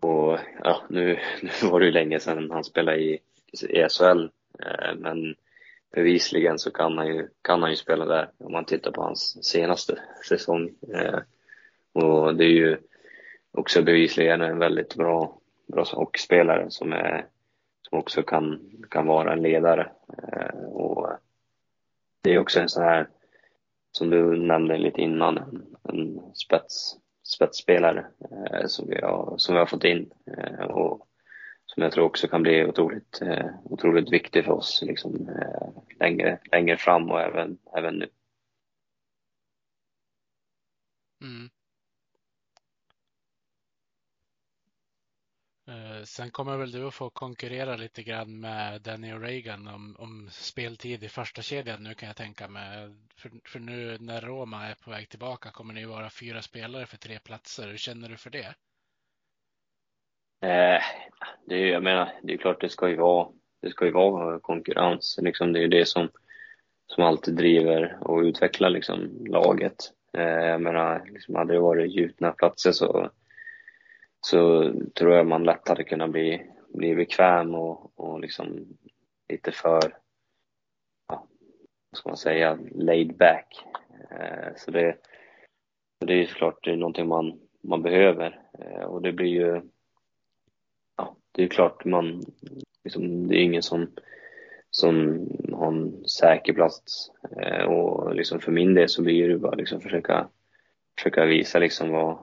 och 0.00 0.38
ja, 0.64 0.82
nu, 0.88 1.18
nu 1.42 1.68
var 1.70 1.80
det 1.80 1.86
ju 1.86 1.92
länge 1.92 2.20
sedan 2.20 2.50
han 2.50 2.64
spelade 2.64 2.98
i, 2.98 3.18
ESL, 3.52 3.88
SHL, 3.88 4.28
eh, 4.58 4.94
men 4.96 5.34
bevisligen 5.92 6.58
så 6.58 6.70
kan 6.70 6.98
han, 6.98 7.06
ju, 7.06 7.28
kan 7.42 7.62
han 7.62 7.70
ju 7.70 7.76
spela 7.76 8.04
där 8.04 8.30
om 8.38 8.52
man 8.52 8.64
tittar 8.64 8.90
på 8.90 9.02
hans 9.02 9.44
senaste 9.44 9.98
säsong. 10.28 10.70
Eh, 10.94 11.18
och 11.92 12.34
det 12.34 12.44
är 12.44 12.50
ju 12.50 12.78
också 13.50 13.82
bevisligen 13.82 14.40
en 14.40 14.58
väldigt 14.58 14.94
bra, 14.94 15.38
bra 15.66 15.84
hockeyspelare 15.92 16.70
som, 16.70 16.92
är, 16.92 17.26
som 17.82 17.98
också 17.98 18.22
kan, 18.22 18.70
kan 18.90 19.06
vara 19.06 19.32
en 19.32 19.42
ledare. 19.42 19.90
Eh, 20.32 20.64
och 20.64 21.10
det 22.22 22.34
är 22.34 22.38
också 22.38 22.60
en 22.60 22.68
sån 22.68 22.82
här, 22.82 23.08
som 23.92 24.10
du 24.10 24.36
nämnde 24.36 24.78
lite 24.78 25.00
innan, 25.00 25.38
en, 25.38 25.76
en 25.82 26.20
spets, 26.34 26.96
spetsspelare 27.22 28.06
eh, 28.50 28.66
som, 28.66 28.88
vi 28.88 29.00
har, 29.00 29.34
som 29.38 29.54
vi 29.54 29.58
har 29.58 29.66
fått 29.66 29.84
in. 29.84 30.10
Eh, 30.38 30.64
och 30.64 31.08
som 31.66 31.82
jag 31.82 31.92
tror 31.92 32.04
också 32.04 32.28
kan 32.28 32.42
bli 32.42 32.64
otroligt, 32.64 33.22
eh, 33.22 33.46
otroligt 33.64 34.12
viktig 34.12 34.44
för 34.44 34.52
oss 34.52 34.82
liksom, 34.86 35.28
eh, 35.28 35.82
längre, 36.00 36.38
längre 36.52 36.76
fram 36.76 37.10
och 37.10 37.20
även, 37.20 37.58
även 37.76 37.94
nu. 37.94 38.08
Mm. 41.22 41.50
Eh, 45.72 46.02
sen 46.04 46.30
kommer 46.30 46.56
väl 46.56 46.70
du 46.70 46.86
att 46.86 46.94
få 46.94 47.10
konkurrera 47.10 47.76
lite 47.76 48.02
grann 48.02 48.40
med 48.40 48.82
Danny 48.82 49.12
Reagan 49.12 49.68
om, 49.68 49.96
om 49.98 50.28
speltid 50.30 51.04
i 51.04 51.08
första 51.08 51.42
kedjan 51.42 51.82
nu 51.82 51.94
kan 51.94 52.06
jag 52.06 52.16
tänka 52.16 52.48
mig. 52.48 52.88
För, 53.16 53.30
för 53.44 53.60
nu 53.60 53.98
när 54.00 54.20
Roma 54.20 54.66
är 54.66 54.74
på 54.74 54.90
väg 54.90 55.08
tillbaka 55.08 55.50
kommer 55.50 55.74
ni 55.74 55.84
vara 55.84 56.10
fyra 56.10 56.42
spelare 56.42 56.86
för 56.86 56.96
tre 56.96 57.18
platser. 57.18 57.68
Hur 57.68 57.76
känner 57.76 58.08
du 58.08 58.16
för 58.16 58.30
det? 58.30 58.54
Eh, 60.48 60.82
det 61.46 61.54
är, 61.54 61.66
jag 61.66 61.82
menar, 61.82 62.12
det 62.22 62.32
är 62.32 62.36
klart 62.36 62.60
det 62.60 62.68
ska 62.68 62.88
ju 62.88 62.96
vara, 62.96 63.28
det 63.62 63.70
ska 63.70 63.84
ju 63.84 63.92
vara 63.92 64.40
konkurrens. 64.40 65.18
Liksom, 65.22 65.52
det 65.52 65.58
är 65.58 65.62
ju 65.62 65.68
det 65.68 65.88
som, 65.88 66.08
som 66.86 67.04
alltid 67.04 67.34
driver 67.34 67.98
och 68.00 68.20
utvecklar 68.20 68.70
liksom, 68.70 69.26
laget. 69.26 69.76
Eh, 70.18 70.22
jag 70.22 70.60
menar, 70.60 71.04
liksom, 71.10 71.34
hade 71.34 71.52
det 71.52 71.60
varit 71.60 71.92
gjutna 71.92 72.32
platser 72.32 72.72
så, 72.72 73.10
så 74.26 74.72
tror 74.94 75.14
jag 75.14 75.26
man 75.26 75.44
lätt 75.44 75.68
hade 75.68 75.84
kunnat 75.84 76.10
bli, 76.10 76.46
bli 76.68 76.94
bekväm 76.94 77.54
och, 77.54 78.00
och 78.00 78.20
liksom 78.20 78.66
lite 79.28 79.52
för, 79.52 79.96
ja, 81.08 81.26
vad 81.90 81.98
ska 81.98 82.08
man 82.08 82.16
säga, 82.16 82.58
laid 82.74 83.16
back. 83.16 83.64
Eh, 84.10 84.48
så 84.56 84.70
det, 84.70 84.96
det 86.06 86.12
är 86.12 86.16
ju 86.16 86.26
såklart 86.26 86.64
det 86.64 86.70
är 86.70 86.76
någonting 86.76 87.08
man, 87.08 87.40
man 87.62 87.82
behöver 87.82 88.40
eh, 88.58 88.84
och 88.84 89.02
det 89.02 89.12
blir 89.12 89.30
ju 89.30 89.62
det 91.32 91.42
är 91.42 91.48
klart 91.48 91.84
man, 91.84 92.22
liksom, 92.84 93.28
det 93.28 93.36
är 93.36 93.42
ingen 93.42 93.62
som, 93.62 93.90
som 94.70 95.26
har 95.52 95.66
en 95.66 96.04
säker 96.08 96.52
plats. 96.52 97.10
Eh, 97.40 97.64
och 97.64 98.14
liksom 98.14 98.40
för 98.40 98.52
min 98.52 98.74
del 98.74 98.88
så 98.88 99.02
blir 99.02 99.28
det 99.28 99.38
bara 99.38 99.54
liksom 99.54 99.80
försöka, 99.80 100.28
försöka 100.98 101.24
visa 101.24 101.58
liksom 101.58 101.90
vad, 101.90 102.18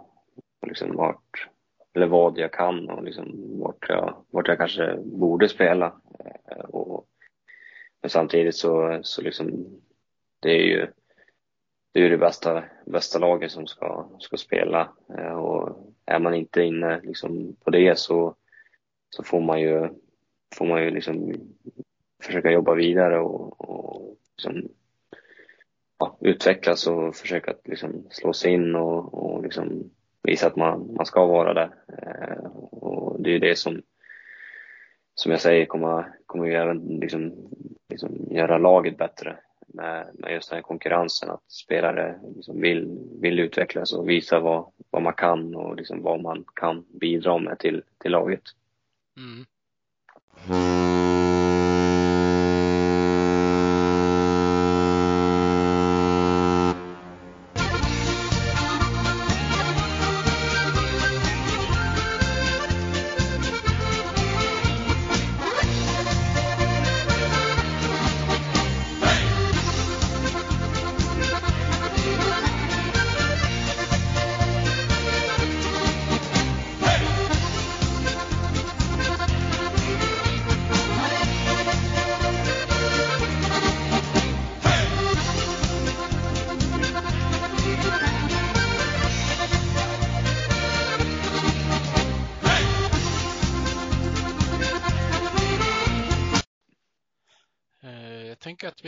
liksom 0.68 0.96
vart, 0.96 1.50
eller 1.94 2.08
vad 2.08 2.38
jag 2.38 2.54
kan 2.54 2.90
och 2.90 3.04
liksom 3.04 3.60
vart 3.60 3.90
jag, 3.90 4.26
vart 4.30 4.48
jag 4.48 4.58
kanske 4.58 4.98
borde 5.04 5.50
spela. 5.50 6.02
Eh, 6.52 6.66
och, 6.66 7.08
men 8.02 8.10
samtidigt 8.10 8.56
så, 8.56 9.00
så 9.04 9.22
liksom, 9.22 9.66
det 10.40 10.50
är 10.50 10.64
ju 10.64 10.88
det 11.92 12.06
är 12.06 12.10
det 12.10 12.18
bästa, 12.18 12.64
bästa 12.86 13.20
laget 13.20 13.52
som 13.52 13.68
ska, 13.68 14.10
ska 14.20 14.38
spela. 14.38 14.94
Eh, 15.18 15.34
och 15.34 15.94
är 16.06 16.20
man 16.20 16.34
inte 16.34 16.62
inne 16.62 17.02
liksom 17.04 17.56
på 17.64 17.70
det 17.70 18.00
så, 18.00 18.36
så 19.10 19.24
får 19.24 19.42
man 19.42 19.62
ju, 19.62 19.90
får 20.56 20.66
man 20.66 20.84
ju 20.84 20.92
liksom 20.92 21.34
försöka 22.24 22.52
jobba 22.52 22.74
vidare 22.74 23.20
och, 23.20 23.70
och 23.70 24.18
liksom, 24.38 24.70
ja, 26.00 26.18
utvecklas 26.22 26.88
och 26.88 27.16
försöka 27.16 27.54
liksom 27.66 28.08
slå 28.10 28.34
sig 28.34 28.52
in 28.52 28.76
och, 28.76 29.14
och 29.14 29.44
liksom 29.44 29.92
visa 30.30 30.48
att 30.48 30.56
man, 30.56 30.94
man 30.94 31.06
ska 31.06 31.26
vara 31.26 31.54
där. 31.54 31.70
Eh, 31.88 32.46
och 32.72 33.22
det 33.22 33.36
är 33.36 33.40
det 33.40 33.56
som, 33.56 33.82
som 35.16 35.32
jag 35.32 35.42
säger, 35.42 35.66
kommer, 35.66 36.12
kommer 36.26 36.46
ju 36.46 36.54
även 36.54 36.78
liksom, 36.80 37.34
liksom 37.90 38.28
göra 38.32 38.58
laget 38.58 38.98
bättre 38.98 39.38
med, 39.68 40.10
med 40.14 40.34
just 40.34 40.50
den 40.50 40.58
här 40.58 40.62
konkurrensen, 40.64 41.30
att 41.30 41.52
spelare 41.52 42.20
liksom 42.36 42.62
vill, 42.62 43.00
vill 43.22 43.40
utvecklas 43.40 43.94
och 43.94 44.10
visa 44.10 44.40
vad, 44.40 44.72
vad 44.90 45.02
man 45.02 45.14
kan 45.14 45.56
och 45.56 45.76
liksom 45.76 46.02
vad 46.02 46.22
man 46.22 46.46
kan 46.56 46.86
bidra 47.00 47.38
med 47.38 47.60
till, 47.60 47.84
till 47.98 48.12
laget. 48.12 48.44
Mm. 49.18 49.46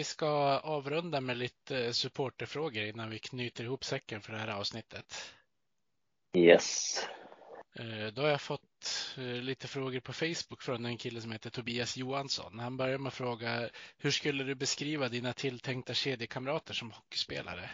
Vi 0.02 0.06
ska 0.06 0.60
avrunda 0.60 1.22
med 1.22 1.38
lite 1.38 1.94
supporterfrågor 1.94 2.84
innan 2.84 3.10
vi 3.10 3.20
knyter 3.20 3.64
ihop 3.64 3.84
säcken 3.84 4.22
för 4.22 4.34
det 4.34 4.40
här 4.40 4.60
avsnittet. 4.60 5.34
Yes. 6.38 7.00
Eh, 7.76 8.14
då 8.14 8.22
har 8.22 8.30
jag 8.30 8.42
fått 8.42 9.16
eh, 9.18 9.24
lite 9.24 9.68
frågor 9.68 10.00
på 10.00 10.14
Facebook 10.14 10.62
från 10.62 10.86
en 10.86 10.98
kille 10.98 11.22
som 11.22 11.32
heter 11.32 11.50
Tobias 11.50 11.98
Johansson. 11.98 12.60
Han 12.60 12.78
börjar 12.78 12.98
med 12.98 13.08
att 13.08 13.14
fråga 13.14 13.70
hur 13.98 14.12
skulle 14.12 14.44
du 14.44 14.56
beskriva 14.56 15.08
dina 15.08 15.34
tilltänkta 15.34 15.94
kedjekamrater 15.94 16.74
som 16.74 16.92
hockeyspelare? 16.92 17.70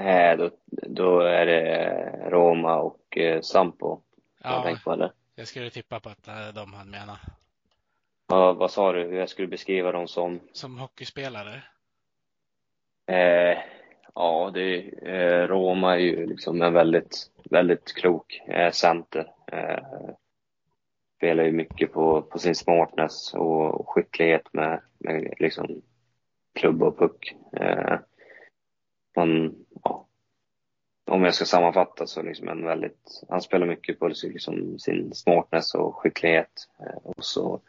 Eh, 0.00 0.38
då, 0.38 0.50
då 0.66 1.20
är 1.20 1.46
det 1.46 2.30
Roma 2.30 2.76
och 2.76 3.18
Sampo. 3.42 4.00
Ja, 4.38 4.78
jag, 5.34 5.48
skulle 5.48 5.70
tippa 5.70 6.00
på 6.00 6.08
att 6.08 6.54
de 6.54 6.74
han 6.74 6.90
menar. 6.90 7.18
Ja, 8.28 8.52
vad 8.52 8.70
sa 8.70 8.92
du, 8.92 9.02
hur 9.04 9.18
jag 9.18 9.28
skulle 9.28 9.48
beskriva 9.48 9.92
dem 9.92 10.08
som? 10.08 10.40
Som 10.52 10.78
hockeyspelare? 10.78 11.62
Eh, 13.06 13.58
ja, 14.14 14.50
det, 14.54 14.78
eh, 15.02 15.46
Roma 15.48 15.94
är 15.94 15.98
ju 15.98 16.26
liksom 16.26 16.62
en 16.62 16.72
väldigt, 16.72 17.30
väldigt 17.50 17.94
klok 17.94 18.42
eh, 18.48 18.70
center. 18.70 19.32
Eh, 19.52 19.84
spelar 21.16 21.44
ju 21.44 21.52
mycket 21.52 21.92
på, 21.92 22.22
på 22.22 22.38
sin 22.38 22.54
smartness 22.54 23.34
och, 23.34 23.80
och 23.80 23.88
skicklighet 23.88 24.52
med, 24.52 24.80
med 24.98 25.34
liksom 25.38 25.82
klubba 26.54 26.86
och 26.86 26.98
puck. 26.98 27.34
Eh, 27.52 27.98
man, 29.16 29.54
ja, 29.82 30.06
om 31.10 31.24
jag 31.24 31.34
ska 31.34 31.44
sammanfatta 31.44 32.06
så 32.06 32.22
liksom 32.22 32.48
en 32.48 32.64
väldigt, 32.64 33.22
han 33.28 33.42
spelar 33.42 33.66
mycket 33.66 33.98
på 33.98 34.08
liksom 34.08 34.78
sin 34.78 35.14
smartness 35.14 35.74
och 35.74 35.96
skicklighet. 35.96 36.68
Eh, 36.80 36.96
och 37.02 37.24
så 37.24 37.60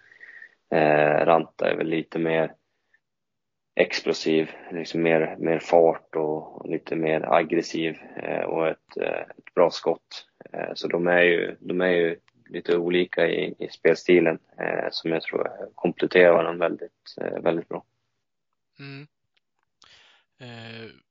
eh, 0.71 1.25
Ranta 1.25 1.71
är 1.71 1.75
väl 1.75 1.87
lite 1.87 2.19
mer 2.19 2.53
explosiv, 3.75 4.51
liksom 4.71 5.01
mer, 5.01 5.35
mer 5.39 5.59
fart 5.59 6.15
och 6.15 6.69
lite 6.69 6.95
mer 6.95 7.33
aggressiv 7.33 7.97
eh, 8.15 8.43
och 8.43 8.67
ett, 8.67 8.97
eh, 9.01 9.21
ett 9.21 9.53
bra 9.55 9.69
skott. 9.69 10.27
Eh, 10.53 10.73
så 10.73 10.87
de 10.87 11.07
är 11.07 11.21
ju, 11.21 11.55
de 11.59 11.81
är 11.81 11.91
ju 11.91 12.19
lite 12.49 12.77
olika 12.77 13.27
i, 13.27 13.55
i 13.59 13.69
spelstilen 13.69 14.39
eh, 14.59 14.87
som 14.91 15.11
jag 15.11 15.21
tror 15.21 15.69
kompletterar 15.75 16.33
varandra 16.33 16.67
väldigt, 16.67 17.15
eh, 17.21 17.41
väldigt 17.41 17.69
bra. 17.69 17.83
Mm. 18.79 19.07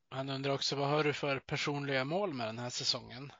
Han 0.08 0.30
undrar 0.30 0.54
också, 0.54 0.76
vad 0.76 0.88
har 0.88 1.04
du 1.04 1.12
för 1.12 1.38
personliga 1.38 2.04
mål 2.04 2.34
med 2.34 2.46
den 2.46 2.58
här 2.58 2.70
säsongen? 2.70 3.32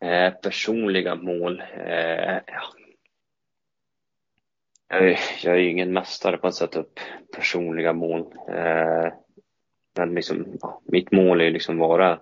Eh, 0.00 0.32
personliga 0.34 1.14
mål? 1.14 1.60
Eh, 1.60 2.38
ja 2.46 2.62
jag, 4.90 5.18
jag 5.42 5.54
är 5.54 5.58
ju 5.58 5.70
ingen 5.70 5.92
mästare 5.92 6.36
på 6.36 6.46
att 6.46 6.54
sätta 6.54 6.80
upp 6.80 7.00
personliga 7.36 7.92
mål. 7.92 8.34
Eh, 8.48 9.12
men 9.96 10.14
liksom, 10.14 10.58
ja, 10.60 10.80
mitt 10.84 11.12
mål 11.12 11.40
är 11.40 11.44
ju 11.44 11.50
liksom 11.50 11.78
vara 11.78 12.20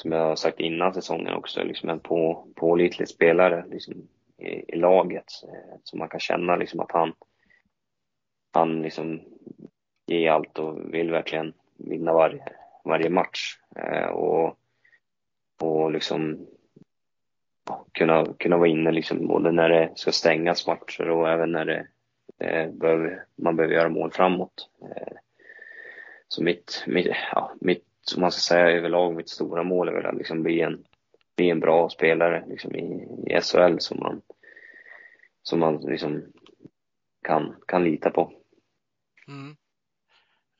som 0.00 0.12
jag 0.12 0.26
har 0.26 0.36
sagt 0.36 0.60
innan 0.60 0.94
säsongen 0.94 1.34
också, 1.34 1.64
liksom 1.64 1.88
en 1.88 2.00
på, 2.00 2.48
pålitlig 2.56 3.08
spelare 3.08 3.64
liksom, 3.70 4.08
i, 4.38 4.74
i 4.74 4.76
laget. 4.76 5.24
Eh, 5.44 5.78
så 5.84 5.96
man 5.96 6.08
kan 6.08 6.20
känna 6.20 6.56
liksom 6.56 6.80
att 6.80 6.92
han, 6.92 7.12
han 8.52 8.82
liksom 8.82 9.20
ger 10.06 10.30
allt 10.30 10.58
och 10.58 10.94
vill 10.94 11.10
verkligen 11.10 11.52
vinna 11.76 12.12
varje, 12.12 12.44
varje 12.84 13.10
match. 13.10 13.58
Eh, 13.76 14.08
och, 14.08 14.58
och 15.60 15.92
liksom 15.92 16.46
kunna, 17.92 18.26
kunna 18.38 18.56
vara 18.56 18.68
inne 18.68 18.92
liksom 18.92 19.26
både 19.26 19.52
när 19.52 19.68
det 19.68 19.92
ska 19.94 20.12
stängas 20.12 20.66
matcher 20.66 21.10
och 21.10 21.28
även 21.28 21.52
när 21.52 21.64
det 21.64 21.86
eh, 22.38 22.70
behöver, 22.70 23.24
man 23.36 23.56
behöver 23.56 23.74
göra 23.74 23.88
mål 23.88 24.10
framåt. 24.12 24.68
Eh, 24.82 25.16
så 26.28 26.42
mitt, 26.42 26.84
mitt, 26.86 27.06
ja, 27.32 27.52
mitt 27.60 27.84
som 28.02 28.20
man 28.20 28.32
ska 28.32 28.40
säga 28.40 28.70
överlag, 28.70 29.14
mitt 29.14 29.28
stora 29.28 29.62
mål 29.62 29.88
är 29.88 29.92
väl 29.92 30.06
att 30.06 30.16
liksom 30.16 30.42
bli 30.42 30.60
en, 30.60 30.84
bli 31.36 31.50
en 31.50 31.60
bra 31.60 31.88
spelare 31.88 32.44
liksom 32.48 32.76
i, 32.76 33.08
i 33.26 33.40
SHL 33.40 33.78
som 33.78 33.98
man, 34.00 34.22
som 35.42 35.60
man 35.60 35.76
liksom 35.76 36.22
kan, 37.22 37.56
kan 37.66 37.84
lita 37.84 38.10
på. 38.10 38.32
Mm. 39.28 39.56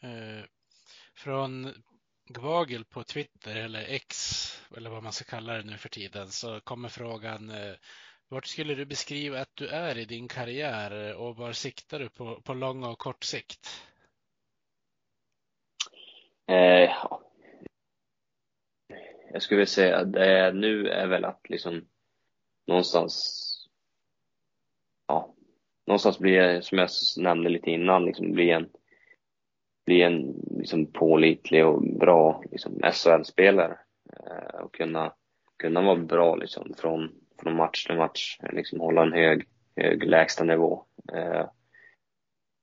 Eh, 0.02 0.44
från 1.14 1.68
Gvagel 2.32 2.84
på 2.84 3.04
Twitter 3.04 3.56
eller 3.56 3.84
X 3.88 4.16
eller 4.76 4.90
vad 4.90 5.02
man 5.02 5.12
ska 5.12 5.24
kalla 5.24 5.52
det 5.52 5.62
nu 5.62 5.76
för 5.76 5.88
tiden 5.88 6.28
så 6.28 6.60
kommer 6.60 6.88
frågan 6.88 7.50
eh, 7.50 7.74
vart 8.28 8.46
skulle 8.46 8.74
du 8.74 8.84
beskriva 8.84 9.40
att 9.40 9.56
du 9.56 9.68
är 9.68 9.98
i 9.98 10.04
din 10.04 10.28
karriär 10.28 11.08
eh, 11.08 11.16
och 11.16 11.36
var 11.36 11.52
siktar 11.52 11.98
du 11.98 12.08
på, 12.08 12.40
på 12.40 12.54
lång 12.54 12.84
och 12.84 12.98
kort 12.98 13.24
sikt? 13.24 13.68
Eh, 16.46 16.90
jag 19.32 19.42
skulle 19.42 19.56
vilja 19.56 19.66
säga 19.66 19.98
att 19.98 20.12
det 20.12 20.26
är, 20.26 20.52
nu 20.52 20.88
är 20.88 21.06
väl 21.06 21.24
att 21.24 21.48
liksom 21.48 21.88
någonstans, 22.66 23.46
ja, 25.06 25.34
någonstans 25.86 26.18
bli, 26.18 26.60
som 26.62 26.78
jag 26.78 26.88
nämnde 27.16 27.50
lite 27.50 27.70
innan, 27.70 28.04
liksom 28.04 28.32
bli 28.32 28.50
en, 28.50 28.70
bli 29.90 30.02
en 30.02 30.34
liksom 30.58 30.86
pålitlig 30.92 31.66
och 31.66 31.82
bra 31.82 32.42
liksom 32.50 32.80
SHL-spelare 32.92 33.78
eh, 34.12 34.60
och 34.60 34.74
kunna, 34.74 35.12
kunna 35.58 35.82
vara 35.82 35.96
bra 35.96 36.36
liksom 36.36 36.74
från, 36.78 37.12
från 37.42 37.56
match 37.56 37.86
till 37.86 37.96
match, 37.96 38.38
liksom 38.52 38.80
hålla 38.80 39.02
en 39.02 39.12
hög, 39.12 39.48
hög 39.76 40.04
lägstanivå. 40.04 40.84
Eh, 41.12 41.46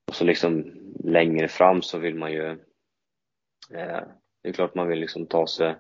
och 0.08 0.16
så 0.16 0.26
liksom 0.26 0.74
längre 1.04 1.48
fram 1.48 1.82
så 1.82 1.98
vill 1.98 2.16
man 2.16 2.32
ju, 2.32 2.50
eh, 3.74 4.02
det 4.44 4.50
är 4.50 4.54
klart 4.54 4.76
man 4.76 4.88
vill 4.88 5.00
liksom 5.00 5.26
ta 5.26 5.48
sig 5.48 5.76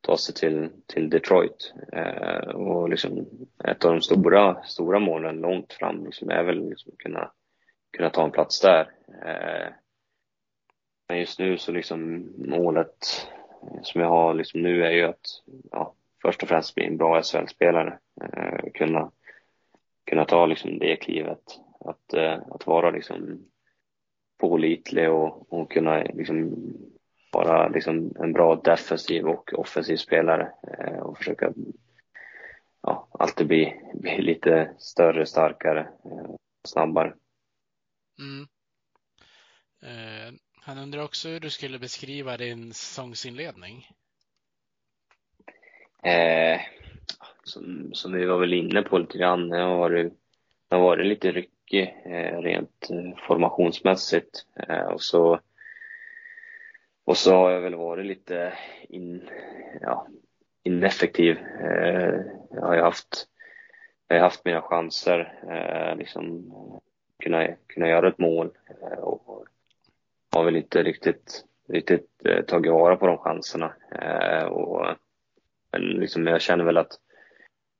ta 0.00 0.16
sig 0.16 0.34
till, 0.34 0.70
till 0.86 1.10
Detroit. 1.10 1.74
Eh, 1.92 2.48
och 2.48 2.88
liksom 2.88 3.26
ett 3.64 3.84
av 3.84 3.92
de 3.92 4.02
stora, 4.02 4.62
stora 4.62 4.98
målen 4.98 5.36
långt 5.36 5.72
fram 5.72 6.04
liksom 6.04 6.30
är 6.30 6.42
väl 6.42 6.68
liksom 6.68 6.92
kunna, 6.98 7.30
kunna 7.96 8.10
ta 8.10 8.24
en 8.24 8.30
plats 8.30 8.60
där. 8.60 8.90
Eh, 9.24 9.72
men 11.10 11.18
just 11.18 11.38
nu 11.38 11.58
så 11.58 11.72
liksom 11.72 12.32
målet 12.38 13.28
som 13.82 14.00
jag 14.00 14.08
har 14.08 14.34
liksom 14.34 14.62
nu 14.62 14.84
är 14.84 14.90
ju 14.90 15.02
att 15.02 15.42
ja, 15.70 15.94
först 16.22 16.42
och 16.42 16.48
främst 16.48 16.74
bli 16.74 16.86
en 16.86 16.96
bra 16.96 17.22
SHL-spelare. 17.22 17.98
Eh, 18.22 18.70
kunna, 18.74 19.10
kunna 20.06 20.24
ta 20.24 20.46
liksom 20.46 20.78
det 20.78 20.96
klivet. 20.96 21.42
Att, 21.80 22.12
eh, 22.12 22.38
att 22.50 22.66
vara 22.66 22.90
liksom 22.90 23.44
pålitlig 24.38 25.10
och, 25.10 25.52
och 25.52 25.72
kunna 25.72 26.02
liksom 26.02 26.56
vara 27.32 27.68
liksom 27.68 28.12
en 28.20 28.32
bra 28.32 28.54
defensiv 28.54 29.28
och 29.28 29.52
offensiv 29.58 29.96
spelare 29.96 30.52
eh, 30.78 30.98
och 30.98 31.18
försöka 31.18 31.52
ja, 32.82 33.08
alltid 33.12 33.46
bli, 33.46 33.82
bli 33.94 34.22
lite 34.22 34.74
större, 34.78 35.26
starkare, 35.26 35.80
eh, 35.80 36.34
snabbare. 36.64 37.14
Mm. 38.18 38.46
Eh, 39.82 40.34
han 40.62 40.78
undrar 40.78 41.02
också 41.02 41.28
hur 41.28 41.40
du 41.40 41.50
skulle 41.50 41.78
beskriva 41.78 42.36
din 42.36 42.74
säsongsinledning. 42.74 43.88
Eh, 46.02 46.60
som, 47.44 47.90
som 47.92 48.12
vi 48.12 48.24
var 48.24 48.38
väl 48.38 48.52
inne 48.52 48.82
på 48.82 48.98
lite 48.98 49.18
grann, 49.18 49.48
det 49.48 49.58
har 49.60 49.76
varit, 49.76 50.12
det 50.68 50.76
har 50.76 50.82
varit 50.82 51.06
lite 51.06 51.32
ryckig 51.32 51.94
eh, 52.04 52.40
rent 52.40 52.90
eh, 52.90 53.26
formationsmässigt 53.26 54.46
eh, 54.68 54.84
och 54.84 55.02
så 55.02 55.40
och 57.10 57.16
så 57.16 57.34
har 57.34 57.50
jag 57.50 57.60
väl 57.60 57.74
varit 57.74 58.06
lite 58.06 58.52
in, 58.88 59.28
ja, 59.80 60.06
ineffektiv. 60.62 61.36
Eh, 61.60 62.20
jag 62.50 62.62
har 62.62 62.74
ju 62.74 62.80
haft, 62.80 63.28
jag 64.08 64.16
har 64.16 64.22
haft 64.22 64.44
mina 64.44 64.62
chanser, 64.62 65.40
eh, 65.50 65.96
liksom 65.96 66.50
kunna, 67.18 67.46
kunna 67.66 67.88
göra 67.88 68.08
ett 68.08 68.18
mål 68.18 68.50
eh, 68.82 68.98
och 68.98 69.46
har 70.30 70.44
väl 70.44 70.56
inte 70.56 70.82
riktigt, 70.82 71.44
riktigt 71.68 72.08
eh, 72.24 72.44
tagit 72.44 72.72
vara 72.72 72.96
på 72.96 73.06
de 73.06 73.18
chanserna. 73.18 73.74
Eh, 74.02 74.44
och, 74.44 74.86
men 75.72 75.82
liksom 75.82 76.26
jag 76.26 76.40
känner 76.40 76.64
väl 76.64 76.76
att 76.76 76.92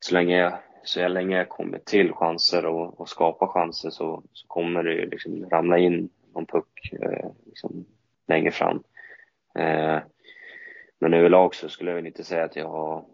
så 0.00 0.14
länge 0.14 0.38
jag, 0.38 0.58
så 0.82 1.08
länge 1.08 1.36
jag 1.36 1.48
kommer 1.48 1.78
till 1.78 2.12
chanser 2.12 2.66
och, 2.66 3.00
och 3.00 3.08
skapar 3.08 3.46
chanser 3.46 3.90
så, 3.90 4.22
så 4.32 4.46
kommer 4.46 4.82
det 4.82 4.92
ju 4.92 5.10
liksom 5.10 5.50
ramla 5.50 5.78
in 5.78 6.10
någon 6.34 6.46
puck 6.46 6.92
eh, 6.92 7.30
liksom 7.46 7.84
längre 8.28 8.50
fram. 8.50 8.82
Eh, 9.58 9.98
men 10.98 11.14
överlag 11.14 11.54
så 11.54 11.68
skulle 11.68 11.90
jag 11.90 11.96
väl 11.96 12.06
inte 12.06 12.24
säga 12.24 12.44
att 12.44 12.56
jag 12.56 12.68
har, 12.68 13.04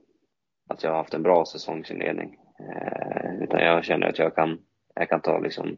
att 0.69 0.83
jag 0.83 0.91
har 0.91 0.97
haft 0.97 1.15
en 1.15 1.23
bra 1.23 1.45
säsongsinledning. 1.45 2.39
Eh, 2.61 3.43
utan 3.43 3.61
jag 3.61 3.85
känner 3.85 4.07
att 4.07 4.19
jag 4.19 4.35
kan, 4.35 4.59
jag 4.95 5.09
kan 5.09 5.21
ta 5.21 5.39
liksom, 5.39 5.77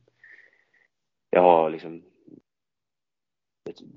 jag 1.30 1.42
har 1.42 1.70
liksom 1.70 2.02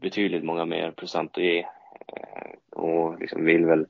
betydligt 0.01 0.43
många 0.43 0.65
mer 0.65 0.91
procent 0.91 1.31
att 1.37 1.43
ge 1.43 1.59
eh, 1.59 2.79
och 2.79 3.19
liksom 3.19 3.45
vill 3.45 3.65
väl, 3.65 3.87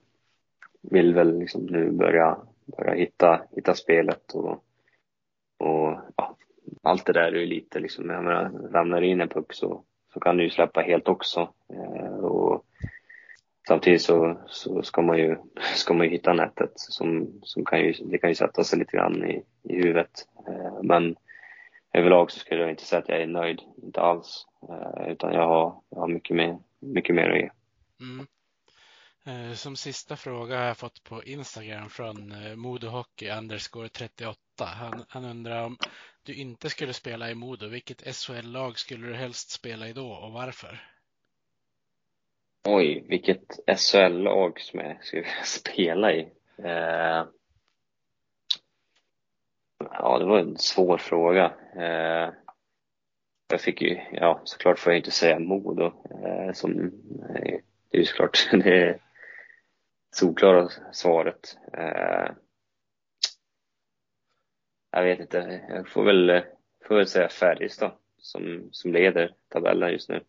vill 0.82 1.14
väl 1.14 1.40
liksom 1.40 1.66
nu 1.66 1.92
börja, 1.92 2.38
börja 2.78 2.94
hitta, 2.94 3.42
hitta 3.56 3.74
spelet 3.74 4.34
och, 4.34 4.64
och 5.58 6.00
ja, 6.16 6.38
allt 6.82 7.06
det 7.06 7.14
där 7.14 7.32
är 7.32 7.40
ju 7.40 7.46
lite 7.46 7.80
liksom, 7.80 8.10
jag 8.10 8.24
menar, 8.24 8.50
ramlar 8.72 9.02
in 9.02 9.22
en 9.22 9.30
puck 9.30 9.54
så, 9.54 9.84
så 10.14 10.20
kan 10.20 10.38
du 10.38 10.44
ju 10.44 10.50
släppa 10.50 10.82
helt 10.82 11.08
också. 11.08 11.50
Eh, 11.74 12.16
och 12.16 12.66
samtidigt 13.68 14.02
så, 14.02 14.38
så 14.48 14.82
ska, 14.82 15.02
man 15.02 15.18
ju, 15.18 15.38
ska 15.76 15.94
man 15.94 16.06
ju 16.06 16.12
hitta 16.12 16.34
nätet 16.34 16.72
som, 16.76 17.28
som 17.44 17.66
kan 17.66 17.80
ju, 17.80 17.94
det 18.06 18.18
kan 18.18 18.30
ju 18.30 18.36
sätta 18.36 18.64
sig 18.64 18.80
lite 18.80 18.98
grann 18.98 19.26
i, 19.26 19.44
i 19.64 19.76
huvudet. 19.76 20.28
Eh, 20.48 20.84
men 20.84 21.16
överlag 21.94 22.32
så 22.32 22.40
skulle 22.40 22.62
jag 22.62 22.70
inte 22.70 22.86
säga 22.86 23.00
att 23.00 23.10
jag 23.10 23.22
är 23.22 23.28
nöjd, 23.28 23.62
inte 23.84 24.02
alls. 24.02 24.46
Eh, 24.70 25.12
utan 25.12 25.34
jag 25.34 25.48
har, 25.48 25.82
jag 25.90 26.00
har 26.00 26.08
mycket, 26.08 26.36
mer, 26.36 26.60
mycket 26.80 27.16
mer 27.16 27.30
att 27.30 27.38
ge. 27.38 27.50
Mm. 28.00 28.28
Som 29.56 29.76
sista 29.76 30.16
fråga 30.16 30.58
har 30.58 30.66
jag 30.66 30.78
fått 30.78 31.04
på 31.04 31.24
Instagram 31.24 31.90
från 31.90 32.34
Modohockey 32.60 33.30
underscore 33.30 33.90
38. 33.90 34.38
Han, 34.58 35.06
han 35.10 35.26
undrar 35.26 35.66
om 35.66 35.78
du 36.24 36.34
inte 36.34 36.70
skulle 36.70 36.94
spela 36.94 37.32
i 37.32 37.36
Modo, 37.36 37.68
vilket 37.68 38.16
SHL-lag 38.16 38.80
skulle 38.80 39.08
du 39.08 39.16
helst 39.16 39.50
spela 39.50 39.88
i 39.88 39.94
då 39.94 40.12
och 40.12 40.32
varför? 40.32 40.80
Oj, 42.64 43.06
vilket 43.08 43.60
SHL-lag 43.78 44.60
som 44.60 44.80
jag 44.80 45.04
skulle 45.04 45.22
vilja 45.22 45.44
spela 45.44 46.14
i. 46.14 46.20
Eh, 46.58 47.26
Ja, 49.92 50.20
det 50.20 50.26
var 50.26 50.40
en 50.40 50.58
svår 50.58 50.98
fråga. 50.98 51.54
Eh, 51.76 52.34
jag 53.48 53.62
fick 53.62 53.82
ju, 53.82 54.02
ja 54.12 54.42
såklart 54.44 54.80
får 54.80 54.92
jag 54.92 55.00
inte 55.00 55.12
säga 55.12 55.40
Modo. 55.40 55.86
Eh, 55.86 56.54
som, 56.54 56.92
det 57.90 57.98
är 57.98 58.00
ju 58.00 58.06
såklart 58.06 58.50
det 58.52 59.00
solklara 60.12 60.70
svaret. 60.92 61.58
Eh, 61.74 62.32
jag 64.92 65.04
vet 65.04 65.20
inte, 65.20 65.62
jag 65.70 65.90
får 65.90 66.04
väl, 66.04 66.44
får 66.88 66.96
väl 66.96 67.08
säga 67.08 67.30
Färjestad 67.30 67.92
som, 68.18 68.70
som 68.72 68.94
leder 68.94 69.36
tabellen 69.50 69.92
just 69.92 70.10
nu 70.10 70.24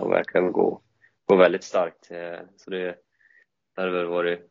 och 0.00 0.12
verkar 0.12 0.40
gå, 0.40 0.80
gå 1.26 1.36
väldigt 1.36 1.64
starkt. 1.64 2.04
Så 2.56 2.70
det, 2.70 2.96
det 3.74 3.80
hade 3.80 3.90
väl 3.90 4.06
varit, 4.06 4.50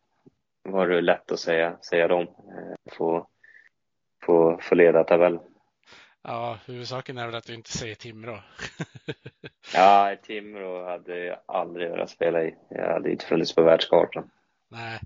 varit 0.64 1.04
lätt 1.04 1.32
att 1.32 1.40
säga, 1.40 1.78
säga 1.78 2.08
dem, 2.08 2.28
få, 2.92 3.28
få, 4.26 4.60
få 4.62 4.76
leda 4.76 5.04
tabellen. 5.04 5.40
Ja, 6.24 6.58
huvudsaken 6.66 7.18
är 7.18 7.26
väl 7.26 7.36
att 7.36 7.46
du 7.46 7.54
inte 7.54 7.78
säger 7.78 7.96
Timrå. 7.96 8.40
ja, 9.74 10.16
Timrå 10.24 10.86
hade 10.86 11.18
jag 11.18 11.40
aldrig 11.46 11.90
velat 11.90 12.10
spela 12.10 12.44
i. 12.44 12.56
Jag 12.70 12.94
hade 12.94 13.12
inte 13.12 13.26
funnits 13.26 13.56
på 13.56 13.64
världskartan. 13.64 14.30
Nej. 14.72 15.00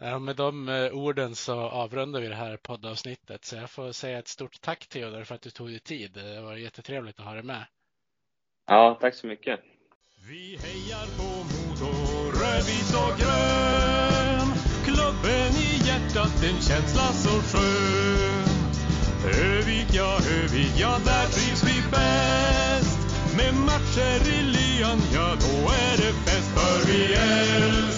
Ja, 0.00 0.18
med 0.18 0.36
de 0.36 0.68
eh, 0.68 0.92
orden 0.92 1.34
så 1.34 1.60
avrundar 1.60 2.20
vi 2.20 2.28
det 2.28 2.34
här 2.34 2.56
poddavsnittet. 2.56 3.44
Så 3.44 3.56
jag 3.56 3.70
får 3.70 3.92
säga 3.92 4.18
ett 4.18 4.28
stort 4.28 4.60
tack 4.60 4.86
Theodor 4.86 5.24
för 5.24 5.34
att 5.34 5.42
du 5.42 5.50
tog 5.50 5.68
dig 5.68 5.80
tid. 5.80 6.12
Det 6.12 6.40
var 6.40 6.54
jättetrevligt 6.54 7.18
att 7.18 7.26
ha 7.26 7.34
dig 7.34 7.42
med. 7.42 7.64
Ja, 8.66 8.98
tack 9.00 9.14
så 9.14 9.26
mycket. 9.26 9.60
Vi 10.28 10.56
hejar 10.56 11.06
på 11.18 11.22
Modo, 11.22 11.92
rödvit 12.30 12.94
och 12.94 13.18
grön. 13.18 13.93
Hjärtat, 16.14 16.44
en 16.44 16.60
känsla 16.60 17.12
så 17.12 17.28
skön. 17.28 18.44
Övik, 19.24 19.86
ja, 19.92 20.18
Övik, 20.42 20.72
ja, 20.76 20.98
där 21.04 21.26
trivs 21.26 21.64
vi 21.64 21.82
bäst. 21.90 22.98
Med 23.36 23.54
matcher 23.54 24.28
i 24.28 24.42
lyan, 24.42 25.00
ja, 25.14 25.34
då 25.40 25.68
är 25.70 25.96
det 25.96 26.12
fest. 26.12 26.50
För 26.54 26.92
vi 26.92 27.14
älskar 27.14 27.93